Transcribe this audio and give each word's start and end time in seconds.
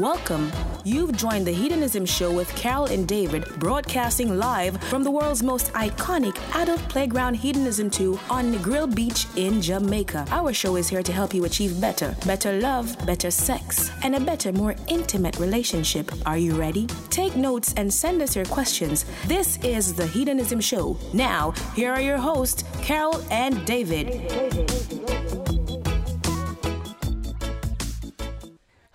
Welcome. 0.00 0.50
You've 0.82 1.14
joined 1.14 1.46
the 1.46 1.52
Hedonism 1.52 2.06
Show 2.06 2.32
with 2.32 2.48
Carol 2.56 2.86
and 2.86 3.06
David, 3.06 3.44
broadcasting 3.58 4.38
live 4.38 4.82
from 4.84 5.04
the 5.04 5.10
world's 5.10 5.42
most 5.42 5.70
iconic 5.74 6.38
adult 6.54 6.80
playground 6.88 7.34
Hedonism 7.34 7.90
2 7.90 8.18
on 8.30 8.54
Negril 8.54 8.92
Beach 8.94 9.26
in 9.36 9.60
Jamaica. 9.60 10.24
Our 10.30 10.54
show 10.54 10.76
is 10.76 10.88
here 10.88 11.02
to 11.02 11.12
help 11.12 11.34
you 11.34 11.44
achieve 11.44 11.78
better, 11.82 12.16
better 12.24 12.58
love, 12.60 12.96
better 13.04 13.30
sex, 13.30 13.90
and 14.02 14.14
a 14.14 14.20
better, 14.20 14.52
more 14.52 14.74
intimate 14.88 15.38
relationship. 15.38 16.10
Are 16.24 16.38
you 16.38 16.54
ready? 16.54 16.86
Take 17.10 17.36
notes 17.36 17.74
and 17.76 17.92
send 17.92 18.22
us 18.22 18.34
your 18.34 18.46
questions. 18.46 19.04
This 19.26 19.58
is 19.62 19.92
the 19.92 20.06
Hedonism 20.06 20.60
Show. 20.60 20.96
Now, 21.12 21.50
here 21.76 21.92
are 21.92 22.00
your 22.00 22.16
hosts, 22.16 22.64
Carol 22.80 23.22
and 23.30 23.66
David. 23.66 25.19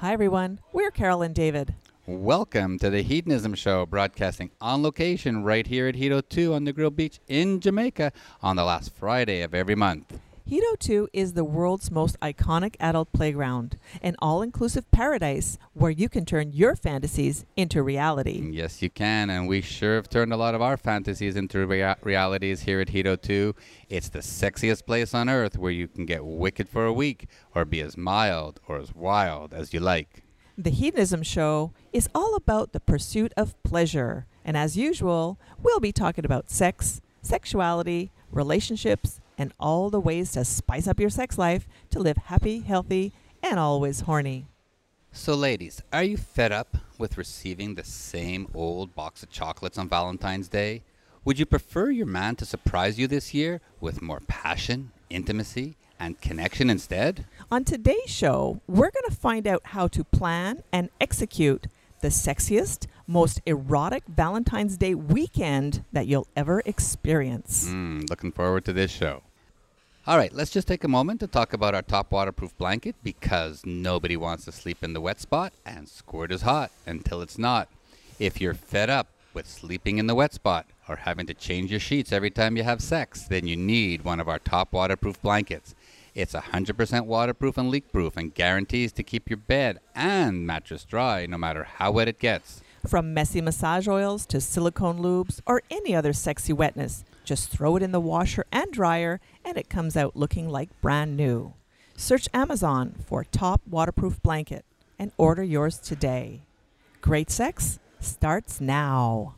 Hi, 0.06 0.14
everyone. 0.14 0.60
We're 0.72 0.92
Carol 0.92 1.24
and 1.24 1.34
David. 1.34 1.74
Welcome 2.06 2.78
to 2.78 2.92
the 2.92 3.02
Hedonism 3.02 3.56
Show, 3.56 3.88
broadcasting 3.88 4.52
on 4.62 4.84
location 4.84 5.44
right 5.44 5.66
here 5.66 5.88
at 5.88 5.96
Hedo 5.96 6.22
2 6.30 6.54
on 6.54 6.64
Negril 6.64 6.96
Beach 6.96 7.20
in 7.28 7.60
Jamaica 7.60 8.12
on 8.44 8.56
the 8.56 8.64
last 8.64 8.94
Friday 8.94 9.42
of 9.42 9.56
every 9.56 9.74
month. 9.74 10.20
Hedo 10.50 10.78
2 10.78 11.10
is 11.12 11.34
the 11.34 11.44
world's 11.44 11.90
most 11.90 12.20
iconic 12.20 12.76
adult 12.80 13.12
playground, 13.12 13.80
an 14.04 14.16
all 14.20 14.44
inclusive 14.44 14.90
paradise 14.92 15.58
where 15.74 15.90
you 15.90 16.08
can 16.08 16.24
turn 16.24 16.54
your 16.54 16.76
fantasies 16.76 17.46
into 17.56 17.82
reality. 17.82 18.48
Yes, 18.52 18.80
you 18.80 18.92
can, 18.92 19.32
and 19.32 19.48
we 19.48 19.62
sure 19.62 19.96
have 19.96 20.08
turned 20.08 20.32
a 20.32 20.38
lot 20.38 20.54
of 20.54 20.62
our 20.62 20.78
fantasies 20.78 21.36
into 21.36 21.66
rea- 21.66 21.96
realities 22.04 22.62
here 22.62 22.80
at 22.80 22.90
Hedo 22.90 23.20
2. 23.20 23.56
It's 23.90 24.10
the 24.10 24.20
sexiest 24.20 24.86
place 24.86 25.16
on 25.16 25.30
earth 25.30 25.58
where 25.58 25.72
you 25.72 25.88
can 25.88 26.06
get 26.06 26.24
wicked 26.24 26.70
for 26.70 26.86
a 26.86 26.94
week 26.94 27.28
or 27.56 27.66
be 27.66 27.82
as 27.82 27.98
mild 27.98 28.60
or 28.68 28.78
as 28.78 28.94
wild 28.94 29.52
as 29.52 29.74
you 29.74 29.80
like. 29.80 30.22
The 30.56 30.70
Hedonism 30.70 31.24
Show 31.24 31.74
is 31.92 32.08
all 32.14 32.36
about 32.36 32.72
the 32.72 32.80
pursuit 32.80 33.34
of 33.36 33.62
pleasure, 33.64 34.28
and 34.46 34.56
as 34.56 34.78
usual, 34.78 35.40
we'll 35.64 35.80
be 35.80 35.92
talking 35.92 36.24
about 36.24 36.52
sex, 36.52 37.02
sexuality, 37.24 38.12
relationships, 38.32 39.20
and 39.38 39.54
all 39.60 39.90
the 39.90 40.00
ways 40.00 40.32
to 40.34 40.46
spice 40.46 40.88
up 40.88 41.00
your 41.00 41.10
sex 41.10 41.38
life 41.38 41.68
to 41.92 42.00
live 42.00 42.18
happy, 42.18 42.60
healthy, 42.60 43.14
and 43.42 43.60
always 43.60 44.02
horny. 44.02 44.48
So, 45.12 45.34
ladies, 45.34 45.82
are 45.94 46.04
you 46.04 46.18
fed 46.18 46.52
up 46.52 46.76
with 46.98 47.18
receiving 47.18 47.76
the 47.76 47.84
same 47.84 48.50
old 48.54 48.94
box 48.96 49.24
of 49.24 49.30
chocolates 49.30 49.78
on 49.78 49.88
Valentine's 49.88 50.50
Day? 50.50 50.84
Would 51.24 51.40
you 51.40 51.46
prefer 51.46 51.90
your 51.90 52.06
man 52.06 52.36
to 52.36 52.46
surprise 52.46 53.00
you 53.00 53.08
this 53.08 53.34
year 53.34 53.62
with 53.80 54.02
more 54.02 54.20
passion, 54.28 54.92
intimacy, 55.10 55.78
and 56.00 56.20
connection 56.20 56.70
instead? 56.70 57.26
On 57.50 57.64
today's 57.64 58.10
show, 58.10 58.62
we're 58.68 58.92
going 58.92 59.10
to 59.10 59.16
find 59.16 59.48
out 59.48 59.62
how 59.68 59.88
to 59.88 60.04
plan 60.04 60.64
and 60.72 60.90
execute 61.00 61.68
the 62.02 62.10
sexiest, 62.10 62.86
most 63.08 63.42
erotic 63.46 64.04
Valentine's 64.08 64.78
Day 64.78 64.96
weekend 64.96 65.84
that 65.92 66.08
you'll 66.08 66.28
ever 66.36 66.62
experience. 66.66 67.68
Mm, 67.70 68.10
looking 68.10 68.32
forward 68.32 68.66
to 68.66 68.74
this 68.74 68.92
show. 68.92 69.22
All 70.08 70.18
right, 70.18 70.34
let's 70.34 70.52
just 70.52 70.68
take 70.68 70.84
a 70.84 70.88
moment 70.88 71.20
to 71.22 71.28
talk 71.28 71.54
about 71.54 71.74
our 71.74 71.82
top 71.82 72.12
waterproof 72.12 72.56
blanket 72.58 72.96
because 73.04 73.66
nobody 73.66 74.16
wants 74.16 74.46
to 74.46 74.52
sleep 74.52 74.84
in 74.84 74.94
the 74.94 75.02
wet 75.02 75.20
spot 75.20 75.52
and 75.66 75.90
squirt 75.90 76.32
is 76.32 76.44
hot 76.44 76.72
until 76.86 77.22
it's 77.22 77.40
not. 77.40 77.70
If 78.20 78.40
you're 78.40 78.54
fed 78.54 78.90
up 78.90 79.08
with 79.34 79.48
sleeping 79.48 79.98
in 79.98 80.08
the 80.08 80.16
wet 80.16 80.34
spot 80.34 80.68
or 80.88 80.98
having 80.98 81.26
to 81.26 81.34
change 81.34 81.72
your 81.72 81.80
sheets 81.80 82.12
every 82.12 82.30
time 82.30 82.56
you 82.56 82.64
have 82.64 82.82
sex, 82.82 83.24
then 83.24 83.48
you 83.48 83.56
need 83.56 84.04
one 84.04 84.20
of 84.20 84.30
our 84.30 84.40
top 84.40 84.74
waterproof 84.74 85.22
blankets. 85.22 85.74
It's 86.14 86.34
100% 86.34 87.06
waterproof 87.08 87.58
and 87.58 87.70
leak 87.70 87.92
proof 87.92 88.16
and 88.16 88.34
guarantees 88.34 88.94
to 88.94 89.04
keep 89.04 89.30
your 89.30 89.38
bed 89.38 89.80
and 89.94 90.46
mattress 90.46 90.86
dry 90.86 91.26
no 91.26 91.38
matter 91.38 91.64
how 91.64 91.92
wet 91.92 92.08
it 92.08 92.20
gets. 92.20 92.62
From 92.88 93.16
messy 93.16 93.42
massage 93.42 93.88
oils 93.88 94.28
to 94.28 94.40
silicone 94.40 95.00
lubes 95.00 95.42
or 95.48 95.64
any 95.72 95.96
other 95.96 96.14
sexy 96.14 96.54
wetness, 96.54 97.04
just 97.24 97.50
throw 97.50 97.76
it 97.76 97.82
in 97.82 97.92
the 97.92 98.00
washer 98.00 98.46
and 98.52 98.72
dryer 98.72 99.20
and 99.44 99.58
it 99.58 99.70
comes 99.70 99.98
out 99.98 100.16
looking 100.16 100.50
like 100.50 100.70
brand 100.82 101.18
new. 101.18 101.54
Search 101.98 102.30
Amazon 102.32 102.94
for 103.04 103.24
Top 103.24 103.62
Waterproof 103.68 104.22
Blanket 104.22 104.66
and 105.00 105.12
order 105.18 105.44
yours 105.44 105.80
today. 105.80 106.42
Great 107.02 107.32
sex 107.32 107.80
starts 108.00 108.62
now. 108.62 109.34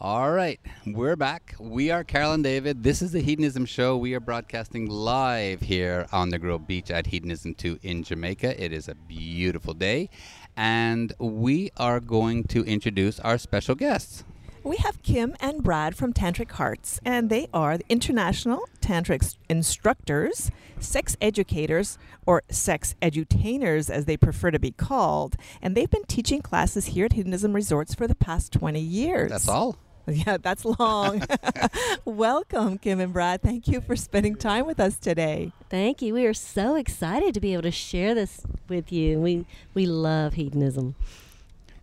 All 0.00 0.32
right, 0.32 0.60
we're 0.86 1.16
back. 1.16 1.54
We 1.58 1.90
are 1.90 2.04
Carol 2.04 2.32
and 2.32 2.44
David. 2.44 2.82
This 2.82 3.00
is 3.00 3.12
the 3.12 3.22
Hedonism 3.22 3.64
Show. 3.64 3.96
We 3.96 4.12
are 4.12 4.20
broadcasting 4.20 4.86
live 4.86 5.62
here 5.62 6.06
on 6.12 6.28
the 6.28 6.38
Grove 6.38 6.66
Beach 6.66 6.90
at 6.90 7.06
Hedonism 7.06 7.54
2 7.54 7.78
in 7.82 8.02
Jamaica. 8.02 8.62
It 8.62 8.72
is 8.72 8.88
a 8.88 8.94
beautiful 8.94 9.72
day, 9.72 10.10
and 10.56 11.12
we 11.18 11.70
are 11.76 12.00
going 12.00 12.44
to 12.44 12.64
introduce 12.64 13.20
our 13.20 13.38
special 13.38 13.74
guests. 13.74 14.24
We 14.64 14.76
have 14.78 15.02
Kim 15.02 15.36
and 15.40 15.62
Brad 15.62 15.94
from 15.94 16.14
Tantric 16.14 16.52
Hearts, 16.52 16.98
and 17.04 17.28
they 17.28 17.48
are 17.52 17.76
the 17.76 17.84
international 17.90 18.66
tantric 18.80 19.36
instructors, 19.50 20.50
sex 20.80 21.18
educators, 21.20 21.98
or 22.24 22.42
sex 22.48 22.94
edutainers 23.02 23.90
as 23.90 24.06
they 24.06 24.16
prefer 24.16 24.50
to 24.50 24.58
be 24.58 24.70
called. 24.70 25.36
And 25.60 25.76
they've 25.76 25.90
been 25.90 26.04
teaching 26.04 26.40
classes 26.40 26.86
here 26.86 27.04
at 27.04 27.12
Hedonism 27.12 27.52
Resorts 27.52 27.94
for 27.94 28.08
the 28.08 28.14
past 28.14 28.52
20 28.54 28.80
years. 28.80 29.30
That's 29.30 29.48
all. 29.48 29.76
Yeah, 30.26 30.36
that's 30.36 30.64
long. 30.66 31.22
Welcome, 32.04 32.76
Kim 32.76 33.00
and 33.00 33.12
Brad. 33.12 33.40
Thank 33.40 33.66
you 33.66 33.80
for 33.80 33.96
spending 33.96 34.36
time 34.36 34.66
with 34.66 34.78
us 34.78 34.98
today. 34.98 35.52
Thank 35.70 36.02
you. 36.02 36.12
We 36.12 36.26
are 36.26 36.34
so 36.34 36.74
excited 36.74 37.32
to 37.32 37.40
be 37.40 37.54
able 37.54 37.62
to 37.62 37.70
share 37.70 38.14
this 38.14 38.42
with 38.68 38.92
you. 38.92 39.18
We 39.18 39.46
we 39.72 39.86
love 39.86 40.34
hedonism. 40.34 40.94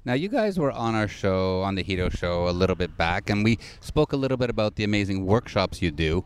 Now, 0.06 0.14
you 0.14 0.30
guys 0.30 0.58
were 0.58 0.72
on 0.72 0.96
our 0.96 1.08
show, 1.08 1.62
on 1.62 1.76
the 1.76 1.84
Hedo 1.84 2.16
show, 2.16 2.48
a 2.48 2.52
little 2.52 2.76
bit 2.76 2.96
back, 2.98 3.30
and 3.30 3.44
we 3.44 3.60
spoke 3.82 4.14
a 4.14 4.18
little 4.18 4.38
bit 4.38 4.50
about 4.50 4.76
the 4.76 4.84
amazing 4.84 5.26
workshops 5.26 5.82
you 5.82 5.92
do. 5.92 6.24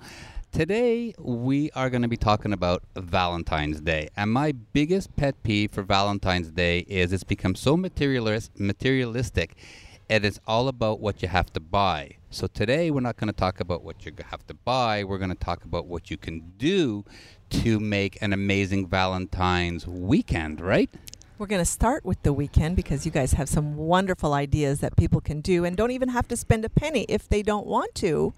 Today, 0.54 1.14
we 1.20 1.70
are 1.72 1.90
going 1.90 2.02
to 2.02 2.08
be 2.08 2.16
talking 2.16 2.54
about 2.54 2.84
Valentine's 2.96 3.82
Day. 3.82 4.08
And 4.16 4.32
my 4.32 4.54
biggest 4.54 5.14
pet 5.18 5.36
peeve 5.44 5.72
for 5.72 5.84
Valentine's 5.84 6.52
Day 6.52 6.80
is 6.88 7.12
it's 7.12 7.26
become 7.26 7.56
so 7.56 7.76
materialis- 7.76 8.50
materialistic 8.58 9.58
and 10.10 10.26
it's 10.26 10.40
all 10.48 10.68
about 10.68 11.00
what 11.00 11.22
you 11.22 11.28
have 11.28 11.52
to 11.54 11.60
buy. 11.60 12.18
So 12.30 12.48
today, 12.48 12.92
we're 12.92 13.02
not 13.02 13.18
going 13.18 13.28
to 13.28 13.34
talk 13.34 13.60
about 13.60 13.84
what 13.84 14.06
you 14.06 14.12
have 14.30 14.46
to 14.48 14.54
buy. 14.54 15.04
We're 15.04 15.18
going 15.18 15.30
to 15.30 15.36
talk 15.36 15.64
about 15.64 15.88
what 15.88 16.12
you 16.12 16.18
can 16.18 16.54
do 16.58 17.06
to 17.50 17.80
make 17.80 18.22
an 18.22 18.34
amazing 18.34 18.88
Valentine's 18.88 19.88
weekend, 19.88 20.60
right? 20.62 20.90
We're 21.38 21.48
going 21.48 21.60
to 21.62 21.66
start 21.66 22.06
with 22.06 22.24
the 22.24 22.32
weekend 22.32 22.78
because 22.78 23.06
you 23.06 23.12
guys 23.12 23.34
have 23.34 23.50
some 23.50 23.76
wonderful 23.76 24.34
ideas 24.34 24.80
that 24.80 24.96
people 24.96 25.20
can 25.20 25.42
do 25.42 25.66
and 25.66 25.76
don't 25.76 25.92
even 25.92 26.08
have 26.08 26.30
to 26.30 26.38
spend 26.38 26.64
a 26.64 26.70
penny 26.70 27.06
if 27.10 27.28
they 27.28 27.44
don't 27.44 27.68
want 27.68 27.94
to. 27.96 28.34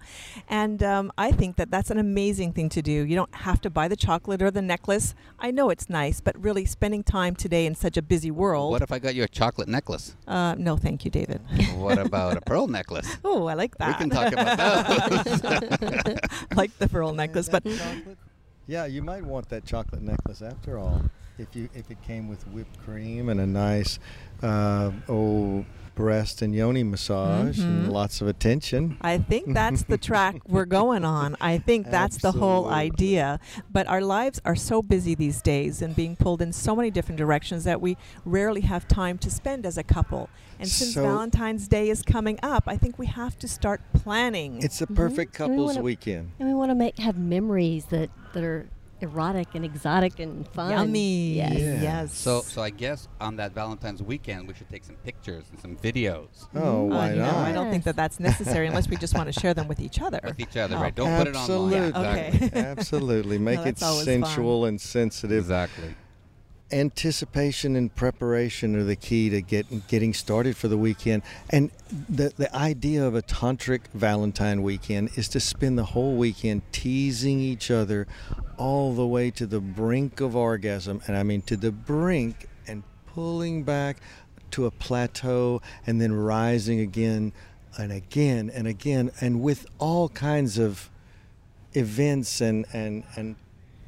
And 0.48 0.82
um, 0.82 1.12
I 1.16 1.30
think 1.30 1.54
that 1.56 1.70
that's 1.70 1.92
an 1.92 1.98
amazing 1.98 2.54
thing 2.54 2.68
to 2.70 2.82
do. 2.82 2.90
You 2.90 3.14
don't 3.14 3.32
have 3.36 3.60
to 3.60 3.70
buy 3.70 3.86
the 3.86 3.94
chocolate 3.94 4.42
or 4.42 4.50
the 4.50 4.62
necklace. 4.62 5.14
I 5.38 5.52
know 5.52 5.70
it's 5.70 5.88
nice, 5.88 6.20
but 6.20 6.36
really 6.42 6.64
spending 6.64 7.04
time 7.04 7.36
today 7.36 7.66
in 7.66 7.76
such 7.76 7.96
a 7.96 8.02
busy 8.02 8.32
world. 8.32 8.72
What 8.72 8.82
if 8.82 8.90
I 8.90 8.98
got 8.98 9.14
you 9.14 9.22
a 9.22 9.28
chocolate 9.28 9.68
necklace? 9.68 10.16
Uh, 10.26 10.56
no, 10.58 10.76
thank 10.76 11.04
you, 11.04 11.10
David. 11.12 11.40
what 11.76 11.98
about 11.98 12.36
a 12.36 12.40
pearl 12.46 12.66
necklace? 12.66 13.16
Oh, 13.24 13.46
I 13.46 13.54
like 13.54 13.78
that. 13.78 13.90
We 13.90 13.94
can 13.94 14.10
talk 14.10 14.32
about 14.32 14.56
that. 14.56 16.30
like 16.56 16.76
the 16.78 16.88
pearl 16.88 17.12
necklace, 17.12 17.48
but 17.48 17.62
chocolate? 17.62 18.18
Yeah, 18.66 18.86
you 18.86 19.02
might 19.02 19.24
want 19.24 19.48
that 19.50 19.64
chocolate 19.64 20.02
necklace 20.02 20.42
after 20.42 20.78
all. 20.78 21.00
If 21.38 21.54
you 21.54 21.68
if 21.74 21.90
it 21.90 22.02
came 22.02 22.28
with 22.28 22.46
whipped 22.48 22.78
cream 22.84 23.28
and 23.28 23.40
a 23.40 23.46
nice 23.46 23.98
uh, 24.42 24.90
old 25.08 25.66
breast 25.94 26.42
and 26.42 26.54
yoni 26.54 26.84
massage 26.84 27.58
Mhm. 27.58 27.64
and 27.64 27.92
lots 27.92 28.20
of 28.20 28.28
attention. 28.28 28.96
I 29.00 29.18
think 29.18 29.52
that's 29.52 29.82
the 29.82 29.98
track 29.98 30.36
we're 30.46 30.64
going 30.64 31.04
on. 31.04 31.36
I 31.40 31.58
think 31.58 31.90
that's 31.90 32.18
the 32.18 32.30
whole 32.32 32.68
idea. 32.68 33.40
But 33.72 33.88
our 33.88 34.00
lives 34.00 34.40
are 34.44 34.54
so 34.54 34.80
busy 34.80 35.16
these 35.16 35.42
days 35.42 35.82
and 35.82 35.96
being 35.96 36.14
pulled 36.14 36.40
in 36.40 36.52
so 36.52 36.76
many 36.76 36.92
different 36.92 37.18
directions 37.18 37.64
that 37.64 37.80
we 37.80 37.96
rarely 38.24 38.60
have 38.60 38.86
time 38.86 39.18
to 39.18 39.30
spend 39.30 39.66
as 39.66 39.76
a 39.76 39.82
couple. 39.82 40.28
And 40.60 40.68
since 40.68 40.94
So- 40.94 41.02
Valentine's 41.02 41.66
Day 41.66 41.88
is 41.90 42.02
coming 42.02 42.38
up, 42.44 42.64
I 42.68 42.76
think 42.76 42.96
we 42.96 43.06
have 43.06 43.36
to 43.40 43.48
start 43.48 43.80
planning. 43.92 44.62
It's 44.62 44.80
a 44.80 44.86
Mhm. 44.86 44.94
perfect 44.94 45.40
And 45.40 45.50
we 45.50 45.56
couples 45.56 45.66
wanna- 45.74 45.82
weekend. 45.82 46.30
And 46.38 46.48
we 46.48 46.54
want 46.54 46.70
to 46.70 46.76
make 46.76 46.98
have 46.98 47.18
memories 47.18 47.86
that 47.86 48.10
that 48.34 48.44
are 48.44 48.66
erotic 49.00 49.48
and 49.54 49.64
exotic 49.64 50.18
and 50.18 50.46
fun. 50.48 50.70
Yummy. 50.70 51.34
Yes. 51.34 51.58
Yeah. 51.58 51.82
Yes. 51.82 52.14
So, 52.16 52.40
so 52.42 52.62
I 52.62 52.70
guess 52.70 53.08
on 53.20 53.36
that 53.36 53.52
Valentine's 53.52 54.02
weekend, 54.02 54.48
we 54.48 54.54
should 54.54 54.68
take 54.68 54.84
some 54.84 54.96
pictures 54.96 55.44
and 55.50 55.60
some 55.60 55.76
videos 55.76 56.46
Oh, 56.54 56.90
Uh, 56.90 56.94
why 56.96 57.10
no, 57.14 57.22
not? 57.26 57.34
I 57.36 57.52
don't 57.52 57.70
think 57.70 57.84
that 57.84 57.96
that's 57.96 58.18
necessary 58.20 58.66
unless 58.66 58.88
we 58.88 58.96
just 58.96 59.14
want 59.14 59.32
to 59.32 59.38
share 59.40 59.54
them 59.54 59.68
with 59.68 59.80
each 59.80 60.00
other. 60.00 60.20
with 60.24 60.40
each 60.40 60.56
other, 60.56 60.76
Oh. 60.76 60.80
right? 60.80 60.94
Don't 60.94 61.16
put 61.18 61.28
it 61.28 61.36
online. 61.36 61.82
Absolutely. 61.84 62.00
Okay. 62.00 62.50
Absolutely. 62.54 63.38
Make 63.48 63.60
it 63.60 63.64
that's 63.64 63.82
always 63.82 64.04
sensual 64.04 64.64
and 64.64 64.80
sensitive. 64.80 65.38
Exactly. 65.38 65.94
Anticipation 66.70 67.76
and 67.76 67.94
preparation 67.94 68.76
are 68.76 68.84
the 68.84 68.96
key 68.96 69.30
to 69.30 69.40
get, 69.40 69.88
getting 69.88 70.12
started 70.12 70.56
for 70.56 70.68
the 70.68 70.76
weekend. 70.76 71.22
And 71.48 71.70
the, 72.08 72.32
the 72.36 72.54
idea 72.54 73.06
of 73.06 73.14
a 73.14 73.22
tantric 73.22 73.82
Valentine 73.94 74.62
weekend 74.62 75.10
is 75.16 75.28
to 75.28 75.40
spend 75.40 75.78
the 75.78 75.84
whole 75.84 76.16
weekend 76.16 76.62
teasing 76.72 77.40
each 77.40 77.70
other 77.70 78.06
all 78.58 78.94
the 78.94 79.06
way 79.06 79.30
to 79.30 79.46
the 79.46 79.60
brink 79.60 80.20
of 80.20 80.36
orgasm. 80.36 81.00
And 81.06 81.16
I 81.16 81.22
mean 81.22 81.40
to 81.42 81.56
the 81.56 81.72
brink 81.72 82.48
and 82.66 82.82
pulling 83.06 83.62
back 83.62 83.98
to 84.50 84.66
a 84.66 84.70
plateau 84.70 85.62
and 85.86 86.00
then 86.00 86.12
rising 86.12 86.80
again 86.80 87.32
and 87.78 87.92
again 87.92 88.50
and 88.52 88.66
again 88.66 89.10
and 89.20 89.40
with 89.40 89.66
all 89.78 90.08
kinds 90.10 90.58
of 90.58 90.90
events 91.74 92.40
and 92.40 92.66
and 92.72 93.04
and 93.16 93.36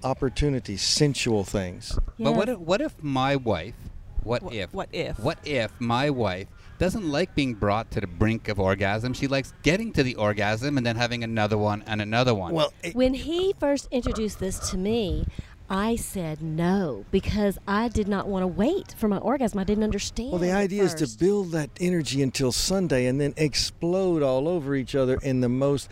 opportunities 0.02 0.82
sensual 0.82 1.44
things 1.44 1.99
But 2.19 2.32
what 2.32 2.49
if, 2.49 2.58
what 2.58 2.81
if 2.81 2.94
my 3.02 3.37
wife? 3.37 3.75
What, 4.23 4.43
What- 4.43 4.55
if? 4.55 4.73
what 4.75 4.88
if? 4.93 5.19
What 5.19 5.38
if 5.44 5.70
my 5.81 6.11
wife 6.11 6.49
doesn't 6.79 7.06
like 7.11 7.35
being 7.35 7.55
brought 7.55 7.91
to 7.93 8.00
the 8.00 8.06
brink 8.06 8.49
of 8.49 8.58
orgasm? 8.61 9.12
She 9.14 9.26
likes 9.26 9.52
getting 9.62 9.93
to 9.93 10.02
the 10.02 10.14
orgasm 10.17 10.76
and 10.76 10.85
then 10.87 10.97
having 10.97 11.25
another 11.25 11.56
one 11.58 11.82
and 11.87 12.00
another 12.02 12.35
one. 12.35 12.52
well 12.55 12.73
it, 12.82 12.94
When 12.94 13.14
he 13.14 13.55
first 13.58 13.88
introduced 13.91 14.38
this 14.38 14.70
to 14.70 14.76
me, 14.76 15.26
I 15.73 15.94
said 15.97 16.43
no 16.43 17.05
because 17.12 17.56
I 17.69 17.88
did 17.88 18.08
not 18.08 18.26
want 18.26 18.43
to 18.43 18.46
wait 18.49 18.94
for 18.99 19.06
my 19.08 19.19
orgasm. 19.19 19.61
I 19.61 19.64
didn't 19.64 19.85
understand. 19.85 20.32
well 20.32 20.41
the 20.41 20.50
at 20.50 20.56
idea 20.58 20.82
is 20.82 20.94
to 20.94 21.06
build 21.19 21.53
that 21.53 21.70
energy 21.81 22.23
until 22.23 22.50
sunday 22.50 23.06
and 23.06 23.20
then 23.20 23.32
explode 23.37 24.20
all 24.23 24.49
over 24.49 24.75
each 24.75 24.94
other 24.96 25.17
in 25.23 25.41
the 25.41 25.49
most 25.49 25.88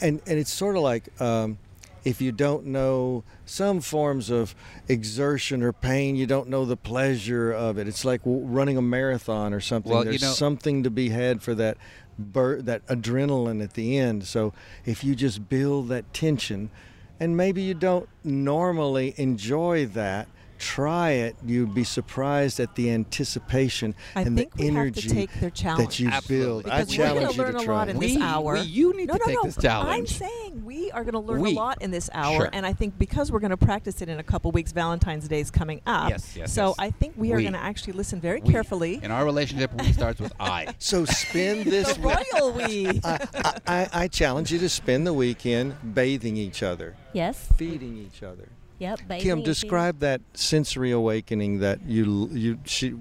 and 0.00 0.20
and 0.26 0.38
it's 0.38 0.50
sort 0.52 0.76
of 0.76 0.82
like 0.82 1.04
um, 1.20 1.58
if 2.04 2.20
you 2.20 2.32
don't 2.32 2.66
know 2.66 3.24
some 3.44 3.80
forms 3.80 4.30
of 4.30 4.54
exertion 4.88 5.62
or 5.62 5.72
pain, 5.72 6.16
you 6.16 6.26
don't 6.26 6.48
know 6.48 6.64
the 6.64 6.76
pleasure 6.76 7.52
of 7.52 7.78
it. 7.78 7.86
It's 7.88 8.04
like 8.04 8.20
running 8.24 8.76
a 8.76 8.82
marathon 8.82 9.52
or 9.52 9.60
something. 9.60 9.90
Well, 9.92 10.04
you 10.04 10.10
There's 10.10 10.22
know- 10.22 10.32
something 10.32 10.82
to 10.82 10.90
be 10.90 11.10
had 11.10 11.42
for 11.42 11.54
that 11.56 11.76
bur- 12.18 12.62
that 12.62 12.86
adrenaline 12.86 13.62
at 13.62 13.74
the 13.74 13.98
end. 13.98 14.24
So 14.24 14.52
if 14.84 15.04
you 15.04 15.14
just 15.14 15.48
build 15.48 15.88
that 15.88 16.12
tension, 16.12 16.70
and 17.20 17.36
maybe 17.36 17.62
you 17.62 17.74
don't 17.74 18.08
normally 18.24 19.14
enjoy 19.16 19.86
that. 19.86 20.28
Try 20.58 21.10
it. 21.10 21.36
You'd 21.44 21.74
be 21.74 21.84
surprised 21.84 22.60
at 22.60 22.74
the 22.74 22.90
anticipation 22.90 23.94
I 24.16 24.22
and 24.22 24.36
think 24.36 24.54
the 24.54 24.62
we 24.64 24.68
energy 24.68 25.00
have 25.02 25.08
to 25.10 25.14
take 25.14 25.32
their 25.40 25.50
challenge. 25.50 25.88
that 25.88 25.98
you 26.00 26.08
Absolutely. 26.08 26.46
build. 26.46 26.66
I 26.66 26.78
Because 26.82 26.88
we're 26.98 27.04
challenge 27.04 27.20
going 27.20 27.28
you 27.30 27.36
to 27.36 27.42
learn 27.52 27.56
a 27.56 27.64
try. 27.64 27.74
lot 27.74 27.88
in 27.88 27.96
it. 27.96 28.00
this 28.00 28.16
We- 28.16 28.22
hour. 28.22 28.52
we- 28.54 28.60
you 28.62 28.96
need 28.96 29.08
no, 29.08 29.14
to 29.14 29.18
no, 29.20 29.24
take 29.26 29.34
no. 29.36 29.42
this 29.44 29.56
challenge. 29.56 29.98
I'm 29.98 30.06
saying 30.06 30.64
we 30.64 30.90
are 30.90 31.02
going 31.04 31.12
to 31.14 31.20
learn 31.20 31.40
We. 31.40 31.52
a 31.52 31.54
lot 31.54 31.80
in 31.82 31.90
this 31.90 32.10
hour, 32.12 32.36
Sure. 32.36 32.50
and 32.52 32.66
I 32.66 32.72
think 32.72 32.98
because 32.98 33.30
we're 33.32 33.38
going 33.40 33.50
to 33.50 33.56
practice 33.56 34.02
it 34.02 34.08
in 34.08 34.18
a 34.18 34.22
couple 34.22 34.50
weeks, 34.52 34.72
Valentine's 34.72 35.28
Day 35.28 35.40
is 35.40 35.50
coming 35.50 35.80
up. 35.86 36.10
Yes, 36.10 36.36
yes, 36.36 36.52
So 36.52 36.68
yes. 36.68 36.76
I 36.78 36.90
think 36.90 37.14
we 37.16 37.32
are 37.32 37.40
going 37.40 37.52
to 37.52 37.58
actually 37.62 37.94
listen 37.94 38.20
very 38.20 38.40
We. 38.40 38.50
carefully. 38.52 39.00
In 39.02 39.10
our 39.10 39.24
relationship, 39.24 39.70
we 39.80 39.92
starts 39.92 40.20
with 40.20 40.32
I. 40.40 40.68
So 40.78 41.04
spend 41.04 41.66
this 41.66 41.92
The 41.94 42.00
week. 42.06 42.16
royal 42.34 42.52
we. 42.52 43.00
I, 43.04 43.26
I, 43.34 43.54
I- 43.66 43.88
I 43.92 44.08
challenge 44.08 44.52
you 44.52 44.58
to 44.60 44.68
spend 44.68 45.06
the 45.06 45.12
weekend 45.14 45.74
bathing 45.94 46.36
each 46.36 46.62
other, 46.62 46.96
Yes. 47.12 47.48
feeding 47.56 47.96
each 47.98 48.22
other. 48.22 48.48
Yep. 48.78 49.00
Kim, 49.18 49.42
describe 49.42 50.00
that 50.00 50.20
sensory 50.34 50.90
awakening 50.92 51.58
that 51.60 51.84
you 51.84 52.28
you 52.32 52.58
she 52.64 52.94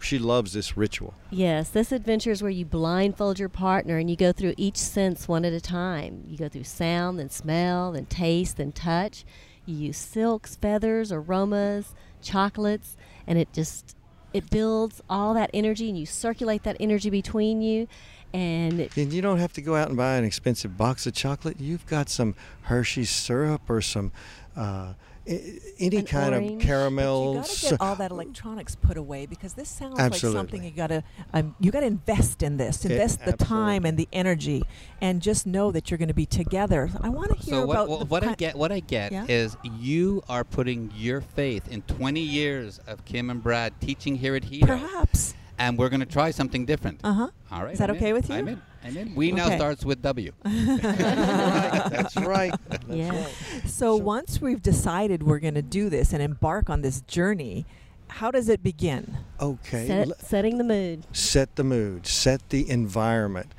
she 0.00 0.18
loves 0.18 0.52
this 0.52 0.76
ritual. 0.76 1.14
Yes, 1.30 1.70
this 1.70 1.90
adventure 1.90 2.30
is 2.30 2.42
where 2.42 2.50
you 2.50 2.64
blindfold 2.64 3.38
your 3.38 3.48
partner 3.48 3.96
and 3.98 4.10
you 4.10 4.16
go 4.16 4.32
through 4.32 4.54
each 4.56 4.76
sense 4.76 5.26
one 5.26 5.44
at 5.44 5.52
a 5.52 5.60
time. 5.60 6.24
You 6.26 6.36
go 6.36 6.48
through 6.48 6.64
sound, 6.64 7.18
then 7.18 7.30
smell, 7.30 7.92
then 7.92 8.06
taste, 8.06 8.58
then 8.58 8.72
touch. 8.72 9.24
You 9.66 9.76
use 9.76 9.96
silks, 9.96 10.56
feathers, 10.56 11.10
aromas, 11.10 11.94
chocolates, 12.20 12.96
and 13.26 13.38
it 13.38 13.52
just 13.52 13.96
it 14.32 14.50
builds 14.50 15.00
all 15.08 15.32
that 15.34 15.50
energy 15.54 15.88
and 15.88 15.98
you 15.98 16.06
circulate 16.06 16.64
that 16.64 16.76
energy 16.80 17.08
between 17.08 17.62
you 17.62 17.88
and 18.34 18.80
it, 18.80 18.96
And 18.96 19.12
you 19.12 19.22
don't 19.22 19.38
have 19.38 19.52
to 19.52 19.62
go 19.62 19.76
out 19.76 19.86
and 19.88 19.96
buy 19.96 20.16
an 20.16 20.24
expensive 20.24 20.76
box 20.76 21.06
of 21.06 21.14
chocolate. 21.14 21.60
You've 21.60 21.86
got 21.86 22.08
some 22.08 22.34
Hershey's 22.62 23.10
syrup 23.10 23.70
or 23.70 23.80
some 23.80 24.10
uh, 24.56 24.94
any 25.26 25.96
An 25.98 26.04
kind 26.06 26.34
orange. 26.34 26.52
of 26.52 26.58
But 26.58 26.66
caramel. 26.66 27.28
you 27.34 27.40
got 27.40 27.46
to 27.46 27.60
get 27.70 27.80
all 27.80 27.96
that 27.96 28.10
electronics 28.10 28.76
put 28.76 28.96
away 28.96 29.26
because 29.26 29.54
this 29.54 29.68
sounds 29.68 29.98
Absolutely. 29.98 30.38
like 30.38 30.38
something 30.50 30.64
you 30.64 30.70
got 30.70 30.88
to 30.88 31.02
um, 31.32 31.54
you 31.60 31.70
got 31.70 31.80
to 31.80 31.86
invest 31.86 32.42
in 32.42 32.56
this, 32.56 32.84
It- 32.84 32.92
invest 32.92 33.24
the 33.24 33.32
time 33.32 33.84
and 33.84 33.96
the 33.98 34.08
energy, 34.12 34.62
and 35.00 35.22
just 35.22 35.46
know 35.46 35.70
that 35.72 35.90
you're 35.90 35.98
going 35.98 36.08
to 36.08 36.14
be 36.14 36.26
together. 36.26 36.90
I 37.00 37.08
want 37.08 37.30
to 37.30 37.36
hear 37.36 37.54
So 37.54 37.66
what, 37.66 37.74
about 37.74 37.88
what, 37.88 37.98
the 38.00 38.04
what 38.06 38.24
I 38.24 38.34
get, 38.34 38.54
what 38.56 38.72
I 38.72 38.80
get 38.80 39.12
Yeah? 39.12 39.24
is 39.28 39.56
you 39.78 40.22
are 40.28 40.44
putting 40.44 40.92
your 40.94 41.20
faith 41.20 41.68
in 41.70 41.82
20 41.82 42.20
years 42.20 42.78
of 42.86 43.04
Kim 43.04 43.30
and 43.30 43.42
Brad 43.42 43.80
teaching 43.80 44.16
here 44.16 44.34
at 44.36 44.42
Hedo, 44.44 44.66
Perhaps. 44.66 45.34
and 45.58 45.78
we're 45.78 45.88
going 45.88 46.00
to 46.00 46.06
try 46.06 46.30
something 46.30 46.64
different. 46.66 47.00
Uh 47.02 47.12
huh. 47.12 47.28
All 47.50 47.62
right. 47.64 47.72
Is 47.72 47.78
that 47.78 47.90
I'm 47.90 47.96
okay 47.96 48.08
in. 48.10 48.14
with 48.14 48.28
you? 48.28 48.34
I'm 48.36 48.48
in. 48.48 48.62
I'm 48.84 48.96
in. 48.96 49.14
We 49.14 49.32
now 49.32 49.48
starts 49.56 49.84
with 49.84 50.02
W. 50.02 50.32
That's 50.44 52.16
right. 52.16 52.52
That's 52.68 52.84
Yeah. 52.88 53.10
right. 53.10 53.34
So, 53.64 53.68
So- 53.68 53.96
once 53.96 54.40
we've 54.40 54.62
decided 54.62 55.22
we're 55.22 55.38
going 55.40 55.54
to 55.54 55.62
do 55.62 55.88
this 55.88 56.12
and 56.12 56.22
embark 56.22 56.68
on 56.70 56.82
this 56.82 57.00
journey, 57.02 57.64
how 58.08 58.30
does 58.30 58.48
it 58.48 58.62
begin? 58.62 59.16
Okay. 59.40 59.86
set, 59.86 60.08
l- 60.08 60.14
setting 60.18 60.58
the 60.58 60.64
mood. 60.64 61.04
set 61.12 61.56
the 61.56 61.64
mood, 61.64 62.06
set 62.06 62.48
the 62.50 62.68
environment, 62.70 63.52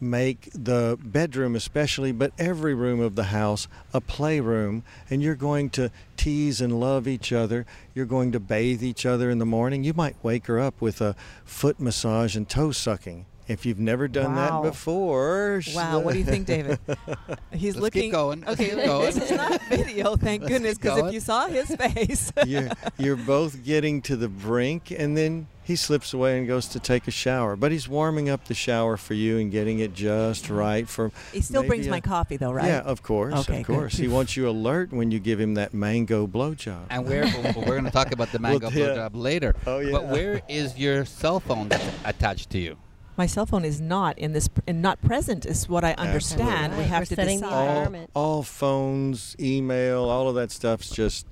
make 0.00 0.50
the 0.52 0.98
bedroom, 1.02 1.54
especially, 1.56 2.12
but 2.12 2.32
every 2.36 2.74
room 2.74 3.00
of 3.00 3.14
the 3.14 3.24
house, 3.24 3.68
a 3.94 4.00
playroom. 4.00 4.82
And 5.08 5.22
you're 5.22 5.36
going 5.36 5.70
to 5.70 5.90
tease 6.16 6.60
and 6.60 6.78
love 6.78 7.06
each 7.08 7.32
other. 7.32 7.64
You're 7.94 8.04
going 8.06 8.32
to 8.32 8.40
bathe 8.40 8.82
each 8.82 9.06
other 9.06 9.30
in 9.30 9.38
the 9.38 9.46
morning. 9.46 9.84
You 9.84 9.94
might 9.94 10.16
wake 10.22 10.46
her 10.48 10.58
up 10.60 10.80
with 10.80 11.00
a 11.00 11.14
foot 11.44 11.78
massage 11.80 12.36
and 12.36 12.48
toe 12.48 12.72
sucking. 12.72 13.24
If 13.46 13.66
you've 13.66 13.78
never 13.78 14.08
done 14.08 14.34
Wow. 14.34 14.62
that 14.62 14.70
before, 14.70 15.62
Wow, 15.74 16.00
what 16.00 16.12
do 16.14 16.18
you 16.18 16.24
think, 16.24 16.46
David? 16.46 16.78
He's 17.52 17.74
Let's 17.74 17.82
looking. 17.82 18.02
keep 18.04 18.12
going. 18.12 18.42
Okay, 18.48 18.70
keep 18.70 18.84
going. 18.84 19.04
this 19.14 19.30
is 19.30 19.36
not 19.36 19.60
video, 19.68 20.16
thank 20.16 20.42
Let's 20.42 20.52
goodness, 20.54 20.78
because 20.78 20.98
if 20.98 21.12
you 21.12 21.20
saw 21.20 21.46
his 21.48 21.68
face, 21.76 22.32
you're, 22.46 22.68
you're 22.96 23.16
both 23.16 23.62
getting 23.62 24.00
to 24.02 24.16
the 24.16 24.28
brink, 24.28 24.90
and 24.90 25.14
then 25.16 25.46
he 25.62 25.76
slips 25.76 26.12
away 26.14 26.38
and 26.38 26.46
goes 26.46 26.68
to 26.68 26.80
take 26.80 27.06
a 27.06 27.10
shower. 27.10 27.54
But 27.54 27.70
he's 27.70 27.86
warming 27.88 28.30
up 28.30 28.46
the 28.46 28.54
shower 28.54 28.96
for 28.96 29.12
you 29.14 29.38
and 29.38 29.50
getting 29.52 29.78
it 29.78 29.92
just 29.94 30.48
right 30.48 30.88
for. 30.88 31.10
he 31.32 31.40
still 31.42 31.62
brings 31.64 31.82
maybe 31.86 31.90
my 31.90 32.00
coffee, 32.00 32.36
though, 32.38 32.52
right? 32.52 32.66
Yeah, 32.66 32.80
of 32.80 33.02
course, 33.02 33.34
Okay, 33.40 33.60
of 33.60 33.66
good. 33.66 33.74
course. 33.76 33.96
He 33.96 34.08
wants 34.08 34.36
you 34.38 34.48
alert 34.48 34.90
when 34.92 35.10
you 35.10 35.18
give 35.18 35.38
him 35.38 35.54
that 35.54 35.74
mango 35.74 36.26
blowjob. 36.26 36.84
And 36.90 37.06
we're 37.06 37.24
we're 37.56 37.64
going 37.64 37.84
to 37.84 37.90
talk 37.90 38.12
about 38.12 38.32
the 38.32 38.38
mango 38.38 38.70
yeah. 38.70 38.86
blowjob 38.86 39.10
later. 39.14 39.54
Oh, 39.66 39.80
yeah. 39.80 39.92
But 39.92 40.06
where 40.06 40.40
is 40.48 40.78
your 40.78 41.04
cell 41.04 41.40
phone 41.40 41.68
that's 41.68 41.84
attached 42.06 42.48
to 42.50 42.58
you? 42.58 42.76
My 43.16 43.26
cell 43.26 43.46
phone 43.46 43.64
is 43.64 43.80
not 43.80 44.18
in 44.18 44.32
this, 44.32 44.48
and 44.66 44.82
not 44.82 45.00
present, 45.02 45.46
is 45.46 45.68
what 45.68 45.84
I 45.84 45.92
understand. 45.94 46.76
We 46.76 46.84
have 46.84 47.02
we're 47.02 47.06
to 47.06 47.14
setting 47.14 47.40
decide. 47.40 48.08
all, 48.14 48.22
all 48.36 48.42
phones, 48.42 49.36
email, 49.38 50.04
all 50.04 50.28
of 50.28 50.34
that 50.34 50.50
stuff's 50.50 50.90
just 50.90 51.26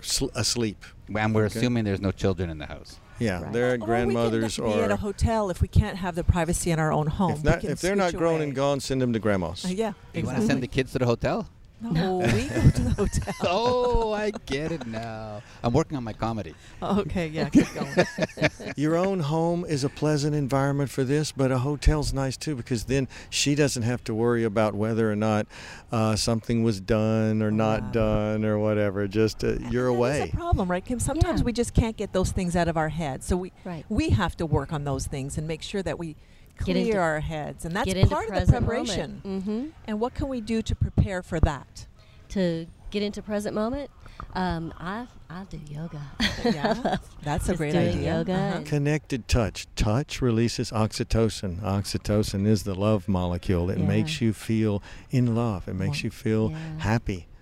sl- 0.00 0.26
asleep. 0.34 0.84
And 1.14 1.34
we're 1.34 1.46
Okay. 1.46 1.58
assuming 1.60 1.84
there's 1.84 2.00
no 2.02 2.10
children 2.12 2.50
in 2.50 2.58
the 2.58 2.66
house. 2.66 3.00
Yeah, 3.18 3.40
Right. 3.42 3.52
they're 3.52 3.70
at 3.70 3.82
Or 3.82 3.86
grandmothers 3.86 4.58
we 4.58 4.64
can 4.68 4.78
be 4.78 4.84
at 4.84 4.90
a 4.92 4.96
hotel 4.96 5.50
if 5.50 5.60
we 5.62 5.66
can't 5.68 5.96
have 5.96 6.14
the 6.14 6.22
privacy 6.22 6.70
in 6.70 6.78
our 6.78 6.92
own 6.92 7.06
home. 7.08 7.32
if 7.32 7.42
not 7.44 7.64
if 7.64 7.80
they're 7.80 7.96
not 7.96 8.14
grown 8.14 8.36
away. 8.36 8.44
and 8.44 8.54
gone, 8.54 8.78
send 8.78 9.00
them 9.02 9.12
to 9.14 9.18
grandma's. 9.18 9.64
Uh, 9.64 9.68
yeah, 9.68 9.92
You 10.14 10.24
want 10.24 10.38
to 10.38 10.46
send 10.46 10.62
the 10.62 10.68
kids 10.68 10.92
to 10.92 10.98
the 11.00 11.06
hotel? 11.06 11.48
No, 11.80 12.18
we 12.34 12.48
go 12.48 12.70
to 12.70 12.82
the 12.82 12.90
hotel. 12.96 13.34
oh, 13.44 14.12
I 14.12 14.30
get 14.46 14.72
it 14.72 14.86
now. 14.86 15.42
I'm 15.62 15.72
working 15.72 15.96
on 15.96 16.02
my 16.04 16.12
comedy. 16.12 16.54
okay, 16.82 17.28
yeah, 17.28 17.48
keep 17.48 17.66
going. 17.72 18.06
Your 18.76 18.96
own 18.96 19.20
home 19.20 19.64
is 19.64 19.84
a 19.84 19.88
pleasant 19.88 20.34
environment 20.34 20.90
for 20.90 21.04
this, 21.04 21.30
but 21.32 21.52
a 21.52 21.58
hotel's 21.58 22.12
nice 22.12 22.36
too 22.36 22.56
because 22.56 22.84
then 22.84 23.06
she 23.30 23.54
doesn't 23.54 23.84
have 23.84 24.02
to 24.04 24.14
worry 24.14 24.44
about 24.44 24.74
whether 24.74 25.10
or 25.10 25.16
not 25.16 25.46
uh, 25.92 26.16
something 26.16 26.62
was 26.64 26.80
done 26.80 27.42
or 27.42 27.50
Wow. 27.50 27.56
not 27.56 27.92
done 27.92 28.44
or 28.44 28.58
whatever. 28.58 29.06
Just 29.06 29.44
uh, 29.44 29.54
you're 29.70 29.86
away. 29.86 30.08
That 30.10 30.14
is 30.14 30.20
away. 30.20 30.30
a 30.32 30.36
problem, 30.36 30.70
right, 30.70 30.84
Kim? 30.84 30.98
Sometimes 30.98 31.40
Yeah. 31.40 31.44
we 31.44 31.52
just 31.52 31.74
can't 31.74 31.96
get 31.96 32.12
those 32.12 32.32
things 32.32 32.56
out 32.56 32.68
of 32.68 32.76
our 32.76 32.88
heads. 32.88 33.26
So 33.26 33.36
we 33.36 33.52
Right. 33.64 33.84
we 33.88 34.10
have 34.10 34.36
to 34.38 34.46
work 34.46 34.72
on 34.72 34.84
those 34.84 35.06
things 35.06 35.38
and 35.38 35.46
make 35.46 35.62
sure 35.62 35.82
that 35.82 35.98
we 35.98 36.08
Get 36.08 36.16
clear 36.58 36.76
into- 36.86 36.98
our 36.98 37.20
heads, 37.20 37.64
and 37.64 37.74
that's 37.74 37.86
Get 37.86 37.96
into 37.96 38.14
part 38.14 38.28
of 38.30 38.46
the 38.46 38.52
preparation. 38.52 39.22
Mm-hmm. 39.24 39.66
And 39.86 40.00
what 40.00 40.14
can 40.14 40.28
we 40.28 40.40
do 40.40 40.60
to 40.62 40.74
prepare 40.74 41.22
for 41.22 41.40
that? 41.40 41.86
To 42.30 42.66
get 42.90 43.02
into 43.02 43.22
present 43.22 43.54
moment, 43.54 43.90
um, 44.34 44.72
I 44.78 45.06
I 45.30 45.44
do 45.44 45.58
yoga. 45.70 46.00
Yeah, 46.44 46.96
that's 47.22 47.46
a 47.46 47.52
Just 47.52 47.58
great 47.58 47.72
doing 47.72 47.88
idea. 47.98 48.16
yoga 48.18 48.32
Uh-huh. 48.34 48.62
Connected 48.64 49.28
touch. 49.28 49.66
Touch 49.76 50.20
releases 50.20 50.70
oxytocin. 50.70 51.60
Oxytocin 51.62 52.46
is 52.46 52.62
the 52.64 52.74
love 52.74 53.08
molecule. 53.08 53.70
It 53.70 53.78
Yeah. 53.78 53.86
makes 53.86 54.20
you 54.20 54.32
feel 54.32 54.82
in 55.10 55.34
love. 55.34 55.68
It 55.68 55.74
makes 55.74 55.98
Wow. 55.98 56.04
you 56.04 56.10
feel 56.10 56.50
Yeah. 56.50 56.58
happy 56.78 57.26
I 57.26 57.37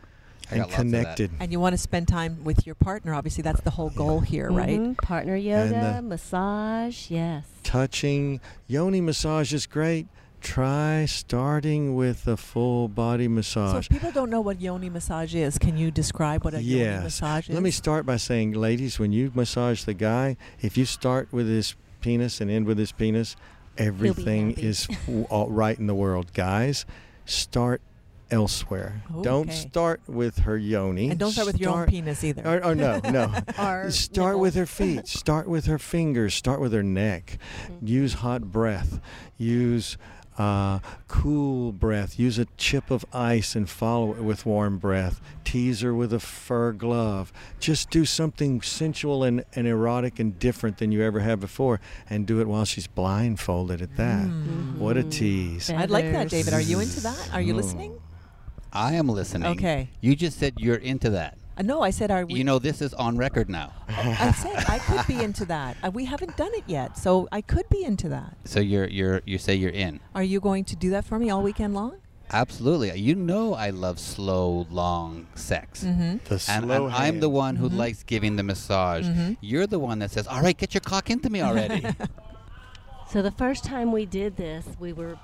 and 0.50 0.61
got 0.61 0.71
lots 0.71 0.81
of 0.83 0.91
that. 0.91 1.00
connected. 1.03 1.31
And 1.41 1.53
you 1.53 1.61
want 1.61 1.73
to 1.75 1.79
spend 1.79 2.09
time 2.09 2.45
with 2.45 2.67
your 2.67 2.75
partner. 2.75 3.15
Obviously, 3.15 3.43
that's 3.43 3.61
the 3.62 3.71
whole 3.71 3.91
goal 3.91 4.21
here, 4.21 4.50
right? 4.50 4.79
Mhm. 4.81 4.97
Partner 4.99 5.37
yoga, 5.37 5.95
the- 5.97 6.03
massage, 6.03 7.11
yes. 7.11 7.45
Touching. 7.62 8.41
Yoni 8.67 9.00
massage 9.00 9.53
is 9.53 9.67
great. 9.67 10.07
Try 10.41 11.07
starting 11.07 11.97
with 11.97 12.29
a 12.29 12.37
full 12.37 12.87
body 12.87 13.25
So 13.25 13.31
massage. 13.31 13.87
if 13.87 13.88
people 13.91 14.12
don't 14.12 14.31
know 14.31 14.41
what 14.41 14.61
yoni 14.61 14.88
massage 14.88 15.35
is, 15.35 15.59
can 15.59 15.76
you 15.76 15.91
describe 15.91 16.45
what 16.45 16.55
a 16.55 16.62
yoni 16.62 17.03
massage 17.03 17.49
is? 17.49 17.55
Let 17.55 17.62
me 17.65 17.73
start 17.73 18.07
by 18.07 18.17
saying, 18.17 18.53
ladies, 18.53 18.99
when 19.00 19.11
you 19.12 19.33
massage 19.35 19.83
the 19.85 19.95
guy, 19.95 20.37
if 20.61 20.76
you 20.79 20.85
start 20.85 21.29
with 21.33 21.49
his 21.49 21.75
penis 22.00 22.41
and 22.41 22.49
end 22.50 22.67
with 22.67 22.79
his 22.79 22.93
penis, 22.93 23.35
everything 23.76 24.53
is 24.53 24.87
all 25.31 25.49
right 25.50 25.76
in 25.79 25.87
the 25.88 25.95
world. 25.95 26.33
Guys, 26.33 26.87
start 27.25 27.81
elsewhere. 28.30 29.02
Don't 29.23 29.49
Okay. 29.49 29.56
start 29.59 30.00
with 30.06 30.38
her 30.40 30.56
yoni. 30.59 31.11
And 31.11 31.18
don't 31.18 31.33
start 31.33 31.47
with 31.47 31.61
your 31.61 31.71
own 31.71 31.87
penis 31.87 32.23
either. 32.25 32.42
Or, 32.47 32.64
or 32.64 32.75
no, 32.75 33.00
no. 33.11 33.33
Or 33.59 33.90
Start 33.90 34.38
with 34.38 34.54
her 34.54 34.66
feet. 34.66 35.06
Start 35.09 35.49
with 35.49 35.66
her 35.66 35.78
fingers. 35.78 36.35
Start 36.35 36.61
with 36.61 36.73
her 36.73 36.83
neck. 36.83 37.38
Mm-hmm. 37.64 37.87
Use 37.87 38.14
hot 38.14 38.50
breath. 38.52 39.00
Use 39.37 39.97
uh, 40.38 40.80
cool 41.09 41.73
breath. 41.73 42.18
Use 42.18 42.38
a 42.38 42.45
chip 42.59 42.90
of 42.90 43.06
ice 43.12 43.54
and 43.54 43.71
follow 43.71 44.12
it 44.12 44.23
with 44.23 44.45
warm 44.45 44.76
breath. 44.78 45.18
Tease 45.45 45.80
her 45.80 45.95
with 45.95 46.12
a 46.12 46.21
fur 46.21 46.73
glove. 46.73 47.33
Just 47.59 47.88
do 47.88 48.04
something 48.04 48.61
sensual 48.61 49.25
and, 49.25 49.45
and 49.54 49.66
erotic 49.66 50.18
and 50.18 50.38
different 50.38 50.76
than 50.76 50.92
you 50.92 51.02
ever 51.02 51.21
have 51.21 51.40
before, 51.40 51.80
and 52.11 52.26
do 52.26 52.40
it 52.40 52.49
while 52.49 52.66
she's 52.66 52.87
blindfolded 52.87 53.80
at 53.80 53.97
that. 53.97 54.26
Mm. 54.26 54.76
What 54.76 54.99
a 54.99 55.04
tease. 55.04 55.71
I'd 55.71 55.88
like 55.90 56.12
that, 56.12 56.28
David. 56.28 56.52
Are 56.52 56.61
you 56.61 56.80
into 56.80 57.00
that? 57.00 57.30
Are 57.33 57.40
you 57.40 57.54
Oh. 57.54 57.56
listening? 57.56 57.99
I 58.76 58.92
am 58.92 59.09
listening. 59.09 59.49
Okay. 59.52 59.88
You 60.02 60.14
just 60.14 60.38
said 60.38 60.54
you're 60.59 60.76
into 60.76 61.11
that. 61.11 61.38
Uh, 61.59 61.62
no, 61.62 61.80
I 61.80 61.88
said, 61.88 62.11
are 62.11 62.26
we? 62.26 62.35
You 62.35 62.45
know, 62.45 62.59
this 62.59 62.83
is 62.83 62.92
on 62.95 63.16
record 63.16 63.49
now. 63.49 63.73
I 63.88 64.30
said 64.33 64.64
I 64.68 64.78
could 64.78 65.06
be 65.06 65.23
into 65.25 65.47
that. 65.47 65.76
Uh, 65.83 65.90
we 65.90 66.04
haven't 66.04 66.37
done 66.37 66.50
it 66.52 66.64
yet, 66.66 66.99
so 66.99 67.26
I 67.33 67.40
could 67.40 67.66
be 67.71 67.83
into 67.83 68.11
that. 68.11 68.37
So 68.45 68.61
you're 68.61 68.87
you're 68.88 69.23
you 69.25 69.38
say 69.38 69.54
you're 69.54 69.71
in. 69.71 70.00
Are 70.14 70.23
you 70.23 70.38
going 70.40 70.64
to 70.64 70.76
do 70.76 70.90
that 70.90 71.06
for 71.06 71.18
me 71.18 71.30
all 71.30 71.42
weekend 71.42 71.73
long? 71.75 71.97
Absolutely. 72.30 72.92
You 73.00 73.14
know 73.14 73.54
I 73.54 73.71
love 73.71 73.99
slow, 73.99 74.66
long 74.71 75.28
sex. 75.37 75.83
Mm-hmm. 75.85 76.16
The 76.28 76.35
And, 76.35 76.64
slow 76.66 76.87
and 76.87 76.95
I'm 76.95 77.21
the 77.21 77.28
one 77.30 77.56
who 77.56 77.71
Mhm. 77.71 77.76
likes 77.76 78.02
giving 78.02 78.37
the 78.37 78.42
massage. 78.42 79.06
Mhm. 79.06 79.37
You're 79.40 79.66
the 79.66 79.78
one 79.78 80.00
that 80.00 80.11
says, 80.11 80.26
"All 80.26 80.42
right, 80.42 80.56
get 80.59 80.75
your 80.75 80.83
cock 80.83 81.09
into 81.09 81.30
me 81.30 81.40
already." 81.40 81.83
So 83.09 83.23
the 83.23 83.30
first 83.30 83.62
time 83.64 83.92
we 83.92 84.04
did 84.04 84.37
this, 84.37 84.66
we 84.80 84.92
were 84.92 85.16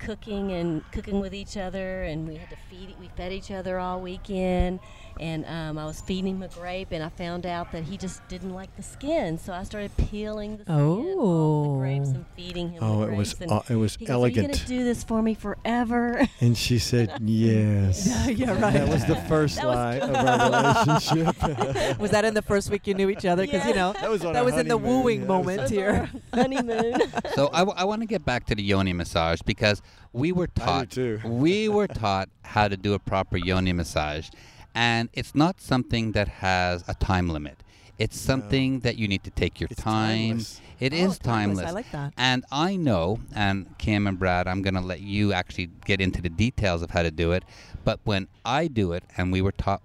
cooking 0.00 0.52
and 0.52 0.90
cooking 0.90 1.20
with 1.20 1.34
each 1.34 1.56
other, 1.56 2.02
and 2.02 2.26
we 2.26 2.38
had 2.38 2.50
to 2.50 2.56
feed. 2.56 2.96
We 2.98 3.08
fed 3.08 3.32
each 3.32 3.50
other 3.52 3.78
all 3.78 4.02
weekend, 4.02 4.80
and 5.20 5.44
um, 5.46 5.78
I 5.78 5.84
was 5.84 6.00
feeding 6.00 6.36
him 6.36 6.42
a 6.42 6.48
grape, 6.48 6.88
and 6.90 7.02
I 7.04 7.10
found 7.10 7.46
out 7.46 7.70
that 7.72 7.84
he 7.84 7.96
just 7.96 8.26
didn't 8.28 8.52
like 8.54 8.74
the 8.76 8.82
skin, 8.82 9.38
so 9.38 9.52
I 9.52 9.62
started 9.62 9.96
peeling 9.96 10.56
the 10.56 10.64
skin 10.64 10.74
off 10.74 11.04
the 11.06 11.78
grapes 11.78 12.08
Oh. 12.08 12.14
and 12.14 12.26
feeding 12.36 12.70
him. 12.72 12.82
Oh, 12.82 13.06
the 13.06 13.12
it 13.12 13.16
was 13.16 13.34
grapes, 13.34 13.52
and 13.52 13.60
uh, 13.60 13.62
it 13.68 13.76
was 13.76 13.96
he 13.96 14.04
goes, 14.06 14.10
Are 14.10 14.18
you 14.18 14.22
elegant. 14.24 14.52
gonna 14.54 14.66
do 14.68 14.82
this 14.84 15.04
for 15.04 15.22
me 15.22 15.34
forever? 15.34 16.26
And 16.40 16.56
she 16.56 16.78
said, 16.78 17.18
"Yes." 17.20 18.08
Yeah, 18.30 18.52
right. 18.60 18.72
That 18.72 18.88
was 18.88 19.04
the 19.04 19.16
first 19.28 19.56
That 19.56 19.66
lie 19.66 19.96
of 19.98 20.14
our 20.14 20.84
relationship. 20.86 21.98
was 21.98 22.10
that 22.12 22.24
in 22.24 22.34
the 22.34 22.42
first 22.42 22.70
week 22.70 22.86
you 22.86 22.94
knew 22.94 23.10
each 23.10 23.26
other? 23.26 23.44
Because 23.44 23.66
you 23.66 23.74
know 23.74 23.92
That 24.00 24.10
was 24.10 24.24
on 24.24 24.32
that 24.32 24.44
was 24.44 24.56
in 24.56 24.68
the 24.68 24.76
wooing 24.78 25.20
yeah. 25.22 25.26
moment 25.26 25.58
That's 25.58 25.70
here. 25.70 26.10
honeymoon. 26.32 26.94
so 27.34 27.48
I, 27.52 27.84
want 27.84 28.00
to 28.02 28.06
get 28.06 28.24
back 28.24 28.46
to 28.46 28.54
the 28.54 28.62
yoni 28.62 28.92
massage 28.92 29.40
because 29.42 29.82
we 30.12 30.32
were 30.32 30.46
taught 30.46 30.90
too. 30.90 31.20
we 31.24 31.68
were 31.68 31.86
taught 31.88 32.28
how 32.42 32.68
to 32.68 32.76
do 32.76 32.94
a 32.94 32.98
proper 32.98 33.36
yoni 33.36 33.72
massage, 33.72 34.28
and 34.74 35.08
it's 35.12 35.34
not 35.34 35.60
something 35.60 36.12
that 36.12 36.28
has 36.28 36.84
a 36.88 36.94
time 36.94 37.28
limit. 37.28 37.62
It's 37.98 38.18
something 38.18 38.80
that 38.80 38.96
you 38.96 39.06
need 39.08 39.24
to 39.24 39.30
take 39.30 39.60
your 39.60 39.68
It's 39.70 39.82
time. 39.82 40.28
timeless. 40.28 40.60
It 40.80 40.94
Oh, 40.94 40.96
is 40.96 41.18
timeless. 41.18 41.58
timeless. 41.58 41.66
I 41.66 41.70
like 41.70 41.90
that. 41.92 42.14
And 42.16 42.46
I 42.50 42.76
know, 42.76 43.20
and 43.34 43.76
Kim 43.76 44.06
and 44.06 44.18
Brad, 44.18 44.48
I'm 44.48 44.62
going 44.62 44.72
to 44.74 44.80
let 44.80 45.00
you 45.00 45.34
actually 45.34 45.68
get 45.84 46.00
into 46.00 46.22
the 46.22 46.30
details 46.30 46.80
of 46.80 46.92
how 46.92 47.02
to 47.02 47.10
do 47.10 47.32
it. 47.32 47.44
But 47.84 48.00
when 48.04 48.28
I 48.42 48.68
do 48.68 48.92
it, 48.92 49.04
and 49.18 49.30
we 49.30 49.42
were 49.42 49.52
taught 49.52 49.82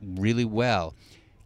really 0.00 0.46
well, 0.46 0.94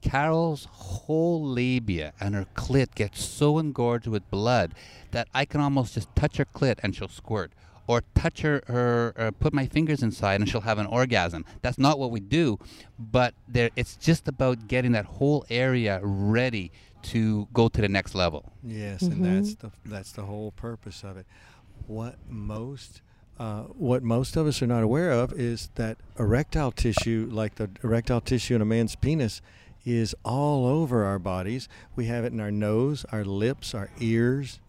Carol's 0.00 0.66
whole 0.70 1.44
labia 1.44 2.12
and 2.20 2.34
her 2.36 2.46
clit 2.54 2.94
gets 2.94 3.24
so 3.24 3.58
engorged 3.58 4.06
with 4.06 4.28
blood 4.30 4.74
that 5.12 5.28
I 5.34 5.44
can 5.44 5.60
almost 5.60 5.94
just 5.94 6.14
touch 6.14 6.36
her 6.36 6.44
clit 6.44 6.78
and 6.82 6.94
she'll 6.94 7.08
squirt. 7.08 7.52
Or 7.88 8.02
touch 8.14 8.42
her, 8.42 8.62
her 8.68 9.12
uh, 9.16 9.30
put 9.32 9.52
my 9.52 9.66
fingers 9.66 10.02
inside 10.02 10.40
and 10.40 10.48
she'll 10.48 10.60
have 10.60 10.78
an 10.78 10.86
orgasm. 10.86 11.44
That's 11.62 11.78
not 11.78 11.98
what 11.98 12.10
we 12.10 12.20
do, 12.20 12.58
but 12.98 13.34
there, 13.48 13.70
it's 13.74 13.96
just 13.96 14.28
about 14.28 14.68
getting 14.68 14.92
that 14.92 15.04
whole 15.04 15.44
area 15.50 16.00
ready 16.02 16.70
to 17.02 17.48
go 17.52 17.68
to 17.68 17.80
the 17.80 17.88
next 17.88 18.14
level. 18.14 18.52
Yes, 18.62 19.02
and 19.02 19.24
that's 19.24 19.56
the 19.56 19.72
that's 19.84 20.12
the 20.12 20.22
whole 20.22 20.52
purpose 20.52 21.02
of 21.02 21.16
it. 21.16 21.26
What 21.86 22.16
most 22.28 23.02
uh, 23.38 23.62
what 23.62 24.02
most 24.02 24.36
of 24.36 24.46
us 24.46 24.62
are 24.62 24.66
not 24.66 24.82
aware 24.82 25.10
of 25.10 25.32
is 25.32 25.70
that 25.74 25.98
erectile 26.18 26.70
tissue, 26.70 27.28
like 27.30 27.56
the 27.56 27.70
erectile 27.82 28.20
tissue 28.20 28.54
in 28.54 28.62
a 28.62 28.64
man's 28.64 28.94
penis, 28.94 29.42
is 29.84 30.14
all 30.24 30.66
over 30.66 31.04
our 31.04 31.18
bodies. 31.18 31.68
We 31.96 32.06
have 32.06 32.24
it 32.24 32.32
in 32.32 32.40
our 32.40 32.52
nose, 32.52 33.04
our 33.10 33.24
lips, 33.24 33.74
our 33.74 33.90
ears. 33.98 34.60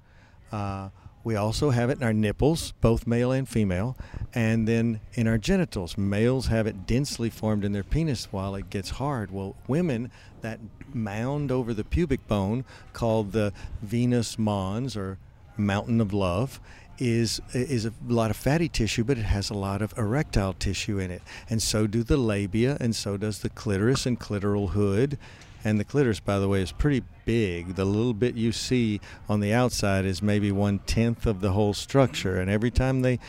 Uh, 0.51 0.89
we 1.23 1.35
also 1.35 1.69
have 1.69 1.89
it 1.89 1.97
in 1.97 2.03
our 2.03 2.13
nipples, 2.13 2.73
both 2.81 3.07
male 3.07 3.31
and 3.31 3.47
female, 3.47 3.95
and 4.33 4.67
then 4.67 4.99
in 5.13 5.27
our 5.27 5.37
genitals. 5.37 5.97
Males 5.97 6.47
have 6.47 6.67
it 6.67 6.85
densely 6.85 7.29
formed 7.29 7.63
in 7.63 7.71
their 7.71 7.83
penis 7.83 8.27
while 8.31 8.55
it 8.55 8.69
gets 8.69 8.91
hard. 8.91 9.31
Well, 9.31 9.55
women, 9.67 10.11
that 10.41 10.59
mound 10.93 11.51
over 11.51 11.73
the 11.73 11.83
pubic 11.83 12.27
bone 12.27 12.65
called 12.91 13.31
the 13.31 13.53
Venus 13.81 14.37
mons 14.37 14.97
or 14.97 15.17
mountain 15.55 16.01
of 16.01 16.13
love 16.13 16.59
is 16.99 17.41
is 17.53 17.85
a 17.85 17.93
lot 18.07 18.29
of 18.29 18.37
fatty 18.37 18.69
tissue, 18.69 19.03
but 19.03 19.17
it 19.17 19.23
has 19.23 19.49
a 19.49 19.53
lot 19.53 19.81
of 19.81 19.97
erectile 19.97 20.53
tissue 20.53 20.99
in 20.99 21.09
it, 21.09 21.21
and 21.49 21.61
so 21.61 21.87
do 21.87 22.03
the 22.03 22.17
labia, 22.17 22.77
and 22.79 22.95
so 22.95 23.17
does 23.17 23.39
the 23.39 23.49
clitoris 23.49 24.05
and 24.05 24.19
clitoral 24.19 24.69
hood. 24.69 25.17
And 25.63 25.79
the 25.79 25.83
clitoris, 25.83 26.19
by 26.19 26.39
the 26.39 26.47
way, 26.47 26.61
is 26.61 26.71
pretty 26.71 27.03
big. 27.25 27.75
The 27.75 27.85
little 27.85 28.13
bit 28.13 28.35
you 28.35 28.51
see 28.51 28.99
on 29.29 29.39
the 29.39 29.53
outside 29.53 30.05
is 30.05 30.21
maybe 30.21 30.51
one 30.51 30.79
tenth 30.79 31.25
of 31.25 31.41
the 31.41 31.51
whole 31.51 31.73
structure. 31.73 32.39
And 32.39 32.49
every 32.49 32.71
time 32.71 33.01
they 33.01 33.19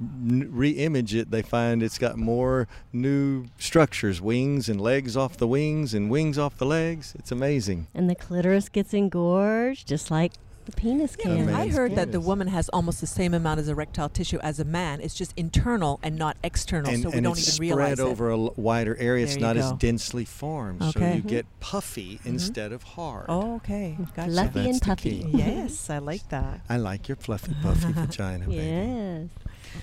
re-image 0.00 1.14
it, 1.14 1.30
they 1.30 1.42
find 1.42 1.82
it's 1.82 1.98
got 1.98 2.16
more 2.16 2.66
new 2.92 3.46
structures, 3.58 4.20
wings 4.20 4.68
and 4.68 4.80
legs 4.80 5.16
off 5.16 5.36
the 5.36 5.46
wings 5.46 5.94
and 5.94 6.10
wings 6.10 6.38
off 6.38 6.56
the 6.56 6.66
legs. 6.66 7.14
It's 7.18 7.30
amazing. 7.30 7.86
and 7.94 8.08
the 8.08 8.14
clitoris 8.14 8.68
gets 8.68 8.94
engorged, 8.94 9.86
just 9.86 10.10
like 10.10 10.32
the 10.64 10.72
penis 10.72 11.16
Yeah, 11.18 11.24
can. 11.24 11.46
man. 11.46 11.54
I 11.54 11.58
man's 11.64 11.74
heard 11.76 11.94
that 11.96 12.12
the 12.12 12.20
woman 12.20 12.46
has 12.48 12.68
almost 12.68 13.00
the 13.00 13.06
same 13.06 13.34
amount 13.34 13.58
of 13.60 13.68
erectile 13.68 14.08
tissue 14.08 14.38
as 14.42 14.60
a 14.60 14.64
man. 14.64 15.00
It's 15.00 15.14
just 15.14 15.32
internal 15.36 15.98
and 16.02 16.16
not 16.16 16.36
external, 16.44 16.90
and 16.90 17.02
so 17.02 17.10
we 17.10 17.16
and 17.16 17.24
don't 17.24 17.38
it's 17.38 17.48
even 17.56 17.60
realize 17.76 17.92
it. 17.92 17.96
spread 17.96 18.08
over 18.10 18.30
a 18.30 18.38
l- 18.38 18.54
wider 18.56 18.96
area. 18.96 19.24
It's 19.24 19.32
There 19.34 19.40
you 19.40 19.46
not 19.46 19.56
as 19.56 19.70
go. 19.72 19.76
densely 19.78 20.24
formed, 20.24 20.82
so 20.82 20.88
Okay. 20.90 21.16
you 21.16 21.22
Mhm. 21.22 21.26
get 21.28 21.46
puffy 21.60 22.20
instead 22.24 22.72
of 22.72 22.82
hard. 22.82 23.26
Oh, 23.28 23.56
okay. 23.56 23.96
Gotcha. 24.14 24.30
Fluffy 24.30 24.50
That's 24.62 24.68
and 24.68 24.82
puffy. 24.82 25.26
yes, 25.32 25.90
I 25.90 25.98
like 25.98 26.28
that. 26.28 26.60
I 26.68 26.76
like 26.76 27.08
your 27.08 27.16
fluffy, 27.16 27.54
puffy 27.62 27.92
vagina, 27.92 28.46
baby. 28.46 28.56
Yes. 28.56 29.28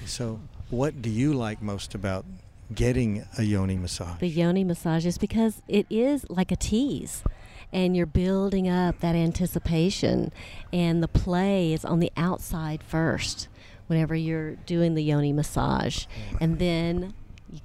So, 0.05 0.39
what 0.69 1.01
do 1.01 1.09
you 1.09 1.33
like 1.33 1.61
most 1.61 1.93
about 1.95 2.25
getting 2.73 3.25
a 3.37 3.43
yoni 3.43 3.75
massage? 3.77 4.19
the 4.19 4.27
yoni 4.29 4.63
massage 4.63 5.05
is 5.05 5.17
because 5.17 5.61
it 5.67 5.85
is 5.89 6.25
like 6.29 6.51
a 6.51 6.55
tease 6.55 7.23
and 7.71 7.95
you're 7.95 8.05
building 8.05 8.67
up 8.67 8.99
that 8.99 9.15
anticipation 9.15 10.31
and 10.73 11.03
the 11.03 11.07
play 11.07 11.73
is 11.73 11.85
on 11.85 11.99
the 11.99 12.11
outside 12.17 12.81
first 12.83 13.47
whenever 13.87 14.15
you're 14.15 14.55
doing 14.65 14.95
the 14.95 15.03
yoni 15.03 15.33
massage 15.33 16.05
and 16.39 16.59
then 16.59 17.13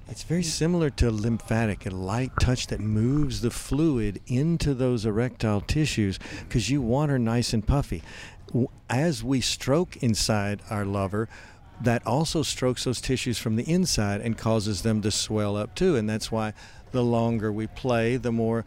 It's 0.07 0.23
very 0.23 0.41
similar 0.43 0.89
to 0.91 1.11
lymphatic, 1.11 1.85
a 1.85 1.91
light 1.91 2.31
touch 2.39 2.67
that 2.67 2.79
moves 2.79 3.41
the 3.41 3.51
fluid 3.51 4.19
into 4.25 4.73
those 4.73 5.05
erectile 5.05 5.61
tissues 5.61 6.17
because 6.39 6.69
you 6.71 6.81
want 6.81 7.11
her 7.11 7.19
nice 7.19 7.53
and 7.53 7.65
puffy. 7.65 8.01
As 8.89 9.23
we 9.23 9.41
stroke 9.41 9.97
inside 9.97 10.61
our 10.71 10.85
lover, 10.85 11.29
that 11.81 12.05
also 12.07 12.41
strokes 12.41 12.85
those 12.85 13.01
tissues 13.01 13.37
from 13.37 13.57
the 13.57 13.69
inside 13.69 14.21
and 14.21 14.37
causes 14.37 14.81
them 14.81 15.01
to 15.03 15.11
swell 15.11 15.55
up 15.55 15.75
too. 15.75 15.95
And 15.95 16.09
that's 16.09 16.31
why 16.31 16.53
the 16.91 17.03
longer 17.03 17.51
we 17.51 17.67
play, 17.67 18.17
the 18.17 18.31
more 18.31 18.65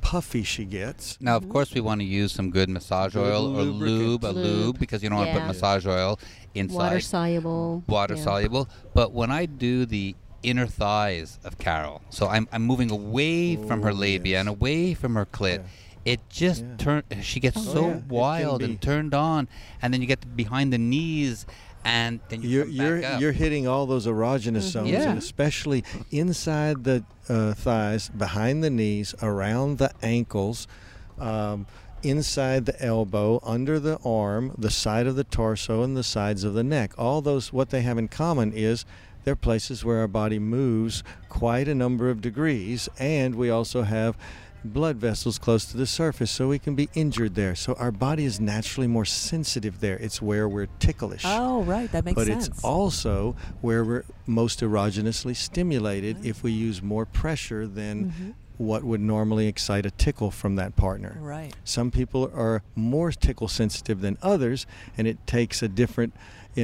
puffy 0.00 0.42
she 0.42 0.64
gets. 0.64 1.18
Now, 1.20 1.36
of 1.36 1.42
mm-hmm. 1.42 1.52
course, 1.52 1.74
we 1.74 1.80
want 1.80 2.00
to 2.00 2.04
use 2.06 2.32
some 2.32 2.50
good 2.50 2.68
massage 2.68 3.14
Good 3.14 3.32
oil 3.32 3.56
or 3.56 3.62
lube, 3.62 4.24
a 4.24 4.28
lube, 4.30 4.36
Lube. 4.36 4.78
because 4.78 5.02
you 5.02 5.08
don't 5.08 5.18
want 5.18 5.28
to 5.28 5.34
put 5.34 5.42
Yeah. 5.42 5.48
massage 5.48 5.86
oil 5.86 6.18
inside. 6.54 6.76
water 6.76 7.00
soluble 7.00 7.84
water 7.86 8.14
yeah. 8.14 8.22
soluble. 8.24 8.68
But 8.94 9.12
when 9.12 9.30
I 9.30 9.46
do 9.46 9.86
the 9.86 10.14
inner 10.42 10.66
thighs 10.66 11.38
of 11.44 11.58
Carol, 11.58 12.00
so 12.10 12.28
I'm, 12.28 12.48
I'm 12.52 12.62
moving 12.62 12.90
away 12.90 13.56
from 13.56 13.82
her 13.82 13.90
Oh, 13.90 13.94
labia 13.94 14.32
yes. 14.32 14.40
and 14.40 14.48
away 14.48 14.94
from 14.94 15.14
her 15.14 15.26
clit. 15.26 15.58
Yeah. 15.58 16.12
It 16.12 16.20
just 16.30 16.62
Yeah. 16.62 16.76
turn. 16.78 17.02
She 17.22 17.38
gets 17.40 17.56
Oh, 17.58 17.60
so 17.60 17.80
yeah. 17.82 17.88
It 17.88 17.98
can 18.00 18.08
wild 18.08 18.58
be- 18.60 18.64
and 18.64 18.80
turned 18.80 19.14
on, 19.14 19.48
and 19.82 19.92
then 19.92 20.00
you 20.00 20.06
get 20.06 20.36
behind 20.36 20.72
the 20.72 20.78
knees, 20.78 21.44
and 21.84 22.20
then 22.28 22.42
you 22.42 22.48
You're 22.48 22.64
come 22.64 22.72
you're 22.74 23.04
up. 23.04 23.20
you're 23.20 23.32
hitting 23.32 23.66
all 23.68 23.86
those 23.86 24.06
erogenous 24.06 24.62
zones, 24.62 24.90
Yeah. 24.90 25.10
and 25.10 25.18
especially 25.18 25.84
inside 26.10 26.84
the 26.84 27.04
uh, 27.28 27.54
thighs, 27.54 28.08
behind 28.10 28.62
the 28.64 28.70
knees, 28.70 29.14
around 29.22 29.78
the 29.78 29.90
ankles, 30.02 30.66
um, 31.18 31.66
inside 32.02 32.66
the 32.66 32.80
elbow, 32.84 33.40
under 33.42 33.78
the 33.80 33.98
arm, 34.04 34.54
the 34.56 34.70
side 34.70 35.06
of 35.06 35.16
the 35.16 35.24
torso, 35.24 35.82
and 35.82 35.96
the 35.96 36.02
sides 36.04 36.44
of 36.44 36.54
the 36.54 36.64
neck. 36.64 36.92
All 36.96 37.20
those, 37.20 37.52
what 37.52 37.70
they 37.70 37.82
have 37.82 37.98
in 37.98 38.08
common 38.08 38.52
is 38.52 38.84
they're 39.24 39.36
places 39.36 39.84
where 39.84 39.98
our 39.98 40.08
body 40.08 40.38
moves 40.38 41.02
quite 41.28 41.68
a 41.68 41.74
number 41.74 42.08
of 42.08 42.20
degrees, 42.20 42.88
and 42.98 43.34
we 43.34 43.50
also 43.50 43.82
have 43.82 44.16
blood 44.72 44.96
vessels 44.96 45.38
close 45.38 45.64
to 45.66 45.76
the 45.76 45.86
surface, 45.86 46.30
so 46.30 46.48
we 46.48 46.58
can 46.58 46.74
be 46.74 46.88
injured 46.94 47.34
there. 47.34 47.54
So 47.54 47.74
our 47.74 47.90
body 47.90 48.24
is 48.24 48.38
naturally 48.40 48.86
more 48.86 49.04
sensitive 49.04 49.80
there. 49.80 49.96
It's 49.96 50.22
where 50.22 50.48
we're 50.48 50.68
ticklish. 50.78 51.22
Oh, 51.24 51.62
right. 51.64 51.90
That 51.92 52.04
makes 52.04 52.14
but 52.14 52.26
sense. 52.26 52.48
But 52.48 52.54
it's 52.56 52.64
also 52.64 53.34
where 53.60 53.84
we're 53.84 54.04
most 54.26 54.60
erogenously 54.60 55.34
stimulated 55.34 56.16
Right. 56.18 56.26
if 56.26 56.42
we 56.42 56.52
use 56.52 56.82
more 56.82 57.04
pressure 57.06 57.66
than 57.66 58.12
Mhm. 58.12 58.34
what 58.58 58.82
would 58.84 59.00
normally 59.00 59.46
excite 59.46 59.86
a 59.86 59.90
tickle 59.90 60.30
from 60.30 60.56
that 60.56 60.74
partner. 60.76 61.16
Right. 61.20 61.54
Some 61.64 61.90
people 61.90 62.30
are 62.34 62.62
more 62.74 63.12
tickle 63.12 63.48
sensitive 63.48 64.00
than 64.00 64.18
others, 64.22 64.66
and 64.96 65.06
it 65.06 65.26
takes 65.26 65.62
a 65.62 65.68
different, 65.68 66.12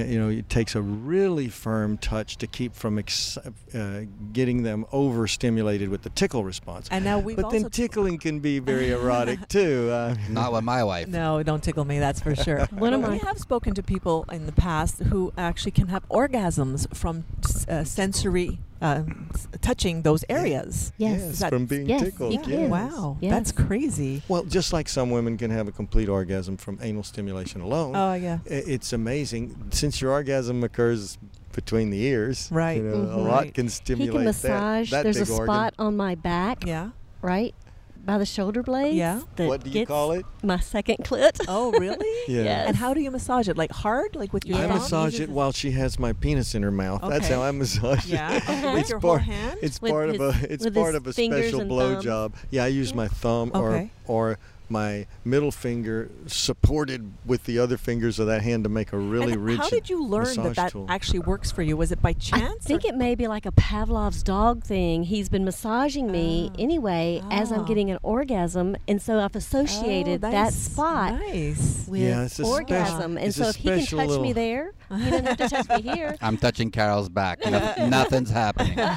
you 0.03 0.19
know, 0.19 0.29
it 0.29 0.49
takes 0.49 0.75
a 0.75 0.83
really 0.83 1.49
firm 1.49 1.99
touch 1.99 2.37
to 2.39 2.47
keep 2.47 2.75
from 2.75 2.99
ex- 2.99 3.37
uh, 3.39 4.05
getting 4.33 4.63
them 4.63 4.87
overstimulated 4.93 5.89
with 5.89 6.03
the 6.03 6.11
tickle 6.11 6.45
response. 6.45 6.89
And 6.91 7.05
now 7.05 7.19
we've 7.19 7.37
but 7.37 7.51
then 7.51 7.71
tickling 7.71 8.19
can 8.19 8.41
be 8.41 8.59
very 8.59 8.91
erotic 8.99 9.49
too. 9.49 9.91
Uh, 9.91 10.15
Not 10.29 10.53
with 10.53 10.65
my 10.65 10.85
wife. 10.85 11.09
No, 11.09 11.43
don't 11.43 11.63
tickle 11.63 11.85
me. 11.85 11.99
That's 11.99 12.21
for 12.21 12.35
sure. 12.35 12.65
One 12.71 12.93
of 12.93 13.09
we 13.09 13.19
have 13.19 13.39
spoken 13.39 13.75
to 13.75 13.83
people 13.83 14.25
in 14.33 14.47
the 14.47 14.53
past 14.53 15.03
who 15.03 15.33
actually 15.37 15.73
can 15.73 15.89
have 15.89 16.09
orgasms 16.09 16.95
from 16.95 17.25
uh, 17.69 17.85
sensory 17.85 18.59
um, 18.85 19.31
s- 19.35 19.49
touching 19.61 20.03
those 20.03 20.25
areas. 20.29 20.93
Yes. 20.99 21.21
yes, 21.21 21.39
that- 21.41 21.51
from 21.51 21.67
being 21.67 21.89
yes, 21.89 22.03
tickled. 22.03 22.33
you 22.35 22.41
yes. 22.47 22.71
Wow, 22.71 23.17
Yes. 23.21 23.33
that's 23.33 23.53
crazy. 23.53 24.23
Well, 24.29 24.45
just 24.45 24.73
like 24.73 24.89
some 24.89 25.11
women 25.11 25.37
can 25.39 25.51
have 25.51 25.67
a 25.69 25.73
complete 25.73 26.09
orgasm 26.09 26.57
from 26.57 26.79
anal 26.83 27.03
stimulation 27.03 27.61
alone. 27.63 27.97
Oh 27.97 28.15
yeah. 28.15 28.39
it's 28.47 28.93
amazing 28.93 29.57
since 29.71 30.01
your 30.01 30.13
orgasm 30.13 30.63
occurs 30.63 31.19
between 31.53 31.91
the 31.91 32.03
ears. 32.03 32.49
Right. 32.53 32.79
You 32.79 32.83
know, 32.85 32.95
a 32.95 33.07
Mhm. 33.17 33.27
lot 33.29 33.43
Right. 33.43 33.55
can 33.55 33.67
He 33.67 33.71
stimulate 33.71 34.13
can 34.13 34.19
that- 34.21 34.25
massage. 34.27 34.91
that, 34.91 35.03
There's 35.05 35.17
a 35.17 35.21
big 35.21 35.31
organ. 35.31 35.47
spot 35.47 35.75
on 35.79 35.97
my 35.97 36.15
back, 36.17 36.67
Yeah. 36.67 36.91
right 37.23 37.55
by 38.05 38.19
the 38.19 38.27
shoulder 38.27 38.63
blades. 38.63 38.97
Yeah. 38.97 39.21
that 39.37 39.49
What 39.49 39.65
do 39.65 39.71
you 39.71 39.87
call 39.87 40.13
it? 40.13 40.25
My 40.43 40.59
second 40.61 40.99
clit. 41.05 41.41
Oh 41.49 41.73
really? 41.79 42.07
Yeah. 42.33 42.45
Yes. 42.45 42.69
And 42.69 42.77
how 42.77 42.95
do 42.95 43.01
you 43.01 43.11
massage 43.11 43.49
it? 43.49 43.57
Like 43.57 43.73
hard, 43.73 44.15
like 44.15 44.33
with 44.33 44.45
your 44.47 44.59
I 44.59 44.63
Yeah. 44.63 44.67
thumb? 44.69 44.79
massage 44.79 45.21
it 45.21 45.31
while 45.31 45.53
she 45.53 45.71
has 45.73 45.99
my 45.99 46.13
penis 46.13 46.55
in 46.55 46.63
her 46.63 46.71
mouth. 46.71 47.03
That's 47.09 47.29
how 47.29 47.43
I 47.43 47.51
massage 47.51 48.07
Yeah. 48.07 48.33
it. 48.37 48.47
With 48.75 48.81
it's 48.81 48.91
your 48.91 48.99
whole 49.01 49.11
part, 49.13 49.23
hand? 49.23 49.59
It's 49.63 49.81
With 49.81 49.91
part 49.93 50.11
of 50.11 50.21
a 50.21 50.35
it's 50.49 50.69
part 50.71 50.95
of 50.95 51.07
a 51.07 51.13
special 51.13 51.61
and 51.61 51.69
blow 51.69 51.95
thumb. 51.95 52.03
job. 52.03 52.35
Yeah, 52.51 52.65
I 52.65 52.69
use 52.69 52.95
my 52.95 53.09
thumb 53.09 53.51
Okay. 53.55 53.91
or 54.07 54.31
or 54.33 54.39
my 54.69 55.07
middle 55.25 55.51
finger 55.51 56.11
supported 56.27 57.13
with 57.27 57.45
the 57.45 57.59
other 57.59 57.77
fingers 57.77 58.19
of 58.19 58.27
that 58.27 58.43
hand 58.43 58.65
to 58.65 58.71
make 58.71 58.93
a 58.93 58.99
really 58.99 59.33
and 59.33 59.45
rich 59.45 59.59
How 59.59 59.69
did 59.69 59.89
you 59.91 60.05
learn 60.05 60.35
that 60.37 60.57
that 60.57 60.73
tool. 60.73 60.87
actually 60.89 61.21
works 61.21 61.51
for 61.51 61.63
you? 61.63 61.77
Was 61.77 61.93
it 61.93 62.01
by 62.03 62.13
chance? 62.15 62.65
I 62.65 62.69
think 62.69 62.85
or- 62.85 62.89
it 62.89 62.97
may 62.97 63.15
be 63.15 63.27
like 63.29 63.47
a 63.47 63.53
Pavlov's 63.53 64.23
dog 64.23 64.65
thing. 64.65 65.05
He's 65.05 65.29
been 65.29 65.45
massaging 65.45 66.11
me 66.11 66.51
Ah. 66.53 66.57
anyway 66.59 67.23
as 67.31 67.53
I'm 67.53 67.65
getting 67.65 67.91
an 67.91 67.99
orgasm, 68.03 68.77
and 68.89 69.01
so 69.01 69.21
I've 69.21 69.37
associated 69.37 70.25
Oh, 70.25 70.31
that 70.31 70.53
spot 70.53 71.15
Nice. 71.21 71.87
with 71.89 72.01
Yeah, 72.01 72.23
it's 72.25 72.33
a 72.33 72.45
special- 72.45 72.53
orgasm. 72.53 73.17
and 73.19 73.27
it's 73.27 73.37
so 73.37 73.45
a 73.45 73.49
if 73.51 73.57
he 73.57 73.69
can 73.69 73.81
special 73.83 73.99
touch 74.17 74.21
me 74.21 74.33
there, 74.33 74.73
he 74.97 75.11
doesn't 75.11 75.27
have 75.27 75.37
to 75.37 75.49
touch 75.49 75.69
me 75.85 75.91
here. 75.93 76.17
I'm 76.23 76.37
touching 76.37 76.71
Carol's 76.71 77.09
back. 77.09 77.41
No- 77.45 77.75
nothing's 77.89 78.31
happening. 78.31 78.79
yeah. 78.79 78.97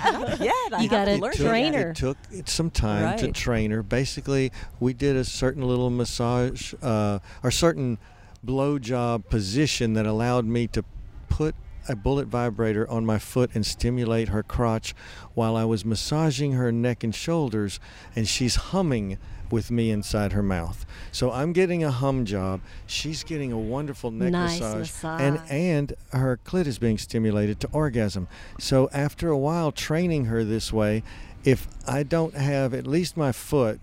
I 0.72 0.82
You 0.84 0.90
have 0.90 0.90
gotta 0.90 1.16
to 1.16 1.22
learn 1.22 1.32
It 1.34 1.38
took, 1.38 1.48
train 1.48 1.74
her. 1.74 1.90
it 1.92 1.96
took 1.98 2.18
it 2.32 2.50
some 2.50 2.70
time 2.70 3.18
to 3.20 3.32
train 3.32 3.72
her. 3.72 3.84
Basically, 3.84 4.52
we 4.80 4.94
did 4.94 5.16
a 5.16 5.24
certain 5.24 5.57
little 5.64 5.90
massage 5.90 6.74
uh, 6.82 7.20
or 7.44 7.52
certain 7.52 7.98
blow 8.44 8.80
job 8.80 9.30
position 9.30 9.94
that 9.94 10.06
allowed 10.06 10.46
me 10.46 10.68
to 10.68 10.84
put 11.30 11.56
a 11.90 11.96
bullet 11.96 12.28
vibrator 12.28 12.90
on 12.90 13.06
my 13.06 13.18
foot 13.18 13.50
and 13.54 13.66
stimulate 13.66 14.30
her 14.30 14.44
crotch 14.44 14.94
while 15.34 15.56
I 15.56 15.64
was 15.64 15.86
massaging 15.86 16.54
her 16.54 16.72
neck 16.72 17.04
and 17.04 17.16
shoulders, 17.16 17.80
and 18.16 18.28
she's 18.28 18.56
humming 18.56 19.18
with 19.50 19.72
me 19.72 19.92
inside 19.92 20.34
her 20.34 20.44
mouth. 20.44 20.86
So 21.12 21.32
I'm 21.32 21.54
getting 21.54 21.84
a 21.84 21.92
hum 21.92 22.26
job. 22.26 22.60
She's 22.86 23.24
getting 23.24 23.54
a 23.54 23.58
wonderful 23.58 24.12
neck 24.12 24.32
Nice 24.32 24.60
massage, 24.60 24.92
and 25.22 25.40
and 25.50 25.94
her 26.12 26.40
clit 26.46 26.68
is 26.68 26.80
being 26.80 26.98
stimulated 26.98 27.60
to 27.62 27.70
orgasm. 27.72 28.28
So 28.60 28.90
after 28.92 29.30
a 29.30 29.38
while 29.38 29.72
training 29.72 30.26
her 30.26 30.44
this 30.44 30.74
way, 30.74 31.04
if 31.46 31.68
I 31.88 32.04
don't 32.04 32.36
have 32.36 32.74
at 32.74 32.86
least 32.86 33.16
my 33.16 33.32
foot, 33.32 33.80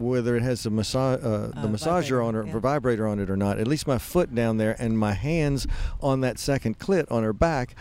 whether 0.00 0.34
it 0.36 0.42
has 0.42 0.62
the 0.62 0.70
massage 0.70 1.20
uh, 1.22 1.48
the 1.48 1.60
Uh, 1.60 1.66
massager 1.68 2.18
vibrator, 2.18 2.22
on 2.22 2.34
it, 2.34 2.46
yeah. 2.46 2.54
or 2.54 2.60
vibrator 2.60 3.06
on 3.06 3.18
it 3.20 3.30
or 3.30 3.36
not, 3.36 3.58
at 3.58 3.68
least 3.68 3.86
my 3.86 3.98
foot 3.98 4.34
down 4.34 4.56
there 4.56 4.74
and 4.78 4.98
my 4.98 5.12
hands 5.12 5.66
on 6.00 6.20
that 6.22 6.38
second 6.38 6.78
clit 6.78 7.10
on 7.10 7.22
her 7.22 7.32
back. 7.32 7.74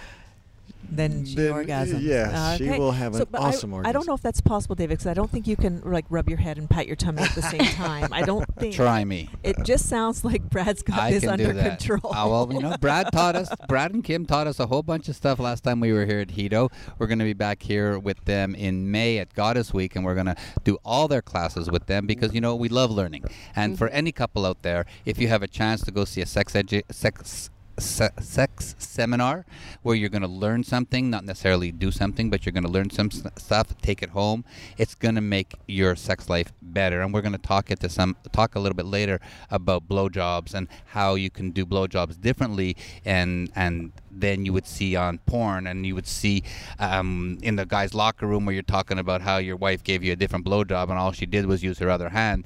Then 0.92 1.26
she 1.26 1.36
Then, 1.36 1.54
orgasms. 1.54 2.02
yeah, 2.02 2.56
she 2.58 2.70
Okay. 2.70 2.80
will 2.80 2.92
have 2.92 3.16
So, 3.16 3.22
an 3.22 3.28
awesome 3.36 3.44
I- 3.44 3.48
awesome 3.78 3.86
I, 3.86 3.92
don't 3.92 4.08
know 4.08 4.14
if 4.16 4.22
that's 4.22 4.42
possible, 4.42 4.76
David, 4.76 4.98
because 4.98 5.08
I 5.08 5.14
don't 5.14 5.30
think 5.30 5.48
you 5.48 5.56
can 5.56 5.82
like 5.86 6.06
rub 6.10 6.28
your 6.30 6.40
head 6.40 6.58
and 6.58 6.70
pat 6.70 6.88
your 6.88 6.96
tummy 6.96 7.22
at 7.22 7.36
the 7.36 7.42
same 7.42 7.60
time. 7.76 8.10
I 8.12 8.24
don't 8.24 8.46
think. 8.56 8.74
Try 8.76 9.04
me. 9.06 9.30
It 9.44 9.58
just 9.64 9.88
sounds 9.88 10.24
like 10.26 10.50
Brad's 10.50 10.82
got 10.82 11.00
I 11.00 11.12
this 11.12 11.22
can 11.22 11.30
under 11.32 11.48
do 11.48 11.54
that. 11.54 11.80
control. 11.80 12.14
Uh, 12.14 12.28
well, 12.28 12.50
you 12.52 12.60
know, 12.60 12.76
Brad 12.82 13.12
taught 13.12 13.36
us. 13.36 13.50
Brad 13.68 13.94
and 13.94 14.04
Kim 14.04 14.26
taught 14.26 14.48
us 14.48 14.60
a 14.60 14.66
whole 14.68 14.84
bunch 14.84 15.08
of 15.10 15.16
stuff 15.16 15.40
last 15.40 15.64
time 15.64 15.80
we 15.80 15.94
were 15.94 16.06
here 16.06 16.20
at 16.20 16.30
Hedo. 16.30 16.72
We're 16.98 17.08
going 17.08 17.20
to 17.20 17.26
be 17.26 17.34
back 17.34 17.62
here 17.62 18.00
with 18.00 18.26
them 18.26 18.56
in 18.56 18.90
May 18.92 19.20
at 19.20 19.34
Goddess 19.34 19.74
Week, 19.74 19.96
and 19.96 20.04
we're 20.04 20.16
going 20.16 20.26
to 20.28 20.36
do 20.64 20.78
all 20.84 21.08
their 21.08 21.22
classes 21.22 21.70
with 21.70 21.86
them 21.86 22.08
because 22.08 22.34
you 22.34 22.42
know 22.42 22.56
we 22.56 22.70
love 22.70 22.90
learning. 22.92 23.26
And 23.56 23.78
for 23.78 23.88
any 23.90 24.12
couple 24.12 24.46
out 24.46 24.62
there, 24.64 24.86
if 25.06 25.20
you 25.20 25.28
have 25.28 25.44
a 25.44 25.48
chance 25.48 25.82
to 25.84 25.92
go 25.92 26.06
see 26.06 26.22
a 26.22 26.26
sex 26.26 26.54
edu- 26.54 26.84
sex 26.92 27.50
se- 27.80 28.10
sex 28.20 28.76
seminar 28.78 29.46
where 29.82 29.96
you're 29.96 30.10
going 30.10 30.22
to 30.22 30.28
learn 30.28 30.64
something, 30.64 31.10
not 31.10 31.26
necessarily 31.26 31.72
do 31.72 31.92
something, 31.92 32.30
but 32.30 32.46
you're 32.46 32.54
going 32.54 32.64
to 32.64 32.70
learn 32.70 32.90
some 32.90 33.12
stuff, 33.12 33.76
take 33.82 34.02
it 34.02 34.10
home. 34.10 34.44
It's 34.78 34.96
going 34.96 35.16
to 35.16 35.22
make 35.22 35.56
your 35.68 35.96
sex 35.96 36.30
life 36.30 36.52
better. 36.62 37.02
And 37.02 37.14
we're 37.14 37.22
going 37.22 37.34
to 37.34 37.38
talk 37.38 37.72
into 37.72 37.90
some 37.90 38.16
talk 38.32 38.56
a 38.56 38.60
little 38.60 38.76
bit 38.76 38.86
later 38.86 39.20
about 39.50 39.88
blowjobs 39.88 40.54
and 40.54 40.68
how 40.88 41.16
you 41.16 41.30
can 41.30 41.52
do 41.52 41.66
blowjobs 41.66 42.20
differently 42.20 42.76
and 43.06 43.52
and 43.56 43.92
than 44.12 44.46
you 44.46 44.54
would 44.54 44.68
see 44.68 44.96
on 44.96 45.18
porn 45.20 45.68
and 45.68 45.86
you 45.86 45.96
would 45.96 46.08
see 46.08 46.44
um, 46.80 47.38
in 47.42 47.56
the 47.56 47.66
guy's 47.66 47.94
locker 47.94 48.28
room 48.28 48.46
where 48.46 48.54
you're 48.54 48.64
talking 48.64 49.00
about 49.00 49.22
how 49.22 49.38
your 49.38 49.56
wife 49.56 49.84
gave 49.84 50.04
you 50.04 50.14
a 50.14 50.16
different 50.16 50.46
blowjob 50.46 50.90
and 50.90 51.00
all 51.00 51.12
she 51.12 51.26
did 51.26 51.46
was 51.46 51.64
use 51.64 51.80
her 51.80 51.90
other 51.90 52.10
hand 52.10 52.46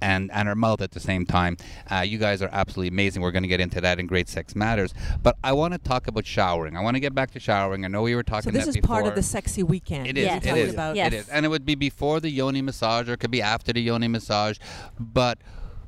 and 0.00 0.30
and 0.32 0.48
her 0.48 0.54
mouth 0.54 0.80
at 0.80 0.90
the 0.92 1.00
same 1.00 1.24
time. 1.24 1.56
Uh, 1.90 2.00
you 2.00 2.18
guys 2.18 2.42
are 2.42 2.50
absolutely 2.52 2.88
amazing. 2.88 3.22
We're 3.22 3.30
going 3.30 3.42
to 3.42 3.48
get 3.48 3.60
into 3.60 3.80
that 3.80 3.98
in 3.98 4.06
Great 4.06 4.28
Sex 4.28 4.54
Matters. 4.54 4.92
But 5.22 5.36
I 5.42 5.52
want 5.52 5.72
to 5.72 5.78
talk 5.78 6.06
about 6.06 6.26
showering. 6.26 6.76
I 6.76 6.82
want 6.82 6.96
to 6.96 7.00
get 7.00 7.14
back 7.14 7.30
to 7.32 7.40
showering. 7.40 7.84
I 7.84 7.88
know 7.88 8.02
we 8.02 8.14
were 8.14 8.22
talking 8.22 8.52
so 8.52 8.58
this 8.58 8.66
is 8.66 8.76
before. 8.76 8.96
part 8.96 9.06
of 9.06 9.14
the 9.14 9.22
sexy 9.22 9.62
weekend. 9.62 10.06
It 10.06 10.18
is. 10.18 10.26
Yes. 10.26 10.46
It 10.46 10.56
is. 10.56 10.74
Yes. 10.74 11.12
It 11.12 11.16
is. 11.16 11.28
And 11.28 11.46
it 11.46 11.48
would 11.48 11.64
be 11.64 11.74
before 11.74 12.20
the 12.20 12.30
yoni 12.30 12.62
massage 12.62 13.08
or 13.08 13.14
it 13.14 13.20
could 13.20 13.30
be 13.30 13.42
after 13.42 13.72
the 13.72 13.80
yoni 13.80 14.08
massage. 14.08 14.58
But 14.98 15.38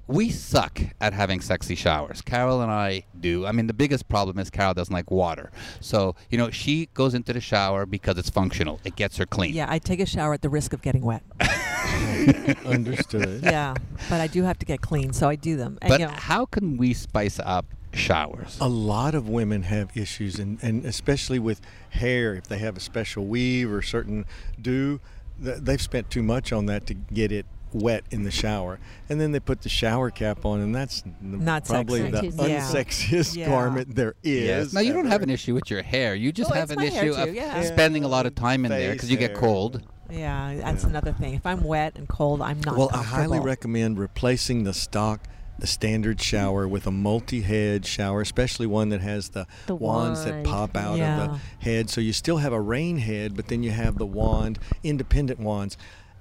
we 0.09 0.31
suck 0.31 0.81
at 1.01 1.13
having 1.13 1.41
sexy 1.41 1.75
showers. 1.75 2.23
Carol 2.23 2.63
and 2.63 2.71
I 2.71 3.05
do. 3.19 3.45
I 3.45 3.53
mean, 3.53 3.67
the 3.67 3.75
biggest 3.75 4.09
problem 4.09 4.39
is 4.39 4.51
Carol 4.51 4.75
doesn't 4.75 4.93
like 4.93 5.11
water. 5.11 5.51
So, 5.81 6.15
you 6.31 6.39
know, 6.39 6.51
she 6.51 6.89
goes 6.95 7.15
into 7.15 7.33
the 7.33 7.41
shower 7.41 7.87
because 7.87 8.17
it's 8.17 8.31
functional. 8.31 8.81
It 8.85 8.95
gets 8.97 9.17
her 9.17 9.27
clean. 9.27 9.55
Yeah, 9.55 9.67
I 9.69 9.79
take 9.79 10.01
a 10.01 10.07
shower 10.07 10.33
at 10.35 10.43
the 10.43 10.49
risk 10.49 10.73
of 10.73 10.83
getting 10.83 11.03
wet. 11.03 11.23
Understood. 12.65 13.43
yeah, 13.43 13.75
but 14.09 14.21
I 14.21 14.27
do 14.27 14.43
have 14.43 14.59
to 14.59 14.67
get 14.67 14.81
clean, 14.81 15.13
so 15.13 15.29
I 15.29 15.37
do 15.37 15.57
them. 15.57 15.79
And, 15.83 15.89
But 15.91 16.01
you 16.01 16.07
know, 16.07 16.13
how 16.13 16.47
can 16.47 16.77
we 16.77 16.95
spice 16.95 17.41
up 17.41 17.67
showers? 17.93 18.59
A 18.61 18.69
lot 18.69 19.15
of 19.15 19.29
women 19.29 19.63
have 19.63 19.91
issues, 19.97 20.39
and, 20.39 20.59
and 20.63 20.85
especially 20.85 21.39
with 21.39 21.61
hair, 21.91 22.35
if 22.35 22.45
they 22.49 22.59
have 22.59 22.77
a 22.77 22.81
special 22.81 23.27
weave 23.27 23.71
or 23.73 23.83
certain 23.83 24.25
do, 24.61 25.01
they've 25.39 25.83
spent 25.83 26.11
too 26.11 26.23
much 26.23 26.53
on 26.53 26.67
that 26.67 26.87
to 26.87 26.95
get 26.95 27.33
it 27.33 27.47
wet 27.77 28.05
in 28.11 28.23
the 28.25 28.31
shower. 28.31 28.79
And 29.09 29.21
then 29.21 29.33
they 29.33 29.41
put 29.41 29.63
the 29.63 29.69
shower 29.69 30.11
cap 30.11 30.45
on, 30.45 30.61
and 30.61 30.75
that's 30.75 31.03
Not 31.21 31.65
probably 31.67 32.11
sexy. 32.11 32.31
the 32.31 32.49
Yeah. 32.49 32.61
unsexiest 32.61 33.37
Yeah. 33.37 33.49
garment 33.49 33.95
there 33.95 34.15
is. 34.23 34.45
Yes. 34.47 34.73
Now 34.73 34.81
you 34.81 34.93
don't 34.93 35.07
have 35.07 35.23
an 35.23 35.31
issue 35.31 35.55
with 35.55 35.71
your 35.71 35.83
hair. 35.83 36.15
You 36.15 36.33
just 36.33 36.51
Oh, 36.51 36.55
have 36.55 36.65
it's 36.65 36.73
an 36.73 36.79
my 36.79 36.87
hair 36.87 37.05
issue 37.05 37.15
too, 37.15 37.21
of 37.31 37.35
yeah. 37.35 37.63
spending 37.63 38.05
a 38.05 38.09
lot 38.09 38.27
of 38.27 38.35
time 38.35 38.65
in 38.65 38.71
there 38.71 38.93
because 38.93 39.11
you 39.11 39.17
get 39.17 39.31
hair. 39.33 39.41
cold. 39.41 39.83
yeah, 40.11 40.55
that's 40.63 40.83
Yeah. 40.85 40.91
another 40.91 41.13
thing. 41.13 41.35
If 41.35 41.45
I'm 41.47 41.65
wet 41.65 41.95
and 41.97 42.09
cold, 42.09 42.41
I'm 42.43 42.61
not. 42.65 42.77
Well, 42.77 42.91
I 42.93 42.99
highly 43.03 43.23
comfortable. 43.39 43.47
recommend 43.47 43.99
replacing 43.99 44.65
the 44.65 44.73
stock, 44.73 45.27
the 45.59 45.67
standard 45.67 46.21
shower 46.21 46.69
with 46.69 46.87
a 46.87 46.91
multi-head 46.91 47.87
shower, 47.87 48.21
especially 48.21 48.67
one 48.67 48.91
that 48.91 49.01
has 49.01 49.31
the, 49.31 49.47
The 49.67 49.75
wands 49.75 50.25
that 50.25 50.35
wand. 50.35 50.47
pop 50.47 50.77
out 50.77 51.01
of 51.01 51.31
the 51.33 51.39
head. 51.65 51.89
So 51.91 52.01
you 52.01 52.13
still 52.13 52.37
have 52.39 52.53
a 52.53 52.61
rain 52.61 52.99
head, 52.99 53.35
but 53.35 53.49
then 53.49 53.63
you 53.63 53.71
have 53.71 53.97
the 53.99 54.07
wand, 54.07 54.59
independent 54.85 55.41
wands. 55.41 55.77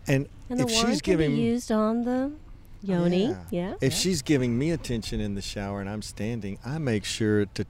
And, 0.08 0.28
And 0.50 0.60
if 0.62 0.66
wand 0.68 0.88
she's 0.90 1.02
giving 1.02 1.36
be 1.36 1.42
used 1.42 1.72
on 1.72 2.04
the 2.04 2.32
yoni. 2.84 3.36
Yeah. 3.50 3.76
if 3.82 3.94
she's 3.94 4.22
giving 4.22 4.58
me 4.58 4.72
attention 4.72 5.20
in 5.20 5.36
the 5.36 5.42
shower 5.42 5.82
and 5.82 5.90
I'm 5.90 6.02
standing, 6.02 6.60
I 6.66 6.78
make 6.78 7.04
sure 7.06 7.46
to 7.46 7.66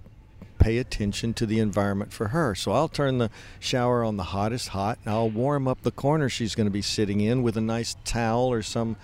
pay 0.58 0.78
attention 0.78 1.34
to 1.36 1.46
the 1.46 1.60
environment 1.60 2.12
for 2.14 2.30
her. 2.30 2.56
So 2.56 2.72
I'll 2.72 2.88
turn 2.88 3.18
the 3.18 3.30
shower 3.60 4.04
on 4.04 4.18
the 4.18 4.24
hottest 4.24 4.70
hot 4.70 4.98
and 5.06 5.14
I'll 5.14 5.30
warm 5.30 5.68
up 5.68 5.82
the 5.84 5.92
corner 5.92 6.28
she's 6.30 6.56
going 6.56 6.68
to 6.68 6.72
be 6.72 6.82
sitting 6.82 7.22
in 7.22 7.44
with 7.44 7.56
a 7.58 7.62
nice 7.62 7.96
towel 8.04 8.52
or 8.52 8.62
some 8.62 8.96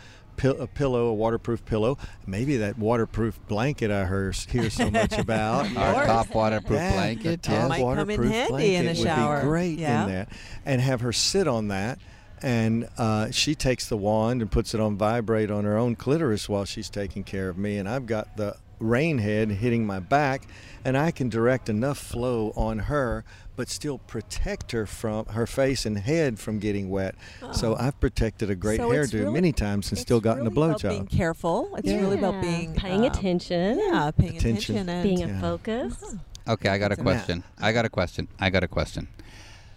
a 0.44 0.66
pillow, 0.66 1.06
a 1.08 1.14
waterproof 1.14 1.64
pillow, 1.66 2.00
maybe 2.26 2.58
that 2.58 2.76
waterproof 2.80 3.40
blanket 3.48 3.92
I 3.92 4.08
hear, 4.08 4.32
hear 4.50 4.72
so 4.72 4.90
much 4.90 5.14
about. 5.18 5.68
Our 5.78 6.06
top 6.06 6.34
waterproof 6.34 6.80
Yeah, 6.80 6.94
blanket. 6.94 7.44
the 7.44 7.52
yes. 7.52 7.60
top 7.62 7.70
Might 7.70 7.80
come 7.82 8.10
in 8.10 8.24
handy 8.24 8.50
blanket 8.50 8.74
in 8.74 8.86
a 8.86 8.90
would 8.90 8.98
shower. 8.98 9.42
be 9.42 9.46
great 9.48 9.78
Yeah. 9.78 10.04
in 10.06 10.10
that, 10.10 10.30
and 10.66 10.82
have 10.82 11.02
her 11.02 11.14
sit 11.14 11.48
on 11.48 11.68
that. 11.68 12.00
And 12.42 12.88
uh, 12.98 13.32
she 13.32 13.56
takes 13.56 13.88
the 13.88 13.98
wand 13.98 14.42
and 14.42 14.52
puts 14.52 14.74
it 14.74 14.80
on 14.80 14.98
vibrate 14.98 15.52
on 15.52 15.64
her 15.64 15.78
own 15.78 15.96
clitoris 15.96 16.48
while 16.50 16.66
she's 16.66 16.90
taking 16.90 17.24
care 17.24 17.50
of 17.50 17.58
me, 17.58 17.78
and 17.78 17.88
I've 17.88 18.06
got 18.06 18.38
the 18.38 18.56
rain 18.80 19.20
head 19.20 19.50
hitting 19.52 19.86
my 19.86 20.00
back, 20.00 20.48
and 20.84 20.98
I 20.98 21.12
can 21.12 21.30
direct 21.30 21.70
enough 21.70 22.00
flow 22.00 22.52
on 22.56 22.80
her, 22.80 23.24
but 23.56 23.70
still 23.70 24.00
protect 24.00 24.72
her 24.72 24.88
from 24.88 25.26
her 25.28 25.46
face 25.46 25.86
and 25.86 26.00
head 26.00 26.40
from 26.40 26.58
getting 26.58 26.90
wet. 26.90 27.14
So 27.52 27.76
I've 27.76 28.00
protected 28.00 28.50
a 28.50 28.56
great 28.56 28.78
So 28.80 28.90
hairdo 28.90 29.14
really- 29.14 29.34
many 29.34 29.52
times 29.52 29.90
and 29.92 30.00
still 30.00 30.20
gotten 30.20 30.46
really 30.46 30.56
a 30.56 30.64
about 30.66 30.82
Being 30.82 31.06
blowjob. 31.06 31.12
careful. 31.12 31.76
It's 31.78 31.88
really 31.88 32.18
about 32.18 32.42
being 32.42 32.74
paying 32.74 33.02
um, 33.02 33.12
attention. 33.12 33.78
Yeah, 33.80 34.10
paying 34.18 34.38
Attention. 34.38 34.78
attention 34.78 34.90
and 34.90 35.04
being 35.04 35.20
Yeah. 35.20 35.38
a 35.38 35.42
focus. 35.42 36.16
Okay, 36.48 36.70
I 36.70 36.80
got 36.80 36.92
a 36.92 36.96
question. 36.96 37.44
I 37.60 37.72
got 37.72 37.86
a 37.86 37.90
question. 37.90 38.28
I 38.40 38.50
got 38.50 38.64
a 38.64 38.68
question. 38.68 39.08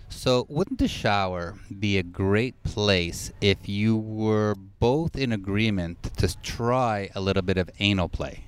So, 0.08 0.46
wouldn't 0.48 0.78
the 0.78 0.88
shower 0.88 1.54
be 1.78 1.98
a 1.98 2.02
great 2.02 2.62
place 2.62 3.32
if 3.40 3.68
you 3.68 3.96
were 3.96 4.54
both 4.78 5.16
in 5.16 5.32
agreement 5.32 6.02
to 6.16 6.34
try 6.42 7.10
a 7.14 7.20
little 7.20 7.42
bit 7.42 7.58
of 7.58 7.68
anal 7.80 8.08
play? 8.08 8.44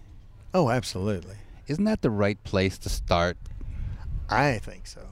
Oh, 0.55 0.71
absolutely. 0.71 1.37
Isn't 1.66 1.85
that 1.85 2.03
the 2.03 2.11
right 2.11 2.42
place 2.45 2.79
to 2.79 2.88
start? 2.88 3.37
I 4.31 4.59
think 4.59 4.87
so. 4.87 5.03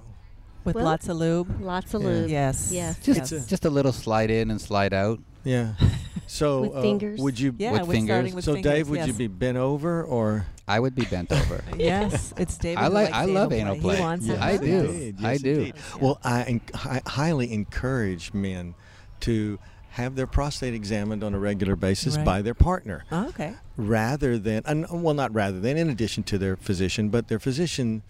with 0.65 0.77
Well, 0.77 0.85
lots 0.87 1.09
of 1.11 1.19
lube. 1.19 1.61
Lots 1.61 1.93
of 1.93 2.01
Yeah. 2.03 2.09
lube. 2.09 2.31
Yes. 2.31 2.71
Yes. 2.73 2.99
Just 3.03 3.31
Yes. 3.33 3.47
just 3.47 3.65
a 3.67 3.71
little 3.71 3.93
slide 3.93 4.31
in 4.31 4.51
and 4.51 4.59
slide 4.59 4.95
out. 4.95 5.21
Yeah. 5.45 5.75
So 6.27 6.63
With 6.63 6.75
uh, 6.77 6.81
fingers? 6.83 7.21
would 7.21 7.39
you? 7.39 7.55
Yeah, 7.59 7.73
With 7.73 7.83
with 7.83 7.91
fingers. 7.97 8.09
starting 8.09 8.35
with 8.35 8.45
so 8.45 8.55
fingers, 8.55 8.73
Dave, 8.73 8.89
would 8.89 8.97
yes. 9.01 9.07
you 9.09 9.13
be 9.13 9.27
bent 9.29 9.59
over 9.59 10.03
or? 10.03 10.47
I 10.67 10.81
would 10.81 10.95
be 10.95 11.05
bent 11.05 11.31
over. 11.31 11.63
Yes, 11.77 12.33
it's 12.39 12.57
David. 12.57 12.79
I 12.83 12.87
like- 12.89 13.13
I 13.13 13.27
love 13.27 13.53
anal 13.53 13.75
anal 13.75 13.81
play. 13.83 13.97
He 13.97 14.01
wants 14.03 14.27
Yes, 14.27 14.37
it. 14.39 14.43
I 14.43 14.57
do. 14.57 14.79
Indeed, 14.91 15.25
I 15.25 15.37
do. 15.37 15.51
indeed. 15.53 15.75
Well, 16.01 16.19
I, 16.25 16.43
en- 16.45 16.61
I 16.75 17.03
highly 17.07 17.53
encourage 17.53 18.33
men 18.33 18.75
to 19.21 19.59
have 19.91 20.17
their 20.17 20.27
prostate 20.27 20.73
examined 20.75 21.23
on 21.23 21.35
a 21.35 21.39
regular 21.39 21.77
basis 21.77 22.17
Right. 22.17 22.25
by 22.25 22.43
their 22.43 22.55
partner, 22.55 23.05
Oh, 23.13 23.29
okay. 23.29 23.55
rather 23.77 24.39
than, 24.39 24.63
and, 24.65 24.87
well, 24.91 25.15
not 25.15 25.33
rather 25.35 25.61
than, 25.61 25.77
in 25.77 25.89
addition 25.91 26.25
to 26.25 26.39
their 26.39 26.57
physician, 26.57 27.11
but 27.11 27.29
their 27.29 27.39
physician 27.39 28.03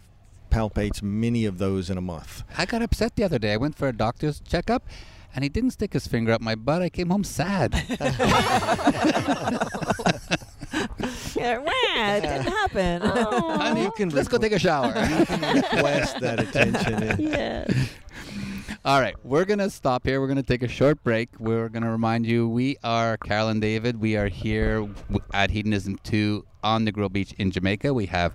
palpates 0.51 1.03
many 1.03 1.45
of 1.47 1.59
those 1.59 1.91
in 1.91 1.99
a 1.99 2.01
month. 2.01 2.45
I 2.57 2.65
got 2.65 2.81
upset 2.81 3.17
the 3.17 3.25
other 3.25 3.41
day. 3.41 3.53
I 3.53 3.57
went 3.57 3.77
for 3.77 3.89
a 3.89 3.93
doctor's 3.93 4.41
checkup, 4.41 4.85
and 5.35 5.43
he 5.43 5.49
didn't 5.49 5.71
stick 5.73 5.93
his 5.93 6.07
finger 6.07 6.33
up 6.33 6.41
my 6.41 6.55
butt. 6.55 6.83
I 6.83 6.89
came 6.89 7.11
home 7.11 7.25
sad. 7.25 7.73
Yeah, 11.37 11.59
wah, 11.59 11.71
it 12.17 12.21
didn't 12.23 12.47
happen. 12.47 13.03
Honey, 13.03 13.83
You 13.83 13.91
can 13.97 14.09
let's 14.11 14.29
go 14.29 14.39
take 14.39 14.53
a 14.53 14.59
shower. 14.59 14.87
You 15.19 15.27
can 15.27 15.57
request 15.57 16.21
that 16.21 16.41
attention. 16.41 17.03
and- 17.03 17.19
Yes. 17.21 17.91
All 18.85 19.01
right, 19.01 19.15
we're 19.25 19.45
going 19.45 19.59
to 19.61 19.71
stop 19.71 20.05
here. 20.07 20.21
We're 20.21 20.27
going 20.27 20.37
to 20.37 20.43
take 20.43 20.63
a 20.63 20.69
short 20.69 21.03
break. 21.03 21.31
We're 21.39 21.69
going 21.71 21.83
to 21.85 21.89
remind 21.91 22.27
you 22.27 22.49
we 22.49 22.77
are 22.85 23.17
Carol 23.17 23.49
and 23.49 23.61
David. 23.61 24.01
We 24.01 24.17
are 24.17 24.29
here 24.29 24.81
w- 24.81 25.21
at 25.33 25.51
Hedonism 25.51 25.99
2 26.05 26.45
on 26.63 26.87
Negril 26.87 27.11
Beach 27.13 27.33
in 27.39 27.51
Jamaica. 27.51 27.93
We 27.95 28.07
have 28.07 28.35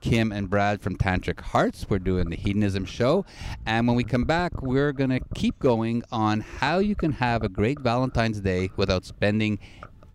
Kim 0.00 0.32
and 0.32 0.48
Brad 0.48 0.80
from 0.80 0.96
Tantric 0.96 1.40
Hearts. 1.40 1.86
We're 1.88 1.98
doing 1.98 2.30
the 2.30 2.36
Hedonism 2.36 2.84
show. 2.84 3.24
And 3.66 3.86
when 3.86 3.96
we 3.96 4.04
come 4.04 4.24
back, 4.24 4.62
we're 4.62 4.92
going 4.92 5.10
to 5.10 5.20
keep 5.34 5.58
going 5.58 6.02
on 6.10 6.40
how 6.40 6.78
you 6.78 6.94
can 6.94 7.12
have 7.12 7.42
a 7.42 7.48
great 7.48 7.80
Valentine's 7.80 8.40
Day 8.40 8.70
without 8.76 9.04
spending 9.04 9.58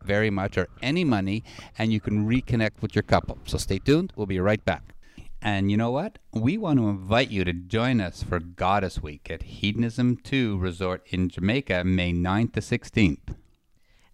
very 0.04 0.30
much 0.30 0.58
or 0.58 0.68
any 0.82 1.04
money 1.04 1.44
and 1.78 1.92
you 1.92 2.00
can 2.00 2.28
reconnect 2.28 2.82
with 2.82 2.96
your 2.96 3.04
couple. 3.04 3.38
So 3.46 3.58
stay 3.58 3.80
tuned. 3.80 4.14
We'll 4.16 4.28
be 4.28 4.40
right 4.40 4.64
back. 4.64 4.94
And 5.42 5.70
you 5.70 5.78
know 5.78 5.92
what? 5.92 6.18
We 6.34 6.58
want 6.58 6.80
to 6.80 6.88
invite 6.88 7.30
you 7.30 7.44
to 7.44 7.54
join 7.54 8.02
us 8.02 8.24
for 8.24 8.40
Goddess 8.40 9.02
Week 9.02 9.30
at 9.30 9.44
Hedonism 9.44 10.18
2 10.18 10.58
Resort 10.58 11.04
in 11.08 11.30
Jamaica, 11.30 11.84
May 11.84 12.14
9th 12.14 12.54
to 12.54 12.62
16th. 12.62 13.36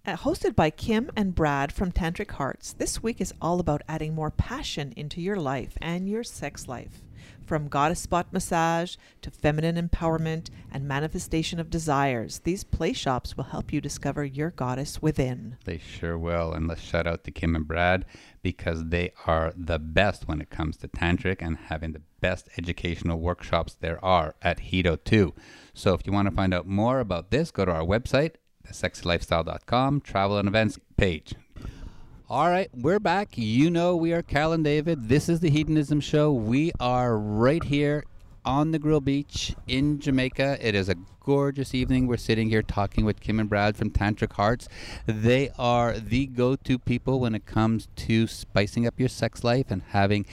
Uh, 0.03 0.17
hosted 0.17 0.55
by 0.55 0.71
Kim 0.71 1.11
and 1.15 1.35
Brad 1.35 1.71
from 1.71 1.91
Tantric 1.91 2.31
Hearts, 2.31 2.73
this 2.73 3.03
week 3.03 3.21
is 3.21 3.35
all 3.39 3.59
about 3.59 3.83
adding 3.87 4.15
more 4.15 4.31
passion 4.31 4.93
into 4.97 5.21
your 5.21 5.35
life 5.35 5.77
and 5.79 6.09
your 6.09 6.23
sex 6.23 6.67
life. 6.67 7.03
From 7.45 7.67
goddess 7.67 7.99
spot 7.99 8.33
massage 8.33 8.95
to 9.21 9.29
feminine 9.29 9.75
empowerment 9.75 10.49
and 10.71 10.87
manifestation 10.87 11.59
of 11.59 11.69
desires, 11.69 12.39
these 12.39 12.63
play 12.63 12.93
shops 12.93 13.37
will 13.37 13.43
help 13.43 13.71
you 13.71 13.79
discover 13.79 14.25
your 14.25 14.49
goddess 14.49 15.03
within. 15.03 15.57
They 15.65 15.77
sure 15.77 16.17
will. 16.17 16.51
And 16.51 16.67
let's 16.67 16.81
shout 16.81 17.05
out 17.05 17.23
to 17.25 17.31
Kim 17.31 17.55
and 17.55 17.67
Brad 17.67 18.05
because 18.41 18.87
they 18.87 19.13
are 19.27 19.53
the 19.55 19.77
best 19.77 20.27
when 20.27 20.41
it 20.41 20.49
comes 20.49 20.77
to 20.77 20.87
tantric 20.87 21.43
and 21.45 21.57
having 21.57 21.91
the 21.91 22.01
best 22.21 22.49
educational 22.57 23.19
workshops 23.19 23.77
there 23.79 24.03
are 24.03 24.33
at 24.41 24.61
Hedo 24.61 24.97
2. 25.03 25.31
So 25.75 25.93
if 25.93 26.07
you 26.07 26.11
want 26.11 26.27
to 26.27 26.35
find 26.35 26.55
out 26.55 26.65
more 26.65 26.99
about 26.99 27.29
this, 27.29 27.51
go 27.51 27.65
to 27.65 27.71
our 27.71 27.85
website, 27.85 28.35
thesexylifestyle.com, 28.71 30.01
travel 30.01 30.37
and 30.37 30.47
events 30.47 30.79
page. 30.97 31.35
All 32.29 32.49
right, 32.49 32.69
we're 32.73 32.99
back. 32.99 33.37
You 33.37 33.69
know 33.69 33.95
we 33.95 34.13
are 34.13 34.21
Cal 34.21 34.53
and 34.53 34.63
David. 34.63 35.09
This 35.09 35.27
is 35.27 35.41
the 35.41 35.49
Hedonism 35.49 35.99
Show. 35.99 36.31
We 36.31 36.71
are 36.79 37.17
right 37.17 37.63
here 37.63 38.05
on 38.45 38.71
Negril 38.71 39.03
Beach 39.03 39.53
in 39.67 39.99
Jamaica. 39.99 40.57
It 40.65 40.73
is 40.73 40.87
a 40.87 40.95
gorgeous 41.19 41.75
evening. 41.75 42.07
We're 42.07 42.15
sitting 42.15 42.49
here 42.49 42.63
talking 42.63 43.03
with 43.03 43.19
Kim 43.19 43.39
and 43.39 43.49
Brad 43.49 43.75
from 43.75 43.91
Tantric 43.91 44.33
Hearts. 44.33 44.69
They 45.05 45.49
are 45.59 45.99
the 45.99 46.27
go-to 46.27 46.79
people 46.79 47.19
when 47.19 47.35
it 47.35 47.45
comes 47.45 47.89
to 47.97 48.27
spicing 48.27 48.87
up 48.87 48.97
your 48.97 49.09
sex 49.09 49.43
life 49.43 49.65
and 49.69 49.81
having 49.89 50.25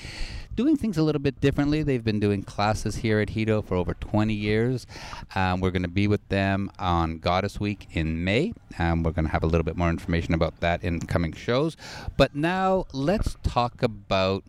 doing 0.58 0.76
things 0.76 0.98
a 0.98 1.02
little 1.04 1.20
bit 1.20 1.40
differently. 1.40 1.84
They've 1.84 2.02
been 2.02 2.18
doing 2.18 2.42
classes 2.42 2.96
here 2.96 3.20
at 3.20 3.28
Hedo 3.28 3.64
for 3.64 3.76
over 3.76 3.94
20 3.94 4.34
years. 4.34 4.88
Um, 5.36 5.60
we're 5.60 5.70
going 5.70 5.84
to 5.84 5.88
be 5.88 6.08
with 6.08 6.28
them 6.30 6.68
on 6.80 7.18
Goddess 7.18 7.60
Week 7.60 7.86
in 7.92 8.24
May. 8.24 8.52
Um, 8.76 9.04
we're 9.04 9.12
going 9.12 9.26
to 9.26 9.30
have 9.30 9.44
a 9.44 9.46
little 9.46 9.62
bit 9.62 9.76
more 9.76 9.88
information 9.88 10.34
about 10.34 10.58
that 10.58 10.82
in 10.82 10.98
coming 10.98 11.32
shows. 11.32 11.76
But 12.16 12.34
now 12.34 12.86
let's 12.92 13.36
talk 13.44 13.84
about 13.84 14.42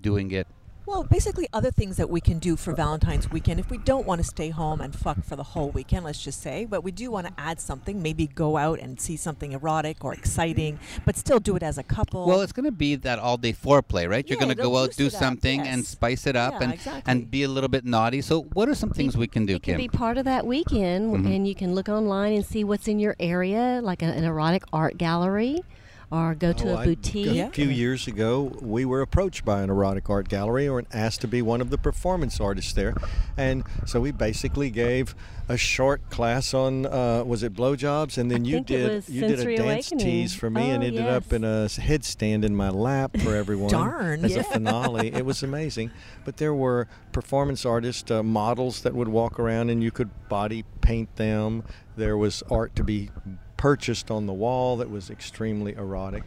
doing 0.00 0.30
it. 0.30 0.46
Well, 0.86 1.02
basically, 1.02 1.48
other 1.50 1.70
things 1.70 1.96
that 1.96 2.10
we 2.10 2.20
can 2.20 2.38
do 2.38 2.56
for 2.56 2.74
Valentine's 2.74 3.30
weekend 3.30 3.58
if 3.58 3.70
we 3.70 3.78
don't 3.78 4.06
want 4.06 4.20
to 4.20 4.24
stay 4.26 4.50
home 4.50 4.82
and 4.82 4.94
fuck 4.94 5.24
for 5.24 5.34
the 5.34 5.42
whole 5.42 5.70
weekend, 5.70 6.04
let's 6.04 6.22
just 6.22 6.42
say, 6.42 6.66
but 6.66 6.84
we 6.84 6.92
do 6.92 7.10
want 7.10 7.26
to 7.26 7.32
add 7.38 7.58
something, 7.58 8.02
maybe 8.02 8.26
go 8.26 8.58
out 8.58 8.78
and 8.80 9.00
see 9.00 9.16
something 9.16 9.52
erotic 9.52 10.04
or 10.04 10.12
exciting, 10.12 10.78
but 11.06 11.16
still 11.16 11.40
do 11.40 11.56
it 11.56 11.62
as 11.62 11.78
a 11.78 11.82
couple. 11.82 12.26
Well, 12.26 12.42
it's 12.42 12.52
going 12.52 12.66
to 12.66 12.70
be 12.70 12.96
that 12.96 13.18
all 13.18 13.38
day 13.38 13.54
foreplay, 13.54 14.06
right? 14.06 14.28
You're 14.28 14.36
Yeah, 14.36 14.44
going 14.44 14.54
to 14.56 14.62
go 14.62 14.76
out, 14.76 14.90
do 14.94 15.06
it 15.06 15.14
up, 15.14 15.20
something, 15.20 15.62
and 15.62 15.86
spice 15.86 16.26
it 16.26 16.36
up, 16.36 16.52
Yeah, 16.52 16.64
and 16.64 16.72
exactly. 16.74 17.10
and 17.10 17.30
be 17.30 17.44
a 17.44 17.48
little 17.48 17.70
bit 17.70 17.86
naughty. 17.86 18.20
So, 18.20 18.42
what 18.52 18.68
are 18.68 18.74
some 18.74 18.90
things 18.90 19.16
we 19.16 19.26
can 19.26 19.46
do, 19.46 19.56
It 19.56 19.62
can 19.62 19.76
Kim? 19.76 19.80
be 19.80 19.88
part 19.88 20.18
of 20.18 20.26
that 20.26 20.44
weekend, 20.46 21.16
Mhm. 21.16 21.34
and 21.34 21.48
you 21.48 21.54
can 21.54 21.74
look 21.74 21.88
online 21.88 22.34
and 22.34 22.44
see 22.44 22.62
what's 22.62 22.88
in 22.88 22.98
your 22.98 23.16
area, 23.18 23.80
like 23.82 24.02
a, 24.02 24.06
an 24.06 24.24
erotic 24.24 24.64
art 24.70 24.98
gallery, 24.98 25.64
or 26.10 26.34
go 26.34 26.52
to 26.52 26.70
Oh, 26.70 26.74
a 26.74 26.78
I- 26.80 26.84
boutique. 26.86 27.34
Yeah. 27.34 27.46
A 27.46 27.50
few 27.50 27.68
years 27.68 28.06
ago, 28.06 28.52
we 28.60 28.84
were 28.84 29.00
approached 29.00 29.44
by 29.44 29.62
an 29.62 29.70
erotic 29.70 30.08
art 30.10 30.28
gallery 30.28 30.68
or 30.68 30.82
asked 30.92 31.20
to 31.22 31.28
be 31.28 31.42
one 31.42 31.60
of 31.60 31.70
the 31.70 31.78
performance 31.78 32.40
artists 32.40 32.72
there, 32.72 32.94
and 33.36 33.64
so 33.86 34.00
we 34.00 34.10
basically 34.12 34.70
gave 34.70 35.14
a 35.48 35.56
short 35.58 36.08
class 36.10 36.54
on 36.54 36.86
uh, 36.86 37.22
was 37.24 37.42
it 37.42 37.52
blowjobs, 37.54 38.16
and 38.16 38.30
then 38.30 38.44
I 38.46 38.48
you 38.48 38.60
did 38.60 39.08
you 39.08 39.20
did 39.22 39.40
a 39.40 39.56
dance 39.56 39.90
awakening. 39.92 39.98
tease 40.04 40.34
for 40.34 40.48
me, 40.50 40.70
and 40.70 40.82
Oh, 40.82 40.86
ended 40.86 41.06
up 41.06 41.24
yes. 41.26 41.32
in 41.32 41.44
a 41.44 41.64
s- 41.64 41.78
headstand 41.78 42.44
in 42.44 42.54
my 42.56 42.70
lap 42.70 43.16
for 43.18 43.34
everyone. 43.42 43.70
Darn, 43.70 44.24
As 44.24 44.32
yeah. 44.32 44.40
a 44.40 44.44
finale, 44.44 45.08
it 45.14 45.24
was 45.26 45.42
amazing. 45.42 45.90
But 46.24 46.38
there 46.38 46.54
were 46.54 46.86
performance 47.12 47.66
artist 47.66 48.10
uh, 48.10 48.22
models 48.22 48.82
that 48.82 48.94
would 48.94 49.08
walk 49.08 49.38
around, 49.38 49.68
and 49.70 49.82
you 49.82 49.90
could 49.90 50.10
body 50.28 50.64
paint 50.80 51.14
them. 51.16 51.64
There 51.96 52.16
was 52.16 52.42
art 52.50 52.74
to 52.76 52.84
be 52.84 53.10
purchased 53.56 54.10
on 54.10 54.26
the 54.26 54.32
wall 54.32 54.76
that 54.78 54.90
was 54.90 55.10
extremely 55.10 55.74
erotic. 55.74 56.22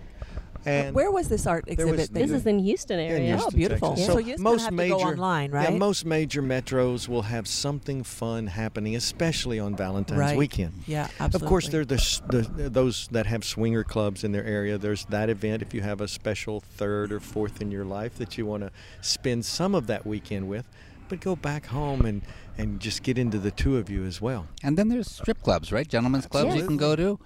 And 0.66 0.94
Where 0.94 1.12
was 1.12 1.30
this 1.30 1.48
art 1.48 1.64
there 1.66 1.86
was- 1.88 1.94
exhibit? 2.02 2.14
This 2.28 2.32
is 2.32 2.46
in 2.46 2.60
Houston 2.60 3.00
area. 3.00 3.36
in 3.36 3.40
Oh, 3.40 3.50
beautiful. 3.52 3.94
Yeah. 3.96 4.06
So, 4.06 4.12
So 4.14 4.18
you 4.18 4.26
just 4.34 4.38
kinda 4.38 4.44
most 4.44 4.62
have 4.64 4.70
to 4.72 4.76
major 4.76 4.96
go 4.96 5.02
online, 5.02 5.52
Yeah, 5.52 5.58
right? 5.58 5.74
most 5.78 6.06
major 6.06 6.42
metros 6.42 7.08
will 7.08 7.22
have 7.22 7.48
something 7.48 8.04
fun 8.04 8.48
happening, 8.48 8.94
especially 8.94 9.60
on 9.60 9.78
Valentine's 9.78 10.20
Right. 10.20 10.38
weekend. 10.38 10.74
Yeah, 10.86 11.08
absolutely. 11.22 11.46
Of 11.46 11.50
course, 11.50 11.70
there 11.70 11.82
are 11.82 11.86
the, 11.86 12.22
the 12.58 12.70
those 12.70 13.08
that 13.12 13.28
have 13.28 13.46
swinger 13.46 13.86
clubs 13.86 14.26
in 14.26 14.34
their 14.34 14.44
area. 14.44 14.78
There's 14.78 15.06
that 15.06 15.30
event 15.30 15.62
if 15.62 15.74
you 15.74 15.82
have 15.84 16.02
a 16.02 16.08
special 16.08 16.60
third 16.60 17.14
or 17.14 17.22
fourth 17.22 17.62
in 17.62 17.72
your 17.72 17.86
life 17.86 18.18
that 18.18 18.38
you 18.38 18.46
want 18.46 18.64
to 18.64 18.72
spend 19.00 19.46
some 19.46 19.74
of 19.74 19.88
that 19.88 20.06
weekend 20.06 20.50
with. 20.50 20.66
But 21.08 21.22
go 21.22 21.38
back 21.38 21.68
home 21.68 22.02
and, 22.06 22.24
and 22.58 22.80
just 22.80 23.04
get 23.04 23.18
into 23.18 23.38
the 23.38 23.52
two 23.52 23.78
of 23.78 23.90
you 23.90 24.04
as 24.06 24.20
well. 24.22 24.48
and 24.64 24.78
then 24.78 24.88
there's 24.90 25.10
strip 25.10 25.42
clubs, 25.44 25.72
right? 25.72 25.88
Gentlemen's 25.88 26.26
clubs 26.28 26.56
you 26.56 26.66
can 26.66 26.78
go 26.78 26.96
to. 26.96 27.20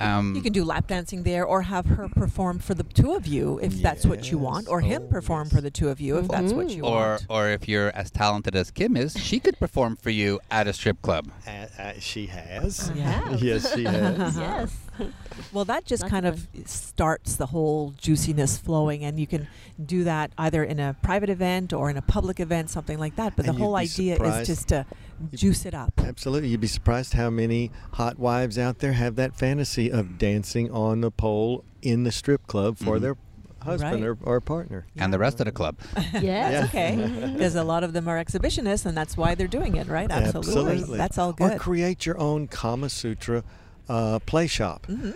Um, 0.00 0.34
You 0.34 0.42
can 0.42 0.52
do 0.52 0.64
lap 0.64 0.86
dancing 0.86 1.22
there, 1.22 1.44
or 1.44 1.62
have 1.62 1.86
her 1.86 2.08
perform 2.08 2.58
for 2.58 2.74
the 2.74 2.82
two 2.82 3.12
of 3.14 3.26
you 3.26 3.58
if 3.62 3.74
that's 3.82 4.04
what 4.06 4.30
you 4.30 4.38
want, 4.38 4.64
Yes. 4.64 4.70
or 4.72 4.80
him 4.80 5.02
Oh, 5.04 5.08
perform 5.08 5.46
yes. 5.46 5.54
for 5.54 5.60
the 5.60 5.70
two 5.70 5.88
of 5.88 6.00
you 6.00 6.18
if 6.18 6.28
that's 6.28 6.52
what 6.52 6.70
you 6.70 6.84
or 6.84 6.90
want. 7.20 7.26
or 7.28 7.48
if 7.48 7.68
you're 7.68 7.90
as 7.94 8.10
talented 8.10 8.54
as 8.56 8.70
Kim 8.70 8.96
is, 8.96 9.14
she 9.18 9.38
could 9.40 9.58
perform 9.58 9.96
for 9.96 10.10
you 10.10 10.40
at 10.50 10.66
a 10.66 10.72
strip 10.72 11.00
club. 11.02 11.28
Uh, 11.46 11.66
uh, 11.78 11.92
she 11.98 12.26
has. 12.26 12.90
I 12.90 13.38
yes, 13.40 13.74
she 13.74 13.84
has. 13.84 14.36
yes. 14.46 14.76
Well, 15.52 15.64
that 15.66 15.84
just 15.86 16.02
Lots 16.02 16.10
kind 16.10 16.26
of 16.26 16.46
of 16.54 16.68
starts 16.68 17.36
the 17.36 17.46
whole 17.46 17.94
juiciness 17.96 18.58
flowing, 18.58 19.04
and 19.04 19.18
you 19.18 19.26
can 19.26 19.46
do 19.82 20.04
that 20.04 20.32
either 20.36 20.62
in 20.64 20.78
a 20.80 20.94
private 21.02 21.30
event 21.30 21.72
or 21.72 21.88
in 21.90 21.96
a 21.96 22.02
public 22.02 22.38
event, 22.40 22.70
something 22.70 22.98
like 22.98 23.16
that. 23.16 23.34
But 23.36 23.46
And 23.46 23.54
the 23.56 23.58
whole 23.62 23.74
be 23.74 23.82
idea 23.82 24.16
is 24.22 24.46
just 24.46 24.68
to 24.68 24.84
to 25.30 25.36
juice 25.36 25.64
it 25.64 25.74
up. 25.74 25.92
Absolutely. 25.98 26.48
You'd 26.50 26.60
be 26.60 26.66
surprised 26.66 27.14
how 27.14 27.30
many 27.30 27.70
hot 27.92 28.18
wives 28.18 28.58
out 28.58 28.80
there 28.80 28.92
have 28.92 29.16
that 29.16 29.36
fantasy 29.36 29.90
of 29.90 30.18
dancing 30.18 30.70
on 30.70 31.00
the 31.00 31.10
pole 31.10 31.64
in 31.82 32.02
the 32.02 32.12
strip 32.12 32.46
club 32.46 32.76
for 32.76 32.98
Mhm. 32.98 33.00
their 33.00 33.16
husband 33.62 34.02
Right. 34.04 34.16
or, 34.22 34.36
or 34.36 34.40
partner. 34.40 34.86
And 34.96 35.12
the 35.12 35.18
rest 35.18 35.40
of 35.40 35.46
the 35.46 35.52
club. 35.52 35.76
Yes. 36.12 36.22
Yeah. 36.22 36.64
Okay, 36.64 37.30
because 37.32 37.54
a 37.54 37.64
lot 37.64 37.84
of 37.84 37.92
them 37.92 38.06
are 38.08 38.22
exhibitionists, 38.22 38.84
and 38.86 38.96
that's 38.96 39.16
why 39.16 39.34
they're 39.34 39.46
doing 39.46 39.76
it, 39.76 39.86
right? 39.88 40.10
Absolutely. 40.10 40.96
That's 40.98 41.16
all 41.18 41.32
good. 41.32 41.44
Or 41.44 41.48
good. 41.50 41.58
create 41.60 42.04
your 42.06 42.18
own 42.18 42.48
Kama 42.48 42.88
Sutra 42.88 43.44
uh, 43.88 44.18
play 44.20 44.46
shop. 44.46 44.86
Mhm. 44.86 45.14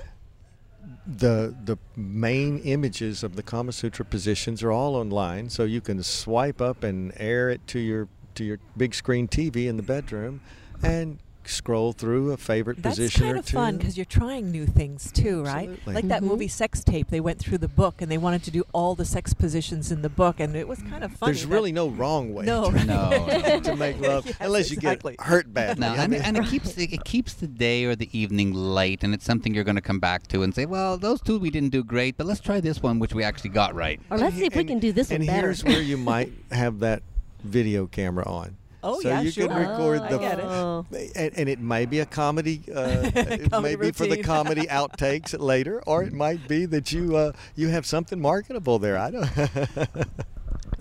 The 1.06 1.54
the 1.64 1.78
main 1.96 2.58
images 2.60 3.22
of 3.22 3.36
the 3.36 3.42
Kama 3.42 3.72
Sutra 3.72 4.04
positions 4.04 4.62
are 4.62 4.72
all 4.72 4.96
online, 4.96 5.48
so 5.50 5.64
you 5.64 5.80
can 5.80 6.02
swipe 6.02 6.60
up 6.60 6.82
and 6.82 7.12
air 7.16 7.50
it 7.50 7.66
to 7.68 7.78
your 7.78 8.08
to 8.34 8.44
your 8.44 8.58
big 8.76 8.94
screen 8.94 9.28
TV 9.28 9.66
in 9.68 9.76
the 9.76 9.82
bedroom, 9.82 10.40
and 10.82 11.18
scroll 11.48 11.92
through 11.92 12.32
a 12.32 12.36
favorite 12.36 12.82
That's 12.82 12.96
position 12.96 13.22
kind 13.22 13.36
or 13.36 13.38
of 13.40 13.46
two. 13.46 13.56
fun 13.56 13.76
because 13.76 13.96
you're 13.96 14.04
trying 14.04 14.50
new 14.50 14.66
things 14.66 15.10
too, 15.12 15.42
right? 15.42 15.68
Absolutely. 15.68 15.94
Like 15.94 16.08
that 16.08 16.22
Mhm. 16.22 16.26
movie 16.28 16.48
Sex 16.48 16.82
Tape. 16.84 17.08
They 17.10 17.20
went 17.20 17.38
through 17.38 17.58
the 17.58 17.68
book 17.68 18.00
and 18.02 18.10
they 18.10 18.18
wanted 18.18 18.42
to 18.44 18.50
do 18.50 18.64
all 18.72 18.94
the 18.94 19.04
sex 19.04 19.34
positions 19.34 19.90
in 19.92 20.02
the 20.02 20.08
book, 20.08 20.40
and 20.40 20.54
it 20.56 20.68
was 20.68 20.80
kind 20.82 21.04
of 21.04 21.12
funny. 21.12 21.32
There's 21.32 21.46
really 21.46 21.72
no 21.72 21.88
wrong 21.88 22.32
way 22.34 22.44
no, 22.44 22.70
to. 22.70 22.84
No, 22.84 23.60
to 23.64 23.76
make 23.76 24.00
love, 24.00 24.26
Yes, 24.26 24.36
unless 24.40 24.70
you 24.70 24.76
exactly. 24.76 25.16
get 25.16 25.26
hurt 25.26 25.52
badly. 25.52 25.80
No, 25.80 25.92
I 25.92 25.96
and, 26.04 26.12
mean- 26.12 26.22
and 26.22 26.36
it 26.38 26.46
keeps 26.46 26.76
it, 26.78 26.92
it 26.92 27.04
keeps 27.04 27.34
the 27.34 27.46
day 27.46 27.84
or 27.84 27.94
the 27.96 28.08
evening 28.18 28.52
light, 28.52 29.02
and 29.04 29.14
it's 29.14 29.24
something 29.24 29.54
you're 29.54 29.64
going 29.64 29.76
to 29.76 29.80
come 29.82 30.00
back 30.00 30.26
to 30.28 30.42
and 30.42 30.54
say, 30.54 30.66
"Well, 30.66 30.98
those 30.98 31.20
two 31.20 31.38
we 31.38 31.50
didn't 31.50 31.70
do 31.70 31.82
great, 31.84 32.16
but 32.16 32.26
let's 32.26 32.40
try 32.40 32.60
this 32.60 32.82
one, 32.82 32.98
which 32.98 33.14
we 33.14 33.22
actually 33.24 33.50
got 33.50 33.74
right." 33.74 34.00
Or 34.10 34.18
let's 34.18 34.36
see 34.36 34.44
if 34.46 34.54
we 34.56 34.64
can 34.64 34.78
do 34.78 34.92
this 34.92 35.10
and 35.10 35.20
one 35.20 35.26
better. 35.26 35.46
here's 35.48 35.64
where 35.64 35.80
you 35.82 35.96
might 36.12 36.32
have 36.50 36.78
that 36.80 37.02
video 37.44 37.86
camera 37.86 38.24
on. 38.26 38.56
Oh 38.84 39.00
so 39.00 39.08
yeah, 39.08 39.20
you 39.20 39.30
sure. 39.30 39.48
can 39.48 39.56
record 39.56 40.00
Oh, 40.00 40.04
I 40.04 40.08
the 40.10 40.18
get 40.18 40.38
it. 40.40 40.44
Oh. 40.44 40.86
and, 41.14 41.32
and 41.38 41.48
it 41.48 41.60
may 41.60 41.86
be 41.86 42.00
a 42.00 42.06
comedy, 42.06 42.62
uh, 42.74 43.10
it 43.14 43.62
may 43.62 43.76
be 43.76 43.92
for 43.92 44.06
the 44.06 44.22
comedy 44.22 44.62
outtakes 44.70 45.38
later, 45.38 45.80
or 45.86 46.02
it 46.02 46.12
might 46.12 46.48
be 46.48 46.64
that 46.66 46.90
you 46.92 47.16
uh, 47.16 47.32
you 47.54 47.68
have 47.68 47.86
something 47.86 48.20
marketable 48.20 48.78
there. 48.78 48.98
I 48.98 49.10
don't. 49.10 49.28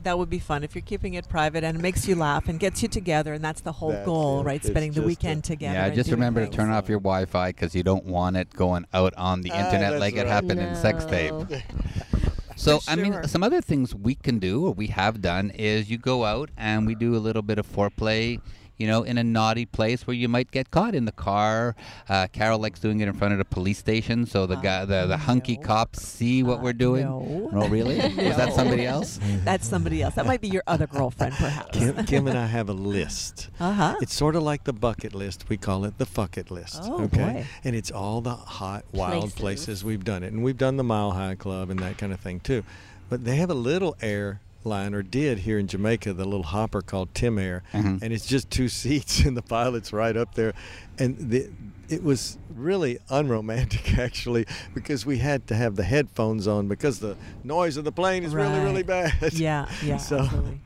That 0.04 0.18
would 0.18 0.32
be 0.32 0.40
fun 0.40 0.64
if 0.64 0.74
you're 0.74 0.82
keeping 0.82 1.14
it 1.14 1.30
private 1.30 1.64
and 1.64 1.78
it 1.78 1.80
makes 1.80 2.08
you 2.08 2.16
laugh 2.16 2.48
and 2.50 2.60
gets 2.60 2.82
you 2.82 2.88
together, 2.88 3.34
and 3.36 3.44
that's 3.46 3.62
the 3.62 3.72
whole 3.72 3.92
That's 3.92 4.04
goal, 4.04 4.40
it. 4.40 4.44
right? 4.46 4.56
It's 4.56 4.66
Spending 4.68 4.94
the 4.94 4.96
just 4.96 5.04
a- 5.04 5.08
weekend 5.08 5.44
together. 5.44 5.76
yeah, 5.76 5.90
just 5.92 6.10
doing 6.10 6.18
remember 6.20 6.44
to 6.44 6.52
turn 6.52 6.72
off 6.72 6.90
your 6.90 7.00
Wi-Fi 7.00 7.50
because 7.50 7.76
you 7.76 7.84
don't 7.84 8.06
want 8.06 8.36
it 8.36 8.52
going 8.52 8.88
out 8.96 9.14
on 9.16 9.42
the 9.42 9.52
Ah, 9.52 9.64
internet 9.66 9.92
that's 9.92 10.00
like 10.00 10.16
it 10.16 10.22
right. 10.22 10.28
happened 10.28 10.60
in 10.60 10.76
sex 10.76 11.06
tape. 11.06 11.36
So, 12.62 12.78
For 12.78 12.92
I 12.92 12.96
mean, 12.96 13.28
some 13.28 13.42
other 13.42 13.60
things 13.60 13.96
we 13.96 14.14
can 14.14 14.38
do 14.38 14.68
or 14.68 14.74
we 14.74 14.88
have 14.88 15.20
done 15.20 15.50
is 15.50 15.90
you 15.90 15.98
go 15.98 16.26
out 16.26 16.52
and 16.56 16.86
we 16.86 16.94
do 16.94 17.16
a 17.16 17.18
little 17.18 17.42
bit 17.42 17.58
of 17.58 17.66
foreplay. 17.66 18.40
You 18.82 18.88
know, 18.88 19.04
in 19.04 19.20
a 19.20 19.24
naughty 19.24 19.68
place 19.68 20.08
where 20.08 20.16
you 20.16 20.28
might 20.28 20.50
get 20.50 20.72
caught 20.72 20.96
in 20.96 21.06
the 21.06 21.12
car. 21.12 21.76
Uh, 22.10 22.26
Carol 22.34 22.58
likes 22.58 22.80
doing 22.80 23.00
it 23.00 23.08
in 23.08 23.14
front 23.14 23.32
of 23.32 23.38
the 23.38 23.46
police 23.46 23.78
station, 23.78 24.26
so 24.26 24.48
the 24.48 24.58
Uh, 24.58 24.62
guy, 24.62 24.86
the, 24.86 25.06
the 25.06 25.18
hunky 25.18 25.56
cops 25.56 26.02
see 26.02 26.42
what 26.42 26.58
Uh, 26.58 26.62
we're 26.64 26.74
doing. 26.74 27.04
no. 27.06 27.50
No, 27.54 27.68
really? 27.68 27.96
Was 28.28 28.38
that 28.38 28.54
somebody 28.54 28.86
else? 28.88 29.20
That's 29.46 29.68
somebody 29.68 30.02
else. 30.02 30.16
That 30.16 30.26
might 30.26 30.42
be 30.42 30.48
your 30.48 30.64
other 30.66 30.88
girlfriend, 30.88 31.34
perhaps. 31.36 31.78
Kim, 31.78 32.06
Kim 32.08 32.28
and 32.28 32.36
I 32.38 32.48
have 32.48 32.70
a 32.70 32.74
list. 32.74 33.50
Uh 33.60 33.72
huh. 33.72 33.96
It's 34.02 34.16
sort 34.16 34.36
of 34.36 34.42
like 34.42 34.64
the 34.64 34.74
bucket 34.74 35.14
list. 35.14 35.48
We 35.48 35.58
call 35.58 35.86
it 35.86 36.00
the 36.00 36.08
fuck 36.08 36.36
it 36.40 36.50
list. 36.50 36.80
Oh, 36.84 37.04
okay. 37.04 37.18
boy. 37.34 37.46
And 37.64 37.76
it's 37.76 37.92
all 37.92 38.22
the 38.22 38.34
hot, 38.36 38.84
wild 38.92 39.36
Places. 39.36 39.40
places. 39.40 39.84
we've 39.84 40.04
done 40.04 40.24
it. 40.24 40.34
And 40.34 40.44
we've 40.44 40.58
done 40.58 40.78
the 40.78 40.84
Mile 40.84 41.12
High 41.12 41.36
Club 41.36 41.70
and 41.70 41.80
that 41.82 42.00
kind 42.00 42.12
of 42.14 42.20
thing 42.20 42.40
too. 42.40 42.64
But 43.12 43.26
they 43.26 43.36
have 43.36 43.52
a 43.52 43.60
little 43.72 43.96
airline, 44.66 44.94
or 44.94 45.02
did 45.04 45.40
here 45.40 45.58
in 45.60 45.68
Jamaica, 45.68 46.14
the 46.14 46.26
little 46.26 46.44
hopper 46.44 46.82
called 46.82 47.14
Tim 47.14 47.38
Air. 47.38 47.64
Mhm. 47.74 48.02
And 48.02 48.14
it's 48.14 48.26
just 48.26 48.50
two 48.50 48.70
seats 48.82 49.20
and 49.22 49.36
the 49.36 49.42
pilot's 49.42 49.94
right 49.94 50.16
up 50.16 50.36
there. 50.36 50.54
And 50.98 51.18
the, 51.32 51.50
it 51.90 52.04
was 52.04 52.38
really 52.56 53.00
unromantic 53.10 53.98
actually 53.98 54.46
because 54.74 55.06
we 55.06 55.18
had 55.18 55.48
to 55.48 55.56
have 55.56 55.76
the 55.76 55.84
headphones 55.84 56.48
on 56.48 56.68
because 56.68 57.00
the 57.00 57.18
noise 57.44 57.78
of 57.78 57.84
the 57.86 57.92
plane 57.92 58.24
is 58.24 58.34
really, 58.34 58.60
really 58.60 58.84
bad. 58.84 59.34
Yeah, 59.34 59.68
yeah, 59.84 59.98
so 59.98 60.20
absolutely. 60.20 60.62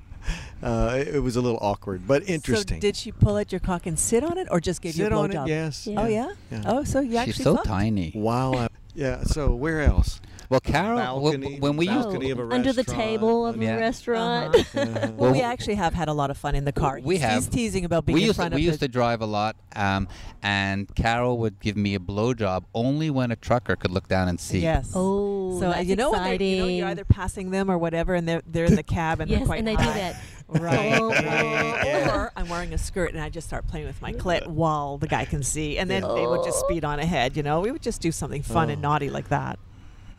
uh, 0.62 0.96
it, 1.00 1.16
it 1.16 1.20
was 1.20 1.36
a 1.36 1.42
little 1.42 1.60
awkward, 1.62 2.08
but 2.08 2.28
interesting. 2.30 2.78
So 2.78 2.82
did 2.82 2.96
she 2.96 3.12
pull 3.12 3.38
out 3.38 3.52
your 3.52 3.60
cock 3.60 3.86
and 3.86 3.98
sit 3.98 4.24
on 4.24 4.38
it, 4.38 4.48
or 4.52 4.60
just 4.60 4.82
give 4.82 4.96
you 4.96 5.06
a 5.06 5.08
Sit 5.08 5.14
on 5.14 5.30
blowjob? 5.32 5.46
it, 5.46 5.50
yes. 5.50 5.88
Yeah. 5.88 6.02
Oh 6.02 6.08
yeah? 6.08 6.32
Yeah. 6.52 6.62
Oh, 6.66 6.84
so 6.84 7.00
you 7.00 7.18
actually 7.18 7.34
She's 7.34 7.44
so 7.44 7.56
fucked? 7.56 7.68
tiny. 7.68 8.12
Wow. 8.14 8.54
I, 8.54 8.68
yeah, 8.94 9.24
so 9.24 9.54
where 9.56 9.82
else? 9.82 10.22
Well, 10.50 10.60
Carol, 10.60 10.98
Balcony- 10.98 11.60
when 11.60 11.76
we 11.78 11.88
used 11.88 12.04
balcony 12.04 12.30
of 12.32 12.40
a 12.40 12.48
under 12.54 12.72
the 12.74 12.84
table 12.84 13.46
of 13.48 13.62
Yeah. 13.62 13.76
a 13.76 13.80
restaurant. 13.80 14.56
Uh-huh. 14.56 15.12
Well, 15.18 15.32
we 15.32 15.42
actually 15.42 15.76
have 15.76 15.94
had 15.94 16.08
a 16.08 16.14
lot 16.14 16.30
of 16.30 16.38
fun 16.38 16.56
in 16.56 16.66
the 16.66 16.72
car. 16.72 17.00
we 17.04 17.16
He's- 17.18 17.30
have. 17.30 17.44
He's 17.44 17.48
teasing 17.48 17.86
about 17.86 18.06
being 18.06 18.16
we 18.16 18.22
in 18.22 18.28
used 18.28 18.38
to, 18.38 18.42
front 18.44 18.56
we 18.56 18.62
used 18.62 18.80
to 18.82 18.88
drive 18.88 19.22
a 19.22 19.26
lot, 19.26 19.56
um, 19.76 20.08
and 20.44 20.94
Carol 20.96 21.38
would 21.40 21.60
give 21.60 21.76
me 21.78 21.96
a 21.96 22.00
blowjob 22.00 22.64
only 22.74 23.10
when 23.10 23.32
a 23.32 23.36
trucker 23.36 23.76
could 23.76 23.92
look 23.92 24.08
down 24.08 24.28
and 24.28 24.40
see. 24.40 24.60
Yes. 24.60 24.92
Oh, 24.94 25.60
So 25.60 25.68
uh, 25.68 25.74
that's 25.74 25.88
you 25.88 25.96
know 25.96 26.12
when 26.12 26.22
they're, 26.24 26.34
exciting. 26.34 26.50
you 26.56 26.62
know 26.62 26.68
you're 26.68 26.88
either 26.90 27.06
passing 27.06 27.50
them 27.52 27.70
or 27.72 27.78
whatever, 27.78 28.14
and 28.14 28.28
they're 28.28 28.42
they're 28.46 28.66
in 28.66 28.76
the 28.76 28.84
cab 28.98 29.20
and 29.22 29.30
yes, 29.32 29.40
they're 29.40 29.46
quite 29.48 29.60
and 29.60 29.68
they 29.68 29.74
high. 29.76 29.86
do 29.86 29.94
that. 30.00 30.16
Right. 30.48 31.00
Oh, 31.02 31.12
Yeah. 31.12 32.16
Or 32.16 32.32
I'm 32.36 32.48
wearing 32.50 32.72
a 32.72 32.78
skirt 32.78 33.14
and 33.16 33.24
I 33.24 33.30
just 33.30 33.48
start 33.48 33.68
playing 33.68 33.88
with 33.88 34.00
my 34.00 34.14
clit 34.14 34.46
while 34.46 35.00
the 35.00 35.08
guy 35.08 35.26
can 35.26 35.42
see, 35.42 35.80
and 35.80 35.90
then 35.90 36.04
they 36.04 36.28
would 36.28 36.44
just 36.44 36.60
speed 36.60 36.86
on 36.86 37.00
ahead. 37.00 37.36
You 37.36 37.42
know, 37.42 37.62
we 37.62 37.72
would 37.72 37.82
just 37.82 38.00
do 38.00 38.12
something 38.12 38.44
fun 38.44 38.70
and 38.70 38.78
Oh. 38.86 38.90
naughty 38.90 39.10
like 39.10 39.30
that. 39.30 39.58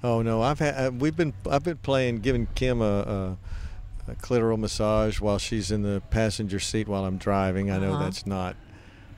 Oh 0.04 0.22
no, 0.22 0.42
I've 0.42 0.58
had 0.58 0.74
uh, 0.74 0.90
we've 0.92 1.16
been 1.16 1.32
I've 1.50 1.64
been 1.64 1.78
playing 1.78 2.20
giving 2.20 2.46
Kim 2.54 2.80
a, 2.80 2.84
a, 2.84 3.36
a 4.12 4.14
clitoral 4.16 4.58
massage 4.58 5.20
while 5.20 5.38
she's 5.38 5.70
in 5.70 5.82
the 5.82 6.02
passenger 6.10 6.60
seat 6.60 6.86
while 6.86 7.04
I'm 7.04 7.16
driving. 7.18 7.70
I 7.70 7.78
know 7.78 7.92
Uh-huh. 7.94 8.04
that's 8.04 8.26
not 8.26 8.56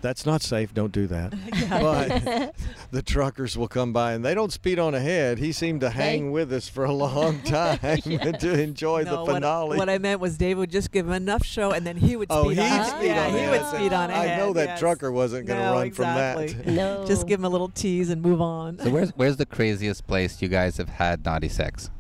that's 0.01 0.25
not 0.25 0.43
safe. 0.43 0.73
Don't 0.75 0.93
do 0.93 1.07
that. 1.09 1.35
But 1.69 2.55
the 2.91 3.03
truckers 3.03 3.57
will 3.59 3.69
come 3.69 3.93
by 3.93 4.13
and 4.13 4.25
they 4.25 4.35
don't 4.35 4.53
speed 4.53 4.79
on 4.79 4.95
ahead. 4.95 5.39
He 5.39 5.53
seemed 5.53 5.81
to 5.83 5.91
hang 5.91 6.27
They- 6.27 6.31
with 6.31 6.53
us 6.53 6.69
for 6.69 6.85
a 6.85 6.93
long 6.93 7.41
time 7.43 7.79
to 7.81 8.61
enjoy 8.61 9.03
No, 9.03 9.11
the 9.11 9.17
what- 9.25 9.35
finale. 9.35 9.77
What, 9.77 9.89
I 9.89 9.99
meant 9.99 10.21
was 10.21 10.37
Dave 10.39 10.59
would 10.59 10.71
just 10.71 10.91
give 10.93 11.07
him 11.07 11.13
enough 11.13 11.45
show, 11.45 11.73
and 11.73 11.87
then 11.87 11.97
he 11.97 12.17
would 12.17 12.29
oh, 12.31 12.45
speed 12.45 12.59
he'd 12.59 12.65
on. 12.71 12.85
speed 12.87 13.07
yeah, 13.07 13.27
on 13.27 13.33
he 13.33 13.39
ahead. 13.39 13.51
would 13.51 13.67
speed 13.79 13.93
on 13.93 14.11
ahead. 14.11 14.31
I 14.31 14.37
know 14.39 14.53
that 14.55 14.69
yes. 14.69 14.79
trucker 14.81 15.13
wasn't 15.13 15.47
going 15.47 15.59
to 15.61 15.65
No, 15.67 15.73
run 15.75 15.87
exactly. 15.87 16.49
from 16.49 16.65
that. 16.65 16.73
No. 16.75 17.05
Just 17.07 17.27
give 17.27 17.41
him 17.41 17.45
a 17.45 17.51
little 17.51 17.69
tease 17.69 18.11
and 18.11 18.23
move 18.23 18.41
on. 18.41 18.79
So 18.79 18.91
where's 18.91 19.11
where's 19.11 19.37
the 19.37 19.47
craziest 19.47 20.07
place 20.07 20.41
you 20.41 20.49
guys 20.49 20.77
have 20.79 20.89
had 20.89 21.25
naughty 21.25 21.49
sex? 21.49 21.91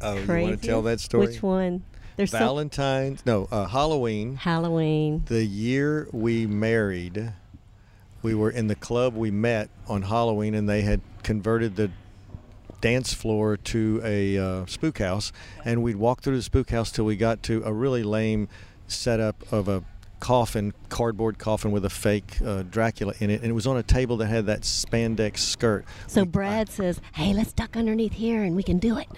Oh, 0.00 0.14
you 0.16 0.26
want 0.26 0.60
to 0.60 0.66
tell 0.66 0.82
that 0.82 1.00
story? 1.00 1.26
Which 1.28 1.42
one? 1.42 1.84
There's 2.16 2.30
so 2.30 2.38
Valentine's, 2.38 3.24
no, 3.26 3.48
uh, 3.50 3.66
Halloween. 3.66 4.36
Halloween. 4.36 5.24
The 5.26 5.44
year 5.44 6.08
we 6.12 6.46
married, 6.46 7.32
we 8.22 8.34
were 8.34 8.50
in 8.50 8.68
the 8.68 8.76
club 8.76 9.14
we 9.14 9.30
met 9.30 9.68
on 9.88 10.02
Halloween, 10.02 10.54
and 10.54 10.68
they 10.68 10.82
had 10.82 11.00
converted 11.22 11.76
the 11.76 11.90
dance 12.80 13.12
floor 13.14 13.56
to 13.56 14.00
a 14.04 14.38
uh, 14.38 14.66
spook 14.66 14.98
house. 14.98 15.32
And 15.64 15.82
we'd 15.82 15.96
walk 15.96 16.22
through 16.22 16.36
the 16.36 16.42
spook 16.42 16.70
house 16.70 16.92
till 16.92 17.04
we 17.04 17.16
got 17.16 17.42
to 17.44 17.62
a 17.64 17.72
really 17.72 18.02
lame 18.02 18.48
setup 18.86 19.50
of 19.52 19.68
a 19.68 19.82
coffin, 20.20 20.72
cardboard 20.88 21.38
coffin 21.38 21.70
with 21.72 21.84
a 21.84 21.90
fake 21.90 22.38
uh, 22.44 22.62
Dracula 22.62 23.14
in 23.18 23.30
it. 23.30 23.40
And 23.42 23.50
it 23.50 23.54
was 23.54 23.66
on 23.66 23.76
a 23.76 23.82
table 23.82 24.16
that 24.18 24.26
had 24.26 24.46
that 24.46 24.60
spandex 24.62 25.38
skirt. 25.38 25.84
So 26.06 26.22
We- 26.22 26.28
Brad 26.28 26.70
says, 26.70 27.00
"Hey, 27.14 27.32
let's 27.34 27.52
duck 27.52 27.76
underneath 27.76 28.12
here, 28.12 28.42
and 28.42 28.54
we 28.54 28.62
can 28.62 28.78
do 28.78 28.98
it." 28.98 29.08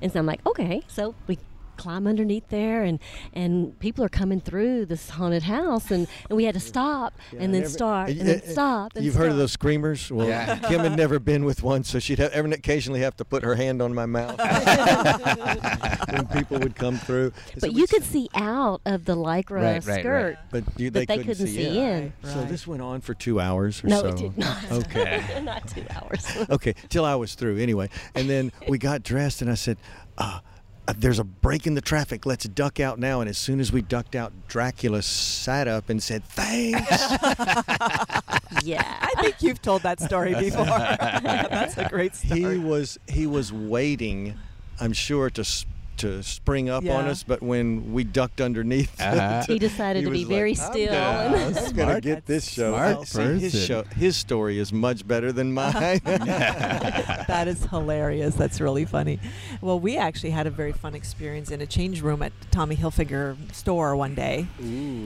And 0.00 0.12
so 0.12 0.18
I'm 0.18 0.26
like, 0.26 0.44
"Okay." 0.46 0.82
So 0.88 1.14
we 1.26 1.38
climb 1.76 2.06
underneath 2.06 2.48
there, 2.48 2.82
and 2.84 2.98
and 3.32 3.78
people 3.80 4.04
are 4.04 4.08
coming 4.08 4.40
through 4.40 4.86
this 4.86 5.10
haunted 5.10 5.42
house, 5.44 5.90
and, 5.90 6.06
and 6.28 6.36
we 6.36 6.44
had 6.44 6.54
to 6.54 6.60
stop 6.60 7.14
and 7.38 7.52
then 7.54 7.62
every- 7.62 7.72
start 7.72 8.08
and- 8.10 8.18
and 8.20 8.28
then 8.28 8.40
and- 8.40 8.50
stop. 8.52 8.92
And 8.96 9.04
You've 9.04 9.14
heard 9.14 9.30
of 9.30 9.36
those 9.38 9.52
screamers? 9.52 10.10
Well, 10.10 10.26
Yeah. 10.28 10.56
Kim 10.68 10.80
had 10.80 10.96
never 10.96 11.18
been 11.18 11.44
with 11.44 11.62
one, 11.62 11.84
so 11.84 11.98
she'd 11.98 12.18
have, 12.18 12.32
every, 12.32 12.52
occasionally 12.52 13.00
have 13.00 13.16
to 13.16 13.24
put 13.24 13.42
her 13.42 13.54
hand 13.54 13.80
on 13.82 13.94
my 13.94 14.06
mouth 14.06 14.38
when 16.10 16.26
people 16.28 16.58
would 16.58 16.74
come 16.76 16.96
through. 16.98 17.32
But 17.60 17.70
we'd 17.70 17.76
you 17.78 17.86
could 17.86 18.04
see 18.04 18.28
out 18.34 18.80
of 18.86 19.04
the 19.04 19.16
lycra 19.16 19.50
Right, 19.52 19.62
right, 19.62 19.86
right. 19.86 20.00
skirt, 20.00 20.38
but 20.50 20.64
you, 20.78 20.90
but 20.90 21.00
they, 21.00 21.06
they 21.06 21.16
couldn't, 21.18 21.36
couldn't 21.36 21.46
see 21.48 21.78
in. 21.78 22.12
So 22.24 22.40
Right. 22.40 22.48
this 22.48 22.66
went 22.66 22.82
on 22.82 23.00
for 23.00 23.14
two 23.14 23.40
hours 23.40 23.82
or 23.84 23.88
No, 23.88 24.00
so. 24.02 24.08
it 24.08 24.16
did 24.16 24.38
not. 24.38 24.70
Okay. 24.72 25.42
not 25.44 25.68
two 25.68 25.84
hours. 25.90 26.26
okay, 26.50 26.74
till 26.88 27.04
I 27.04 27.14
was 27.14 27.34
through 27.34 27.58
anyway. 27.58 27.88
And 28.14 28.28
then 28.28 28.52
we 28.68 28.78
got 28.78 29.02
dressed, 29.02 29.42
and 29.42 29.50
I 29.50 29.54
said, 29.54 29.78
uh, 30.18 30.40
Uh, 30.88 30.94
"There's 30.96 31.18
a 31.18 31.24
break 31.24 31.66
in 31.66 31.74
the 31.74 31.80
traffic. 31.80 32.26
Let's 32.26 32.44
duck 32.46 32.80
out 32.80 32.98
now." 32.98 33.20
And 33.20 33.28
as 33.30 33.38
soon 33.38 33.60
as 33.60 33.72
we 33.72 33.82
ducked 33.82 34.14
out, 34.16 34.32
Dracula 34.48 35.02
sat 35.02 35.68
up 35.68 35.88
and 35.88 36.02
said, 36.02 36.24
"Thanks." 36.24 36.90
yeah. 38.64 38.96
I 39.00 39.12
think 39.20 39.42
you've 39.42 39.62
told 39.62 39.82
that 39.82 40.00
story 40.00 40.34
before. 40.34 40.64
That's 40.66 41.76
a 41.78 41.88
great 41.88 42.14
story. 42.16 42.40
he 42.40 42.58
was 42.58 42.98
he 43.08 43.26
was 43.26 43.52
waiting, 43.52 44.34
I'm 44.80 44.92
sure, 44.92 45.30
to 45.30 45.40
s- 45.42 45.66
to 45.98 46.22
spring 46.22 46.68
up 46.68 46.84
on 46.84 47.06
us, 47.06 47.22
but 47.22 47.42
when 47.42 47.92
we 47.92 48.04
ducked 48.04 48.40
underneath, 48.40 49.00
Uh-huh. 49.00 49.42
He 49.46 49.58
decided 49.58 50.00
he 50.00 50.04
to 50.06 50.10
be 50.10 50.18
was 50.20 50.28
like, 50.28 50.36
very 50.36 50.50
"I'm 50.50 50.56
still. 50.56 50.92
gonna- 50.92 51.36
and- 51.46 51.58
I'm 51.58 51.72
gonna 51.74 52.00
get 52.00 52.26
this 52.26 52.48
show. 52.48 52.72
Smart 52.72 53.08
see, 53.08 53.38
his 53.40 53.64
show, 53.64 53.82
his 53.96 54.16
story 54.16 54.58
is 54.58 54.72
much 54.72 55.06
better 55.06 55.32
than 55.32 55.52
mine. 55.60 56.00
that 56.04 57.44
is 57.48 57.64
hilarious. 57.66 58.34
That's 58.34 58.60
really 58.60 58.84
funny. 58.84 59.18
Well, 59.60 59.78
we 59.80 59.96
actually 59.96 60.30
had 60.30 60.46
a 60.46 60.50
very 60.50 60.72
fun 60.72 60.94
experience 60.94 61.50
in 61.50 61.60
a 61.60 61.66
change 61.66 62.02
room 62.02 62.22
at 62.22 62.32
Tommy 62.50 62.76
Hilfiger 62.76 63.36
store 63.54 63.96
one 63.96 64.14
day. 64.14 64.46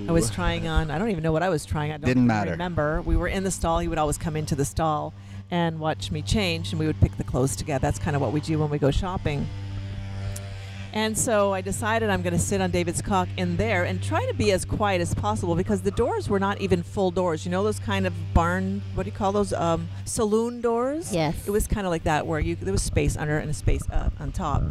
I 0.09 0.13
was 0.13 0.31
trying 0.31 0.67
on. 0.69 0.91
I 0.91 0.99
don't 0.99 1.11
even 1.11 1.23
know 1.23 1.33
what 1.33 1.43
I 1.43 1.49
was 1.49 1.65
trying. 1.65 1.93
I 1.93 1.97
don't 1.99 2.07
Didn't 2.07 2.27
matter. 2.27 2.53
remember. 2.53 3.03
We 3.03 3.17
were 3.17 3.29
in 3.29 3.45
the 3.45 3.51
stall. 3.51 3.79
He 3.81 3.89
would 3.89 3.99
always 3.99 4.19
come 4.19 4.37
into 4.37 4.55
the 4.55 4.65
stall 4.65 5.13
and 5.51 5.79
watch 5.79 6.11
me 6.11 6.23
change, 6.23 6.73
and 6.73 6.81
we 6.81 6.87
would 6.87 7.01
pick 7.01 7.17
the 7.17 7.25
clothes 7.25 7.55
together. 7.57 7.81
That's 7.83 7.99
kind 7.99 8.17
of 8.17 8.23
what 8.23 8.33
we 8.33 8.41
do 8.41 8.59
when 8.59 8.69
we 8.71 8.79
go 8.79 8.91
shopping. 8.91 9.47
And 10.93 11.17
so 11.17 11.53
I 11.53 11.61
decided 11.61 12.11
I'm 12.11 12.23
going 12.23 12.33
to 12.33 12.39
sit 12.39 12.61
on 12.61 12.71
David's 12.71 13.03
cock 13.03 13.29
in 13.37 13.57
there 13.57 13.85
and 13.85 14.03
try 14.03 14.25
to 14.27 14.35
be 14.35 14.53
as 14.53 14.65
quiet 14.65 15.01
as 15.01 15.15
possible 15.15 15.55
because 15.55 15.83
the 15.83 15.91
doors 15.91 16.29
were 16.29 16.41
not 16.41 16.61
even 16.61 16.83
full 16.83 17.11
doors. 17.11 17.45
You 17.45 17.51
know 17.51 17.63
those 17.63 17.79
kind 17.79 18.07
of 18.07 18.15
barn, 18.33 18.83
what 18.95 19.05
do 19.05 19.11
you 19.11 19.17
call 19.17 19.33
those? 19.33 19.53
Um, 19.53 19.89
saloon 20.05 20.61
doors. 20.61 21.13
Yes. 21.13 21.47
It 21.47 21.51
was 21.51 21.67
kind 21.67 21.87
of 21.87 21.91
like 21.91 22.05
that 22.05 22.27
where 22.27 22.41
you 22.41 22.57
there 22.57 22.73
was 22.73 22.83
space 22.83 23.17
under 23.17 23.39
and 23.39 23.51
a 23.51 23.55
space 23.55 23.83
uh, 23.91 24.11
on 24.19 24.33
top. 24.33 24.63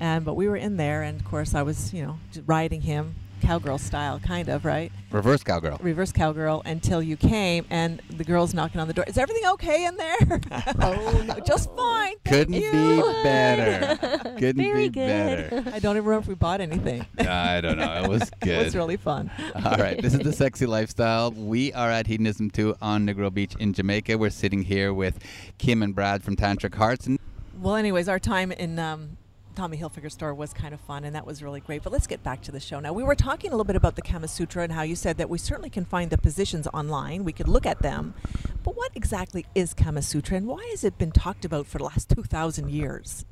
And 0.00 0.24
but 0.24 0.34
we 0.34 0.48
were 0.48 0.56
in 0.56 0.76
there, 0.76 1.02
and 1.02 1.18
of 1.18 1.26
course 1.26 1.54
I 1.54 1.62
was, 1.62 1.92
you 1.92 2.04
know, 2.04 2.18
riding 2.46 2.82
him 2.82 3.14
cowgirl 3.40 3.78
style, 3.78 4.18
kind 4.20 4.48
of 4.48 4.64
right 4.64 4.90
Reverse 5.10 5.42
cowgirl. 5.42 5.78
reverse 5.82 6.12
cowgirl 6.12 6.62
until 6.66 7.02
you 7.02 7.16
came 7.16 7.64
and 7.70 8.00
the 8.16 8.24
girl's 8.24 8.52
knocking 8.54 8.80
on 8.80 8.88
the 8.88 8.94
door. 8.94 9.04
Is 9.06 9.16
everything 9.18 9.46
okay 9.52 9.84
in 9.86 9.96
there? 9.96 10.40
oh, 10.80 11.24
no. 11.26 11.34
just 11.40 11.70
fine. 11.76 12.14
thank 12.24 12.48
Couldn't 12.48 12.54
you." 12.54 12.70
be 12.72 13.22
better. 13.22 14.18
Couldn't 14.38 14.56
Very 14.64 14.88
be 14.88 14.94
good. 14.94 15.50
better. 15.50 15.70
I 15.74 15.78
don't 15.78 15.96
even 15.96 16.04
remember 16.06 16.18
if 16.22 16.26
we 16.28 16.34
bought 16.34 16.60
anything. 16.60 17.06
I 17.18 17.60
don't 17.60 17.78
know. 17.78 18.02
It 18.04 18.08
was 18.08 18.30
good. 18.40 18.48
It 18.60 18.64
was 18.64 18.76
really 18.76 18.96
fun. 18.96 19.30
All 19.64 19.76
right, 19.76 20.00
this 20.00 20.12
is 20.14 20.20
the 20.20 20.32
sexy 20.32 20.66
lifestyle. 20.66 21.30
We 21.30 21.72
are 21.72 21.90
at 21.90 22.06
Hedonism 22.06 22.50
2 22.50 22.76
on 22.82 23.06
Negril 23.06 23.32
Beach 23.32 23.54
in 23.58 23.72
Jamaica. 23.72 24.18
We're 24.18 24.30
sitting 24.30 24.62
here 24.62 24.92
with 24.92 25.18
Kim 25.58 25.82
and 25.82 25.94
Brad 25.94 26.22
from 26.24 26.36
Tantric 26.36 26.74
Hearts. 26.74 27.06
And 27.06 27.18
Well, 27.60 27.76
anyways, 27.76 28.08
our 28.08 28.18
time 28.18 28.52
in 28.52 28.78
um, 28.78 29.16
Tommy 29.56 29.78
Hilfiger 29.78 30.12
store 30.12 30.34
was 30.34 30.52
kind 30.52 30.72
of 30.72 30.80
fun, 30.80 31.04
and 31.04 31.16
that 31.16 31.26
was 31.26 31.42
really 31.42 31.60
great. 31.60 31.82
But 31.82 31.92
let's 31.92 32.06
get 32.06 32.22
back 32.22 32.42
to 32.42 32.52
the 32.52 32.60
show 32.60 32.78
now. 32.78 32.92
We 32.92 33.02
were 33.02 33.14
talking 33.14 33.50
a 33.50 33.54
little 33.54 33.64
bit 33.64 33.76
about 33.76 33.96
the 33.96 34.02
Kama 34.02 34.28
Sutra 34.28 34.62
and 34.62 34.72
how 34.72 34.82
you 34.82 34.94
said 34.94 35.16
that 35.18 35.28
we 35.28 35.38
certainly 35.38 35.70
can 35.70 35.84
find 35.84 36.10
the 36.10 36.18
positions 36.18 36.68
online. 36.68 37.24
We 37.24 37.32
could 37.32 37.48
look 37.48 37.66
at 37.66 37.82
them. 37.82 38.14
But 38.62 38.76
what 38.76 38.92
exactly 38.94 39.46
is 39.54 39.74
Kama 39.74 40.02
Sutra, 40.02 40.36
and 40.36 40.46
why 40.46 40.64
has 40.70 40.84
it 40.84 40.98
been 40.98 41.10
talked 41.10 41.44
about 41.44 41.66
for 41.66 41.78
the 41.78 41.84
last 41.84 42.10
2,000 42.10 42.70
years? 42.70 43.24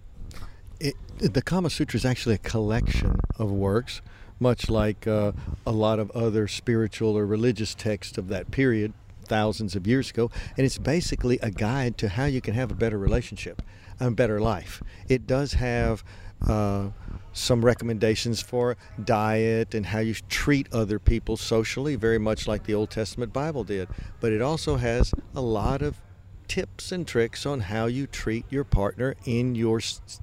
it, 0.81 0.97
the 1.19 1.43
Kama 1.43 1.71
Sutra 1.71 1.97
is 1.97 2.05
actually 2.05 2.35
a 2.35 2.39
collection 2.39 3.21
of 3.39 3.51
works, 3.51 4.03
much 4.41 4.69
like 4.69 5.07
uh, 5.07 5.33
a 5.67 5.73
lot 5.73 5.99
of 5.99 6.11
other 6.11 6.49
spiritual 6.49 7.17
or 7.17 7.27
religious 7.27 7.75
texts 7.75 8.19
of 8.19 8.29
that 8.29 8.51
period, 8.51 8.93
thousands 9.25 9.75
of 9.75 9.87
years 9.87 10.11
ago. 10.11 10.31
And 10.57 10.67
it's 10.67 10.79
basically 10.79 11.39
a 11.39 11.51
guide 11.51 11.97
to 11.99 12.11
how 12.11 12.27
you 12.27 12.41
can 12.41 12.55
have 12.55 12.71
a 12.71 12.75
better 12.75 12.99
relationship, 12.99 13.63
a 14.01 14.11
better 14.11 14.41
life. 14.41 14.83
It 15.09 15.27
does 15.27 15.55
have 15.55 16.05
uh, 16.47 16.89
some 17.33 17.65
recommendations 17.65 18.41
for 18.43 18.77
diet 19.03 19.75
and 19.75 19.87
how 19.87 19.99
you 20.01 20.15
treat 20.29 20.73
other 20.73 20.99
people 20.99 21.37
socially, 21.37 21.97
very 21.97 22.19
much 22.19 22.47
like 22.47 22.65
the 22.65 22.75
Old 22.75 22.91
Testament 22.91 23.33
Bible 23.33 23.65
did. 23.65 23.89
But 24.21 24.33
it 24.33 24.43
also 24.43 24.77
has 24.77 25.13
a 25.35 25.41
lot 25.41 25.83
of 25.83 26.01
tips 26.47 26.93
and 26.93 27.07
tricks 27.09 27.47
on 27.47 27.61
how 27.61 27.87
you 27.87 28.07
treat 28.07 28.45
your 28.51 28.65
partner 28.65 29.15
in 29.25 29.55
your 29.55 29.81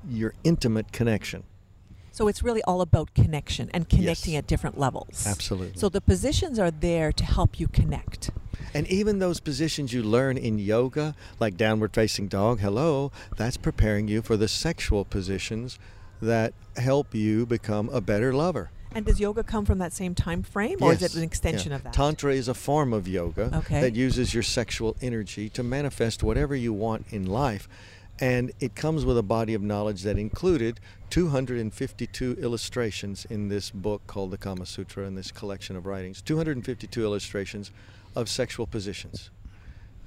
your 0.07 0.33
intimate 0.43 0.91
connection. 0.91 1.43
So 2.11 2.27
it's 2.27 2.43
really 2.43 2.61
all 2.63 2.81
about 2.81 3.13
connection 3.15 3.71
and 3.73 3.87
connecting 3.89 4.33
Yes. 4.33 4.39
at 4.39 4.47
different 4.47 4.77
levels. 4.77 5.25
Absolutely. 5.25 5.79
So 5.79 5.89
the 5.89 6.01
positions 6.01 6.59
are 6.59 6.69
there 6.69 7.11
to 7.13 7.23
help 7.25 7.59
you 7.59 7.67
connect. 7.67 8.31
And 8.73 8.87
even 8.87 9.19
those 9.19 9.39
positions 9.39 9.91
you 9.93 10.01
learn 10.03 10.37
in 10.37 10.57
yoga, 10.57 11.15
like 11.39 11.57
downward 11.57 11.93
facing 11.93 12.27
dog, 12.27 12.59
hello, 12.59 13.11
that's 13.37 13.57
preparing 13.57 14.07
you 14.07 14.21
for 14.21 14.37
the 14.37 14.47
sexual 14.47 15.03
positions 15.03 15.77
that 16.21 16.53
help 16.77 17.13
you 17.13 17.45
become 17.45 17.89
a 17.89 17.99
better 17.99 18.33
lover. 18.33 18.71
And 18.93 19.05
does 19.05 19.19
yoga 19.19 19.43
come 19.43 19.65
from 19.65 19.77
that 19.79 19.93
same 19.93 20.13
time 20.15 20.43
frame, 20.43 20.77
or 20.81 20.91
is 20.93 21.01
it 21.01 21.15
an 21.15 21.23
extension 21.23 21.71
Yeah. 21.71 21.77
of 21.77 21.83
that? 21.83 21.93
Tantra 21.93 22.33
is 22.33 22.47
a 22.47 22.53
form 22.53 22.91
of 22.93 23.07
yoga 23.07 23.49
Okay. 23.59 23.81
that 23.81 23.95
uses 23.95 24.33
your 24.33 24.43
sexual 24.43 24.95
energy 25.01 25.49
to 25.49 25.63
manifest 25.63 26.23
whatever 26.23 26.55
you 26.55 26.73
want 26.73 27.05
in 27.09 27.25
life. 27.25 27.67
And 28.19 28.51
it 28.59 28.75
comes 28.75 29.03
with 29.03 29.17
a 29.17 29.23
body 29.23 29.53
of 29.53 29.61
knowledge 29.63 30.03
that 30.03 30.17
included 30.17 30.79
252 31.09 32.37
illustrations 32.39 33.25
in 33.29 33.47
this 33.47 33.71
book 33.71 34.05
called 34.07 34.31
the 34.31 34.37
Kama 34.37 34.65
Sutra 34.65 35.05
in 35.07 35.15
this 35.15 35.31
collection 35.31 35.75
of 35.75 35.85
writings. 35.85 36.21
252 36.21 37.03
illustrations 37.03 37.71
of 38.15 38.29
sexual 38.29 38.67
positions. 38.67 39.29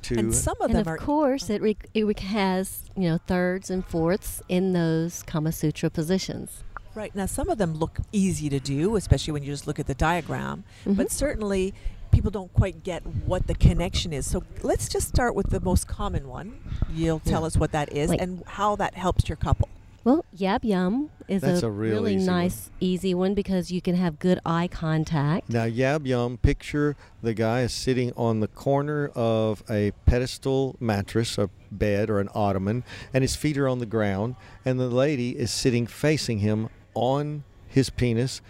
To 0.03 0.19
and 0.19 0.35
some 0.35 0.57
of 0.61 0.67
and 0.67 0.75
them 0.75 0.81
of 0.83 0.87
are 0.89 0.97
course, 0.99 1.49
it, 1.49 1.63
re- 1.63 1.77
it 1.95 2.19
has 2.21 2.91
you 2.97 3.09
know 3.09 3.19
thirds 3.27 3.71
and 3.71 3.85
fourths 3.87 4.43
in 4.49 4.73
those 4.75 5.23
Kama 5.23 5.51
Sutra 5.53 5.89
positions. 5.91 6.63
right 6.95 7.15
now. 7.15 7.27
Some 7.27 7.49
of 7.49 7.59
them 7.59 7.75
look 7.75 7.99
easy 8.13 8.49
to 8.51 8.61
do, 8.61 8.95
especially 8.97 9.33
when 9.33 9.43
you 9.43 9.51
just 9.51 9.67
look 9.67 9.81
at 9.81 9.87
the 9.89 9.95
diagram. 9.97 10.63
But 10.87 11.09
Mhm. 11.09 11.11
certainly, 11.11 11.75
people 12.13 12.31
don't 12.31 12.53
quite 12.53 12.85
get 12.85 13.05
what 13.05 13.49
the 13.49 13.55
connection 13.55 14.13
is. 14.13 14.31
So 14.31 14.45
let's 14.63 14.89
just 14.89 15.09
start 15.09 15.35
with 15.35 15.51
the 15.51 15.59
most 15.59 15.89
common 15.89 16.29
one. 16.29 16.53
You'll 16.93 17.19
tell 17.19 17.41
Yeah. 17.41 17.47
us 17.49 17.57
what 17.57 17.73
that 17.73 17.93
is 17.93 18.11
Like- 18.11 18.21
and 18.21 18.45
how 18.47 18.77
that 18.77 18.95
helps 18.95 19.29
your 19.29 19.35
couple. 19.37 19.69
Well, 20.05 20.27
Yab 20.37 20.65
Yum 20.65 21.09
is 21.29 21.41
That's 21.41 21.63
a, 21.63 21.69
a 21.69 21.71
real 21.71 21.95
really 21.95 22.17
easy 22.17 22.27
one. 22.27 22.37
nice, 22.37 22.71
easy 22.79 23.15
one 23.15 23.33
because 23.33 23.73
you 23.73 23.81
can 23.81 23.95
have 23.95 24.19
good 24.19 24.39
eye 24.45 24.69
contact. 24.69 25.49
Now, 25.49 25.65
Yab 25.65 26.07
Yum, 26.07 26.37
picture 26.37 26.95
the 27.23 27.33
guy 27.33 27.63
is 27.63 27.73
sitting 27.73 28.13
on 28.15 28.41
the 28.41 28.49
corner 28.49 29.11
of 29.15 29.63
a 29.71 29.93
pedestal 30.05 30.77
mattress, 30.79 31.39
a 31.39 31.49
bed, 31.73 32.11
or 32.11 32.21
an 32.21 32.29
ottoman, 32.35 32.85
and 33.15 33.23
his 33.23 33.35
feet 33.35 33.57
are 33.57 33.67
on 33.67 33.79
the 33.79 33.87
ground, 33.87 34.37
and 34.63 34.79
the 34.79 34.89
lady 34.89 35.39
is 35.39 35.51
sitting 35.51 35.87
facing 35.87 36.41
him 36.41 36.69
on 36.93 37.45
his 37.67 37.89
penis, 37.89 38.43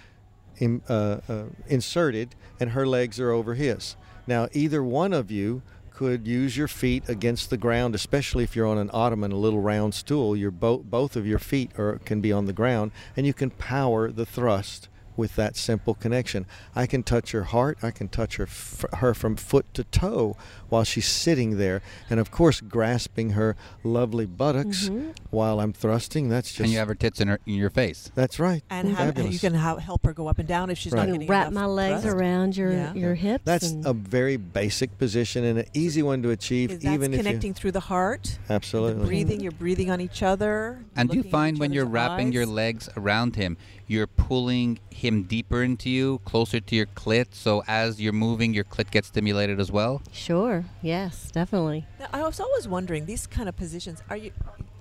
in, 0.58 0.82
uh, 0.88 1.20
uh, 1.28 1.44
inserted, 1.68 2.34
and 2.58 2.70
her 2.70 2.86
legs 2.86 3.20
are 3.20 3.30
over 3.30 3.54
his. 3.54 3.96
Now, 4.26 4.48
either 4.52 4.82
one 4.82 5.12
of 5.12 5.30
you 5.30 5.62
could 5.94 6.26
use 6.26 6.56
your 6.56 6.68
feet 6.68 7.08
against 7.08 7.50
the 7.50 7.56
ground, 7.56 7.94
especially 7.94 8.44
if 8.44 8.56
you're 8.56 8.66
on 8.66 8.78
an 8.78 8.90
ottoman, 8.92 9.32
a 9.32 9.36
little 9.36 9.60
round 9.60 9.94
stool. 9.94 10.36
Your 10.36 10.50
bo- 10.50 10.78
both 10.78 11.16
of 11.16 11.26
your 11.26 11.38
feet 11.38 11.70
are, 11.78 11.98
can 12.04 12.20
be 12.20 12.32
on 12.32 12.46
the 12.46 12.52
ground, 12.52 12.90
and 13.16 13.26
you 13.26 13.32
can 13.32 13.50
power 13.50 14.10
the 14.10 14.26
thrust 14.26 14.88
with 15.16 15.36
that 15.36 15.56
simple 15.56 15.94
connection. 15.94 16.46
I 16.74 16.86
can 16.86 17.02
touch 17.02 17.32
her 17.32 17.44
heart. 17.44 17.78
I 17.82 17.90
can 17.90 18.08
touch 18.08 18.36
her 18.36 18.44
f- 18.44 18.84
her 18.94 19.14
from 19.14 19.36
foot 19.36 19.66
to 19.74 19.84
toe 19.84 20.36
while 20.68 20.84
she's 20.84 21.06
sitting 21.06 21.56
there, 21.58 21.82
and 22.10 22.18
of 22.20 22.30
course 22.30 22.60
grasping 22.60 23.30
her 23.30 23.56
lovely 23.82 24.26
buttocks 24.26 24.88
Mhm. 24.88 25.14
while 25.30 25.60
I'm 25.60 25.72
thrusting. 25.72 26.28
That's 26.28 26.48
just 26.48 26.60
and 26.60 26.70
you 26.72 26.78
have 26.78 26.88
her 26.88 26.94
tits 26.94 27.20
in, 27.20 27.28
her, 27.28 27.38
in 27.46 27.54
your 27.54 27.70
face. 27.70 28.10
that's 28.14 28.38
right. 28.40 28.62
And 28.70 28.88
have, 28.96 29.18
you 29.32 29.38
can 29.38 29.54
ha- 29.54 29.76
help 29.76 30.04
her 30.06 30.12
go 30.12 30.26
up 30.28 30.38
and 30.38 30.48
down 30.48 30.70
if 30.70 30.78
she's 30.78 30.92
Right. 30.92 31.00
not 31.00 31.08
You 31.08 31.12
getting 31.14 31.28
wrap 31.28 31.52
my 31.52 31.66
legs 31.66 32.02
thrust. 32.02 32.16
around 32.16 32.56
your 32.56 32.72
Yeah. 32.72 32.94
your 32.94 33.14
hips. 33.14 33.44
That's 33.44 33.70
and 33.70 33.86
a 33.86 33.92
very 33.92 34.36
basic 34.36 34.98
position 34.98 35.44
and 35.44 35.58
an 35.60 35.66
easy 35.74 36.02
one 36.02 36.22
to 36.22 36.30
achieve, 36.30 36.70
that's 36.70 36.84
even 36.84 37.12
if 37.14 37.20
connecting 37.20 37.50
you 37.50 37.54
through 37.54 37.72
the 37.72 37.80
heart. 37.80 38.38
absolutely. 38.50 39.00
The 39.02 39.06
breathing, 39.06 39.40
you're 39.40 39.52
breathing 39.52 39.90
on 39.90 40.00
each 40.00 40.22
other. 40.22 40.78
And 40.96 41.08
do 41.08 41.16
you 41.16 41.22
find 41.22 41.58
when 41.58 41.72
you're 41.72 41.84
other's 41.84 41.92
wrapping 41.92 42.32
your 42.32 42.46
legs 42.46 42.88
around 42.96 43.36
him, 43.36 43.56
you're 43.86 44.06
pulling 44.06 44.78
him 44.90 45.24
deeper 45.24 45.62
into 45.62 45.90
you, 45.90 46.20
closer 46.24 46.60
to 46.60 46.74
your 46.76 46.86
clit, 46.86 47.26
so 47.34 47.62
as 47.66 48.00
you're 48.00 48.12
moving, 48.12 48.54
your 48.54 48.64
clit 48.64 48.90
gets 48.90 49.08
stimulated 49.08 49.60
as 49.60 49.70
well? 49.70 50.02
sure, 50.12 50.64
yes, 50.82 51.30
definitely. 51.30 51.86
Now, 52.00 52.06
I 52.12 52.22
was 52.22 52.40
always 52.40 52.66
wondering 52.66 53.06
these 53.06 53.26
kind 53.26 53.48
of 53.48 53.56
positions. 53.56 54.02
Are 54.10 54.16
you? 54.16 54.30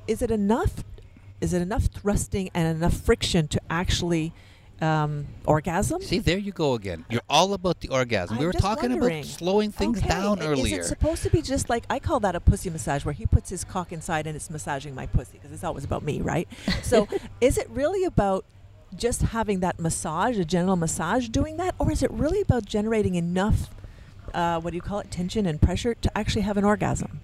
Is 0.07 0.21
it 0.21 0.31
enough? 0.31 0.83
Is 1.41 1.53
it 1.53 1.61
enough 1.61 1.85
thrusting 1.87 2.49
and 2.53 2.77
enough 2.77 2.93
friction 2.93 3.47
to 3.49 3.59
actually 3.69 4.31
um, 4.81 5.27
orgasm? 5.45 6.01
See, 6.01 6.19
there 6.19 6.37
you 6.37 6.51
go 6.53 6.73
again. 6.73 7.03
You're 7.09 7.21
all 7.29 7.53
about 7.53 7.81
the 7.81 7.89
orgasm. 7.89 8.37
we 8.37 8.43
I'm 8.43 8.47
were 8.47 8.53
talking 8.53 8.91
wondering. 8.91 9.19
about 9.19 9.25
slowing 9.29 9.71
things 9.71 9.97
Okay, 9.99 10.07
down 10.07 10.41
i- 10.41 10.45
earlier. 10.45 10.79
Is 10.79 10.85
it 10.85 10.89
supposed 10.89 11.23
to 11.23 11.29
be 11.29 11.41
just 11.41 11.69
like 11.69 11.83
I 11.89 11.99
call 11.99 12.19
that 12.21 12.35
a 12.35 12.39
pussy 12.39 12.69
massage, 12.69 13.03
where 13.03 13.13
he 13.13 13.25
puts 13.25 13.49
his 13.49 13.63
cock 13.65 13.91
inside 13.91 14.25
and 14.27 14.35
it's 14.35 14.49
massaging 14.49 14.95
my 14.95 15.05
pussy 15.05 15.33
because 15.33 15.51
it's 15.51 15.63
always 15.65 15.83
about 15.83 16.03
me, 16.03 16.21
right? 16.21 16.47
So, 16.81 17.07
is 17.41 17.57
it 17.57 17.69
really 17.69 18.05
about 18.05 18.45
just 18.97 19.21
having 19.21 19.59
that 19.61 19.79
massage, 19.79 20.37
a 20.37 20.45
genital 20.45 20.75
massage, 20.75 21.27
doing 21.29 21.57
that, 21.57 21.75
or 21.79 21.91
is 21.91 22.03
it 22.03 22.11
really 22.11 22.41
about 22.41 22.65
generating 22.65 23.15
enough? 23.15 23.69
Uh, 24.33 24.59
what 24.59 24.71
do 24.71 24.75
you 24.75 24.81
call 24.81 24.99
it? 24.99 25.11
Tension 25.11 25.45
and 25.45 25.61
pressure 25.61 25.93
to 25.95 26.17
actually 26.17 26.41
have 26.41 26.57
an 26.57 26.63
orgasm. 26.63 27.21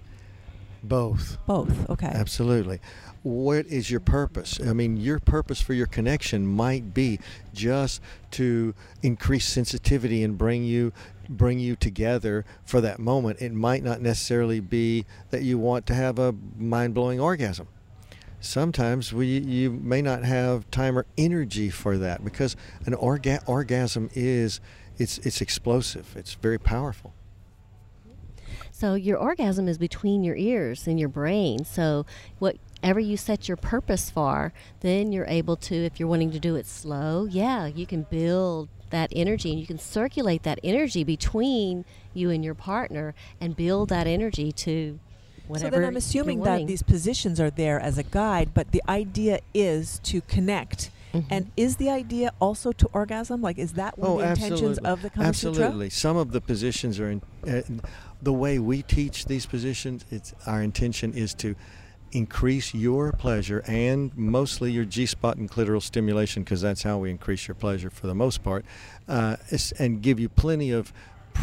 Both. 0.82 1.38
Both. 1.46 1.88
Okay. 1.90 2.06
Absolutely. 2.06 2.80
What 3.22 3.66
is 3.66 3.90
your 3.90 4.00
purpose? 4.00 4.58
I 4.60 4.72
mean, 4.72 4.96
your 4.96 5.18
purpose 5.18 5.60
for 5.60 5.74
your 5.74 5.86
connection 5.86 6.46
might 6.46 6.94
be 6.94 7.20
just 7.52 8.00
to 8.32 8.74
increase 9.02 9.46
sensitivity 9.46 10.22
and 10.22 10.38
bring 10.38 10.64
you 10.64 10.92
bring 11.28 11.60
you 11.60 11.76
together 11.76 12.44
for 12.64 12.80
that 12.80 12.98
moment. 12.98 13.40
It 13.40 13.52
might 13.52 13.84
not 13.84 14.00
necessarily 14.00 14.58
be 14.58 15.04
that 15.30 15.42
you 15.42 15.58
want 15.58 15.86
to 15.86 15.94
have 15.94 16.18
a 16.18 16.34
mind-blowing 16.56 17.20
orgasm. 17.20 17.68
Sometimes 18.40 19.12
we 19.12 19.26
you 19.38 19.70
may 19.70 20.02
not 20.02 20.24
have 20.24 20.70
time 20.70 20.98
or 20.98 21.06
energy 21.16 21.70
for 21.70 21.98
that 21.98 22.24
because 22.24 22.56
an 22.86 22.94
orga- 22.94 23.42
orgasm 23.46 24.10
is 24.14 24.60
it's 24.98 25.18
it's 25.18 25.40
explosive. 25.40 26.14
It's 26.16 26.34
very 26.34 26.58
powerful. 26.58 27.14
So 28.72 28.94
your 28.94 29.18
orgasm 29.18 29.68
is 29.68 29.76
between 29.76 30.24
your 30.24 30.36
ears 30.36 30.86
and 30.86 30.98
your 30.98 31.10
brain. 31.10 31.66
So 31.66 32.06
whatever 32.38 32.98
you 32.98 33.18
set 33.18 33.46
your 33.46 33.58
purpose 33.58 34.08
for, 34.08 34.54
then 34.80 35.12
you're 35.12 35.26
able 35.26 35.56
to, 35.56 35.74
if 35.74 36.00
you're 36.00 36.08
wanting 36.08 36.30
to 36.30 36.38
do 36.38 36.56
it 36.56 36.64
slow, 36.64 37.26
yeah, 37.26 37.66
you 37.66 37.84
can 37.84 38.04
build 38.04 38.70
that 38.88 39.12
energy 39.14 39.50
and 39.50 39.60
you 39.60 39.66
can 39.66 39.78
circulate 39.78 40.44
that 40.44 40.58
energy 40.64 41.04
between 41.04 41.84
you 42.14 42.30
and 42.30 42.42
your 42.42 42.54
partner 42.54 43.14
and 43.38 43.54
build 43.54 43.90
that 43.90 44.06
energy 44.06 44.50
to 44.50 44.98
whatever. 45.50 45.76
so 45.76 45.80
then 45.80 45.88
I'm 45.88 45.96
assuming 45.96 46.42
that 46.42 46.66
these 46.66 46.82
positions 46.82 47.40
are 47.40 47.50
there 47.50 47.78
as 47.80 47.98
a 47.98 48.02
guide, 48.02 48.50
but 48.54 48.72
the 48.72 48.82
idea 48.88 49.40
is 49.52 50.00
to 50.04 50.20
connect. 50.22 50.90
Mhm. 51.12 51.24
And 51.28 51.50
is 51.56 51.76
the 51.76 51.90
idea 51.90 52.32
also 52.40 52.72
to 52.72 52.88
orgasm? 52.92 53.42
Like, 53.42 53.58
is 53.58 53.72
that 53.72 53.98
one 53.98 54.10
oh, 54.10 54.20
of 54.20 54.20
the 54.20 54.44
intentions 54.44 54.78
of 54.78 55.02
the 55.02 55.10
Kama 55.10 55.26
absolutely. 55.26 55.90
Sutra? 55.90 56.00
Some 56.00 56.16
of 56.16 56.32
the 56.32 56.40
positions 56.40 57.00
are 57.00 57.10
in 57.10 57.22
uh, 57.46 57.62
the 58.22 58.32
way 58.32 58.58
we 58.58 58.82
teach 58.82 59.26
these 59.26 59.46
positions. 59.46 60.04
It's 60.10 60.34
our 60.46 60.62
intention 60.62 61.12
is 61.12 61.34
to 61.34 61.56
increase 62.12 62.74
your 62.74 63.12
pleasure 63.12 63.62
and 63.66 64.16
mostly 64.16 64.72
your 64.72 64.84
G 64.84 65.06
spot 65.06 65.36
and 65.36 65.50
clitoral 65.50 65.82
stimulation 65.82 66.42
because 66.42 66.60
that's 66.60 66.82
how 66.82 66.98
we 66.98 67.10
increase 67.10 67.46
your 67.46 67.54
pleasure 67.54 67.90
for 67.90 68.06
the 68.06 68.14
most 68.14 68.42
part, 68.42 68.64
uh, 69.08 69.36
and 69.78 70.02
give 70.02 70.18
you 70.18 70.28
plenty 70.28 70.70
of 70.70 70.92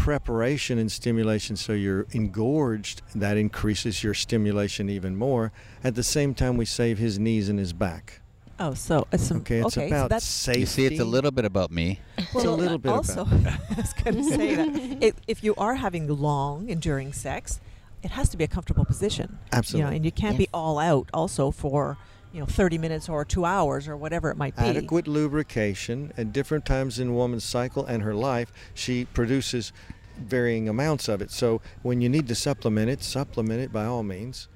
preparation 0.03 0.77
and 0.77 0.91
stimulation 0.91 1.55
so 1.55 1.73
you're 1.73 2.05
engorged 2.11 3.01
that 3.15 3.35
increases 3.35 4.03
your 4.03 4.13
stimulation 4.13 4.89
even 4.89 5.15
more. 5.15 5.51
At 5.83 5.95
the 5.95 6.03
same 6.03 6.33
time 6.33 6.55
we 6.55 6.65
save 6.65 6.97
his 6.97 7.17
knees 7.19 7.49
and 7.49 7.59
his 7.59 7.73
back. 7.73 8.21
Oh, 8.59 8.73
so 8.73 9.07
it's 9.11 9.23
some, 9.23 9.37
okay 9.37 9.59
it's 9.59 9.75
so 9.75 9.85
about 9.85 10.09
that's 10.09 10.25
safety. 10.25 10.61
You 10.61 10.65
see, 10.65 10.85
it's 10.85 10.99
a 10.99 11.05
little 11.05 11.31
bit 11.31 11.45
about 11.45 11.71
me. 11.71 11.99
it's 12.17 12.33
a 12.33 12.51
little 12.51 12.75
uh, 12.75 12.77
bit 12.77 12.91
also, 12.91 13.21
about 13.21 13.59
I 13.71 13.75
was 13.75 13.93
going 13.93 14.15
to 14.15 14.23
say 14.23 14.55
that 14.55 14.97
if, 15.01 15.15
if 15.27 15.43
you 15.43 15.53
are 15.57 15.75
having 15.75 16.07
long, 16.07 16.69
enduring 16.69 17.13
sex, 17.13 17.59
it 18.01 18.11
has 18.11 18.29
to 18.29 18.37
be 18.37 18.43
a 18.43 18.47
comfortable 18.47 18.85
position. 18.85 19.39
You 19.51 19.57
absolutely. 19.57 19.89
know, 19.89 19.95
and 19.95 20.05
you 20.05 20.11
can't 20.11 20.37
be 20.37 20.47
all 20.53 20.79
out 20.79 21.09
also 21.13 21.51
for 21.51 21.97
you 22.38 22.43
know 22.43 22.45
30 22.45 22.77
minutes 22.77 23.09
or 23.09 23.25
two 23.25 23.45
hours 23.45 23.88
or 23.88 23.97
whatever 23.97 24.29
it 24.29 24.38
might 24.38 24.55
be. 24.55 24.61
adequate 24.61 25.07
lubrication 25.07 26.13
at 26.17 26.31
different 26.31 26.65
times 26.67 26.99
in 26.99 27.07
a 27.09 27.11
woman's 27.11 27.43
cycle 27.43 27.83
and 27.83 28.03
her 28.03 28.13
life 28.13 28.53
she 28.75 29.05
produces 29.05 29.73
varying 30.19 30.69
amounts 30.69 31.07
of 31.07 31.19
it. 31.21 31.31
So 31.31 31.61
when 31.81 31.99
you 31.99 32.09
need 32.09 32.27
to 32.27 32.35
supplement 32.35 32.91
it 32.91 33.01
supplement 33.03 33.59
it 33.61 33.73
by 33.73 33.85
all 33.85 34.03
means. 34.03 34.47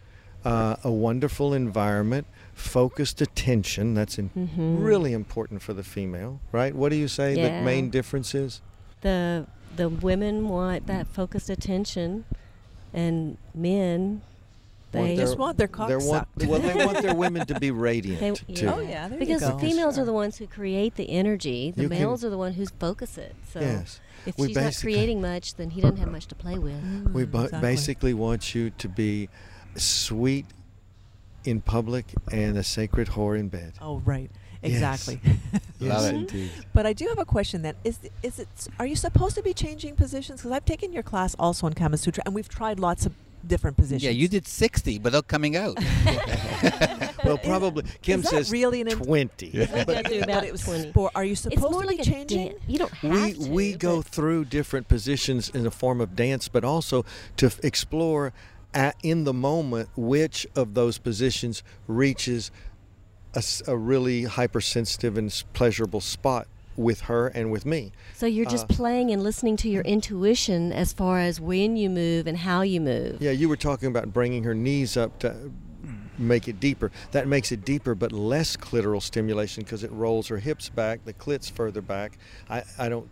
Uh, 0.44 0.76
a 0.84 0.90
wonderful 0.92 1.54
environment 1.54 2.26
focused 2.56 3.22
attention 3.22 3.94
that's 3.94 4.18
in 4.18 4.32
Mhm. 4.36 4.84
really 4.84 5.14
important 5.14 5.62
for 5.62 5.74
the 5.74 5.84
female 5.84 6.40
right? 6.52 6.74
What 6.76 6.90
do 6.90 6.96
you 6.96 7.08
say 7.08 7.36
the 7.36 7.64
main 7.64 7.92
difference 7.92 8.34
is? 8.34 8.62
The 9.02 9.46
the 9.76 9.88
women 9.88 10.50
want 10.50 10.88
that 10.88 11.06
focused 11.08 11.50
attention, 11.50 12.26
and 12.92 13.38
men 13.54 14.22
they 14.92 15.16
their- 15.16 15.26
just 15.26 15.38
want 15.38 15.58
their 15.58 15.68
cock 15.68 15.88
they 15.88 15.96
want, 15.96 16.28
well 16.48 16.60
they 16.60 16.86
want 16.86 17.02
their 17.02 17.16
women 17.24 17.46
to 17.48 17.60
be 17.60 17.72
radiant 17.90 18.20
They- 18.48 18.54
too 18.54 18.66
yeah. 18.66 18.74
Oh 18.76 18.80
yeah, 18.80 19.08
there 19.08 19.20
because 19.20 19.42
you 19.42 19.48
the 19.48 19.58
females 19.60 19.96
Sure. 19.96 20.04
are 20.04 20.06
the 20.06 20.14
ones 20.14 20.38
who 20.38 20.48
create 20.48 20.96
the 20.96 21.10
energy. 21.10 21.72
The 21.72 21.84
You 21.84 21.90
can- 21.90 21.98
males 22.00 22.24
are 22.26 22.30
the 22.30 22.38
ones 22.38 22.56
who 22.56 22.66
focus 22.80 23.18
it. 23.18 23.36
So 23.52 23.60
yes 23.60 24.00
if 24.26 24.38
We 24.38 24.50
she's 24.50 24.56
not 24.58 24.76
creating 24.80 25.20
much, 25.20 25.56
then 25.56 25.72
he 25.72 25.82
doesn't 25.82 25.98
have 25.98 26.12
much 26.12 26.28
to 26.28 26.36
play 26.36 26.60
with. 26.60 26.76
we 27.12 27.24
Mm, 27.26 27.32
bu- 27.32 27.44
exactly. 27.46 27.60
basically 27.62 28.14
want 28.14 28.54
you 28.54 28.70
to 28.70 28.88
be 28.88 29.30
sweet 29.76 30.46
in 31.44 31.60
public 31.62 32.06
and 32.32 32.56
a 32.58 32.64
sacred 32.64 33.08
whore 33.10 33.38
in 33.40 33.48
bed 33.50 33.74
Oh 33.82 34.00
right, 34.06 34.30
Yes. 34.62 34.74
exactly. 34.74 35.20
Love 35.80 36.06
it. 36.06 36.14
indeed. 36.16 36.52
But 36.72 36.86
I 36.86 36.94
do 36.94 37.08
have 37.08 37.18
a 37.18 37.26
question. 37.26 37.64
Then 37.64 37.74
is 37.84 37.98
is 38.22 38.38
it? 38.38 38.48
Are 38.78 38.86
you 38.86 38.96
supposed 38.96 39.36
to 39.38 39.42
be 39.42 39.54
changing 39.56 39.96
positions? 39.96 40.42
Because 40.42 40.52
I've 40.52 40.66
taken 40.66 40.94
your 40.94 41.02
class 41.02 41.36
also 41.40 41.66
in 41.66 41.74
Kama 41.74 41.98
Sutra, 41.98 42.22
and 42.28 42.36
we've 42.36 42.48
tried 42.48 42.80
lots 42.80 43.08
of 43.08 43.14
different 43.48 43.78
positions. 43.78 44.04
Yeah, 44.04 44.12
you 44.12 44.28
did 44.28 44.48
60 44.48 45.00
without 45.00 45.28
coming 45.28 45.56
out. 45.56 45.78
Well, 47.24 47.38
probably 47.38 47.84
Kim 48.02 48.24
says 48.24 48.50
really 48.52 48.82
an 48.82 48.88
twenty. 48.90 49.52
We 49.54 49.60
go 49.60 49.66
through 49.68 49.86
But 50.26 50.44
it 50.44 50.52
was 50.52 50.64
20. 50.64 50.90
sport. 50.90 51.12
Are 51.14 51.24
you 51.24 51.36
supposed 51.36 51.54
It's 51.64 51.72
more 51.72 51.82
to 51.84 51.88
like 51.88 51.98
be 51.98 52.02
a 52.02 52.06
changing? 52.06 52.48
dan- 52.48 52.56
You 52.68 52.80
don't 52.80 52.92
have 52.92 53.12
we 53.12 53.34
to. 53.34 53.50
we 53.52 53.74
go 53.76 54.02
through 54.02 54.46
different 54.46 54.88
positions 54.88 55.48
in 55.50 55.64
the 55.64 55.70
form 55.70 56.02
of 56.02 56.16
dance, 56.16 56.48
but 56.48 56.64
also 56.64 57.06
to 57.38 57.46
f- 57.46 57.60
explore 57.64 58.34
at, 58.74 58.96
in 59.04 59.24
the 59.26 59.34
moment 59.34 59.90
which 59.96 60.48
of 60.56 60.74
those 60.74 60.98
positions 60.98 61.62
reaches 61.88 62.50
a 63.68 63.78
really 63.78 64.24
hypersensitive 64.24 65.16
and 65.16 65.44
pleasurable 65.54 66.02
spot 66.02 66.48
with 66.76 67.02
her 67.02 67.28
and 67.28 67.52
with 67.52 67.66
me. 67.66 67.92
So 68.14 68.26
you're 68.26 68.46
just 68.46 68.66
uh, 68.66 68.76
playing 68.76 69.12
and 69.12 69.24
listening 69.24 69.58
to 69.58 69.70
your 69.70 69.84
intuition 69.84 70.72
as 70.72 70.94
far 70.94 71.20
as 71.20 71.40
when 71.40 71.78
you 71.78 71.90
move 71.90 72.28
and 72.28 72.38
how 72.38 72.62
you 72.62 72.82
move. 72.82 73.22
Yeah, 73.22 73.32
you 73.32 73.50
were 73.50 73.58
talking 73.58 73.88
about 73.88 74.14
bringing 74.14 74.44
her 74.44 74.56
knees 74.56 74.98
up 74.98 75.20
to 75.20 75.52
make 76.18 76.48
it 76.48 76.60
deeper. 76.60 76.92
That 77.12 77.28
makes 77.28 77.52
it 77.52 77.66
deeper, 77.66 77.96
but 77.96 78.12
less 78.12 78.56
clitoral 78.56 79.02
stimulation 79.02 79.64
because 79.64 79.84
it 79.84 79.92
rolls 79.92 80.28
her 80.28 80.38
hips 80.38 80.70
back, 80.70 81.04
the 81.06 81.14
clit's 81.14 81.50
further 81.50 81.82
back. 81.82 82.18
I, 82.50 82.64
I 82.78 82.90
don't. 82.90 83.10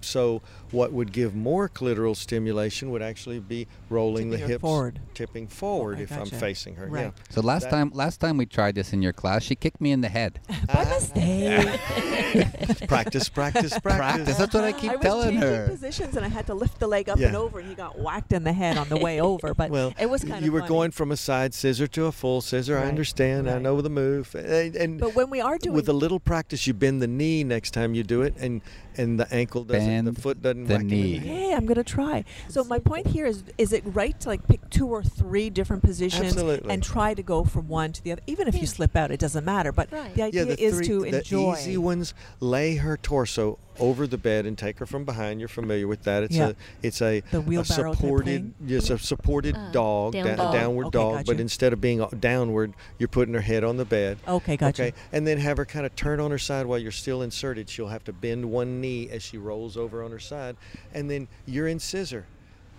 So 0.00 0.42
what 0.70 0.92
would 0.92 1.12
give 1.12 1.34
more 1.34 1.68
clitoral 1.68 2.16
stimulation 2.16 2.90
would 2.90 3.02
actually 3.02 3.40
be 3.40 3.66
rolling 3.90 4.30
Tipping 4.30 4.40
the 4.40 4.46
hips, 4.52 4.60
forward. 4.60 5.00
tipping 5.14 5.46
forward 5.48 5.96
oh, 5.96 6.00
I 6.00 6.02
if 6.04 6.12
I'm 6.12 6.26
facing 6.26 6.76
her. 6.76 6.86
Right. 6.86 7.12
So 7.30 7.40
last 7.40 7.64
That- 7.64 7.70
time, 7.70 7.90
last 7.94 8.20
time 8.20 8.36
we 8.36 8.46
tried 8.46 8.74
this 8.74 8.92
in 8.92 9.02
your 9.02 9.12
class, 9.12 9.42
she 9.42 9.54
kicked 9.54 9.80
me 9.80 9.92
in 9.92 10.00
the 10.00 10.08
head. 10.08 10.40
By 10.66 10.84
mistake. 10.84 11.80
Practice, 12.88 13.28
practice, 13.28 13.28
practice. 13.28 13.78
Practice. 13.80 14.36
That's 14.38 14.54
what 14.54 14.64
I 14.64 14.72
keep 14.72 14.90
I 14.90 14.96
was 14.96 15.02
telling 15.04 15.30
changing 15.30 15.40
her. 15.48 15.68
positions, 15.68 16.16
and 16.16 16.24
I 16.24 16.28
had 16.28 16.46
to 16.46 16.54
lift 16.54 16.78
the 16.80 16.86
leg 16.86 17.08
up 17.08 17.18
Yeah. 17.18 17.28
and 17.28 17.36
over, 17.36 17.58
and 17.58 17.68
he 17.68 17.74
got 17.74 17.98
whacked 17.98 18.32
in 18.32 18.44
the 18.44 18.52
head 18.52 18.76
on 18.78 18.88
the 18.88 18.96
way 18.96 19.20
over. 19.20 19.54
But 19.54 19.70
Well, 19.70 19.92
it 19.98 20.08
was 20.10 20.22
kind 20.22 20.32
you 20.32 20.36
of 20.38 20.44
you 20.44 20.52
were 20.52 20.60
funny. 20.60 20.68
going 20.68 20.90
from 20.90 21.10
a 21.12 21.16
side 21.16 21.54
scissor 21.54 21.86
to 21.88 22.06
a 22.06 22.12
full 22.12 22.40
scissor. 22.40 22.76
I 22.76 22.82
Right, 22.82 22.88
understand. 22.88 23.48
I 23.50 23.58
know 23.58 23.80
the 23.80 23.90
move. 23.90 24.34
And, 24.34 24.74
and 24.76 25.00
But 25.00 25.14
when 25.14 25.30
we 25.30 25.40
are 25.40 25.58
doing 25.58 25.74
with 25.74 25.88
a 25.88 25.92
little 25.92 26.20
practice, 26.20 26.66
you 26.66 26.74
bend 26.74 27.00
the 27.02 27.06
knee 27.06 27.44
next 27.44 27.72
time 27.72 27.94
you 27.94 28.02
do 28.02 28.22
it, 28.22 28.34
and 28.38 28.60
and 28.98 29.18
the 29.18 29.32
ankle 29.32 29.64
doesn't, 29.64 29.86
Bend 29.86 30.06
the 30.08 30.20
foot 30.20 30.42
doesn't 30.42 30.64
the 30.66 30.74
whack 30.74 30.82
you 30.82 30.88
in 30.88 31.02
knee. 31.02 31.18
Hey, 31.18 31.54
I'm 31.54 31.66
gonna 31.66 31.84
try. 31.84 32.24
So 32.48 32.64
my 32.64 32.78
point 32.78 33.06
here 33.06 33.26
is: 33.26 33.44
is 33.56 33.72
it 33.72 33.82
right 33.86 34.18
to 34.20 34.28
like 34.28 34.46
pick 34.48 34.68
two 34.70 34.88
or 34.88 35.02
three 35.02 35.48
different 35.50 35.82
positions 35.82 36.32
Absolutely. 36.32 36.70
and 36.72 36.82
try 36.82 37.14
to 37.14 37.22
go 37.22 37.44
from 37.44 37.68
one 37.68 37.92
to 37.92 38.02
the 38.02 38.12
other? 38.12 38.22
Even 38.26 38.48
if 38.48 38.54
Yeah. 38.54 38.60
you 38.62 38.66
slip 38.66 38.96
out, 38.96 39.10
it 39.10 39.20
doesn't 39.20 39.44
matter. 39.44 39.72
But 39.72 39.92
Right. 39.92 40.14
the 40.14 40.22
idea 40.22 40.44
yeah, 40.44 40.54
the 40.54 40.62
is 40.62 40.74
three, 40.76 40.86
to 40.88 41.00
the 41.10 41.18
enjoy. 41.18 41.54
The 41.54 41.60
easy 41.60 41.76
ones. 41.78 42.14
Lay 42.40 42.76
her 42.76 42.96
torso 42.96 43.58
over 43.80 44.08
the 44.08 44.18
bed 44.18 44.44
and 44.44 44.58
take 44.58 44.80
her 44.80 44.86
from 44.86 45.04
behind. 45.04 45.38
You're 45.38 45.48
familiar 45.48 45.86
with 45.86 46.02
that. 46.02 46.24
It's 46.24 46.34
Yeah. 46.34 46.48
a 46.48 46.54
it's 46.82 47.00
a, 47.00 47.22
The 47.30 47.38
a 47.38 47.40
wheelbarrow 47.40 47.92
type 47.92 48.00
supported 48.00 48.26
thing? 48.26 48.54
yes 48.66 48.90
a 48.90 48.98
supported 48.98 49.54
Uh, 49.56 49.70
dog, 49.70 50.14
down 50.14 50.24
da- 50.26 50.34
dog. 50.36 50.54
a 50.54 50.58
downward 50.58 50.86
Okay, 50.86 50.98
dog. 50.98 51.26
But 51.26 51.38
instead 51.38 51.72
of 51.72 51.80
being 51.80 52.00
uh, 52.00 52.08
downward, 52.18 52.72
you're 52.98 53.08
putting 53.08 53.34
her 53.34 53.40
head 53.40 53.62
on 53.62 53.76
the 53.76 53.84
bed. 53.84 54.18
Okay, 54.26 54.56
gotcha. 54.56 54.82
Okay, 54.86 54.94
and 55.12 55.24
then 55.28 55.38
have 55.38 55.58
her 55.58 55.64
kind 55.64 55.86
of 55.86 55.94
turn 55.94 56.18
on 56.18 56.32
her 56.32 56.38
side 56.38 56.66
while 56.66 56.78
you're 56.78 56.90
still 56.90 57.22
inserted. 57.22 57.70
She'll 57.70 57.86
have 57.88 58.02
to 58.04 58.12
bend 58.12 58.50
one 58.50 58.80
knee 58.80 58.87
as 59.10 59.22
she 59.22 59.38
rolls 59.38 59.76
over 59.76 60.02
on 60.02 60.10
her 60.10 60.18
side, 60.18 60.56
and 60.94 61.10
then 61.10 61.28
you're 61.46 61.68
in 61.68 61.78
scissor. 61.78 62.26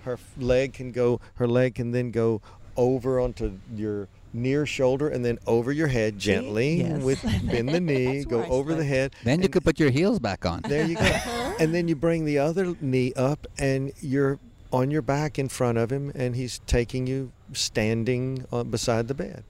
Her 0.03 0.17
leg 0.37 0.73
can 0.73 0.91
go. 0.91 1.19
Her 1.35 1.47
leg 1.47 1.75
can 1.75 1.91
then 1.91 2.11
go 2.11 2.41
over 2.77 3.19
onto 3.19 3.59
your 3.75 4.07
near 4.31 4.65
shoulder 4.65 5.09
and 5.09 5.25
then 5.25 5.39
over 5.47 5.71
your 5.71 5.87
head 5.87 6.17
gently 6.19 6.81
Yes. 6.83 7.01
with 7.03 7.21
bend 7.51 7.67
the 7.69 7.79
knee, 7.89 8.23
go 8.23 8.43
over 8.45 8.75
the 8.75 8.83
head. 8.85 9.13
Then 9.23 9.41
you 9.41 9.49
could 9.49 9.65
put 9.65 9.79
your 9.79 9.89
heels 9.89 10.19
back 10.19 10.45
on. 10.45 10.61
There 10.61 10.85
you 10.85 10.95
go. 10.95 11.01
and 11.59 11.73
then 11.73 11.87
you 11.87 11.95
bring 11.95 12.25
the 12.25 12.37
other 12.37 12.75
knee 12.79 13.11
up, 13.15 13.47
and 13.57 13.91
you're 14.01 14.39
on 14.71 14.91
your 14.91 15.01
back 15.01 15.39
in 15.39 15.49
front 15.49 15.77
of 15.79 15.91
him, 15.91 16.11
and 16.15 16.35
he's 16.35 16.59
taking 16.67 17.07
you 17.07 17.31
standing 17.53 18.45
uh, 18.51 18.63
beside 18.63 19.07
the 19.07 19.15
bed 19.15 19.43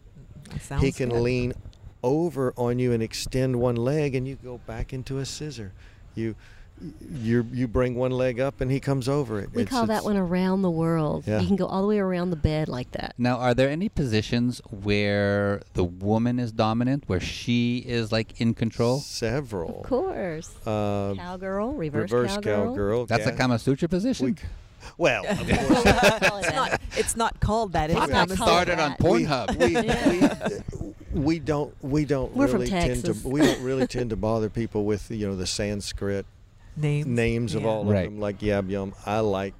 he 0.80 0.92
can 0.92 1.10
good. 1.10 1.22
lean 1.22 1.54
over 2.02 2.54
on 2.58 2.80
you 2.80 2.92
and 2.94 3.04
extend 3.04 3.56
one 3.58 3.76
leg 3.76 4.16
and 4.16 4.28
you 4.28 4.36
go 4.44 4.58
back 4.66 4.94
into 4.94 5.20
a 5.20 5.26
scissor 5.26 5.74
you 6.16 6.36
you 7.12 7.46
you 7.52 7.68
bring 7.68 7.96
one 7.96 8.12
leg 8.12 8.40
up 8.40 8.62
and 8.62 8.72
he 8.72 8.80
comes 8.80 9.10
over 9.10 9.40
it 9.42 9.50
We 9.54 9.64
It's- 9.64 9.70
call 9.78 9.86
that 9.88 10.06
one 10.06 10.16
around 10.16 10.62
the 10.62 10.72
world. 10.72 11.26
Yeah. 11.28 11.42
You 11.42 11.48
can 11.48 11.58
go 11.58 11.66
all 11.66 11.82
the 11.82 11.88
way 11.90 12.00
around 12.00 12.30
the 12.30 12.38
bed 12.38 12.70
like 12.70 12.92
that. 12.94 13.16
Now, 13.18 13.36
are 13.38 13.54
there 13.54 13.70
any 13.70 13.90
positions 13.90 14.62
where 14.70 15.62
the 15.74 15.84
woman 15.84 16.40
is 16.40 16.54
dominant, 16.54 17.04
where 17.08 17.20
she 17.20 17.80
is 17.80 18.14
like 18.14 18.40
in 18.40 18.54
control? 18.54 19.00
several 19.00 19.80
Of 19.82 19.84
course. 19.90 20.52
uh, 20.66 21.16
cowgirl, 21.18 21.74
reverse, 21.74 22.12
reverse 22.14 22.36
cowgirl. 22.36 22.66
cowgirl 22.68 23.06
That's 23.08 23.28
a 23.28 23.32
ga- 23.32 23.38
Kama 23.38 23.60
Sutra 23.60 23.90
position. 23.90 24.26
we 24.28 24.36
well 24.98 25.26
of 25.28 25.38
course 25.50 25.84
don't 25.84 26.24
call 26.24 26.38
it's 26.38 26.48
that. 26.48 26.56
not. 26.56 26.82
It's 26.98 27.16
not 27.18 27.40
called 27.42 27.74
that. 27.74 27.90
It's 27.92 28.00
It's 28.00 28.10
not 28.10 28.30
called 28.30 28.30
Sutra. 28.30 28.46
started 28.46 28.80
on 28.80 28.90
that. 28.92 29.02
we, 29.04 29.26
Pornhub. 29.26 29.48
we, 29.60 29.76
we 30.79 30.79
don't 31.14 31.74
we 31.84 32.06
don't 32.06 32.36
We're 32.36 32.48
really 32.48 32.68
tend 32.68 33.06
to 33.06 33.14
we 33.28 33.42
don't 33.42 33.62
really 33.62 33.88
tend 33.96 34.10
to 34.12 34.16
bother 34.16 34.50
people 34.50 34.86
with 34.86 35.10
you 35.12 35.28
know 35.28 35.36
the 35.36 35.48
Sanskrit 35.48 36.26
names. 36.78 37.06
names 37.08 37.56
of 37.56 37.64
Yeah. 37.64 37.68
all 37.70 37.86
Right. 37.86 38.06
of 38.08 38.12
them 38.14 38.20
like 38.20 38.40
yab 38.40 38.70
yum 38.70 38.94
I 39.06 39.20
like 39.20 39.54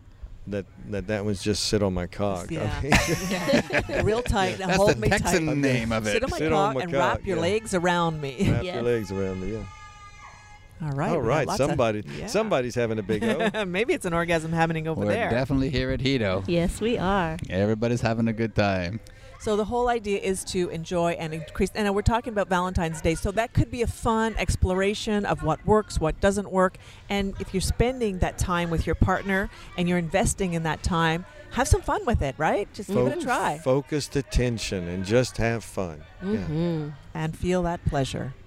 that 0.48 0.66
that 0.90 1.08
that 1.08 1.26
one's 1.26 1.44
just 1.44 1.66
sit 1.66 1.84
on 1.84 1.94
my 1.94 2.08
cock. 2.08 2.50
Yeah. 2.50 2.74
Okay. 2.84 2.90
Yeah. 3.90 4.02
Real 4.02 4.24
tight. 4.24 4.58
That's 4.58 4.76
hold 4.78 4.92
the 4.92 4.96
me 4.96 5.10
Texan 5.10 5.46
tight. 5.46 5.58
name 5.58 5.92
of 5.92 6.08
it. 6.08 6.14
Sit 6.14 6.24
on 6.24 6.30
my 6.32 6.38
Sit 6.40 6.52
cock 6.52 6.68
on 6.70 6.74
my 6.76 6.82
and 6.82 6.92
cock, 6.92 7.00
wrap 7.18 7.26
your 7.28 7.36
yeah. 7.38 7.42
legs 7.44 7.74
around 7.76 8.20
me. 8.20 8.36
Wrap 8.52 8.64
Yes. 8.64 8.74
your 8.76 8.84
legs 8.84 9.12
around 9.12 9.42
me. 9.42 9.54
Yeah. 9.54 9.64
All 10.82 10.92
right. 10.92 11.10
All 11.10 11.16
we 11.16 11.18
have 11.18 11.26
right. 11.26 11.48
lots 11.48 11.60
of- 11.60 11.68
Somebody 11.70 12.04
yeah. 12.18 12.26
somebody's 12.28 12.74
having 12.74 12.98
a 13.00 13.04
big 13.04 13.24
O. 13.24 13.66
Maybe 13.68 13.94
it's 13.94 14.06
an 14.06 14.14
orgasm 14.14 14.52
happening 14.52 14.88
over 14.88 15.02
We're 15.02 15.08
there. 15.12 15.30
definitely 15.30 15.70
here 15.70 15.92
at 15.92 16.00
Hedo. 16.00 16.44
Yes, 16.48 16.80
we 16.82 16.98
are. 16.98 17.38
Everybody's 17.50 18.02
having 18.02 18.28
a 18.28 18.34
good 18.34 18.56
time. 18.56 19.02
So 19.40 19.56
the 19.56 19.64
whole 19.66 19.88
idea 19.88 20.20
is 20.20 20.44
to 20.46 20.70
enjoy 20.70 21.12
and 21.14 21.34
increase. 21.34 21.70
And 21.74 21.94
we're 21.96 22.02
talking 22.02 22.34
about 22.34 22.50
Valentine's 22.50 23.00
Day, 23.02 23.16
so 23.16 23.32
that 23.32 23.54
could 23.54 23.72
be 23.72 23.82
a 23.82 23.88
fun 23.88 24.36
exploration 24.38 25.26
of 25.26 25.44
what 25.44 25.66
works, 25.66 25.98
what 25.98 26.20
doesn't 26.20 26.52
work. 26.52 26.78
And 27.10 27.34
if 27.40 27.54
you're 27.54 27.62
spending 27.62 28.20
that 28.20 28.38
time 28.38 28.70
with 28.70 28.86
your 28.86 28.96
partner 28.96 29.50
and 29.78 29.88
you're 29.88 29.98
investing 29.98 30.54
in 30.56 30.64
that 30.64 30.84
time, 30.84 31.26
have 31.52 31.70
some 31.70 31.82
fun 31.82 32.06
with 32.06 32.22
it, 32.22 32.36
right? 32.38 32.68
Just 32.74 32.90
give 32.90 33.08
it 33.08 33.14
a 33.14 33.16
Fo- 33.16 33.22
try 33.22 33.58
Focused 33.60 34.18
attention 34.18 34.90
and 34.90 35.06
just 35.06 35.38
have 35.38 35.64
fun. 35.64 36.04
Yeah. 36.22 36.46
hmm 36.46 36.90
and 37.14 37.38
feel 37.38 37.64
that 37.64 37.84
pleasure. 37.86 38.34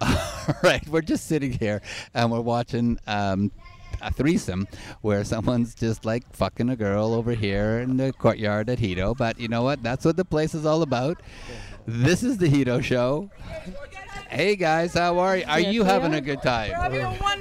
All 0.00 0.54
right, 0.62 0.86
we're 0.88 1.02
just 1.02 1.26
sitting 1.26 1.52
here 1.52 1.82
and 2.14 2.30
we're 2.32 2.40
watching 2.40 2.98
um, 3.06 3.52
a 4.00 4.12
threesome 4.12 4.66
where 5.02 5.24
someone's 5.24 5.74
just 5.74 6.04
like 6.04 6.24
fucking 6.34 6.68
a 6.70 6.76
girl 6.76 7.12
over 7.14 7.32
here 7.32 7.80
in 7.80 7.96
the 7.96 8.12
courtyard 8.12 8.68
at 8.70 8.78
Hedo. 8.78 9.16
But 9.16 9.38
you 9.40 9.48
know 9.48 9.62
what? 9.62 9.82
That's 9.82 10.04
what 10.04 10.16
the 10.16 10.24
place 10.24 10.54
is 10.54 10.64
all 10.66 10.82
about. 10.82 11.20
This 11.86 12.22
is 12.22 12.36
the 12.38 12.48
Hedo 12.48 12.82
Show. 12.82 13.30
Hey 14.28 14.56
guys, 14.56 14.92
how 14.92 15.18
are 15.20 15.38
you? 15.38 15.44
Are 15.48 15.58
Yes, 15.58 15.72
you 15.72 15.84
having 15.84 16.12
are. 16.14 16.18
a 16.18 16.20
good 16.20 16.42
time? 16.42 16.70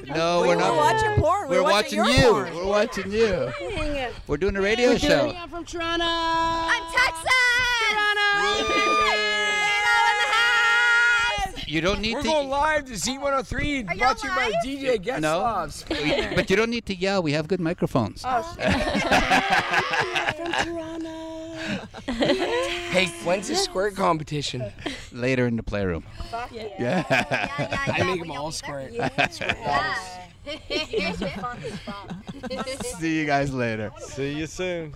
No, 0.07 0.41
We 0.41 0.47
we're 0.47 0.55
were 0.55 0.61
not. 0.61 0.75
watching 0.77 1.21
porn. 1.21 1.49
We 1.49 1.57
We're 1.57 1.63
were 1.63 1.69
watching 1.69 2.05
you. 2.05 2.21
porn. 2.31 2.55
We're 2.55 2.65
watching 2.65 3.11
you. 3.11 3.51
We're 4.25 4.37
doing 4.37 4.55
a 4.55 4.61
radio 4.61 4.97
show. 4.97 5.33
I'm 5.35 5.49
from 5.49 5.65
Toronto. 5.65 6.05
I'm 6.07 6.83
Texas. 6.93 7.33
You 11.67 11.81
don't 11.81 11.99
need 11.99 12.13
We're 12.15 12.21
to. 12.21 12.27
going 12.27 12.47
live 12.49 12.85
to 12.85 12.93
Z103, 12.93 13.89
Are 13.89 13.93
y'all 13.93 13.97
brought 13.97 14.17
to 14.19 14.27
you 14.27 14.33
by? 14.33 14.51
DJ 14.63 15.01
Get 15.01 15.19
No. 15.21 15.39
Slobs. 15.39 15.83
but 16.35 16.49
you 16.49 16.55
don't 16.55 16.69
need 16.69 16.85
to 16.85 16.95
yell. 16.95 17.21
We 17.21 17.33
have 17.33 17.47
good 17.49 17.59
microphones. 17.59 18.23
Oh, 18.25 18.41
from 20.37 20.53
Toronto. 20.65 21.87
hey, 22.13 23.07
when's 23.25 23.49
the 23.49 23.55
squirt 23.55 23.95
competition? 23.97 24.71
Later 25.11 25.45
in 25.45 25.57
the 25.57 25.63
playroom. 25.63 26.05
Yeah, 26.31 26.47
Yeah. 26.79 27.03
yeah, 27.09 27.83
I 27.87 27.95
yeah, 27.97 28.03
make 28.05 28.21
them 28.21 28.31
all- 28.31 28.37
all 28.45 28.51
squirt. 28.53 28.93
Yeah. 28.93 29.27
See 32.99 33.19
you 33.19 33.25
guys 33.25 33.53
later. 33.53 33.91
See 33.99 34.33
you 34.39 34.47
soon. 34.47 34.93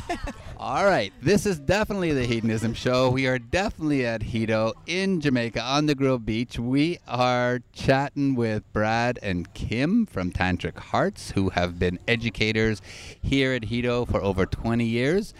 All 0.58 0.84
right, 0.84 1.12
this 1.20 1.44
is 1.44 1.58
definitely 1.58 2.12
the 2.12 2.24
Hedonism 2.24 2.74
Show. 2.74 3.10
We 3.10 3.26
are 3.26 3.38
definitely 3.38 4.06
at 4.06 4.20
Hedo 4.22 4.72
in 4.86 5.20
Jamaica 5.20 5.60
on 5.60 5.86
the 5.86 5.94
Grove 5.94 6.24
Beach. 6.24 6.58
We 6.58 6.98
are 7.06 7.60
chatting 7.72 8.34
with 8.34 8.70
Brad 8.72 9.18
and 9.22 9.52
Kim 9.54 10.06
from 10.06 10.30
Tantric 10.32 10.78
Hearts, 10.78 11.32
who 11.32 11.50
have 11.50 11.78
been 11.78 11.98
educators 12.08 12.80
here 13.20 13.52
at 13.52 13.62
Hedo 13.62 14.08
for 14.08 14.22
over 14.22 14.46
20 14.46 14.84
years. 14.84 15.34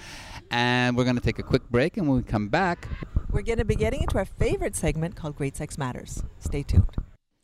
And 0.51 0.97
we're 0.97 1.05
going 1.05 1.17
to 1.17 1.23
take 1.23 1.39
a 1.39 1.43
quick 1.45 1.69
break, 1.71 1.97
and 1.97 2.07
when 2.09 2.19
we 2.19 2.23
come 2.23 2.49
back, 2.49 2.89
We're 3.31 3.43
going 3.43 3.59
to 3.59 3.65
be 3.65 3.77
getting 3.77 4.03
into 4.03 4.19
our 4.19 4.27
favorite 4.27 4.77
segment 4.77 5.17
called 5.17 5.37
Great 5.37 5.57
Sex 5.57 5.79
Matters. 5.79 6.23
Stay 6.39 6.63
tuned. 6.63 6.95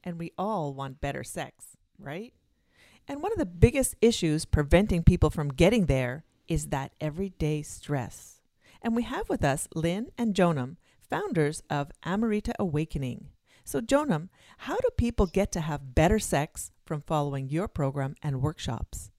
And 0.05 0.19
we 0.19 0.33
all 0.37 0.75
want 0.75 1.01
better 1.01 1.25
sex, 1.25 1.77
right? 1.99 2.35
And 3.07 3.23
one 3.23 3.33
of 3.33 3.39
the 3.39 3.47
biggest 3.47 3.97
issues 4.03 4.45
preventing 4.45 5.03
people 5.03 5.31
from 5.31 5.49
getting 5.49 5.87
there 5.87 6.25
is 6.49 6.69
that 6.69 6.93
everyday 7.01 7.63
stress. 7.63 8.41
And 8.83 8.97
we 8.97 9.03
have 9.03 9.29
with 9.29 9.45
us 9.45 9.69
Lynn 9.75 10.09
and 10.17 10.35
Jonam, 10.35 10.77
founders 11.09 11.63
of 11.71 11.91
Amrita 12.05 12.55
Awakening. 12.59 13.29
So, 13.65 13.81
Jonam, 13.81 14.29
how 14.59 14.77
do 14.77 14.89
people 14.97 15.27
get 15.27 15.53
to 15.53 15.61
have 15.61 15.95
better 15.95 16.19
sex 16.19 16.71
from 16.87 17.03
following 17.03 17.49
your 17.49 17.69
program 17.69 18.17
and 18.23 18.41
workshops? 18.41 19.11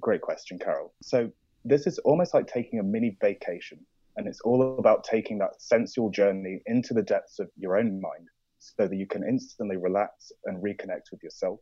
Great 0.00 0.22
question, 0.22 0.58
Carol. 0.58 0.92
So 1.02 1.30
this 1.64 1.86
is 1.86 1.98
almost 2.00 2.34
like 2.34 2.46
taking 2.46 2.78
a 2.78 2.82
mini 2.82 3.16
vacation, 3.20 3.78
and 4.16 4.26
it's 4.26 4.40
all 4.40 4.78
about 4.78 5.04
taking 5.04 5.38
that 5.38 5.60
sensual 5.60 6.10
journey 6.10 6.62
into 6.66 6.94
the 6.94 7.02
depths 7.02 7.38
of 7.38 7.48
your 7.56 7.76
own 7.76 8.00
mind, 8.00 8.28
so 8.58 8.88
that 8.88 8.96
you 8.96 9.06
can 9.06 9.22
instantly 9.22 9.76
relax 9.76 10.32
and 10.44 10.62
reconnect 10.62 11.10
with 11.12 11.22
yourself, 11.22 11.60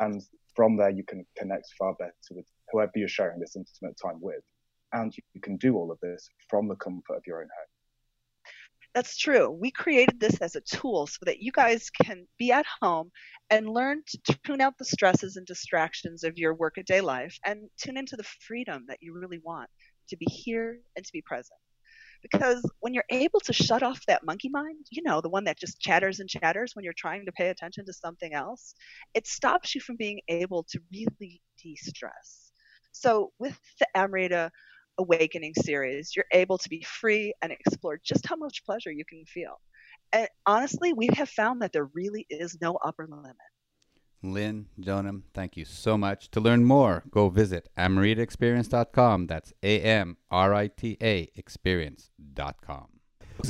and 0.00 0.22
from 0.54 0.76
there 0.76 0.90
you 0.90 1.04
can 1.04 1.24
connect 1.36 1.66
far 1.78 1.94
better 1.98 2.12
with 2.30 2.46
whoever 2.70 2.92
you're 2.94 3.08
sharing 3.08 3.40
this 3.40 3.56
intimate 3.56 3.96
time 4.02 4.20
with, 4.20 4.42
and 4.92 5.12
you, 5.16 5.40
can 5.40 5.56
do 5.56 5.76
all 5.76 5.90
of 5.90 5.98
this 6.00 6.28
from 6.48 6.68
the 6.68 6.76
comfort 6.76 7.16
of 7.16 7.22
your 7.26 7.38
own 7.40 7.48
home. 7.48 7.68
That's 8.94 9.16
true. 9.16 9.50
We 9.50 9.72
created 9.72 10.20
this 10.20 10.38
as 10.40 10.54
a 10.54 10.60
tool 10.60 11.08
so 11.08 11.18
that 11.24 11.40
you 11.40 11.50
guys 11.50 11.90
can 11.90 12.28
be 12.38 12.52
at 12.52 12.64
home 12.80 13.10
and 13.50 13.68
learn 13.68 14.02
to 14.06 14.38
tune 14.46 14.60
out 14.60 14.78
the 14.78 14.84
stresses 14.84 15.36
and 15.36 15.44
distractions 15.44 16.22
of 16.22 16.38
your 16.38 16.54
workaday 16.54 17.00
life 17.00 17.36
and 17.44 17.68
tune 17.76 17.96
into 17.96 18.16
the 18.16 18.22
freedom 18.22 18.84
that 18.86 18.98
you 19.00 19.12
really 19.12 19.40
want 19.42 19.68
to 20.10 20.16
be 20.16 20.26
here 20.26 20.78
and 20.94 21.04
to 21.04 21.12
be 21.12 21.22
present. 21.22 21.58
Because 22.30 22.64
when 22.80 22.94
you're 22.94 23.04
able 23.10 23.40
to 23.40 23.52
shut 23.52 23.82
off 23.82 24.00
that 24.06 24.24
monkey 24.24 24.48
mind, 24.48 24.86
you 24.90 25.02
know, 25.02 25.20
the 25.20 25.28
one 25.28 25.44
that 25.44 25.58
just 25.58 25.78
chatters 25.80 26.20
and 26.20 26.28
chatters 26.28 26.72
when 26.74 26.84
you're 26.84 26.94
trying 26.96 27.26
to 27.26 27.32
pay 27.32 27.50
attention 27.50 27.84
to 27.86 27.92
something 27.92 28.32
else, 28.32 28.74
it 29.14 29.26
stops 29.26 29.74
you 29.74 29.80
from 29.82 29.96
being 29.96 30.20
able 30.28 30.64
to 30.70 30.80
really 30.92 31.42
de 31.62 31.76
stress. 31.76 32.50
So, 32.92 33.32
with 33.38 33.58
the 33.78 33.86
Amrita 33.94 34.50
Awakening 34.98 35.52
series, 35.54 36.12
you're 36.16 36.24
able 36.32 36.56
to 36.58 36.68
be 36.70 36.82
free 36.82 37.34
and 37.42 37.52
explore 37.52 38.00
just 38.02 38.26
how 38.26 38.36
much 38.36 38.64
pleasure 38.64 38.90
you 38.92 39.04
can 39.04 39.24
feel. 39.26 39.60
And 40.12 40.28
honestly, 40.46 40.92
we 40.94 41.08
have 41.14 41.28
found 41.28 41.60
that 41.62 41.72
there 41.72 41.90
really 41.94 42.26
is 42.30 42.56
no 42.62 42.78
upper 42.84 43.06
limit. 43.10 43.36
Lynn, 44.32 44.66
Jonam, 44.80 45.22
thank 45.34 45.56
you 45.56 45.64
so 45.64 45.98
much. 45.98 46.30
To 46.30 46.40
learn 46.40 46.64
more, 46.64 47.04
go 47.10 47.28
visit 47.28 47.68
amritaexperience.com. 47.76 49.26
That's 49.26 49.52
A 49.62 49.80
M 49.80 50.16
R 50.30 50.54
I 50.54 50.68
T 50.68 50.96
A 51.02 51.30
experience.com. 51.36 52.86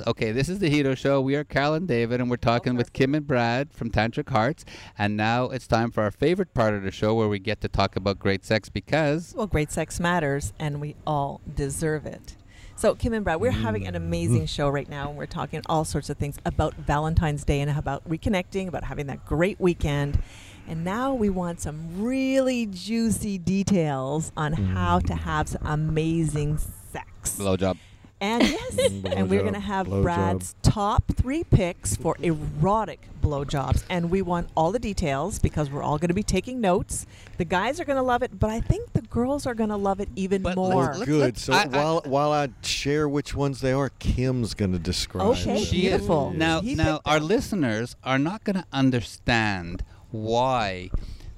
Okay, 0.07 0.33
this 0.33 0.49
is 0.49 0.59
the 0.59 0.71
Hedo 0.71 0.97
Show. 0.97 1.21
We 1.21 1.37
are 1.37 1.45
Carol 1.45 1.75
and 1.75 1.87
David, 1.87 2.21
and 2.21 2.29
we're 2.29 2.37
talking 2.37 2.75
with 2.75 2.93
Kim 2.93 3.15
and 3.15 3.27
Brad 3.27 3.73
from 3.73 3.91
Tantric 3.91 4.31
Hearts. 4.31 4.65
And 4.99 5.17
now 5.17 5.45
it's 5.45 5.69
time 5.69 5.91
for 5.91 6.03
our 6.03 6.11
favorite 6.11 6.55
part 6.55 6.75
of 6.75 6.83
the 6.83 6.91
show 6.91 7.15
where 7.15 7.29
we 7.29 7.39
get 7.39 7.61
to 7.61 7.69
talk 7.69 7.95
about 7.95 8.19
great 8.19 8.45
sex 8.45 8.69
because 8.69 9.35
Well, 9.37 9.47
great 9.47 9.71
sex 9.71 10.01
matters, 10.01 10.53
and 10.59 10.81
we 10.81 10.97
all 11.07 11.43
deserve 11.55 12.07
it. 12.07 12.37
So, 12.77 12.95
Kim 12.97 13.13
and 13.13 13.25
Brad, 13.25 13.41
we're 13.41 13.53
having 13.53 13.87
an 13.87 13.95
amazing 13.95 14.47
show 14.47 14.69
right 14.69 14.89
now, 14.89 15.11
and 15.11 15.17
we're 15.17 15.27
talking 15.27 15.63
all 15.67 15.85
sorts 15.85 16.11
of 16.11 16.17
things 16.17 16.39
about 16.45 16.75
Valentine's 16.75 17.45
Day 17.45 17.61
and 17.61 17.71
about 17.71 18.09
reconnecting, 18.09 18.67
about 18.67 18.85
having 18.85 19.07
that 19.07 19.25
great 19.25 19.61
weekend. 19.61 20.21
And 20.67 20.85
now 20.85 21.15
we 21.15 21.29
want 21.29 21.61
some 21.61 22.03
really 22.03 22.67
juicy 22.67 23.39
details 23.39 24.33
on 24.37 24.55
mm. 24.55 24.73
how 24.73 24.99
to 25.01 25.15
have 25.15 25.49
some 25.49 25.63
amazing 25.65 26.59
sex. 26.93 27.37
blowjob. 27.39 27.77
And 28.21 28.43
yes, 28.49 28.79
and 28.79 29.29
we're 29.29 29.43
going 29.43 29.53
to 29.55 29.61
have 29.61 29.87
blowjob. 29.87 30.03
Brad's 30.03 30.55
top 30.63 31.05
three 31.15 31.45
picks 31.45 31.97
for 31.97 32.17
erotic 32.23 33.07
blowjobs. 33.21 33.85
And 33.91 34.11
we 34.11 34.23
want 34.23 34.49
all 34.57 34.73
the 34.73 34.79
details 34.79 35.39
because 35.39 35.69
we're 35.69 35.83
all 35.83 35.99
going 35.99 36.09
to 36.09 36.15
be 36.15 36.23
taking 36.23 36.61
notes. 36.61 37.05
The 37.37 37.45
guys 37.45 37.81
are 37.81 37.85
going 37.85 37.97
to 37.97 38.03
love 38.03 38.23
it, 38.23 38.39
but 38.39 38.49
I 38.49 38.61
think 38.61 38.93
the 38.95 39.03
girls 39.03 39.47
are 39.47 39.55
going 39.55 39.69
to 39.71 39.77
love 39.77 40.01
it 40.01 40.09
even 40.17 40.43
But 40.43 40.57
more. 40.57 40.95
let's- 40.95 41.05
Good. 41.05 41.21
let's- 41.21 41.43
So 41.43 41.53
I- 41.53 41.65
I- 41.65 41.67
while 41.67 42.03
while 42.07 42.33
I 42.33 42.49
share 42.63 43.07
which 43.09 43.35
ones 43.35 43.61
they 43.61 43.73
are, 43.73 43.91
Kim's 43.99 44.55
going 44.55 44.73
to 44.73 44.79
describe. 44.79 45.27
Okay, 45.29 45.55
them. 45.57 45.65
She 45.65 45.81
beautiful. 45.83 46.31
is. 46.31 46.39
Now, 46.39 46.61
He 46.63 46.75
now 46.77 47.01
our 47.05 47.21
listeners 47.21 47.97
are 48.05 48.19
not 48.19 48.45
going 48.45 48.57
to 48.57 48.65
understand 48.73 49.83
why 50.15 50.91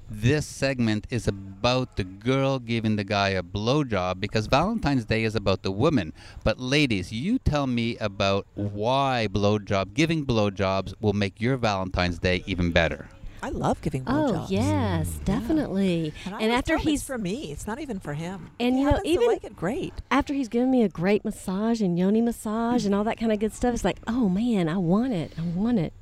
this 0.09 0.45
segment 0.45 1.05
is 1.09 1.27
about 1.27 1.97
the 1.97 2.03
girl 2.03 2.59
giving 2.59 2.95
the 2.95 3.03
guy 3.03 3.29
a 3.29 3.43
blowjob 3.43 4.21
because 4.21 4.47
Valentine's 4.47 5.03
Day 5.03 5.23
is 5.23 5.35
about 5.35 5.63
the 5.63 5.71
woman. 5.71 6.13
But 6.43 6.59
ladies, 6.59 7.11
you 7.11 7.39
tell 7.39 7.67
me 7.67 7.97
about 7.97 8.47
why 8.55 9.27
blowjob 9.29 9.93
giving 9.93 10.25
blowjobs 10.25 10.93
will 11.01 11.13
make 11.13 11.41
your 11.41 11.57
Valentine's 11.57 12.19
Day 12.19 12.43
even 12.45 12.71
better. 12.71 13.09
I 13.43 13.49
love 13.49 13.81
giving 13.81 14.03
oh, 14.07 14.11
blowjobs. 14.11 14.43
Oh 14.43 14.47
yes, 14.49 15.09
mm. 15.09 15.25
definitely. 15.25 16.13
And, 16.25 16.35
I 16.35 16.39
And 16.39 16.51
after 16.51 16.69
tell 16.69 16.75
'em 16.75 16.81
it's 16.81 16.89
he's 16.89 17.03
for 17.03 17.17
me, 17.17 17.51
it's 17.51 17.67
not 17.67 17.79
even 17.79 17.99
for 17.99 18.13
him. 18.13 18.49
And, 18.59 18.75
he 18.75 18.81
you 18.81 18.91
know, 18.91 18.99
even- 19.03 19.27
like 19.27 19.43
it 19.43 19.55
great. 19.55 19.93
after 20.09 20.33
he's 20.33 20.47
given 20.47 20.71
me 20.71 20.83
a 20.83 20.89
great 20.89 21.25
massage 21.25 21.81
and 21.81 21.99
yoni 21.99 22.21
massage 22.21 22.85
and 22.85 22.95
all 22.95 23.03
that 23.03 23.19
kind 23.19 23.31
of 23.31 23.39
good 23.39 23.53
stuff, 23.53 23.73
it's 23.73 23.83
like, 23.85 23.97
oh 24.07 24.29
man, 24.29 24.69
I 24.69 24.77
want 24.77 25.13
it. 25.13 25.33
I 25.37 25.41
want 25.41 25.79
it. 25.79 25.93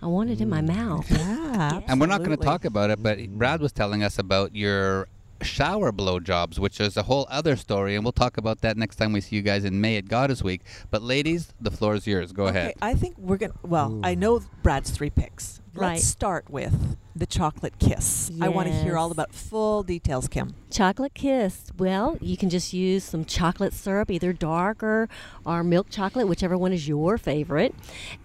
I 0.00 0.06
want 0.06 0.30
it 0.30 0.40
in 0.40 0.48
my 0.48 0.60
mm. 0.60 0.76
mouth. 0.76 1.10
Yeah, 1.10 1.80
And 1.88 2.00
we're 2.00 2.06
not 2.06 2.22
going 2.22 2.36
to 2.36 2.44
talk 2.44 2.64
about 2.64 2.90
it, 2.90 3.02
but 3.02 3.18
Brad 3.30 3.60
was 3.60 3.72
telling 3.72 4.02
us 4.02 4.18
about 4.18 4.54
your 4.54 5.08
shower 5.42 5.92
blowjobs, 5.92 6.58
which 6.58 6.80
is 6.80 6.96
a 6.96 7.02
whole 7.04 7.26
other 7.30 7.56
story, 7.56 7.94
and 7.94 8.04
we'll 8.04 8.12
talk 8.12 8.36
about 8.36 8.60
that 8.62 8.76
next 8.76 8.96
time 8.96 9.12
we 9.12 9.20
see 9.20 9.36
you 9.36 9.42
guys 9.42 9.64
in 9.64 9.80
May 9.80 9.96
at 9.96 10.08
Goddess 10.08 10.42
Week. 10.42 10.62
But 10.90 11.02
ladies, 11.02 11.52
the 11.60 11.70
floor 11.70 11.94
is 11.94 12.06
yours. 12.06 12.32
Go 12.32 12.46
Okay, 12.48 12.58
ahead. 12.58 12.74
I 12.82 12.94
think 12.94 13.16
we're 13.18 13.36
gonna. 13.36 13.54
Well, 13.62 14.00
I 14.02 14.14
know 14.14 14.40
Brad's 14.62 14.90
three 14.90 15.10
picks. 15.10 15.60
Right. 15.74 15.92
Let's 15.94 16.04
start 16.06 16.50
with 16.50 16.96
the 17.14 17.26
chocolate 17.26 17.78
kiss. 17.78 18.30
Yes. 18.32 18.40
I 18.40 18.48
want 18.48 18.66
to 18.68 18.74
hear 18.74 18.96
all 18.96 19.12
about 19.12 19.32
full 19.32 19.84
details, 19.84 20.26
Kim. 20.26 20.54
Chocolate 20.70 21.14
kiss. 21.14 21.70
Well, 21.78 22.16
you 22.20 22.36
can 22.36 22.50
just 22.50 22.72
use 22.72 23.04
some 23.04 23.24
chocolate 23.24 23.72
syrup, 23.74 24.10
either 24.10 24.32
dark 24.32 24.82
or, 24.82 25.08
or 25.44 25.62
milk 25.62 25.88
chocolate, 25.90 26.26
whichever 26.26 26.58
one 26.58 26.72
is 26.72 26.88
your 26.88 27.16
favorite, 27.16 27.74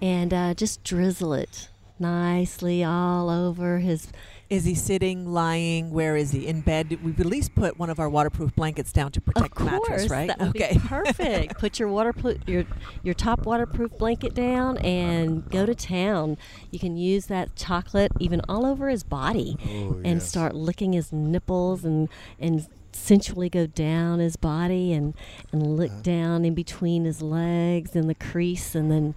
and 0.01 0.33
uh, 0.33 0.53
just 0.55 0.83
drizzle 0.83 1.33
it 1.33 1.69
nicely 1.99 2.83
all 2.83 3.29
over 3.29 3.79
his. 3.79 4.07
Is 4.53 4.65
he 4.65 4.75
sitting, 4.75 5.25
lying? 5.25 5.89
Where 5.89 6.15
is 6.15 6.29
he? 6.31 6.45
In 6.45 6.61
bed? 6.61 6.99
We've 7.03 7.19
at 7.19 7.25
least 7.25 7.55
put 7.55 7.79
one 7.79 7.89
of 7.89 7.99
our 7.99 8.07
waterproof 8.07 8.55
blankets 8.55 8.93
down 8.93 9.11
to 9.13 9.19
protect 9.21 9.53
of 9.59 9.65
the 9.65 9.71
mattress, 9.71 10.09
right? 10.11 10.27
That 10.27 10.39
would 10.39 10.49
okay. 10.49 10.73
be 10.73 10.79
perfect. 10.87 11.57
Put 11.57 11.79
your 11.79 11.89
waterproof 11.89 12.37
your 12.45 12.63
your 13.01 13.15
top 13.15 13.47
waterproof 13.47 13.97
blanket 13.97 14.35
down 14.35 14.77
and 14.77 15.49
go 15.49 15.65
to 15.65 15.73
town. 15.73 16.37
You 16.69 16.77
can 16.77 16.95
use 16.97 17.25
that 17.25 17.55
chocolate 17.55 18.11
even 18.19 18.41
all 18.47 18.63
over 18.67 18.89
his 18.89 19.01
body, 19.03 19.57
Oh, 19.65 19.93
and 20.05 20.21
yes. 20.21 20.29
start 20.29 20.53
licking 20.53 20.93
his 20.93 21.11
nipples 21.11 21.83
and 21.83 22.07
and 22.39 22.67
sensually 22.91 23.49
go 23.49 23.65
down 23.65 24.19
his 24.19 24.35
body 24.35 24.93
and 24.93 25.15
and 25.51 25.75
lick 25.77 25.89
Uh-huh. 25.89 26.01
down 26.03 26.45
in 26.45 26.53
between 26.53 27.05
his 27.05 27.23
legs 27.23 27.95
and 27.95 28.07
the 28.07 28.13
crease 28.13 28.75
and 28.75 28.91
then 28.91 29.15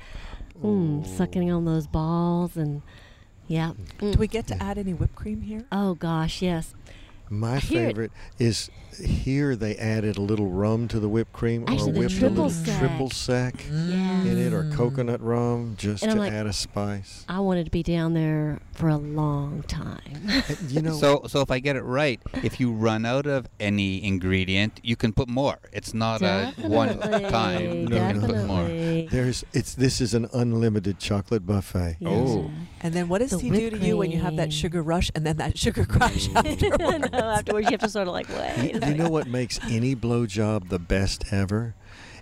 mm, 0.62 1.06
sucking 1.06 1.50
on 1.52 1.66
those 1.66 1.86
balls 1.86 2.56
and 2.56 2.80
yeah. 3.48 3.72
Do 3.98 4.12
Mm. 4.12 4.16
we 4.16 4.26
get 4.28 4.46
to 4.48 4.62
add 4.62 4.78
any 4.78 4.92
whipped 4.94 5.14
cream 5.16 5.42
here? 5.42 5.64
Oh 5.72 5.94
gosh, 5.94 6.42
yes. 6.42 6.74
My 7.28 7.58
Hear 7.58 7.88
favorite 7.88 8.12
is 8.38 8.70
here 9.04 9.56
they 9.56 9.76
added 9.76 10.16
a 10.16 10.20
little 10.22 10.46
rum 10.48 10.86
to 10.88 10.98
the 11.00 11.08
whipped 11.08 11.32
cream 11.32 11.64
Actually, 11.66 11.90
or 11.90 11.94
whipped 11.98 12.22
a 12.22 12.28
little 12.30 12.48
sec. 12.48 12.78
triple 12.78 13.10
sec 13.10 13.54
Yeah. 13.68 14.22
in 14.22 14.38
it 14.38 14.52
or 14.54 14.70
coconut 14.72 15.20
rum 15.20 15.74
just 15.76 16.02
And 16.04 16.12
to 16.12 16.18
like- 16.18 16.32
add 16.32 16.46
a 16.46 16.52
spice. 16.52 17.24
I 17.28 17.40
wanted 17.40 17.64
to 17.64 17.70
be 17.72 17.82
down 17.82 18.14
there 18.14 18.60
for 18.72 18.88
a 18.88 18.96
long 18.96 19.64
time. 19.66 20.00
You 20.68 20.80
know, 20.82 20.96
So, 20.96 21.24
so 21.26 21.40
if 21.40 21.50
I 21.50 21.58
get 21.58 21.74
it 21.76 21.82
right, 21.82 22.20
if 22.44 22.58
you 22.60 22.70
run 22.72 23.04
out 23.04 23.26
of 23.26 23.48
any 23.60 24.02
ingredient, 24.04 24.80
you 24.84 24.94
can 24.96 25.12
put 25.12 25.28
more. 25.28 25.58
It's 25.72 25.92
not 25.92 26.22
a 26.22 26.54
one 26.58 26.98
time. 27.00 27.60
You 27.82 27.88
can 27.88 28.20
no. 28.20 28.26
put 28.26 28.44
more. 28.46 28.68
Definitely. 29.06 29.18
there's 29.24 29.44
it's 29.52 29.74
this 29.74 30.00
is 30.00 30.14
an 30.14 30.28
unlimited 30.32 30.98
chocolate 30.98 31.46
buffet. 31.46 31.96
Yes. 32.00 32.12
Oh. 32.12 32.50
And 32.80 32.94
then 32.94 33.08
what 33.08 33.18
does 33.18 33.30
The 33.30 33.38
he 33.38 33.50
do 33.50 33.56
whipped 33.56 33.80
to 33.80 33.86
you 33.86 33.96
when 33.96 34.10
you 34.10 34.20
have 34.20 34.36
that 34.36 34.52
sugar 34.52 34.82
rush 34.82 35.10
and 35.14 35.26
then 35.26 35.36
that 35.38 35.56
sugar 35.58 35.84
crash 35.84 36.28
afterwards? 36.34 37.10
no, 37.12 37.18
afterwards 37.18 37.66
you 37.66 37.72
have 37.72 37.80
to 37.80 37.88
sort 37.88 38.08
of 38.08 38.14
like 38.14 38.28
wait. 38.28 38.82
a 38.82 38.88
You 38.88 38.94
know 38.94 39.08
what 39.08 39.26
makes 39.26 39.58
any 39.64 39.94
blowjob 39.96 40.68
the 40.68 40.78
best 40.78 41.32
ever 41.32 41.74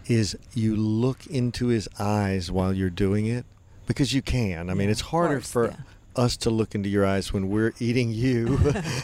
is 0.07 0.37
you 0.55 0.77
look 0.77 1.27
into 1.27 1.69
his 1.69 1.89
eyes 1.99 2.51
while 2.51 2.73
you're 2.73 2.91
doing 2.91 3.27
it 3.27 3.47
because 3.87 4.13
you 4.13 4.23
can. 4.23 4.71
I 4.71 4.75
mean, 4.75 4.91
it's 4.91 5.01
harder 5.01 5.37
course, 5.37 5.51
for 5.51 5.67
yeah. 5.69 5.77
us 6.17 6.37
to 6.39 6.51
look 6.51 6.75
into 6.75 6.89
your 6.89 7.05
eyes 7.07 7.33
when 7.33 7.49
we're 7.49 7.73
eating 7.79 8.11
you, 8.11 8.59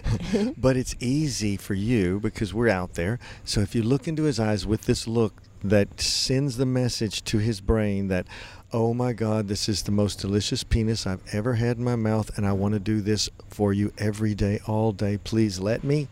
but 0.57 0.77
it's 0.77 0.95
easy 1.01 1.57
for 1.57 1.75
you 1.75 2.21
because 2.21 2.53
we're 2.55 2.69
out 2.69 2.95
there. 2.95 3.19
So 3.45 3.61
if 3.61 3.75
you 3.75 3.83
look 3.83 4.07
into 4.09 4.25
his 4.25 4.39
eyes 4.39 4.67
with 4.67 4.83
this 4.83 5.07
look 5.07 5.43
that 5.63 6.01
sends 6.01 6.57
the 6.57 6.67
message 6.67 7.23
to 7.25 7.39
his 7.39 7.61
brain 7.61 8.09
that 8.09 8.27
Oh 8.73 8.95
my 8.95 9.13
God, 9.13 9.49
this 9.49 9.69
is 9.69 9.83
the 9.83 9.91
most 9.91 10.21
delicious 10.21 10.63
penis 10.63 11.05
I've 11.05 11.25
ever 11.33 11.55
had 11.55 11.79
in 11.79 11.83
my 11.83 11.97
mouth, 11.97 12.39
and 12.39 12.47
I 12.47 12.53
want 12.53 12.75
to 12.75 12.79
do 12.79 13.01
this 13.01 13.29
for 13.49 13.73
you 13.73 13.93
every 13.99 14.33
day, 14.33 14.61
all 14.65 14.93
day. 14.93 15.19
Please 15.19 15.59
let 15.59 15.83
me. 15.83 16.07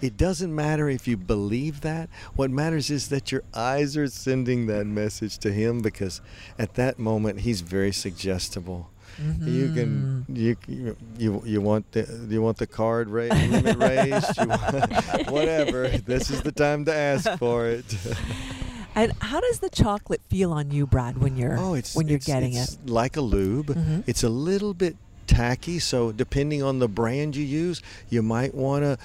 It 0.00 0.16
doesn't 0.16 0.52
matter 0.52 0.88
if 0.88 1.06
you 1.06 1.16
believe 1.16 1.82
that. 1.82 2.08
What 2.34 2.50
matters 2.50 2.90
is 2.90 3.10
that 3.10 3.30
your 3.30 3.44
eyes 3.54 3.96
are 3.96 4.08
sending 4.08 4.66
that 4.66 4.86
message 4.86 5.38
to 5.38 5.52
him 5.52 5.82
because 5.82 6.20
at 6.58 6.74
that 6.74 6.98
moment 6.98 7.40
he's 7.40 7.60
very 7.60 7.92
suggestible. 7.92 8.90
You 9.18 9.72
can 9.74 10.24
mm-hmm. 10.28 10.36
you 10.36 10.56
you 10.66 10.96
you, 11.18 11.42
you 11.44 11.60
want 11.60 11.92
the 11.92 12.26
you 12.30 12.40
want 12.40 12.56
the 12.56 12.66
card 12.66 13.10
ra- 13.10 13.24
limit 13.24 13.76
raised, 13.76 14.38
you 14.38 14.46
want, 14.46 15.30
whatever. 15.30 15.88
This 15.88 16.30
is 16.30 16.40
the 16.42 16.52
time 16.52 16.86
to 16.86 16.94
ask 16.94 17.38
for 17.38 17.66
it. 17.66 17.84
And 18.94 19.12
how 19.20 19.40
does 19.40 19.60
the 19.60 19.70
chocolate 19.70 20.20
feel 20.28 20.52
on 20.52 20.70
you, 20.70 20.86
Brad, 20.86 21.18
when 21.18 21.36
you're 21.36 21.58
Oh, 21.58 21.74
it's 21.74 21.94
when 21.94 22.08
you're 22.08 22.16
it's- 22.16 22.26
getting 22.26 22.54
it's 22.54 22.74
it? 22.74 22.88
like 22.90 23.16
a 23.16 23.20
lube. 23.20 23.68
Mhm. 23.68 24.04
It's 24.06 24.22
a 24.24 24.28
little 24.28 24.74
bit 24.74 24.96
tacky, 25.26 25.78
so 25.78 26.10
depending 26.10 26.60
on 26.60 26.80
the 26.80 26.88
brand 26.88 27.36
you 27.36 27.44
use, 27.44 27.80
you 28.08 28.20
might 28.20 28.52
want 28.52 28.82
to 28.82 28.98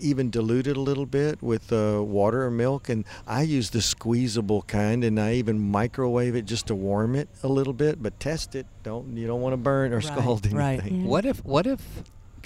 even 0.00 0.30
dilute 0.30 0.68
it 0.68 0.76
a 0.76 0.80
little 0.80 1.06
bit 1.06 1.42
with 1.42 1.72
uh, 1.72 2.00
water 2.04 2.44
or 2.46 2.52
milk. 2.52 2.88
And 2.88 3.04
I 3.26 3.42
use 3.42 3.70
the 3.70 3.82
squeezable 3.82 4.62
kind, 4.62 5.02
and 5.02 5.18
I 5.18 5.34
even 5.34 5.58
microwave 5.58 6.36
it 6.36 6.46
just 6.46 6.68
to 6.68 6.76
warm 6.76 7.16
it 7.16 7.28
a 7.42 7.48
little 7.48 7.72
bit. 7.72 8.00
But 8.00 8.20
test 8.20 8.54
it. 8.54 8.66
Don't 8.84 9.16
you 9.16 9.26
don't 9.26 9.40
want 9.40 9.54
to 9.54 9.56
burn 9.58 9.92
or 9.92 9.96
Right, 9.96 10.04
scald 10.04 10.46
anything. 10.46 10.56
right. 10.56 10.84
Yeah. 10.92 11.04
What 11.04 11.24
if 11.26 11.44
what 11.44 11.66
if 11.66 11.80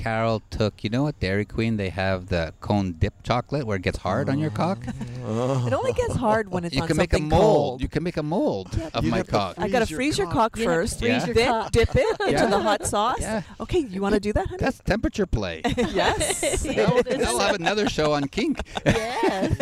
Carol 0.00 0.42
took 0.50 0.82
you 0.82 0.88
know 0.90 1.06
at 1.08 1.20
Dairy 1.20 1.44
Queen 1.44 1.76
they 1.76 1.90
have 1.90 2.28
the 2.28 2.54
cone 2.60 2.92
dip 2.98 3.12
chocolate 3.22 3.66
where 3.66 3.76
it 3.76 3.82
gets 3.82 3.98
hard 3.98 4.28
on 4.30 4.38
your 4.38 4.50
cock? 4.50 4.78
Oh. 5.26 5.66
It 5.66 5.72
only 5.74 5.92
gets 5.92 6.14
hard 6.16 6.50
when 6.50 6.64
it's 6.64 6.74
you 6.74 6.80
on 6.82 6.88
can 6.88 6.96
make 6.96 7.12
a 7.12 7.16
something 7.16 7.28
mold. 7.28 7.42
cold. 7.42 7.82
You 7.82 7.88
can 7.88 8.02
make 8.02 8.16
a 8.16 8.22
mold 8.22 8.68
of 8.94 9.04
You'd 9.04 9.10
my 9.10 9.18
have 9.18 9.26
to 9.26 9.32
cock. 9.32 9.54
I 9.58 9.68
got 9.68 9.86
to 9.86 9.86
freeze 9.86 9.90
your 9.90 9.96
freeze 9.96 10.18
your 10.18 10.26
cock. 10.28 10.34
cock 10.52 10.58
You'd 10.58 10.68
have 10.68 10.74
to 10.74 10.80
first, 10.80 10.98
freeze 10.98 11.26
your 11.26 11.34
then 11.34 11.48
cock. 11.50 11.72
dip 11.78 11.94
it 11.94 12.20
into 12.20 12.32
Yeah. 12.32 12.46
the 12.46 12.58
hot 12.60 12.86
sauce. 12.86 13.20
Yeah. 13.20 13.42
Okay, 13.60 13.78
you 13.80 14.00
want 14.00 14.14
to 14.14 14.20
do 14.20 14.32
that, 14.32 14.46
honey? 14.46 14.58
That's 14.58 14.78
temperature 14.80 15.26
play. 15.26 15.60
yes. 15.76 16.62
They'll, 16.62 17.02
they'll 17.02 17.38
have 17.38 17.54
another 17.54 17.88
show 17.88 18.12
on 18.14 18.26
kink. 18.28 18.62
yes. 18.86 19.56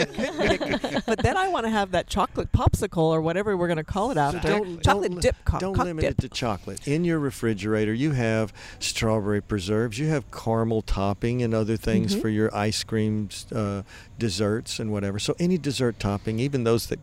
but 1.07 1.19
then 1.23 1.37
I 1.37 1.49
want 1.49 1.67
to 1.67 1.71
have 1.71 1.91
that 1.91 2.07
chocolate 2.07 2.53
popsicle 2.53 2.99
or 3.03 3.21
whatever 3.21 3.57
we're 3.57 3.67
going 3.69 3.77
to 3.79 3.85
call 3.85 4.11
it 4.11 4.17
after. 4.17 4.39
Exactly. 4.39 4.77
Chocolate 4.79 5.13
li- 5.15 5.21
dip 5.21 5.37
cock. 5.45 5.61
Don't 5.61 5.75
cock 5.75 5.85
limit 5.85 6.03
dip. 6.03 6.11
it 6.13 6.19
to 6.23 6.29
chocolate. 6.29 6.87
In 6.87 7.05
your 7.05 7.19
refrigerator, 7.19 7.93
you 7.93 8.13
have 8.13 8.53
strawberry 8.79 9.41
preserves, 9.43 9.99
you 9.99 10.07
have 10.09 10.28
caramel 10.29 10.83
topping 10.83 11.43
and 11.43 11.53
other 11.55 11.77
things 11.77 12.15
Mhm. 12.15 12.21
for 12.21 12.29
your 12.29 12.55
ice 12.55 12.85
creams, 12.85 13.47
uh, 13.53 13.83
desserts, 14.19 14.79
and 14.79 14.91
whatever. 14.93 15.19
So 15.19 15.35
any 15.39 15.59
dessert 15.59 15.99
topping, 15.99 16.39
even 16.39 16.65
those 16.65 16.87
that 16.87 17.01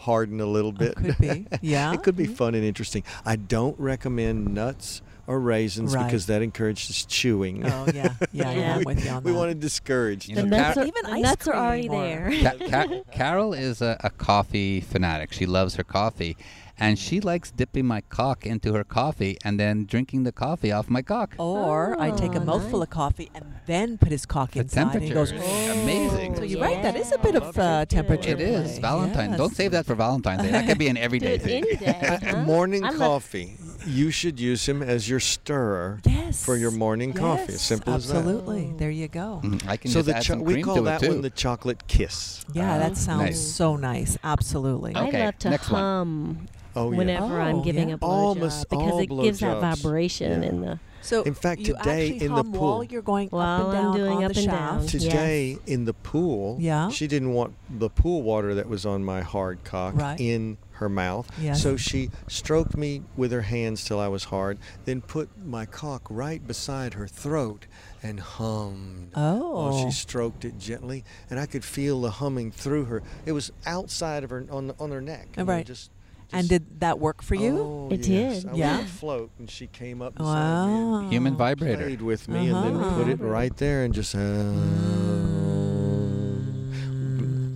harden 0.00 0.40
a 0.40 0.46
little 0.46 0.70
Oh, 0.74 0.78
bit, 0.78 0.94
could 0.96 1.18
be. 1.18 1.46
Yeah. 1.62 1.92
it 1.94 2.02
could 2.02 2.16
be 2.16 2.26
Mhm. 2.26 2.36
fun 2.36 2.54
and 2.54 2.64
interesting. 2.64 3.02
I 3.24 3.36
don't 3.36 3.78
recommend 3.80 4.52
nuts 4.54 5.02
or 5.26 5.40
raisins 5.40 5.94
Right. 5.94 6.04
because 6.06 6.26
that 6.26 6.40
encourages 6.42 7.04
chewing. 7.04 7.64
Oh 7.66 7.86
yeah, 7.92 8.14
yeah, 8.32 8.50
yeah. 8.52 8.72
I'm 8.74 8.78
we, 8.78 8.84
with 8.84 9.04
you 9.04 9.10
on 9.10 9.16
that. 9.16 9.24
we 9.24 9.32
want 9.32 9.50
to 9.50 9.54
discourage. 9.54 10.28
You 10.28 10.36
The 10.36 10.42
know, 10.44 10.56
nuts 10.56 10.74
Car- 10.74 10.84
are, 10.84 10.86
Even 10.86 11.02
the 11.04 11.10
ice 11.10 11.22
nuts 11.22 11.48
are 11.48 11.54
already 11.54 11.88
there. 11.88 12.30
Ca- 12.42 12.68
Ca- 12.70 13.02
Carol 13.12 13.52
is 13.52 13.82
a, 13.82 13.96
a 14.00 14.10
coffee 14.10 14.80
fanatic. 14.80 15.32
She 15.32 15.44
loves 15.46 15.74
her 15.76 15.84
coffee, 15.84 16.36
and 16.78 16.98
she 16.98 17.20
likes 17.20 17.50
dipping 17.50 17.86
my 17.86 18.00
cock 18.02 18.46
into 18.46 18.72
her 18.74 18.84
coffee 18.84 19.36
and 19.44 19.58
then 19.58 19.84
drinking 19.84 20.22
the 20.24 20.32
coffee 20.32 20.70
off 20.72 20.88
my 20.88 21.02
cock. 21.02 21.34
Or 21.38 22.00
I 22.00 22.10
take 22.10 22.34
a 22.34 22.40
Oh, 22.40 22.44
mouthful 22.44 22.78
nice. 22.80 22.86
of 22.86 22.90
coffee 22.90 23.30
and 23.34 23.44
then 23.66 23.98
put 23.98 24.10
his 24.10 24.24
cock 24.26 24.52
The 24.52 24.60
inside. 24.60 24.94
and 24.94 25.02
he 25.02 25.10
temperature 25.10 25.14
goes, 25.14 25.32
is 25.32 25.76
amazing. 25.82 26.36
So 26.36 26.42
you're 26.44 26.60
right. 26.60 26.82
That 26.82 26.96
is 26.96 27.12
a 27.12 27.18
bit 27.18 27.34
of 27.34 27.58
uh, 27.58 27.84
temperature. 27.86 28.30
It 28.30 28.40
is 28.40 28.72
play. 28.72 28.80
Valentine. 28.80 29.30
Yes. 29.30 29.38
Don't 29.38 29.54
save 29.54 29.72
that 29.72 29.86
for 29.86 29.94
Valentine's 29.94 30.42
Day. 30.42 30.50
That 30.52 30.66
could 30.66 30.78
be 30.78 30.88
an 30.88 30.96
everyday 30.96 31.38
thing. 31.48 31.64
day. 31.64 31.86
Uh, 31.86 32.18
huh? 32.36 32.42
morning 32.42 32.84
I 32.84 32.90
love- 32.90 32.98
coffee. 32.98 33.56
You 33.88 34.10
should 34.10 34.38
use 34.38 34.68
him 34.68 34.82
as 34.82 35.08
your 35.08 35.18
stirrer 35.20 36.00
Yes. 36.04 36.44
for 36.44 36.56
your 36.56 36.70
morning 36.70 37.12
coffee. 37.14 37.52
Yes, 37.52 37.62
Simple 37.62 37.94
as 37.94 38.08
that. 38.08 38.16
Absolutely. 38.18 38.74
There 38.76 38.90
you 38.90 39.08
go. 39.08 39.40
Mhm. 39.42 39.66
I 39.66 39.76
can 39.76 39.90
So 39.90 40.00
just 40.00 40.06
the 40.06 40.16
add 40.16 40.22
cho- 40.22 40.34
some 40.34 40.42
we 40.44 40.54
cream 40.54 40.64
call 40.64 40.76
to 40.76 40.82
that 40.82 41.02
it 41.02 41.06
too. 41.06 41.12
one 41.14 41.22
the 41.22 41.30
chocolate 41.30 41.86
kiss. 41.88 42.44
Yeah, 42.52 42.78
that 42.78 42.96
sounds 42.96 43.22
nice. 43.22 43.40
so 43.40 43.76
nice. 43.76 44.18
Absolutely. 44.22 44.94
Okay, 44.96 45.22
I 45.22 45.24
love 45.26 45.38
to 45.38 45.50
next 45.50 45.70
one. 45.70 45.80
hum 45.80 46.38
Oh 46.76 46.90
yeah. 46.92 46.98
whenever 46.98 47.40
I'm 47.40 47.56
Oh, 47.56 47.62
giving 47.64 47.88
yeah. 47.88 47.94
a 47.96 47.98
All 48.04 48.36
blowjob 48.36 48.40
mas- 48.40 48.64
because 48.68 49.00
it 49.00 49.10
gives 49.10 49.40
that 49.40 49.56
blowjobs. 49.56 49.82
vibration 49.82 50.42
Yeah. 50.42 50.48
in 50.48 50.60
the. 50.60 50.78
So 51.00 51.22
In 51.22 51.32
fact, 51.32 51.64
today 51.64 51.78
actually 52.10 52.22
in 52.26 52.34
the 52.34 52.44
pool- 52.44 52.60
while 52.60 52.84
you're 52.84 53.02
going 53.02 53.28
up 53.32 53.64
and 53.64 53.72
down 53.72 53.86
I'm 53.92 53.96
doing 53.96 54.16
on 54.18 54.24
up 54.24 54.32
the 54.34 54.40
and 54.40 54.50
shaft. 54.50 54.78
down. 54.80 54.86
Today 54.86 55.58
in 55.66 55.84
the 55.86 55.94
pool, 55.94 56.58
Yeah. 56.60 56.90
she 56.90 57.06
didn't 57.06 57.32
want 57.32 57.54
the 57.70 57.88
pool 57.88 58.22
water 58.22 58.54
that 58.54 58.68
was 58.68 58.84
on 58.84 59.04
my 59.04 59.22
hard 59.22 59.64
cock 59.64 59.94
Right. 59.96 60.20
in 60.20 60.58
her 60.78 60.88
mouth. 60.88 61.30
Yes. 61.40 61.62
So 61.62 61.76
she 61.76 62.10
stroked 62.26 62.76
me 62.76 63.02
with 63.16 63.30
her 63.32 63.42
hands 63.42 63.84
till 63.84 64.00
I 64.00 64.08
was 64.08 64.24
hard, 64.24 64.58
then 64.84 65.00
put 65.00 65.28
my 65.44 65.66
cock 65.66 66.02
right 66.10 66.44
beside 66.46 66.94
her 66.94 67.06
throat 67.06 67.66
and 68.02 68.18
hummed. 68.20 69.10
While 69.14 69.42
Oh. 69.74 69.84
she 69.84 69.90
stroked 69.92 70.44
it 70.44 70.58
gently, 70.58 71.04
and 71.30 71.38
I 71.38 71.46
could 71.46 71.64
feel 71.64 72.00
the 72.00 72.10
humming 72.12 72.50
through 72.50 72.84
her. 72.86 73.02
It 73.26 73.32
was 73.32 73.50
outside 73.66 74.24
of 74.24 74.30
her 74.30 74.44
on 74.50 74.72
on 74.78 74.90
her 74.90 75.00
neck. 75.00 75.28
you 75.36 75.44
know, 75.44 75.52
Right. 75.52 75.66
just, 75.66 75.90
And 76.32 76.42
just- 76.42 76.50
did 76.50 76.80
that 76.80 76.98
work 77.00 77.22
for 77.22 77.34
you? 77.34 77.58
Oh, 77.58 77.88
It 77.90 78.06
yes. 78.06 78.42
did. 78.44 78.52
I 78.52 78.54
Yeah. 78.54 78.76
was 78.78 78.86
afloat, 78.86 79.30
and 79.38 79.50
she 79.50 79.66
came 79.66 80.00
up 80.02 80.14
beside 80.14 80.32
wow. 80.34 81.00
me. 81.02 81.08
Human 81.10 81.36
vibrator. 81.36 81.84
Played 81.84 82.02
with 82.02 82.28
me, 82.28 82.50
and 82.50 82.64
then 82.64 82.94
put 82.94 83.08
it 83.08 83.20
Uh-huh. 83.20 83.28
right 83.30 83.56
there, 83.56 83.82
and 83.84 83.92
just. 83.94 84.14
Uh, 84.14 85.37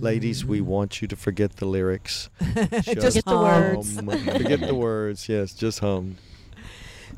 Ladies, 0.03 0.43
we 0.43 0.59
want 0.59 1.01
you 1.01 1.07
to 1.07 1.15
forget 1.15 1.55
the 1.55 1.65
lyrics. 1.65 2.29
Just 2.81 3.23
Forget 3.23 3.25
the 3.25 3.37
words. 3.37 3.95
hum. 3.95 4.09
forget 4.09 4.59
the 4.59 4.75
words. 4.75 5.29
Yes, 5.29 5.53
just 5.53 5.79
hum. 5.79 6.17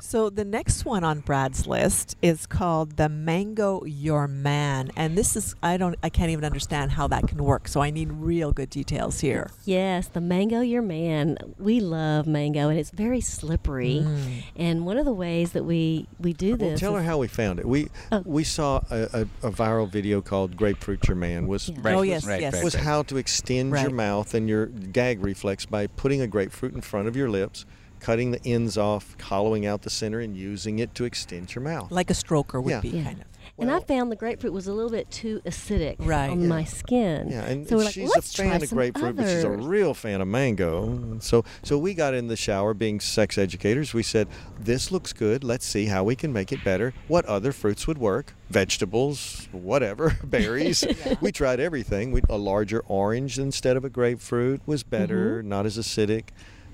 So 0.06 0.30
the 0.30 0.44
next 0.44 0.84
one 0.84 1.02
on 1.02 1.18
Brad's 1.18 1.66
list 1.66 2.16
is 2.22 2.46
called 2.46 2.96
the 2.96 3.08
Mango 3.08 3.84
Your 3.84 4.28
Man, 4.28 4.92
and 4.94 5.18
this 5.18 5.34
is 5.34 5.56
I 5.64 5.76
don't 5.78 5.96
I 6.00 6.10
can't 6.10 6.30
even 6.30 6.44
understand 6.44 6.92
how 6.92 7.08
that 7.08 7.26
can 7.26 7.42
work. 7.42 7.66
So 7.66 7.80
I 7.80 7.90
need 7.90 8.12
real 8.12 8.52
good 8.52 8.70
details 8.70 9.18
here. 9.18 9.50
Yes, 9.64 10.06
the 10.06 10.20
mango 10.20 10.60
your 10.60 10.80
man. 10.82 11.38
We 11.58 11.80
love 11.80 12.28
mango 12.28 12.68
and 12.68 12.78
it's 12.78 12.90
very 12.92 13.20
slippery. 13.20 14.04
Mm. 14.04 14.44
And 14.54 14.86
one 14.86 14.96
of 14.96 15.06
the 15.06 15.12
ways 15.12 15.50
that 15.52 15.64
we 15.64 16.06
we 16.20 16.32
do 16.32 16.50
Well, 16.50 16.70
this 16.70 16.78
tell 16.78 16.94
her 16.94 17.02
how 17.02 17.18
we 17.18 17.26
found 17.26 17.58
it. 17.58 17.66
We 17.66 17.88
Oh. 18.12 18.22
we 18.24 18.44
saw 18.44 18.82
a, 18.88 19.26
a, 19.42 19.48
a 19.48 19.50
viral 19.50 19.90
video 19.90 20.20
called 20.20 20.56
"Grapefruit 20.56 21.08
Your 21.08 21.16
Man." 21.16 21.48
Was 21.48 21.68
Yeah. 21.68 21.78
Right, 21.82 21.94
Oh, 21.96 22.02
yes, 22.02 22.24
right, 22.24 22.40
yes. 22.40 22.54
right, 22.54 22.62
was 22.62 22.76
right. 22.76 22.84
how 22.84 23.02
to 23.02 23.16
extend 23.16 23.76
your 23.76 23.90
mouth 23.90 24.34
and 24.34 24.48
your 24.48 24.66
gag 24.66 25.20
reflex 25.24 25.66
by 25.66 25.88
putting 25.88 26.20
a 26.20 26.28
grapefruit 26.28 26.74
in 26.74 26.80
front 26.80 27.08
of 27.08 27.16
your 27.16 27.28
lips, 27.28 27.66
cutting 28.06 28.30
the 28.30 28.40
ends 28.46 28.78
off, 28.78 29.16
hollowing 29.20 29.66
out 29.66 29.82
the 29.82 29.90
center, 29.90 30.20
and 30.20 30.36
using 30.36 30.78
it 30.78 30.94
to 30.94 31.04
extend 31.04 31.52
your 31.56 31.64
mouth. 31.64 31.90
Like 31.90 32.08
a 32.08 32.12
stroker 32.14 32.62
would 32.62 32.70
Yeah. 32.70 32.80
be 32.80 32.90
Yeah. 32.90 33.02
kind 33.02 33.18
of. 33.20 33.26
and 33.58 33.70
I 33.70 33.80
found 33.80 34.12
the 34.12 34.16
grapefruit 34.16 34.52
was 34.52 34.66
a 34.66 34.72
little 34.74 34.90
bit 34.90 35.10
too 35.10 35.40
acidic 35.46 35.96
Right. 35.98 36.28
on 36.28 36.42
Yeah. 36.42 36.46
my 36.48 36.64
skin. 36.64 37.28
Yeah, 37.30 37.46
and 37.46 37.66
so 37.66 37.76
we're 37.78 37.84
like, 37.84 37.94
she's 37.94 38.10
let's 38.14 38.32
a 38.38 38.42
fan 38.42 38.62
of 38.62 38.68
some 38.68 38.76
grapefruit, 38.76 39.16
but 39.16 39.24
she's 39.24 39.44
a 39.44 39.50
real 39.50 39.94
fan 39.94 40.20
of 40.20 40.28
mango. 40.28 41.16
So, 41.20 41.42
so 41.62 41.78
we 41.78 41.94
got 41.94 42.12
in 42.12 42.26
the 42.28 42.36
shower, 42.36 42.74
being 42.74 43.00
sex 43.00 43.38
educators. 43.38 43.94
We 43.94 44.02
said, 44.02 44.28
"This 44.60 44.92
looks 44.92 45.12
good. 45.14 45.42
Let's 45.42 45.64
see 45.66 45.86
how 45.86 46.04
we 46.04 46.14
can 46.16 46.32
make 46.34 46.52
it 46.52 46.62
better. 46.64 46.92
What 47.08 47.24
other 47.24 47.50
fruits 47.50 47.86
would 47.86 47.98
work? 47.98 48.34
Vegetables, 48.50 49.48
whatever, 49.52 50.18
berries. 50.24 50.84
We 51.22 51.32
tried 51.32 51.58
everything. 51.58 52.12
We, 52.12 52.20
a 52.28 52.36
larger 52.36 52.80
orange 52.88 53.38
instead 53.38 53.76
of 53.78 53.84
a 53.84 53.88
grapefruit 53.90 54.60
was 54.66 54.82
better, 54.82 55.38
Mm-hmm. 55.38 55.48
not 55.48 55.64
as 55.66 55.78
acidic, 55.78 56.24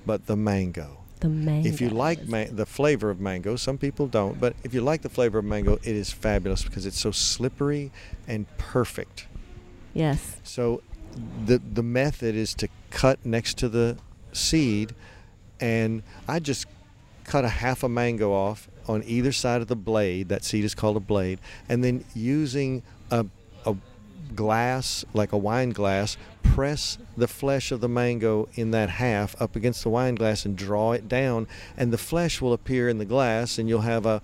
but 0.04 0.26
the 0.26 0.36
mango. 0.36 1.01
The 1.22 1.28
mango. 1.28 1.68
If 1.68 1.80
you 1.80 1.88
like 1.88 2.28
ma- 2.28 2.50
the 2.50 2.66
flavor 2.66 3.08
of 3.10 3.18
mango, 3.20 3.56
some 3.56 3.78
people 3.78 4.06
don't, 4.06 4.38
but 4.38 4.54
if 4.64 4.74
you 4.74 4.80
like 4.82 5.00
the 5.02 5.08
flavor 5.08 5.38
of 5.38 5.44
mango, 5.46 5.74
it 5.82 5.96
is 5.96 6.12
fabulous 6.12 6.62
because 6.64 6.84
it's 6.86 7.00
so 7.00 7.10
slippery 7.10 7.90
and 8.28 8.46
perfect. 8.58 9.26
yes, 9.94 10.36
So 10.44 10.82
the 11.46 11.58
the 11.58 11.82
method 11.82 12.34
is 12.34 12.54
to 12.54 12.68
cut 12.90 13.18
next 13.24 13.58
to 13.58 13.68
the 13.68 13.96
seed 14.32 14.94
and 15.60 16.02
I 16.26 16.38
just 16.40 16.66
cut 17.24 17.44
a 17.44 17.48
half 17.48 17.82
a 17.82 17.88
mango 17.88 18.32
off 18.32 18.68
on 18.88 19.02
either 19.04 19.30
side 19.32 19.60
of 19.62 19.68
the 19.68 19.76
blade. 19.76 20.28
That 20.28 20.42
seed 20.44 20.64
is 20.64 20.74
called 20.74 20.96
a 20.96 21.00
blade. 21.14 21.38
And 21.68 21.84
then 21.84 22.04
using 22.14 22.82
a 23.10 23.20
a 23.20 23.26
glass 24.34 25.04
like 25.14 25.32
a 25.32 25.38
wine 25.38 25.70
glass, 25.70 26.16
press 26.42 26.98
the 27.16 27.28
flesh 27.28 27.72
of 27.72 27.80
the 27.80 27.88
mango 27.88 28.48
in 28.54 28.70
that 28.72 28.90
half 28.90 29.40
up 29.40 29.56
against 29.56 29.82
the 29.82 29.88
wine 29.88 30.14
glass 30.14 30.44
and 30.44 30.56
draw 30.56 30.92
it 30.92 31.08
down 31.08 31.46
and 31.76 31.92
the 31.92 31.98
flesh 31.98 32.40
will 32.40 32.52
appear 32.52 32.88
in 32.88 32.98
the 32.98 33.04
glass 33.04 33.58
and 33.58 33.68
you'll 33.68 33.80
have 33.80 34.04
a 34.04 34.20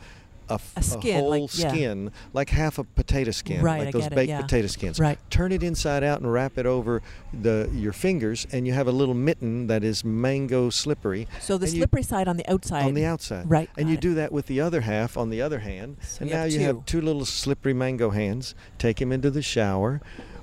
a, 0.50 0.54
f- 0.54 0.72
A 0.76 0.82
skin, 0.82 1.20
whole 1.20 1.30
like- 1.30 1.58
yeah. 1.58 1.68
skin, 1.70 2.10
like 2.32 2.50
half 2.50 2.78
a 2.78 2.84
potato 2.84 3.30
skin, 3.30 3.62
Right, 3.62 3.78
like 3.80 3.88
I 3.88 3.90
those 3.90 4.02
get 4.04 4.12
it, 4.12 4.16
baked 4.16 4.28
yeah. 4.30 4.40
potato 4.40 4.66
skins 4.68 4.98
Right. 4.98 5.18
turn 5.30 5.52
it 5.52 5.62
inside 5.62 6.02
out 6.02 6.20
and 6.20 6.32
wrap 6.32 6.56
it 6.58 6.66
over 6.66 7.02
the 7.32 7.68
your 7.74 7.92
fingers 7.92 8.46
and 8.52 8.66
you 8.66 8.72
have 8.72 8.86
a 8.88 8.92
little 8.92 9.14
mitten 9.14 9.66
that 9.68 9.84
is 9.84 10.04
mango 10.04 10.70
slippery 10.70 11.26
So 11.40 11.58
the 11.58 11.66
And 11.66 11.74
you- 11.74 11.80
slippery 11.80 12.02
side 12.02 12.28
on 12.28 12.36
the 12.36 12.50
outside. 12.50 12.84
on 12.84 12.94
the 12.94 13.04
outside 13.04 13.48
Right, 13.50 13.68
and 13.76 13.88
you 13.88 13.94
it. 13.94 14.00
do 14.00 14.14
that 14.14 14.32
with 14.32 14.46
the 14.46 14.60
other 14.60 14.80
half 14.82 15.16
on 15.16 15.30
the 15.30 15.42
other 15.42 15.58
hand 15.60 15.96
So 16.02 16.22
and 16.22 16.30
you 16.30 16.34
now 16.36 16.42
have 16.42 16.52
you 16.52 16.58
two. 16.58 16.64
have 16.64 16.84
two 16.86 17.00
little 17.00 17.24
slippery 17.24 17.74
mango 17.74 18.10
hands 18.10 18.54
take 18.78 19.00
him 19.00 19.12
into 19.12 19.30
the 19.30 19.42
shower 19.42 20.00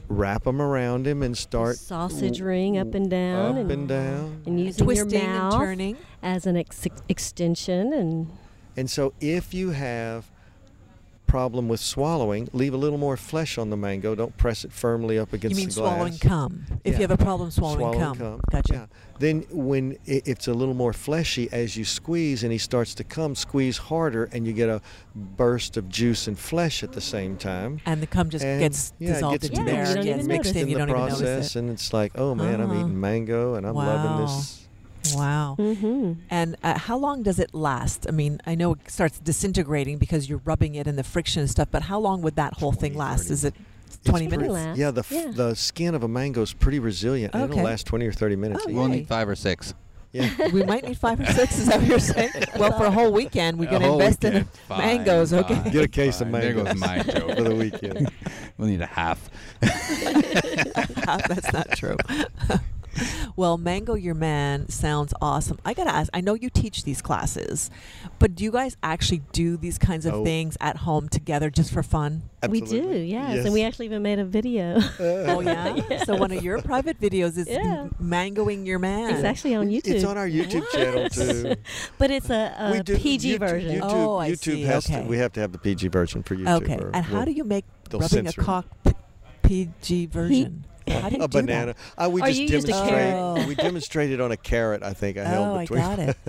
wrap 0.08 0.44
them 0.44 0.62
around 0.62 1.08
him 1.08 1.24
and 1.24 1.36
start 1.36 1.78
sausage 1.78 2.40
ring 2.40 2.78
up 2.78 2.94
and 2.94 3.10
down, 3.10 3.54
up 3.54 3.58
and, 3.62 3.72
and 3.72 3.88
down 3.88 4.42
and 4.46 4.60
using 4.60 4.86
Twisting 4.86 5.10
your 5.20 5.24
and 5.24 5.34
mouth 5.34 5.54
turning. 5.56 5.98
as 6.22 6.46
an 6.46 6.56
ex- 6.58 6.86
extension, 7.10 7.92
and 7.92 8.28
and 8.78 8.90
so 8.90 9.14
if 9.22 9.54
you 9.54 9.70
have 9.72 10.30
problem 11.28 11.68
with 11.68 11.80
swallowing 11.80 12.48
leave 12.54 12.74
a 12.74 12.78
little 12.78 13.00
more 13.00 13.18
flesh 13.18 13.58
on 13.58 13.70
the 13.72 13.76
mango 13.76 14.14
don't 14.14 14.38
press 14.38 14.64
it 14.64 14.72
firmly 14.72 15.18
up 15.18 15.34
against 15.34 15.58
You 15.58 15.66
mean 15.66 15.70
the 15.70 15.82
glass 15.82 15.94
swallowing 15.96 16.18
cum? 16.20 16.66
If 16.84 16.94
Yeah. 16.94 17.00
you 17.00 17.02
have 17.08 17.12
a 17.12 17.18
problem 17.18 17.50
swallowing, 17.52 18.00
cum. 18.00 18.18
cum. 18.18 18.42
Gotcha. 18.52 18.74
Yeah. 18.74 18.86
Then 19.18 19.44
when 19.50 19.98
it's 20.06 20.48
a 20.48 20.54
little 20.54 20.74
more 20.76 20.94
fleshy, 20.94 21.50
as 21.52 21.76
you 21.76 21.84
squeeze 21.84 22.44
and 22.44 22.52
he 22.52 22.58
starts 22.60 22.94
to 22.96 23.04
come, 23.04 23.34
squeeze 23.34 23.78
harder, 23.78 24.26
and 24.34 24.46
you 24.46 24.54
get 24.54 24.70
a 24.70 24.82
burst 25.16 25.78
of 25.78 25.90
juice 25.90 26.28
and 26.28 26.38
flesh 26.38 26.84
at 26.84 26.92
the 26.92 27.02
same 27.02 27.38
time. 27.38 27.80
And 27.86 28.02
the 28.02 28.08
cum 28.08 28.30
just 28.30 28.46
And, 28.46 28.60
gets 28.60 28.94
yeah, 29.00 29.14
dissolved 29.14 29.42
gets 29.42 29.46
into 29.58 29.72
Yeah, 29.72 29.80
you 29.80 29.86
there. 29.86 29.96
don't 29.96 30.08
even 30.08 30.28
mixed 30.28 30.46
notice. 30.50 30.52
in. 30.52 30.58
in 30.64 30.68
You 30.68 30.74
the 30.76 30.80
don't 30.86 30.90
process, 30.90 31.18
even 31.22 31.32
notice 31.34 31.56
it. 31.56 31.60
and 31.60 31.70
it's 31.72 31.94
like, 31.94 32.12
oh 32.16 32.36
man, 32.36 32.62
I'm 32.62 32.70
Ah. 32.72 32.80
eating 32.82 33.00
mango, 33.00 33.56
and 33.56 33.66
I'm 33.66 33.74
loving 33.76 34.26
this. 34.26 34.68
Wow. 35.14 35.56
hmm 35.60 36.14
And 36.30 36.56
uh, 36.64 36.78
how 36.78 36.98
long 36.98 37.22
does 37.24 37.40
it 37.40 37.54
last? 37.54 38.06
I 38.08 38.12
mean, 38.12 38.40
I 38.46 38.56
know 38.56 38.74
it 38.74 38.80
starts 38.90 39.20
disintegrating 39.20 39.98
because 39.98 40.30
you're 40.30 40.42
rubbing 40.46 40.76
it 40.76 40.88
and 40.88 40.98
the 40.98 41.04
friction 41.04 41.42
and 41.42 41.50
stuff, 41.50 41.68
but 41.72 41.84
how 41.84 42.00
long 42.00 42.22
would 42.22 42.36
that 42.38 42.54
whole 42.54 42.72
thing 42.72 42.96
last? 42.96 43.24
30. 43.24 43.34
Is 43.34 43.44
it 43.46 43.54
20 44.06 44.28
pretty- 44.28 44.44
minutes? 44.44 44.54
last. 44.66 44.78
Yeah, 44.78 44.92
the 44.92 45.00
f- 45.02 45.12
Yeah. 45.12 45.32
the 45.34 45.56
skin 45.56 45.96
of 45.96 46.04
a 46.04 46.08
mango 46.08 46.42
is 46.42 46.54
pretty 46.54 46.80
resilient. 46.80 47.36
Okay. 47.36 47.44
It'll 47.44 47.64
last 47.64 47.86
20 47.88 48.06
or 48.08 48.12
30 48.14 48.36
minutes. 48.36 48.64
Oh, 48.66 48.70
easy. 48.70 48.78
We'll 48.80 48.88
need 48.88 49.08
five 49.08 49.28
or 49.30 49.36
six. 49.36 49.74
Yeah. 50.14 50.30
we 50.54 50.64
might 50.64 50.86
need 50.86 50.98
five 50.98 51.20
or 51.20 51.26
six. 51.26 51.58
Is 51.60 51.66
that 51.68 51.80
what 51.80 51.88
you're 51.90 52.00
saying? 52.00 52.30
Well, 52.58 52.72
for 52.78 52.86
a 52.86 52.92
whole 52.92 53.12
weekend, 53.12 53.60
we're 53.60 53.70
going 53.70 53.82
to 53.82 53.88
whole 53.90 54.00
invest 54.00 54.24
in. 54.24 54.46
Fine, 54.70 54.80
mangoes, 54.80 55.34
okay? 55.34 55.70
Get 55.72 55.84
a 55.84 55.88
case 55.90 56.22
of 56.22 56.32
fine. 56.32 56.42
There 56.42 56.56
mangoes 56.56 56.74
goes 56.74 56.80
my 56.80 57.00
joke. 57.04 57.36
for 57.38 57.44
the 57.44 57.54
weekend. 57.56 58.12
We'll 58.58 58.70
need 58.70 58.82
a 58.82 58.86
half. 58.86 59.30
That's 59.60 61.52
not 61.52 61.70
true. 61.72 61.98
Well, 63.36 63.58
Mango 63.58 63.94
Your 63.96 64.16
Man 64.16 64.70
sounds 64.70 65.14
awesome. 65.22 65.60
I 65.66 65.74
gotta 65.74 65.94
ask. 65.94 66.10
I 66.14 66.22
know 66.22 66.34
you 66.34 66.50
teach 66.50 66.84
these 66.84 67.02
classes, 67.02 67.70
but 68.20 68.36
do 68.36 68.44
you 68.44 68.52
guys 68.52 68.78
actually 68.84 69.22
do 69.34 69.58
these 69.58 69.78
kinds 69.78 70.06
of 70.06 70.14
Oh. 70.16 70.24
things 70.24 70.58
at 70.62 70.78
home 70.78 71.10
together 71.10 71.50
just 71.50 71.72
for 71.74 71.84
fun? 71.84 72.24
we 72.48 72.60
do, 72.62 72.66
Absolutely. 72.78 73.06
yes. 73.12 73.44
and 73.46 73.54
we 73.54 73.64
actually 73.64 73.88
even 73.88 74.04
made 74.04 74.20
a 74.20 74.26
video. 74.26 74.80
Oh 75.00 75.40
yeah. 75.42 75.80
So 76.06 76.16
one 76.16 76.32
of 76.32 76.44
your 76.44 76.62
private 76.62 77.00
videos 77.02 77.38
is 77.38 77.48
Yeah. 77.48 77.88
mangoing 78.00 78.66
your 78.66 78.78
man. 78.80 79.14
it's 79.16 79.24
actually 79.24 79.56
on 79.56 79.68
YouTube, 79.70 79.88
It's 79.96 80.04
on 80.06 80.18
our 80.18 80.28
YouTube 80.28 80.70
channel 80.72 81.10
too. 81.10 81.56
but 81.98 82.12
it's 82.12 82.30
a, 82.30 82.54
a 82.60 82.72
we 82.74 82.80
do 82.84 82.96
PG 82.98 83.36
YouTube, 83.36 83.40
version. 83.40 83.82
YouTube, 83.82 83.92
Oh, 83.92 84.18
I 84.18 84.32
YouTube 84.32 84.40
see, 84.44 84.62
has 84.64 84.86
okay. 84.90 85.02
to. 85.02 85.08
We 85.08 85.18
have 85.18 85.34
to 85.34 85.40
have 85.40 85.52
the 85.52 85.58
PG 85.58 85.88
version 85.90 86.22
for 86.24 86.36
YouTube. 86.36 86.62
Okay. 86.64 86.80
And 86.94 87.04
how 87.06 87.26
do 87.26 87.32
you 87.32 87.44
make 87.44 87.66
rubbing 87.92 88.28
a 88.28 88.34
cock 88.34 88.66
p- 88.84 88.92
PG 89.44 90.06
version? 90.08 90.66
A 90.88 91.10
do 91.10 91.28
banana. 91.28 91.76
Uh, 91.98 92.10
we 92.12 92.22
Or 92.22 92.28
just 92.28 92.40
you 92.40 92.48
used 92.48 92.70
a 92.70 92.72
carrot. 92.72 93.48
we 93.48 93.56
demonstrated 93.56 94.22
on 94.22 94.32
a 94.32 94.38
carrot. 94.38 94.84
I 94.84 94.94
think 94.94 95.18
I 95.18 95.22
Oh, 95.26 95.26
held 95.26 95.58
I 95.58 95.62
between. 95.64 95.80
got 95.82 96.00
it. 96.00 96.18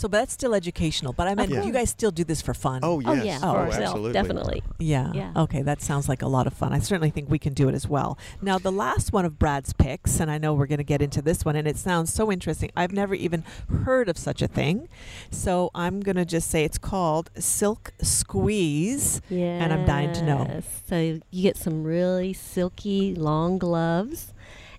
So, 0.00 0.08
but 0.08 0.18
that's 0.18 0.32
still 0.32 0.54
educational. 0.54 1.12
But 1.12 1.28
I 1.28 1.34
mean, 1.34 1.50
you 1.64 1.72
guys 1.72 1.90
still 1.90 2.10
do 2.10 2.24
this 2.24 2.40
for 2.40 2.54
fun. 2.54 2.80
oh 2.82 3.02
Oh 3.04 3.12
yeah, 3.14 3.38
Oh, 3.42 3.52
for 3.52 3.58
ourselves, 3.58 3.82
absolutely. 3.82 4.12
definitely. 4.12 4.62
Yeah. 4.78 5.12
Yeah. 5.14 5.32
Okay, 5.36 5.62
that 5.62 5.82
sounds 5.82 6.08
like 6.08 6.22
a 6.22 6.26
lot 6.26 6.46
of 6.46 6.52
fun. 6.54 6.72
I 6.72 6.78
certainly 6.78 7.10
think 7.10 7.28
we 7.30 7.38
can 7.38 7.52
do 7.52 7.68
it 7.68 7.74
as 7.74 7.86
well. 7.86 8.18
Now, 8.40 8.58
the 8.58 8.72
last 8.72 9.12
one 9.12 9.24
of 9.24 9.38
Brad's 9.38 9.72
picks, 9.72 10.18
and 10.20 10.30
I 10.30 10.38
know 10.38 10.54
we're 10.54 10.66
going 10.66 10.78
to 10.78 10.84
get 10.84 11.02
into 11.02 11.20
this 11.22 11.44
one, 11.44 11.54
and 11.56 11.68
it 11.68 11.76
sounds 11.76 12.12
so 12.12 12.32
interesting. 12.32 12.70
I've 12.76 12.92
never 12.92 13.14
even 13.14 13.44
heard 13.84 14.08
of 14.08 14.16
such 14.18 14.40
a 14.42 14.48
thing. 14.48 14.88
So 15.30 15.70
I'm 15.74 16.00
going 16.00 16.16
to 16.16 16.24
just 16.24 16.50
say 16.50 16.64
it's 16.64 16.78
called 16.78 17.30
Silk 17.38 17.92
Squeeze. 18.00 19.20
Yeah. 19.28 19.62
And 19.62 19.72
I'm 19.72 19.84
dying 19.86 20.12
to 20.14 20.22
know. 20.24 20.62
So 20.88 21.20
you 21.30 21.42
get 21.42 21.56
some 21.56 21.84
really 21.84 22.32
silky 22.32 23.14
long 23.14 23.58
gloves, 23.58 24.32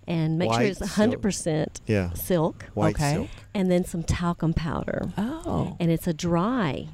and 0.08 0.38
make 0.40 0.52
sure 0.52 0.62
it's 0.64 0.80
silk. 0.80 0.92
hundred 0.92 1.22
percent 1.22 1.82
Yeah. 1.88 2.14
silk, 2.14 2.66
White 2.74 2.96
Okay. 2.96 3.14
silk. 3.16 3.30
and 3.54 3.70
then 3.72 3.86
some 3.86 4.04
talcum 4.04 4.54
powder, 4.54 5.12
Oh. 5.18 5.76
and 5.80 5.92
it's 5.92 6.08
a 6.08 6.14
dry. 6.14 6.88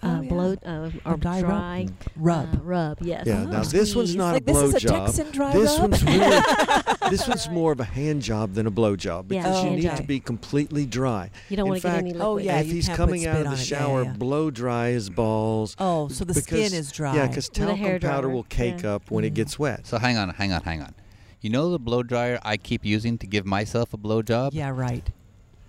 Uh, 0.00 0.06
Oh, 0.06 0.20
yeah. 0.22 0.28
blow 0.28 0.56
uh, 0.64 0.90
or 1.04 1.14
A 1.14 1.18
dry 1.18 1.40
dry, 1.40 1.86
rub. 2.14 2.54
uh, 2.54 2.58
rub, 2.62 2.98
yes. 3.00 3.24
Yeah. 3.26 3.42
Oh. 3.44 3.50
Now 3.50 3.62
this 3.64 3.96
one's 3.96 4.10
Squeeze. 4.10 4.14
not 4.14 4.34
like 4.34 4.42
a 4.42 4.44
this 4.44 4.56
blow 4.56 4.64
is 4.66 4.74
a 4.76 4.78
job. 4.78 5.06
Texan 5.06 5.32
dry 5.32 5.52
This 5.52 5.72
rub? 5.72 5.90
one's 5.90 6.04
really. 6.04 6.40
this 7.10 7.26
one's 7.26 7.50
more 7.50 7.72
of 7.72 7.80
a 7.80 7.84
hand 7.84 8.22
job 8.22 8.54
than 8.54 8.68
a 8.68 8.70
blow 8.70 8.94
job 8.94 9.32
Yeah, 9.32 9.42
because 9.42 9.56
you 9.56 9.62
hand 9.70 9.74
need 9.74 9.82
job. 9.88 9.96
to 9.96 10.02
be 10.04 10.20
completely 10.20 10.86
dry. 10.86 11.30
You 11.48 11.56
don't 11.56 11.66
In 11.66 11.70
want 11.70 11.82
to 11.82 11.88
get 11.88 11.92
fact, 11.94 12.00
any 12.02 12.12
liquid. 12.12 12.26
Oh, 12.28 12.36
yeah, 12.38 12.60
if 12.60 12.70
he's 12.70 12.88
coming 12.88 13.26
out 13.26 13.40
of 13.44 13.50
the 13.50 13.56
shower, 13.56 14.04
yeah, 14.04 14.10
yeah. 14.12 14.16
blow 14.16 14.52
dry 14.52 14.90
his 14.90 15.10
balls. 15.10 15.74
Oh, 15.80 16.06
so 16.06 16.24
the 16.24 16.34
skin 16.34 16.72
is 16.72 16.92
dry. 16.92 17.16
Yeah, 17.16 17.26
because 17.26 17.50
With 17.50 17.68
a 17.68 17.74
hair 17.74 17.98
talcum 17.98 18.14
powder 18.14 18.28
will 18.28 18.44
cake 18.44 18.84
yeah. 18.84 18.94
up 18.94 19.10
when 19.10 19.24
it 19.24 19.32
Mm. 19.32 19.34
gets 19.34 19.58
wet. 19.58 19.84
So 19.84 19.98
hang 19.98 20.16
on, 20.16 20.28
hang 20.30 20.52
on, 20.52 20.62
hang 20.62 20.80
on. 20.80 20.94
You 21.40 21.50
know 21.50 21.70
the 21.70 21.78
blow 21.78 22.02
dryer 22.02 22.38
I 22.42 22.56
keep 22.56 22.84
using 22.84 23.16
to 23.18 23.26
give 23.26 23.46
myself 23.46 23.92
a 23.94 23.96
blow 23.96 24.22
job? 24.22 24.52
Yeah, 24.54 24.70
right. 24.70 25.08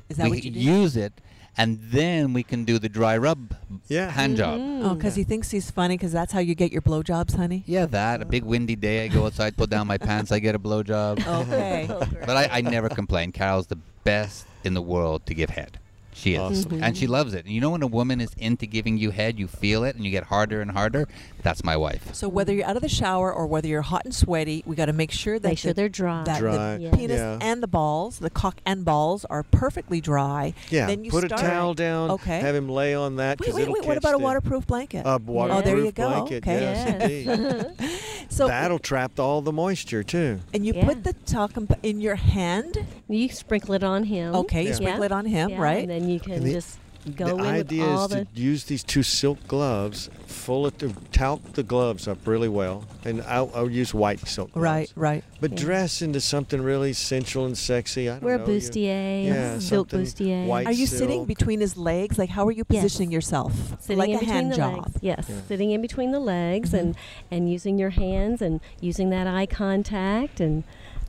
Is 0.09 0.17
that 0.17 0.25
we 0.25 0.37
what 0.37 0.43
you 0.43 0.51
do? 0.51 0.59
use 0.59 0.97
it, 0.97 1.13
and 1.55 1.79
then 1.91 2.33
we 2.33 2.41
can 2.41 2.65
do 2.65 2.79
the 2.79 2.89
dry 2.89 3.15
rub 3.17 3.53
Yeah. 3.87 4.09
hand 4.09 4.37
job. 4.37 4.59
Mhm. 4.59 4.83
Oh, 4.83 4.95
because 4.95 5.15
he 5.15 5.23
thinks 5.23 5.51
he's 5.51 5.69
funny 5.69 5.95
because 5.95 6.11
that's 6.11 6.33
how 6.33 6.39
you 6.39 6.55
get 6.55 6.71
your 6.71 6.81
blowjobs, 6.81 7.35
honey? 7.35 7.63
Yeah, 7.67 7.85
that. 7.87 8.21
A 8.21 8.25
big 8.25 8.43
windy 8.43 8.75
day, 8.75 9.05
I 9.05 9.07
go 9.09 9.27
outside, 9.27 9.55
pull 9.55 9.67
down 9.67 9.85
my 9.85 9.99
pants, 9.99 10.31
I 10.31 10.39
get 10.39 10.55
a 10.55 10.59
blow 10.59 10.81
job. 10.81 11.19
Okay. 11.27 11.87
Oh. 11.91 11.99
But 12.25 12.35
I, 12.37 12.49
I 12.57 12.61
never 12.61 12.89
complain. 12.89 13.31
Carol's 13.31 13.67
the 13.67 13.77
best 14.03 14.45
in 14.63 14.73
the 14.73 14.81
world 14.81 15.25
to 15.27 15.33
give 15.35 15.51
head. 15.51 15.77
She 16.13 16.33
is. 16.33 16.65
Awesome. 16.65 16.83
And 16.83 16.97
she 16.97 17.07
loves 17.07 17.33
it. 17.33 17.45
And 17.45 17.53
you 17.53 17.61
know 17.61 17.69
when 17.69 17.81
a 17.83 17.87
woman 17.87 18.19
is 18.19 18.31
into 18.37 18.65
giving 18.65 18.97
you 18.97 19.11
head, 19.11 19.39
you 19.39 19.47
feel 19.47 19.83
it 19.85 19.95
and 19.95 20.03
you 20.03 20.11
get 20.11 20.25
harder 20.25 20.59
and 20.61 20.71
harder? 20.71 21.07
That's 21.41 21.63
my 21.63 21.77
wife. 21.77 22.13
So 22.13 22.27
whether 22.27 22.53
you're 22.53 22.65
out 22.67 22.75
of 22.75 22.81
the 22.81 22.89
shower 22.89 23.31
or 23.33 23.47
whether 23.47 23.67
you're 23.67 23.81
hot 23.81 24.03
and 24.05 24.13
sweaty, 24.13 24.63
we 24.65 24.75
got 24.75 24.87
to 24.87 24.93
make 24.93 25.11
sure 25.11 25.39
that 25.39 25.47
Make 25.47 25.57
sure 25.57 25.71
the, 25.71 25.75
they're 25.75 25.89
dry. 25.89 26.23
that 26.23 26.39
Dry, 26.39 26.77
the 26.77 26.83
Yeah. 26.83 26.91
penis 26.91 27.17
yeah. 27.17 27.37
and 27.41 27.63
the 27.63 27.67
balls, 27.67 28.19
the 28.19 28.29
cock 28.29 28.57
and 28.65 28.83
balls, 28.83 29.23
are 29.25 29.43
perfectly 29.43 30.01
dry. 30.01 30.53
Yeah, 30.69 30.87
Then 30.87 31.03
you 31.05 31.11
put 31.11 31.25
start. 31.25 31.41
a 31.41 31.45
towel 31.45 31.73
down. 31.73 32.11
Okay. 32.11 32.39
Have 32.41 32.55
him 32.55 32.67
lay 32.69 32.93
on 32.93 33.15
that 33.17 33.39
Wait, 33.39 33.53
wait, 33.53 33.67
wait. 33.67 33.85
What 33.85 33.85
catch 33.85 33.97
about 33.97 34.15
a 34.15 34.17
waterproof 34.17 34.67
blanket? 34.67 35.03
A 35.05 35.17
waterproof 35.17 35.59
Oh, 35.59 35.65
there 35.65 35.77
you 35.79 35.91
go. 35.91 36.09
blanket. 36.09 36.43
Okay. 36.43 36.59
Yes, 36.61 37.25
Yes. 37.25 37.77
indeed. 37.79 37.89
so 38.29 38.47
That'll 38.47 38.79
trap 38.79 39.19
all 39.19 39.41
the 39.41 39.53
moisture 39.53 40.03
too. 40.03 40.39
and 40.53 40.65
you 40.65 40.73
Yeah. 40.73 40.85
put 40.85 41.03
the 41.03 41.13
talcum 41.25 41.67
in 41.83 42.01
your 42.01 42.15
hand. 42.15 42.77
You 43.07 43.29
sprinkle 43.29 43.73
it 43.75 43.83
on 43.83 44.03
him. 44.03 44.35
Okay, 44.35 44.63
you 44.63 44.69
Yeah. 44.69 44.75
sprinkle 44.75 45.03
it 45.03 45.11
on 45.11 45.25
him, 45.25 45.51
Yeah, 45.51 45.61
right? 45.61 45.79
And 45.81 45.89
then 45.89 46.09
you 46.09 46.19
can 46.19 46.33
And 46.33 46.43
the- 46.45 46.53
just 46.53 46.77
go 47.15 47.25
the 47.25 47.31
in 47.31 47.37
with 47.37 47.47
idea 47.47 47.85
all 47.85 48.05
is 48.05 48.09
the. 48.11 48.25
to 48.25 48.27
use 48.33 48.63
these 48.65 48.83
two 48.83 49.03
silk 49.03 49.39
gloves, 49.47 50.09
full 50.27 50.65
of 50.65 50.77
to 50.79 50.93
talc 51.11 51.41
the 51.53 51.63
gloves 51.63 52.07
up 52.07 52.25
really 52.27 52.49
well, 52.49 52.85
and 53.05 53.21
I'll, 53.23 53.51
I'll 53.53 53.69
use 53.69 53.93
white 53.93 54.19
silk 54.27 54.51
gloves. 54.53 54.63
Right, 54.63 54.93
right. 54.95 55.23
But 55.41 55.51
Yeah. 55.51 55.57
dress 55.57 56.01
into 56.01 56.19
something 56.21 56.61
really 56.61 56.93
sensual 56.93 57.45
and 57.45 57.57
sexy. 57.57 58.09
I 58.09 58.13
don't 58.13 58.23
Wear 58.23 58.35
a 58.35 58.37
know. 58.39 58.45
you- 58.47 58.59
bustier, 58.59 59.25
Yeah, 59.25 59.59
silk 59.59 59.89
bustier. 59.89 60.45
white 60.45 60.67
Are 60.67 60.71
you 60.73 60.85
sitting 60.85 61.25
between 61.25 61.61
his 61.61 61.77
legs? 61.77 62.17
Like, 62.17 62.29
how 62.29 62.45
are 62.47 62.51
you 62.51 62.65
Yes. 62.69 62.83
positioning 62.83 63.11
yourself? 63.11 63.53
Sitting 63.81 63.97
like 63.97 64.09
in 64.09 64.15
a 64.15 64.19
between 64.19 64.33
hand 64.35 64.51
the 64.51 64.55
job. 64.57 64.77
legs. 64.85 64.97
Yes, 65.01 65.25
Yeah. 65.29 65.35
sitting 65.47 65.71
in 65.71 65.81
between 65.81 66.11
the 66.11 66.19
legs 66.19 66.73
and 66.73 66.95
and 67.31 67.49
using 67.51 67.77
your 67.79 67.91
hands 67.91 68.41
and 68.41 68.59
using 68.81 69.09
that 69.11 69.27
eye 69.27 69.45
contact 69.45 70.39
and 70.39 70.63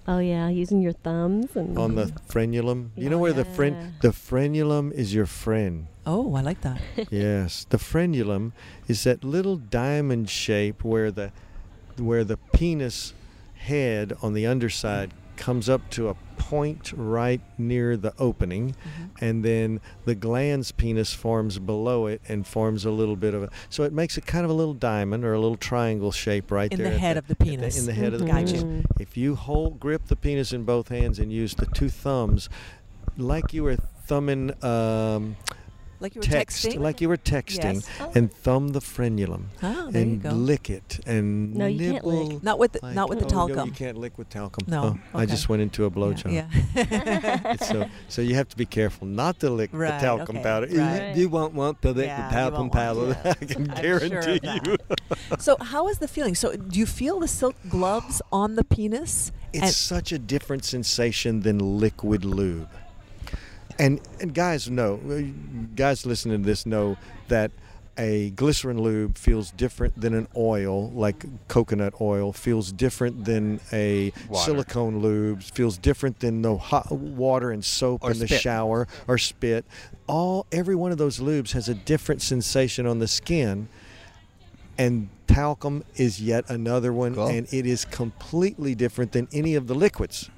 oh 0.07 0.19
yeah, 0.19 0.49
using 0.49 0.81
your 0.81 0.93
thumbs 0.93 1.57
and 1.57 1.79
on 1.79 1.95
the 1.95 2.07
frenulum. 2.29 2.91
You 2.97 3.11
know 3.11 3.19
where 3.19 3.33
the 3.33 3.45
fren 3.45 3.95
the 4.01 4.09
frenulum 4.09 4.93
is 4.93 5.15
your 5.15 5.27
friend. 5.27 5.87
Oh, 6.07 6.35
I 6.35 6.41
like 6.41 6.63
that. 6.63 6.81
yes, 7.11 7.67
the 7.69 7.77
frenulum 7.79 8.53
is 8.89 9.05
that 9.05 9.23
little 9.25 9.57
diamond 9.57 10.31
shape 10.31 10.85
where 10.85 11.11
the 11.11 11.33
where 11.99 12.25
the 12.25 12.37
penis 12.53 13.13
head 13.55 14.13
on 14.23 14.33
the 14.33 14.47
underside 14.47 15.13
comes 15.41 15.68
up 15.68 15.88
to 15.91 16.09
a 16.09 16.14
point 16.36 16.93
right 16.97 17.41
near 17.59 17.97
the 17.97 18.12
opening 18.18 18.74
and 19.20 19.45
then 19.45 19.80
the 20.05 20.14
glans 20.14 20.74
penis 20.76 21.12
forms 21.14 21.59
below 21.59 22.07
it 22.07 22.20
and 22.28 22.47
forms 22.47 22.84
a 22.84 22.91
little 22.91 23.16
bit 23.16 23.34
of 23.34 23.43
a 23.45 23.49
so 23.68 23.82
it 23.82 23.93
makes 23.93 24.16
it 24.18 24.26
kind 24.26 24.45
of 24.45 24.51
a 24.51 24.55
little 24.55 24.74
diamond 24.74 25.24
or 25.24 25.32
a 25.32 25.41
little 25.41 25.57
triangle 25.57 26.12
shape 26.12 26.51
right 26.51 26.70
there. 26.70 26.78
In 26.78 26.84
there 26.84 26.93
the 26.93 26.99
head 26.99 27.16
of 27.16 27.26
the 27.26 27.32
at 27.32 27.38
the- 27.38 27.45
penis. 27.45 27.78
in 27.78 27.86
the 27.86 27.93
head 27.93 28.12
of 28.14 28.20
the 28.20 28.26
Gotcha. 28.26 28.55
penis 28.55 28.84
if 29.01 29.16
you 29.16 29.34
hold 29.34 29.80
grip 29.80 30.07
the 30.07 30.16
penis 30.16 30.53
in 30.53 30.64
both 30.64 30.88
hands 30.88 31.18
and 31.18 31.32
use 31.32 31.55
the 31.55 31.66
two 31.66 31.88
thumbs 31.88 32.49
like 33.16 33.53
you 33.53 33.62
were 33.64 33.76
thumbing 34.07 34.53
um, 34.64 35.36
Like 36.01 36.15
you 36.15 36.21
were 36.21 36.27
text 36.27 36.65
texting? 36.67 36.81
like 36.81 37.01
you 37.03 37.09
were 37.09 37.17
texting 37.19 37.75
Yes. 37.75 37.89
Oh. 38.01 38.11
and 38.15 38.33
thumb 38.33 38.69
the 38.69 38.81
frenulum 38.81 39.45
Oh, 39.63 39.91
there 39.91 40.03
you 40.03 40.13
and 40.13 40.23
go. 40.23 40.31
lick 40.31 40.71
it 40.71 41.01
and 41.07 41.55
No, 41.55 41.67
you 41.67 41.93
can't 41.93 42.05
lick. 42.07 42.43
Not 42.43 42.59
with 42.59 42.73
the, 42.73 42.81
like- 42.83 42.95
not 42.95 43.09
with 43.11 43.19
the 43.21 43.27
oh, 43.27 43.29
no, 43.29 43.55
talcum. 43.55 43.67
you 43.69 43.75
can't 43.75 43.99
lick 43.99 44.17
with 44.17 44.29
talcum. 44.31 44.65
No, 44.67 44.99
Oh, 45.15 45.19
I 45.19 45.27
just 45.27 45.49
went 45.51 45.61
into 45.63 45.85
a 45.85 45.91
blowjob. 45.91 46.33
Yeah. 46.33 47.57
so, 47.71 47.87
so 48.09 48.23
you 48.23 48.35
have 48.35 48.49
to 48.49 48.57
be 48.57 48.65
careful 48.67 49.07
not 49.07 49.39
to 49.41 49.51
lick 49.51 49.71
Right, 49.73 50.01
the 50.01 50.07
talcum 50.07 50.37
okay, 50.37 50.43
powder. 50.43 50.67
You- 50.71 50.81
right. 50.81 51.17
You, 51.17 51.29
won't 51.29 51.55
want 51.55 51.83
to 51.83 51.93
lick 51.93 52.07
Yeah, 52.07 52.29
the 52.29 52.35
talcum 52.35 52.71
powder. 52.71 53.15
to. 53.15 53.29
I 53.31 53.35
can 53.35 53.71
I'm 53.71 53.83
guarantee 53.83 54.41
of 54.49 54.67
you. 54.67 54.77
so, 55.39 55.57
how 55.61 55.89
is 55.89 55.99
the 55.99 56.09
feeling? 56.09 56.35
So, 56.35 56.57
do 56.57 56.79
you 56.79 56.87
feel 56.87 57.21
the 57.21 57.29
silk 57.29 57.57
gloves 57.69 58.23
on 58.33 58.57
the 58.57 58.65
penis? 58.65 59.33
It's 59.53 59.63
And- 59.65 59.73
such 59.75 60.13
a 60.13 60.19
different 60.19 60.65
sensation 60.65 61.41
than 61.41 61.59
liquid 61.59 62.25
lube. 62.25 62.69
And 63.81 64.01
and 64.20 64.35
guys 64.35 64.70
know, 64.70 64.99
guys 65.74 66.05
listening 66.07 66.43
to 66.43 66.47
this 66.47 66.66
know 66.66 66.97
that 67.28 67.51
a 67.99 68.31
glycerin 68.31 68.81
lube 68.81 69.16
feels 69.18 69.51
different 69.51 70.01
than 70.01 70.14
an 70.14 70.28
oil 70.37 70.91
like 70.91 71.24
coconut 71.49 71.95
oil 72.01 72.33
feels 72.33 72.72
different 72.72 73.24
than 73.24 73.59
a 73.72 74.12
Water. 74.28 74.45
silicone 74.45 75.01
lube 75.01 75.43
feels 75.43 75.76
different 75.76 76.20
than 76.20 76.41
the 76.43 76.57
hot 76.57 76.91
water 76.93 77.51
and 77.51 77.64
soap 77.64 78.05
Or 78.05 78.12
in 78.12 78.18
the 78.18 78.28
spit. 78.28 78.41
shower 78.41 78.87
or 79.09 79.18
spit 79.18 79.64
all 80.07 80.47
every 80.53 80.76
one 80.76 80.93
of 80.93 80.99
those 80.99 81.18
lubes 81.18 81.51
has 81.53 81.68
a 81.68 81.74
different 81.74 82.22
sensation 82.22 82.87
on 82.87 83.01
the 83.01 83.09
skin 83.09 83.68
and 84.78 85.09
talcum 85.26 85.85
is 85.97 86.22
yet 86.22 86.49
another 86.49 86.93
one 86.93 87.14
Cool. 87.14 87.26
and 87.26 87.53
it 87.53 87.66
is 87.66 87.85
completely 87.85 88.74
different 88.74 89.12
than 89.12 89.26
any 89.33 89.57
of 89.57 89.66
the 89.66 89.74
liquids 89.74 90.31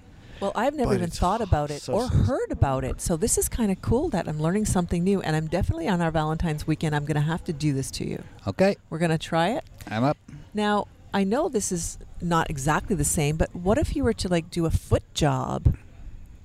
Well, 0.42 0.50
I've 0.56 0.74
never 0.74 0.90
But 0.90 0.96
even 0.96 1.10
thought 1.10 1.40
about 1.40 1.70
it 1.70 1.82
so 1.82 1.92
or 1.92 2.00
sensitive. 2.02 2.26
heard 2.26 2.50
about 2.50 2.82
it. 2.82 3.00
So 3.00 3.16
this 3.16 3.38
is 3.38 3.48
kind 3.48 3.70
of 3.70 3.80
cool 3.80 4.08
that 4.08 4.26
I'm 4.26 4.40
learning 4.40 4.64
something 4.64 5.04
new, 5.04 5.20
and 5.22 5.36
I'm 5.36 5.46
definitely 5.46 5.86
on 5.86 6.00
our 6.02 6.10
Valentine's 6.10 6.66
weekend. 6.66 6.96
I'm 6.96 7.04
going 7.04 7.14
to 7.14 7.20
have 7.20 7.44
to 7.44 7.52
do 7.52 7.72
this 7.72 7.92
to 7.92 8.04
you. 8.08 8.20
Okay, 8.48 8.74
We're 8.90 8.98
going 8.98 9.12
to 9.12 9.18
try 9.18 9.50
it. 9.50 9.62
I'm 9.88 10.02
up. 10.02 10.18
Now, 10.52 10.88
I 11.14 11.22
know 11.22 11.48
this 11.48 11.70
is 11.70 11.96
not 12.20 12.50
exactly 12.50 12.96
the 12.96 13.04
same, 13.04 13.36
but 13.36 13.54
what 13.54 13.78
if 13.78 13.94
you 13.94 14.02
were 14.02 14.14
to 14.14 14.26
like 14.28 14.50
do 14.50 14.66
a 14.66 14.70
foot 14.72 15.04
job 15.14 15.76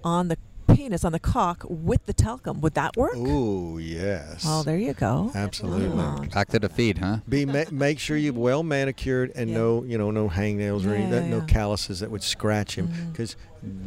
on 0.03 0.27
the 0.27 0.37
penis, 0.67 1.03
on 1.03 1.11
the 1.11 1.19
cock 1.19 1.63
with 1.67 2.05
the 2.05 2.13
talcum? 2.13 2.61
Would 2.61 2.75
that 2.75 2.95
work? 2.97 3.13
oh 3.15 3.77
yes 3.79 4.43
Oh, 4.45 4.61
there 4.63 4.77
you 4.77 4.93
go. 4.93 5.31
absolutely 5.33 5.87
Oh. 5.99 6.23
Back 6.33 6.49
to 6.49 6.59
the 6.59 6.69
feed, 6.69 6.99
huh? 6.99 7.17
be 7.27 7.45
ma- 7.45 7.63
make 7.71 7.97
sure 7.99 8.15
you're 8.17 8.33
well 8.33 8.61
manicured 8.63 9.31
and 9.35 9.49
Yeah. 9.49 9.57
no 9.57 9.83
you 9.85 9.97
know 9.97 10.11
no 10.11 10.27
hangnails 10.29 10.85
or 10.85 10.93
any, 10.93 11.05
Yeah, 11.05 11.09
that, 11.11 11.25
no 11.27 11.37
yeah. 11.37 11.45
calluses 11.45 12.01
that 12.01 12.11
would 12.11 12.21
scratch 12.23 12.75
him 12.77 12.89
mm. 12.89 13.11
because 13.11 13.35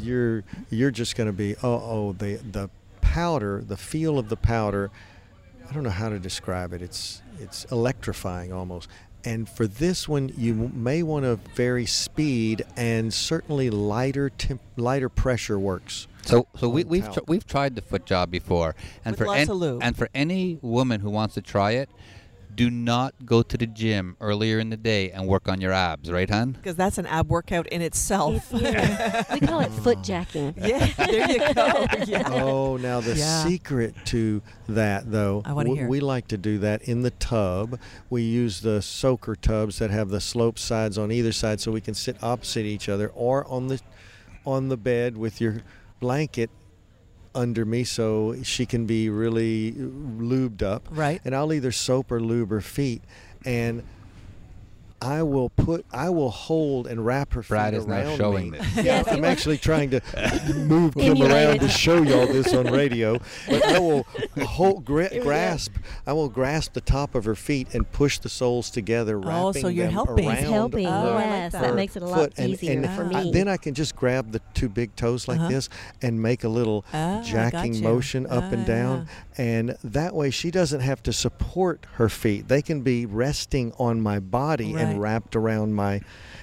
you're 0.01 0.45
you're 0.71 0.91
just 0.91 1.17
going 1.17 1.27
to 1.27 1.33
be 1.33 1.57
oh 1.63 1.75
oh 1.75 2.13
the 2.13 2.37
the 2.37 2.71
powder 3.01 3.63
the 3.67 3.77
feel 3.77 4.19
of 4.19 4.29
the 4.29 4.37
powder 4.37 4.91
I 5.69 5.73
don't 5.73 5.83
know 5.85 5.91
how 5.91 6.09
to 6.09 6.19
describe 6.19 6.73
it. 6.73 6.83
It's 6.83 7.23
it's 7.39 7.65
electrifying 7.67 8.53
almost. 8.53 8.89
And 9.25 9.49
for 9.49 9.67
this 9.67 10.09
one 10.09 10.33
you 10.37 10.55
may 10.75 11.03
want 11.03 11.25
to 11.25 11.37
vary 11.55 11.87
speed 11.87 12.63
and 12.77 13.13
certainly 13.13 13.71
lighter 13.71 14.31
temp- 14.31 14.63
lighter 14.77 15.09
pressure 15.09 15.59
works 15.59 16.07
So, 16.23 16.47
so 16.59 16.69
we, 16.69 16.83
on 16.85 16.89
we've 16.89 17.13
tr- 17.13 17.21
we've 17.29 17.47
tried 17.47 17.75
the 17.77 17.83
foot 17.83 18.05
job 18.07 18.31
before, 18.31 18.75
and 19.05 19.13
With 19.13 19.19
for 19.21 19.27
lots 19.27 19.43
an- 19.43 19.51
of 19.51 19.57
lube. 19.59 19.83
and 19.83 19.97
for 19.97 20.09
any 20.15 20.59
woman 20.63 21.01
who 21.03 21.11
wants 21.11 21.35
to 21.35 21.43
try 21.43 21.73
it, 21.73 21.89
do 22.57 22.71
not 22.71 23.15
go 23.25 23.43
to 23.43 23.57
the 23.57 23.67
gym 23.67 24.17
earlier 24.21 24.59
in 24.59 24.71
the 24.71 24.77
day 24.77 25.11
and 25.11 25.27
work 25.27 25.49
on 25.49 25.61
your 25.61 25.73
abs, 25.73 26.11
right, 26.11 26.29
hun? 26.29 26.53
Because 26.53 26.77
that's 26.77 26.99
an 26.99 27.07
ab 27.07 27.29
workout 27.29 27.67
in 27.69 27.81
itself. 27.83 28.53
It 28.53 28.63
is. 28.75 29.41
we 29.41 29.47
call 29.47 29.61
it 29.61 29.71
foot 29.71 30.03
jacking. 30.05 30.55
yeah, 30.57 30.87
there 30.99 31.31
you 31.31 31.55
go. 31.55 31.87
Yeah. 32.07 32.29
Oh, 32.29 32.77
now 32.77 33.01
the 33.01 33.15
Yeah. 33.17 33.45
secret 33.45 33.95
to 34.07 34.43
that, 34.69 35.11
though, 35.11 35.43
I 35.45 35.65
hear. 35.65 35.89
we 35.89 36.01
like 36.01 36.29
to 36.29 36.37
do 36.39 36.59
that 36.59 36.83
in 36.83 37.03
the 37.03 37.11
tub. 37.13 37.79
We 38.09 38.23
use 38.23 38.61
the 38.63 38.83
soaker 38.83 39.37
tubs 39.37 39.79
that 39.79 39.91
have 39.91 40.09
the 40.09 40.21
slope 40.21 40.59
sides 40.59 40.99
on 40.99 41.11
either 41.13 41.33
side, 41.33 41.61
so 41.61 41.71
we 41.73 41.81
can 41.81 41.95
sit 41.95 42.17
opposite 42.23 42.65
each 42.67 42.89
other, 42.89 43.09
or 43.15 43.47
on 43.47 43.69
the 43.69 43.81
on 44.47 44.69
the 44.69 44.77
bed 44.77 45.17
with 45.17 45.41
your 45.41 45.63
blanket 46.01 46.51
under 47.35 47.65
me, 47.65 47.85
so 47.85 48.37
she 48.43 48.67
can 48.67 48.87
be 48.87 49.09
really 49.09 49.73
lubed 49.73 50.63
up. 50.63 50.89
Right. 50.91 51.21
And 51.25 51.35
I'll 51.35 51.53
either 51.53 51.73
soap 51.73 52.11
or 52.13 52.21
lube 52.21 52.51
her 52.51 52.61
feet, 52.61 53.03
and. 53.45 53.83
I 55.03 55.23
will 55.23 55.49
put, 55.49 55.87
I 55.93 56.11
will 56.11 56.31
hold 56.31 56.87
and 56.87 57.05
wrap 57.07 57.33
her 57.33 57.43
Brad 57.43 57.73
feet 57.73 57.79
is 57.79 57.87
now 57.87 58.17
showing 58.17 58.51
me. 58.51 58.59
this. 58.59 58.77
Yeah, 58.77 58.83
Yes, 58.83 59.09
I'm 59.09 59.25
actually 59.25 59.57
trying 59.57 59.91
to 59.91 60.01
move 60.57 60.95
Kim 60.95 61.23
around 61.23 61.61
to 61.61 61.69
show 61.69 62.03
y'all 62.03 62.27
this 62.27 62.53
on 62.53 62.67
radio. 62.71 63.19
But 63.49 63.65
I 63.65 63.79
will 63.79 64.03
hold, 64.43 64.85
gra- 64.85 65.19
grasp, 65.21 65.73
I 66.07 66.13
will 66.13 66.29
grasp 66.29 66.75
the 66.75 66.81
top 66.83 67.15
of 67.15 67.25
her 67.25 67.35
feet 67.35 67.73
and 67.75 67.91
push 67.93 68.19
the 68.19 68.29
soles 68.29 68.69
together, 68.71 69.19
wrapping 69.19 69.33
Oh, 69.33 69.53
so 69.53 69.69
you're 69.69 69.87
them 69.87 69.95
helping. 69.95 70.27
around 70.29 70.37
He's 70.37 70.49
helping. 70.51 70.87
Oh, 70.87 71.19
yes, 71.19 71.53
that. 71.53 71.63
that 71.63 71.75
makes 71.75 71.97
it 71.97 72.03
a 72.03 72.07
lot 72.07 72.19
foot. 72.19 72.33
And- 72.37 72.51
easier 72.51 72.73
and 72.73 72.91
for 72.91 73.05
I- 73.17 73.25
me. 73.25 73.31
then 73.33 73.49
I 73.49 73.57
can 73.57 73.73
just 73.73 73.97
grab 73.97 74.33
the 74.33 74.41
two 74.53 74.69
big 74.69 74.95
toes 74.97 75.27
like 75.29 75.39
Uh-huh. 75.41 75.49
this 75.49 75.69
and 76.03 76.21
make 76.21 76.45
a 76.45 76.49
little 76.49 76.85
Ah, 76.93 77.23
jacking 77.25 77.83
motion 77.83 78.27
up 78.27 78.45
Ah, 78.45 78.51
and 78.51 78.67
down. 78.67 79.09
And 79.39 79.77
that 79.83 80.15
way 80.15 80.31
she 80.31 80.51
doesn't 80.51 80.81
have 80.81 81.03
to 81.05 81.13
support 81.15 81.87
her 81.95 82.11
feet. 82.11 82.49
They 82.49 82.61
can 82.61 82.83
be 82.83 83.07
resting 83.07 83.73
on 83.79 84.03
my 84.03 84.19
body 84.19 84.75
Right. 84.75 84.83
and 84.85 84.90
wrapped 84.99 85.37
around 85.37 85.75
my. 85.75 86.01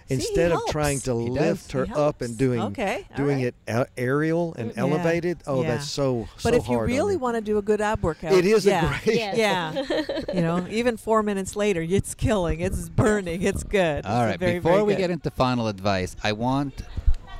he 0.08 0.14
Instead 0.16 0.52
of 0.52 0.60
helps. 0.60 0.72
trying 0.72 1.00
to 1.02 1.20
He 1.20 1.26
does. 1.28 1.34
lift 1.36 1.72
her 1.74 1.86
He 1.86 1.94
up 1.94 2.22
and 2.22 2.38
doing 2.38 2.62
Okay, 2.62 3.06
doing 3.18 3.44
right. 3.44 3.54
it 3.70 3.88
aerial 3.98 4.54
and 4.56 4.72
mm, 4.72 4.76
Yeah. 4.76 4.82
elevated, 4.84 5.38
oh, 5.48 5.62
Yeah. 5.64 5.70
that's 5.72 5.90
so. 5.90 6.28
But 6.44 6.54
so 6.54 6.58
if 6.60 6.68
you 6.70 6.76
hard 6.78 6.90
on 6.90 6.96
really 6.96 7.18
want 7.18 7.36
to 7.36 7.42
do 7.42 7.58
a 7.58 7.62
good 7.62 7.82
ab 7.82 8.02
workout, 8.04 8.32
It 8.32 8.46
is 8.46 8.66
a 8.66 8.70
yeah. 8.70 9.00
great- 9.04 9.16
Yes. 9.18 9.38
Yeah. 9.38 10.22
you 10.34 10.42
know, 10.42 10.66
even 10.70 10.96
four 10.98 11.24
minutes 11.24 11.56
later, 11.56 11.82
it's 11.82 12.14
killing, 12.16 12.62
it's 12.62 12.88
burning, 12.90 13.42
it's 13.42 13.64
good. 13.64 14.06
All 14.06 14.22
It's 14.22 14.30
right. 14.32 14.40
very, 14.40 14.54
Before 14.60 14.72
very 14.74 14.84
we 14.84 14.94
good. 14.94 15.00
get 15.00 15.10
into 15.12 15.30
final 15.32 15.68
advice, 15.68 16.16
I 16.24 16.32
want 16.32 16.84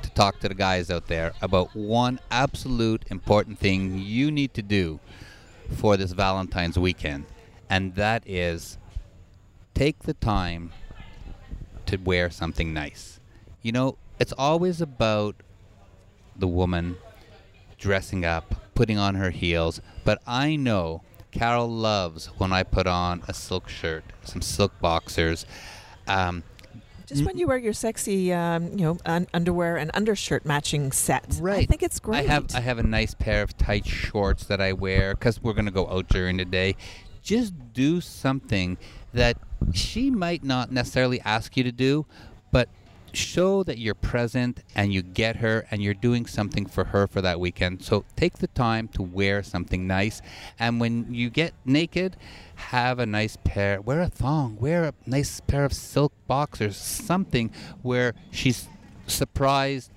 to 0.02 0.10
talk 0.10 0.38
to 0.40 0.48
the 0.48 0.54
guys 0.54 0.90
out 0.90 1.06
there 1.06 1.32
about 1.40 1.74
one 1.74 2.20
absolute 2.30 3.04
important 3.10 3.58
thing 3.58 3.98
you 3.98 4.30
need 4.30 4.52
to 4.54 4.62
do 4.62 5.00
for 5.76 5.96
this 5.96 6.12
Valentine's 6.12 6.78
weekend, 6.78 7.24
and 7.70 7.94
that 7.94 8.22
is 8.26 8.78
take 9.74 10.00
the 10.00 10.14
time 10.14 10.72
to 11.88 11.96
wear 11.96 12.30
something 12.30 12.72
nice. 12.72 13.20
You 13.62 13.72
know, 13.72 13.98
it's 14.18 14.32
always 14.32 14.80
about 14.80 15.36
the 16.36 16.46
woman 16.46 16.96
dressing 17.78 18.24
up, 18.24 18.54
putting 18.74 18.98
on 18.98 19.14
her 19.14 19.30
heels, 19.30 19.80
but 20.04 20.20
I 20.26 20.56
know 20.56 21.02
Carol 21.30 21.68
loves 21.68 22.26
when 22.38 22.52
I 22.52 22.62
put 22.62 22.86
on 22.86 23.22
a 23.28 23.34
silk 23.34 23.68
shirt, 23.68 24.04
some 24.24 24.42
silk 24.42 24.72
boxers. 24.80 25.46
Um, 26.06 26.42
Just 27.06 27.24
when 27.24 27.38
you 27.38 27.46
wear 27.46 27.58
your 27.58 27.72
sexy, 27.72 28.32
um, 28.32 28.70
you 28.70 28.84
know, 28.84 28.98
un- 29.06 29.26
underwear 29.32 29.76
and 29.76 29.90
undershirt 29.94 30.44
matching 30.44 30.92
set. 30.92 31.38
Right? 31.40 31.62
I 31.62 31.66
think 31.66 31.82
it's 31.82 32.00
great. 32.00 32.20
I 32.28 32.32
have 32.32 32.46
I 32.54 32.60
have 32.60 32.78
a 32.78 32.82
nice 32.82 33.14
pair 33.14 33.42
of 33.42 33.56
tight 33.56 33.86
shorts 33.86 34.44
that 34.44 34.60
I 34.60 34.72
wear 34.72 35.14
because 35.14 35.42
we're 35.42 35.54
gonna 35.54 35.70
go 35.70 35.88
out 35.88 36.08
during 36.08 36.36
the 36.38 36.44
day. 36.44 36.76
Just 37.22 37.52
do 37.72 38.00
something 38.00 38.78
that 39.18 39.36
she 39.72 40.10
might 40.10 40.44
not 40.44 40.70
necessarily 40.70 41.20
ask 41.22 41.56
you 41.56 41.64
to 41.64 41.72
do, 41.72 42.06
but 42.52 42.68
show 43.12 43.62
that 43.64 43.78
you're 43.78 43.94
present 43.94 44.62
and 44.74 44.92
you 44.92 45.02
get 45.02 45.36
her 45.36 45.66
and 45.70 45.82
you're 45.82 45.94
doing 45.94 46.24
something 46.26 46.66
for 46.66 46.84
her 46.84 47.06
for 47.06 47.20
that 47.22 47.40
weekend. 47.40 47.82
So 47.82 48.04
take 48.16 48.38
the 48.38 48.46
time 48.46 48.86
to 48.88 49.02
wear 49.02 49.42
something 49.42 49.86
nice, 49.86 50.22
and 50.58 50.80
when 50.80 51.12
you 51.12 51.30
get 51.30 51.52
naked, 51.64 52.16
have 52.54 52.98
a 52.98 53.06
nice 53.06 53.36
pair. 53.42 53.80
Wear 53.80 54.00
a 54.00 54.08
thong. 54.08 54.56
Wear 54.58 54.84
a 54.84 54.94
nice 55.04 55.40
pair 55.40 55.64
of 55.64 55.72
silk 55.72 56.12
boxers. 56.26 56.76
Something 56.76 57.50
where 57.82 58.14
she's 58.30 58.68
surprised 59.06 59.90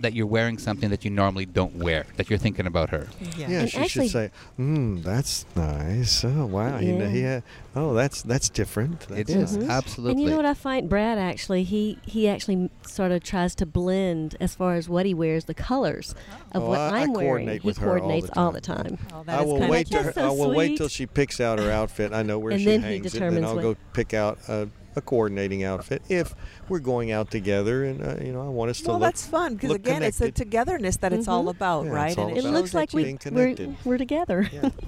that 0.00 0.14
you're 0.14 0.26
wearing 0.26 0.58
something 0.58 0.90
that 0.90 1.04
you 1.04 1.10
normally 1.10 1.46
don't 1.46 1.76
wear, 1.76 2.06
that 2.16 2.30
you're 2.30 2.38
thinking 2.38 2.66
about 2.66 2.90
her. 2.90 3.08
Yeah, 3.36 3.48
And 3.50 3.70
she 3.70 3.78
actually- 3.78 4.08
should 4.08 4.12
say, 4.12 4.30
"Hmm, 4.56 5.02
that's 5.02 5.44
nice. 5.56 6.24
Oh, 6.24 6.46
wow. 6.46 6.78
You 6.78 6.92
know, 6.94 7.08
Yeah. 7.08 7.40
oh, 7.76 7.94
that's 7.94 8.22
that's 8.22 8.48
different. 8.48 9.02
It 9.10 9.26
That's 9.28 9.30
is 9.30 9.56
nice." 9.56 9.68
absolutely. 9.68 10.12
And 10.12 10.20
you 10.22 10.30
know 10.30 10.36
what 10.36 10.46
I 10.46 10.54
find? 10.54 10.88
Brad 10.88 11.18
actually, 11.18 11.64
he 11.64 11.98
he 12.04 12.28
actually 12.28 12.70
sort 12.86 13.12
of 13.12 13.22
tries 13.22 13.54
to 13.56 13.66
blend 13.66 14.36
as 14.40 14.54
far 14.54 14.74
as 14.74 14.88
what 14.88 15.06
he 15.06 15.14
wears, 15.14 15.44
the 15.44 15.54
colors 15.54 16.14
of 16.52 16.62
Oh, 16.62 16.68
what 16.70 16.78
I- 16.80 16.88
I 16.88 17.00
I'm 17.02 17.12
wearing. 17.12 17.26
coordinate 17.28 17.62
He 17.62 17.66
with 17.66 17.78
her 17.78 17.88
all 17.88 17.94
the 17.94 18.00
coordinates 18.00 18.30
all 18.36 18.52
the 18.52 18.60
time. 18.60 18.98
Oh, 19.12 19.22
that 19.26 19.40
I 19.40 19.42
will 19.44 19.58
kind 19.58 19.70
wait 19.70 19.86
of 19.86 19.90
till 19.90 20.02
her, 20.04 20.12
so 20.12 20.24
I 20.26 20.30
will 20.30 20.54
wait 20.54 20.76
till 20.78 20.88
she 20.88 21.06
picks 21.06 21.40
out 21.40 21.58
her 21.58 21.70
outfit. 21.70 22.12
I 22.12 22.22
know 22.22 22.38
where 22.38 22.52
And 22.52 22.60
she 22.60 22.66
then 22.66 22.80
he 22.82 22.86
hangs, 22.94 23.14
and 23.14 23.36
then 23.36 23.44
I'll 23.44 23.54
what- 23.56 23.62
go 23.62 23.76
pick 23.92 24.14
out 24.14 24.38
a, 24.48 24.68
a 24.96 25.00
coordinating 25.00 25.62
outfit 25.64 26.02
if 26.08 26.34
we're 26.68 26.78
going 26.80 27.12
out 27.12 27.30
together, 27.30 27.84
and 27.84 28.02
uh, 28.02 28.16
you 28.24 28.32
know, 28.32 28.42
I 28.44 28.48
want 28.48 28.70
us 28.70 28.80
to 28.80 28.88
well, 28.88 28.98
look. 28.98 29.06
that's 29.08 29.26
fun 29.26 29.54
because 29.54 29.70
look 29.70 29.78
again, 29.80 30.02
it's 30.02 30.18
the 30.18 30.30
togetherness 30.32 30.96
that 30.98 31.12
it's 31.12 31.28
all 31.28 31.44
Mhm. 31.44 31.50
about, 31.50 31.84
Yeah, 31.86 31.90
right? 31.92 32.08
it's 32.10 32.18
all 32.18 32.28
and 32.28 32.36
It 32.38 32.44
looks 32.44 32.74
like 32.74 32.92
we, 32.92 33.04
we're, 33.04 33.16
connected. 33.18 33.76
we're 33.84 33.98
together. 33.98 34.48
Yeah. 34.52 34.70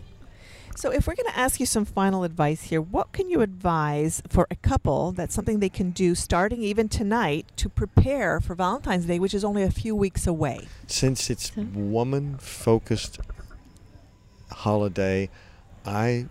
So, 0.74 0.90
if 0.90 1.07
we're 1.07 1.14
going 1.14 1.28
to 1.28 1.38
ask 1.38 1.61
you 1.61 1.66
some 1.66 1.84
final 1.84 2.24
advice 2.24 2.62
here, 2.62 2.80
what 2.80 3.12
can 3.12 3.28
you 3.28 3.42
advise 3.42 4.22
for 4.30 4.46
a 4.50 4.57
couple 4.57 5.12
that's 5.12 5.34
something 5.34 5.59
they 5.59 5.68
can 5.68 5.90
do 5.90 6.14
starting 6.14 6.62
even 6.62 6.88
tonight 6.88 7.44
to 7.57 7.68
prepare 7.68 8.40
for 8.40 8.55
Valentine's 8.55 9.05
Day, 9.05 9.18
which 9.18 9.34
is 9.34 9.44
only 9.44 9.62
a 9.62 9.70
few 9.70 9.94
weeks 9.94 10.26
away? 10.26 10.66
Since 10.86 11.28
it's 11.28 11.53
So- 11.55 11.66
woman 11.74 12.38
focused 12.38 13.20
holiday, 14.50 15.28
I 15.84 16.26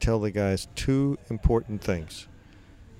tell 0.00 0.18
the 0.18 0.30
guys 0.30 0.68
two 0.74 1.18
important 1.28 1.82
things. 1.82 2.26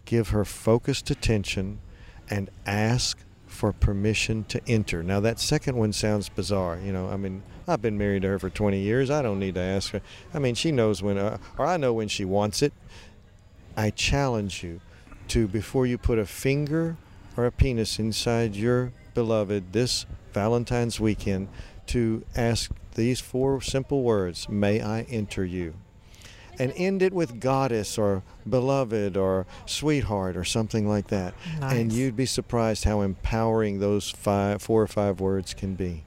Give 0.05 0.29
her 0.29 0.45
focused 0.45 1.11
attention 1.11 1.81
and 2.29 2.51
ask 2.67 3.19
for 3.47 3.73
permission 3.73 4.45
to 4.45 4.61
enter. 4.67 5.03
Now 5.03 5.21
that 5.21 5.39
second 5.39 5.77
one 5.77 5.93
sounds 5.93 6.29
bizarre, 6.29 6.79
you 6.79 6.93
know. 6.93 7.09
I 7.09 7.17
mean, 7.17 7.43
I've 7.69 7.83
been 7.83 7.99
married 7.99 8.23
to 8.23 8.29
her 8.29 8.39
for 8.39 8.51
20 8.51 8.81
years. 8.81 9.11
I 9.11 9.23
don't 9.23 9.39
need 9.39 9.55
to 9.55 9.61
ask 9.61 9.93
her. 9.93 10.01
I 10.33 10.39
mean, 10.39 10.55
she 10.55 10.73
knows 10.73 11.03
when 11.03 11.19
uh, 11.19 11.39
or 11.59 11.67
I 11.67 11.77
know 11.77 11.93
when 11.93 12.09
she 12.09 12.25
wants 12.25 12.63
it. 12.63 12.73
I 13.77 13.91
challenge 13.91 14.63
you 14.63 14.81
to 15.29 15.47
before 15.47 15.87
you 15.87 15.99
put 15.99 16.19
a 16.19 16.27
finger 16.27 16.97
or 17.37 17.47
a 17.47 17.53
penis 17.53 17.99
inside 17.99 18.57
your 18.57 18.93
beloved 19.15 19.73
this 19.73 20.07
Valentine's 20.33 20.99
weekend 20.99 21.49
to 21.87 22.25
ask 22.35 22.71
these 22.95 23.21
four 23.21 23.61
simple 23.61 24.03
words, 24.03 24.49
may 24.49 24.83
I 24.83 25.03
enter 25.03 25.45
you? 25.45 25.75
And 26.59 26.73
end 26.77 27.03
it 27.03 27.13
with 27.13 27.41
goddess 27.41 27.97
or 27.99 28.23
beloved 28.49 29.17
or 29.17 29.47
sweetheart 29.67 30.37
or 30.37 30.45
something 30.45 30.87
like 30.89 31.09
that. 31.09 31.35
And 31.61 31.93
you'd 31.93 32.17
be 32.17 32.27
surprised 32.27 32.85
how 32.85 33.01
empowering 33.01 33.81
those 33.81 34.11
five 34.11 34.63
four 34.63 34.83
or 34.83 34.87
five 34.87 35.21
words 35.21 35.55
can 35.55 35.75
be. 35.75 36.05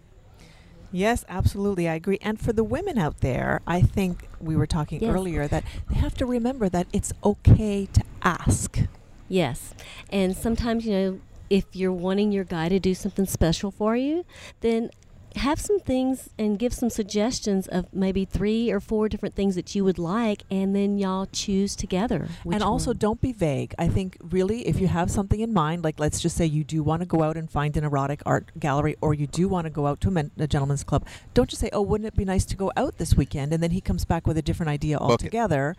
Yes, 0.91 1.25
absolutely. 1.27 1.89
I 1.89 1.95
agree. 1.95 2.19
And 2.21 2.39
for 2.39 2.53
the 2.53 2.63
women 2.63 2.97
out 2.97 3.19
there, 3.19 3.59
I 3.67 3.81
think 3.81 4.29
we 4.39 4.55
were 4.55 4.67
talking 4.67 5.01
Yes. 5.01 5.13
earlier 5.13 5.45
that 5.47 5.63
they 5.89 5.95
have 5.95 6.13
to 6.15 6.25
remember 6.25 6.69
that 6.69 6.87
it's 6.93 7.11
okay 7.23 7.87
to 7.87 8.01
ask. 8.21 8.79
Yes. 9.27 9.73
And 10.09 10.37
sometimes, 10.37 10.85
you 10.85 10.93
know, 10.93 11.19
if 11.49 11.65
you're 11.73 11.91
wanting 11.91 12.31
your 12.31 12.43
guy 12.45 12.69
to 12.69 12.79
do 12.79 12.93
something 12.93 13.25
special 13.25 13.71
for 13.71 13.97
you, 13.97 14.23
then 14.61 14.89
have 15.35 15.59
some 15.59 15.79
things 15.79 16.29
and 16.37 16.57
give 16.57 16.73
some 16.73 16.89
suggestions 16.89 17.67
of 17.67 17.93
maybe 17.93 18.25
three 18.25 18.71
or 18.71 18.79
four 18.79 19.09
different 19.09 19.35
things 19.35 19.55
that 19.55 19.75
you 19.75 19.83
would 19.83 19.99
like, 19.99 20.43
and 20.49 20.75
then 20.75 20.97
y'all 20.97 21.25
choose 21.31 21.75
together. 21.75 22.27
and 22.51 22.63
also, 22.63 22.91
one. 22.91 22.97
don't 22.97 23.21
be 23.21 23.31
vague. 23.33 23.73
I 23.77 23.87
think 23.87 24.17
really, 24.21 24.67
if 24.67 24.79
you 24.79 24.87
have 24.87 25.11
something 25.11 25.39
in 25.39 25.53
mind, 25.53 25.83
like 25.83 25.99
let's 25.99 26.19
just 26.19 26.35
say 26.37 26.45
you 26.45 26.63
do 26.63 26.83
want 26.83 27.01
to 27.01 27.05
go 27.05 27.21
out 27.23 27.37
and 27.37 27.49
find 27.49 27.75
an 27.77 27.83
erotic 27.83 28.21
art 28.25 28.51
gallery, 28.59 28.95
or 29.01 29.13
you 29.13 29.27
do 29.27 29.47
want 29.47 29.65
to 29.65 29.69
go 29.69 29.87
out 29.87 30.01
to 30.01 30.07
a, 30.07 30.11
men, 30.11 30.31
a 30.37 30.47
gentleman's 30.47 30.83
club, 30.83 31.05
don't 31.33 31.49
just 31.49 31.59
say, 31.61 31.69
"Oh, 31.73 31.81
wouldn't 31.81 32.07
it 32.07 32.15
be 32.15 32.25
nice 32.25 32.45
to 32.45 32.55
go 32.55 32.71
out 32.77 32.97
this 32.97 33.15
weekend?" 33.15 33.53
And 33.53 33.61
then 33.61 33.71
he 33.71 33.81
comes 33.81 34.05
back 34.05 34.25
with 34.27 34.37
a 34.37 34.41
different 34.41 34.69
idea 34.69 34.97
Book 34.97 35.09
it. 35.09 35.11
altogether. 35.11 35.75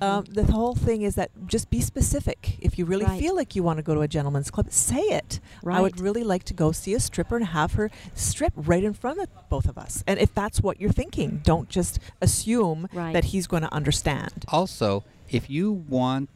Um, 0.00 0.24
the 0.24 0.44
whole 0.44 0.74
thing 0.74 1.02
is 1.02 1.14
that 1.14 1.30
just 1.46 1.70
be 1.70 1.80
specific. 1.80 2.56
If 2.60 2.78
you 2.78 2.84
really 2.84 3.04
Right. 3.06 3.20
feel 3.20 3.34
like 3.34 3.56
you 3.56 3.62
want 3.62 3.78
to 3.78 3.82
go 3.82 3.94
to 3.94 4.00
a 4.02 4.08
gentleman's 4.08 4.50
club, 4.50 4.70
say 4.70 5.00
it. 5.02 5.40
I 5.66 5.80
would 5.80 6.00
really 6.00 6.22
like 6.24 6.44
to 6.44 6.54
go 6.54 6.72
see 6.72 6.94
a 6.94 7.00
stripper 7.00 7.36
and 7.36 7.46
have 7.46 7.74
her 7.74 7.90
strip 8.14 8.52
right 8.56 8.84
in 8.84 8.89
front 8.94 9.20
of 9.20 9.28
both 9.48 9.68
of 9.68 9.76
us. 9.78 10.02
And 10.06 10.18
if 10.18 10.34
that's 10.34 10.60
what 10.60 10.80
you're 10.80 10.92
thinking, 10.92 11.40
don't 11.44 11.68
just 11.68 11.98
assume 12.20 12.88
Right. 12.92 13.12
that 13.12 13.26
he's 13.26 13.46
going 13.46 13.62
to 13.62 13.72
understand. 13.72 14.44
Also, 14.48 15.04
if 15.30 15.48
you 15.50 15.72
want 15.72 16.28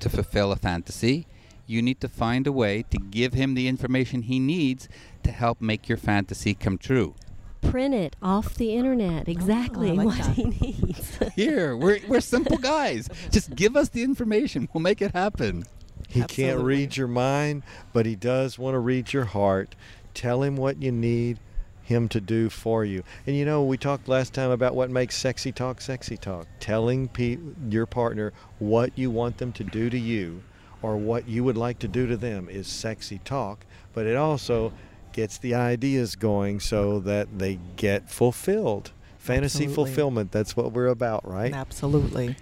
to 0.00 0.08
fulfill 0.08 0.52
a 0.52 0.56
fantasy, 0.56 1.26
you 1.66 1.82
need 1.82 2.00
to 2.00 2.08
find 2.08 2.46
a 2.46 2.52
way 2.52 2.84
to 2.90 2.98
give 2.98 3.32
him 3.34 3.54
the 3.54 3.66
information 3.68 4.22
he 4.22 4.38
needs 4.38 4.88
to 5.24 5.30
help 5.32 5.60
make 5.60 5.88
your 5.88 5.98
fantasy 5.98 6.54
come 6.54 6.78
true. 6.78 7.14
print 7.62 7.94
it 7.94 8.14
off 8.22 8.54
the 8.54 8.72
internet 8.74 9.24
oh, 9.26 9.30
exactly 9.32 9.90
like 9.90 10.06
what 10.06 10.16
that. 10.18 10.34
he 10.36 10.44
needs. 10.44 11.18
Here, 11.34 11.76
we're, 11.76 11.98
we're 12.06 12.20
simple 12.20 12.58
guys. 12.58 13.08
Just 13.32 13.56
give 13.56 13.76
us 13.76 13.88
the 13.88 14.04
information. 14.04 14.68
We'll 14.72 14.82
make 14.82 15.02
it 15.02 15.10
happen. 15.12 15.64
He 16.08 16.22
can't 16.22 16.60
read 16.60 16.96
your 16.96 17.08
mind, 17.08 17.64
but 17.92 18.06
he 18.06 18.14
does 18.14 18.56
want 18.56 18.74
to 18.74 18.78
read 18.78 19.12
your 19.12 19.24
heart. 19.24 19.74
Tell 20.14 20.44
him 20.44 20.54
what 20.56 20.80
you 20.80 20.92
need 20.92 21.40
him 21.86 22.08
to 22.08 22.20
do 22.20 22.50
for 22.50 22.84
you. 22.84 23.04
And 23.26 23.36
you 23.36 23.44
know, 23.44 23.62
we 23.62 23.76
talked 23.78 24.08
last 24.08 24.34
time 24.34 24.50
about 24.50 24.74
what 24.74 24.90
makes 24.90 25.16
sexy 25.16 25.52
talk 25.52 25.80
sexy 25.80 26.16
talk. 26.16 26.48
Telling 26.58 27.06
pe- 27.06 27.38
your 27.68 27.86
partner 27.86 28.32
what 28.58 28.90
you 28.98 29.08
want 29.08 29.38
them 29.38 29.52
to 29.52 29.62
do 29.62 29.88
to 29.88 29.98
you 29.98 30.42
or 30.82 30.96
what 30.96 31.28
you 31.28 31.44
would 31.44 31.56
like 31.56 31.78
to 31.78 31.88
do 31.88 32.08
to 32.08 32.16
them 32.16 32.48
is 32.48 32.66
sexy 32.66 33.18
talk, 33.24 33.64
but 33.92 34.04
it 34.04 34.16
also 34.16 34.72
gets 35.12 35.38
the 35.38 35.54
ideas 35.54 36.16
going 36.16 36.58
so 36.58 36.98
that 37.00 37.38
they 37.38 37.58
get 37.76 38.10
fulfilled. 38.10 38.90
Fantasy 39.18 39.64
Absolutely. 39.64 39.74
fulfillment, 39.74 40.32
that's 40.32 40.56
what 40.56 40.72
we're 40.72 40.88
about, 40.88 41.26
right? 41.26 41.54
Absolutely. 41.54 42.36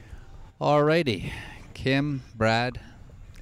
Alrighty. 0.60 1.30
Kim, 1.74 2.22
Brad, 2.34 2.80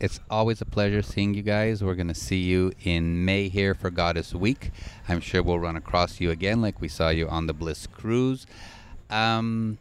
it's 0.03 0.19
always 0.29 0.61
a 0.61 0.65
pleasure 0.65 1.01
seeing 1.01 1.33
you 1.33 1.43
guys. 1.43 1.83
We're 1.83 1.95
going 1.95 2.09
to 2.09 2.15
see 2.15 2.41
you 2.41 2.73
in 2.83 3.25
May 3.25 3.49
here 3.49 3.73
for 3.75 3.89
Goddess 3.91 4.35
Week. 4.35 4.71
I'm 5.09 5.21
sure 5.21 5.43
we'll 5.43 5.61
run 5.61 5.77
across 5.77 6.21
you 6.21 6.31
again 6.31 6.61
like 6.61 6.81
we 6.81 6.89
saw 6.89 7.09
you 7.11 7.29
on 7.29 7.47
the 7.47 7.53
Bliss 7.55 7.87
Cruise. 7.87 8.47
Um, 9.11 9.79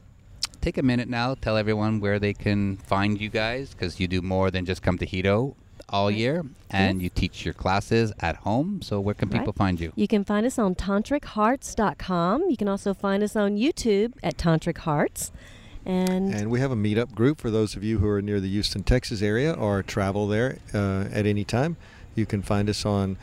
take 0.62 0.78
a 0.78 0.84
minute 0.84 1.10
now, 1.10 1.34
tell 1.34 1.58
everyone 1.58 2.00
where 2.00 2.20
they 2.20 2.34
can 2.34 2.78
find 2.78 3.20
you 3.20 3.30
guys 3.30 3.72
because 3.72 4.00
you 4.00 4.08
do 4.08 4.22
more 4.22 4.52
than 4.52 4.64
just 4.66 4.84
come 4.84 4.98
to 5.00 5.06
Hedo 5.08 5.56
all 5.90 6.12
year 6.12 6.46
and 6.70 7.02
you 7.02 7.10
teach 7.10 7.44
your 7.44 7.54
classes 7.56 8.14
at 8.20 8.36
home. 8.38 8.82
So, 8.82 9.00
where 9.00 9.16
can 9.16 9.30
Right. 9.30 9.40
people 9.40 9.54
find 9.54 9.80
you? 9.80 9.92
You 9.96 10.08
can 10.08 10.24
find 10.24 10.46
us 10.46 10.60
on 10.60 10.76
tantrichearts.com. 10.76 12.44
You 12.50 12.58
can 12.58 12.68
also 12.68 12.94
find 12.94 13.24
us 13.24 13.36
on 13.36 13.58
YouTube 13.58 14.14
at 14.24 14.38
Tantric 14.38 14.78
Hearts. 14.80 15.32
And, 15.86 16.34
And 16.34 16.52
we 16.52 16.60
have 16.60 16.72
a 16.72 16.76
meetup 16.76 17.14
group 17.14 17.42
for 17.42 17.50
those 17.50 17.76
of 17.76 17.84
you 17.84 18.00
who 18.00 18.08
are 18.08 18.22
near 18.22 18.40
the 18.40 18.50
Houston, 18.50 18.84
Texas 18.84 19.22
area 19.22 19.52
or 19.54 19.82
travel 19.82 20.28
there 20.28 20.60
uh, 20.74 21.06
at 21.12 21.26
any 21.26 21.44
time. 21.44 21.78
You 22.16 22.26
can 22.26 22.42
find 22.42 22.70
us 22.70 22.86
on 22.86 23.18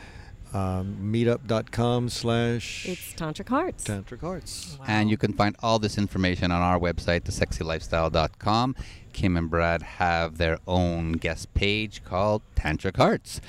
um, 0.53 0.97
meetup.com 1.01 2.09
slash 2.09 2.87
it's 2.87 3.13
Tantric 3.13 3.49
Hearts. 3.49 3.83
tantric 3.83 4.21
hearts. 4.21 4.77
And 4.87 5.09
you 5.09 5.17
can 5.17 5.33
find 5.33 5.55
all 5.61 5.77
this 5.79 5.97
information 5.97 6.51
on 6.51 6.61
our 6.61 6.79
website, 6.79 7.21
thesexylifestyle.com. 7.21 8.75
Kim 9.13 9.37
and 9.37 9.49
Brad 9.49 9.81
have 9.81 10.37
their 10.37 10.57
own 10.67 11.13
guest 11.13 11.53
page 11.53 12.03
called 12.03 12.41
Tantric 12.55 12.97
Hearts. 12.97 13.41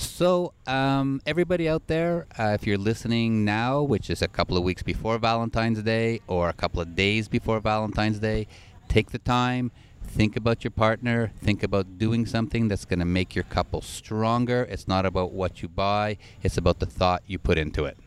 So, 0.00 0.54
um, 0.66 1.20
everybody 1.26 1.68
out 1.68 1.86
there, 1.86 2.26
uh, 2.38 2.56
if 2.58 2.66
you're 2.66 2.78
listening 2.78 3.44
now, 3.44 3.82
which 3.82 4.08
is 4.08 4.22
a 4.22 4.28
couple 4.28 4.56
of 4.56 4.64
weeks 4.64 4.82
before 4.82 5.18
Valentine's 5.18 5.82
Day 5.82 6.22
or 6.26 6.48
a 6.48 6.54
couple 6.54 6.80
of 6.80 6.96
days 6.96 7.28
before 7.28 7.60
Valentine's 7.60 8.18
Day, 8.18 8.46
take 8.88 9.10
the 9.10 9.18
time, 9.18 9.70
think 10.02 10.36
about 10.36 10.64
your 10.64 10.70
partner, 10.70 11.32
think 11.44 11.62
about 11.62 11.98
doing 11.98 12.24
something 12.24 12.66
that's 12.66 12.86
going 12.86 13.00
to 13.00 13.04
make 13.04 13.34
your 13.34 13.44
couple 13.44 13.82
stronger. 13.82 14.66
It's 14.70 14.88
not 14.88 15.04
about 15.04 15.32
what 15.32 15.60
you 15.60 15.68
buy, 15.68 16.16
it's 16.42 16.56
about 16.56 16.78
the 16.78 16.86
thought 16.86 17.22
you 17.26 17.38
put 17.38 17.58
into 17.58 17.84
it. 17.84 17.98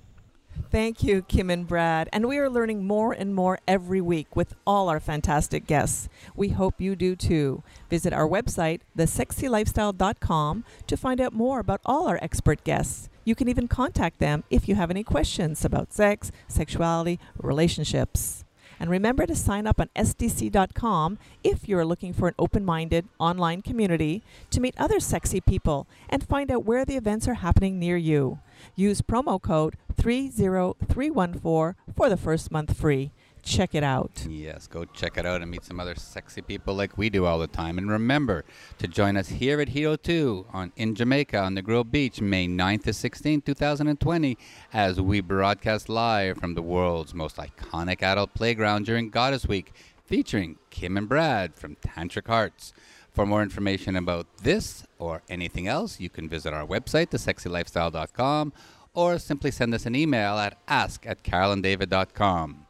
Thank 0.72 1.04
you, 1.04 1.22
Kim 1.22 1.50
and 1.50 1.68
Brad. 1.68 2.10
And 2.12 2.28
we 2.28 2.38
are 2.40 2.50
learning 2.50 2.88
more 2.88 3.14
and 3.14 3.36
more 3.36 3.60
every 3.68 4.02
week 4.02 4.36
with 4.36 4.56
all 4.66 4.90
our 4.90 5.00
fantastic 5.00 5.68
guests. 5.68 6.10
We 6.36 6.50
hope 6.50 6.82
you 6.82 6.96
do 6.96 7.16
too. 7.16 7.64
Visit 7.90 8.12
our 8.12 8.28
website, 8.28 8.82
thesexylifestyle.com, 8.98 10.64
to 10.88 10.98
find 10.98 11.22
out 11.22 11.34
more 11.34 11.60
about 11.60 11.82
all 11.86 12.08
our 12.08 12.18
expert 12.22 12.64
guests. 12.64 13.10
You 13.24 13.36
can 13.36 13.48
even 13.48 13.68
contact 13.68 14.20
them 14.20 14.44
if 14.50 14.68
you 14.68 14.76
have 14.76 14.90
any 14.90 15.04
questions 15.04 15.64
about 15.64 15.94
sex, 15.94 16.32
sexuality, 16.48 17.20
relationships. 17.38 18.43
And 18.84 18.92
remember 18.92 19.26
to 19.26 19.34
sign 19.34 19.66
up 19.66 19.80
on 19.80 19.88
SDC.com 19.96 21.18
if 21.42 21.70
you're 21.70 21.86
looking 21.86 22.12
for 22.12 22.28
an 22.28 22.34
open 22.38 22.66
minded 22.66 23.08
online 23.18 23.62
community 23.62 24.24
to 24.50 24.60
meet 24.60 24.76
other 24.78 25.00
sexy 25.00 25.40
people 25.40 25.88
and 26.10 26.28
find 26.28 26.52
out 26.52 26.66
where 26.66 26.84
the 26.84 26.98
events 26.98 27.26
are 27.30 27.36
happening 27.36 27.80
near 27.80 27.96
you. 27.96 28.40
Use 28.76 29.02
promo 29.02 29.42
code 29.42 29.78
30314 29.96 31.76
for 31.96 32.10
the 32.10 32.18
first 32.18 32.52
month 32.52 32.76
free. 32.76 33.14
Check 33.44 33.76
it 33.76 33.84
out. 33.84 34.26
Yes, 34.30 34.68
go 34.68 34.86
check 34.86 35.18
it 35.18 35.26
out 35.26 35.42
and 35.42 35.52
meet 35.52 35.66
some 35.66 35.80
other 35.80 35.96
sexy 35.96 36.42
people 36.42 36.76
like 36.76 36.98
we 36.98 37.10
do 37.10 37.26
all 37.26 37.40
the 37.40 37.48
time. 37.48 37.78
And 37.78 37.92
remember 37.92 38.46
to 38.78 38.88
join 38.88 39.18
us 39.18 39.28
here 39.28 39.60
at 39.60 39.68
Hedo 39.68 40.02
2 40.02 40.48
on, 40.54 40.72
in 40.78 40.96
Jamaica 40.96 41.38
on 41.40 41.56
Negril 41.56 41.90
Beach, 41.90 42.22
May 42.22 42.48
9th 42.48 42.84
to 42.84 42.92
16th, 42.92 43.44
2020, 43.44 44.38
as 44.72 45.02
we 45.02 45.20
broadcast 45.20 45.90
live 45.90 46.38
from 46.38 46.56
the 46.56 46.62
world's 46.62 47.14
most 47.14 47.36
iconic 47.36 48.02
adult 48.02 48.34
playground 48.34 48.86
during 48.86 49.10
Goddess 49.10 49.46
Week, 49.46 49.74
featuring 50.06 50.58
Kim 50.70 50.96
and 50.96 51.10
Brad 51.10 51.56
from 51.56 51.76
Tantric 51.76 52.28
Hearts. 52.28 52.74
For 53.12 53.26
more 53.26 53.44
information 53.44 53.98
about 53.98 54.26
this 54.38 54.86
or 54.98 55.22
anything 55.28 55.68
else, 55.68 56.00
you 56.00 56.10
can 56.10 56.30
visit 56.30 56.54
our 56.54 56.66
website, 56.66 57.10
thesexylifestyle.com, 57.10 58.54
or 58.94 59.20
simply 59.20 59.52
send 59.52 59.74
us 59.74 59.86
an 59.86 59.96
email 59.96 60.38
at 60.38 60.58
ask 60.68 61.06
at 61.06 61.24
carolanddavid.com. 61.24 62.63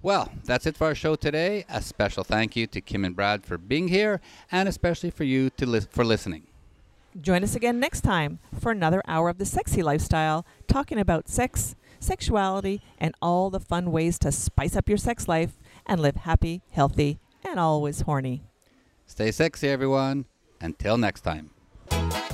Well, 0.00 0.30
that's 0.44 0.64
it 0.64 0.76
for 0.76 0.86
our 0.86 0.94
show 0.94 1.16
today. 1.16 1.64
A 1.68 1.82
special 1.82 2.22
thank 2.22 2.54
you 2.54 2.68
to 2.68 2.80
Kim 2.80 3.04
and 3.04 3.16
Brad 3.16 3.44
for 3.44 3.58
being 3.58 3.88
here, 3.88 4.20
and 4.52 4.68
especially 4.68 5.10
for 5.10 5.24
you 5.24 5.50
to 5.50 5.66
lis- 5.66 5.88
for 5.90 6.04
listening. 6.04 6.44
Join 7.20 7.42
us 7.42 7.56
again 7.56 7.80
next 7.80 8.02
time 8.02 8.38
for 8.60 8.70
another 8.70 9.02
hour 9.08 9.28
of 9.28 9.38
the 9.38 9.44
sexy 9.44 9.82
lifestyle, 9.82 10.46
talking 10.68 11.00
about 11.00 11.28
sex, 11.28 11.74
sexuality, 11.98 12.80
and 12.98 13.12
all 13.20 13.50
the 13.50 13.58
fun 13.58 13.90
ways 13.90 14.20
to 14.20 14.30
spice 14.30 14.76
up 14.76 14.88
your 14.88 14.98
sex 14.98 15.26
life 15.26 15.58
and 15.84 16.00
live 16.00 16.14
happy, 16.14 16.62
healthy, 16.70 17.18
and 17.44 17.58
always 17.58 18.02
horny. 18.02 18.44
Stay 19.06 19.32
sexy, 19.32 19.68
everyone. 19.68 20.26
Until 20.60 20.96
next 20.96 21.22
time. 21.22 21.50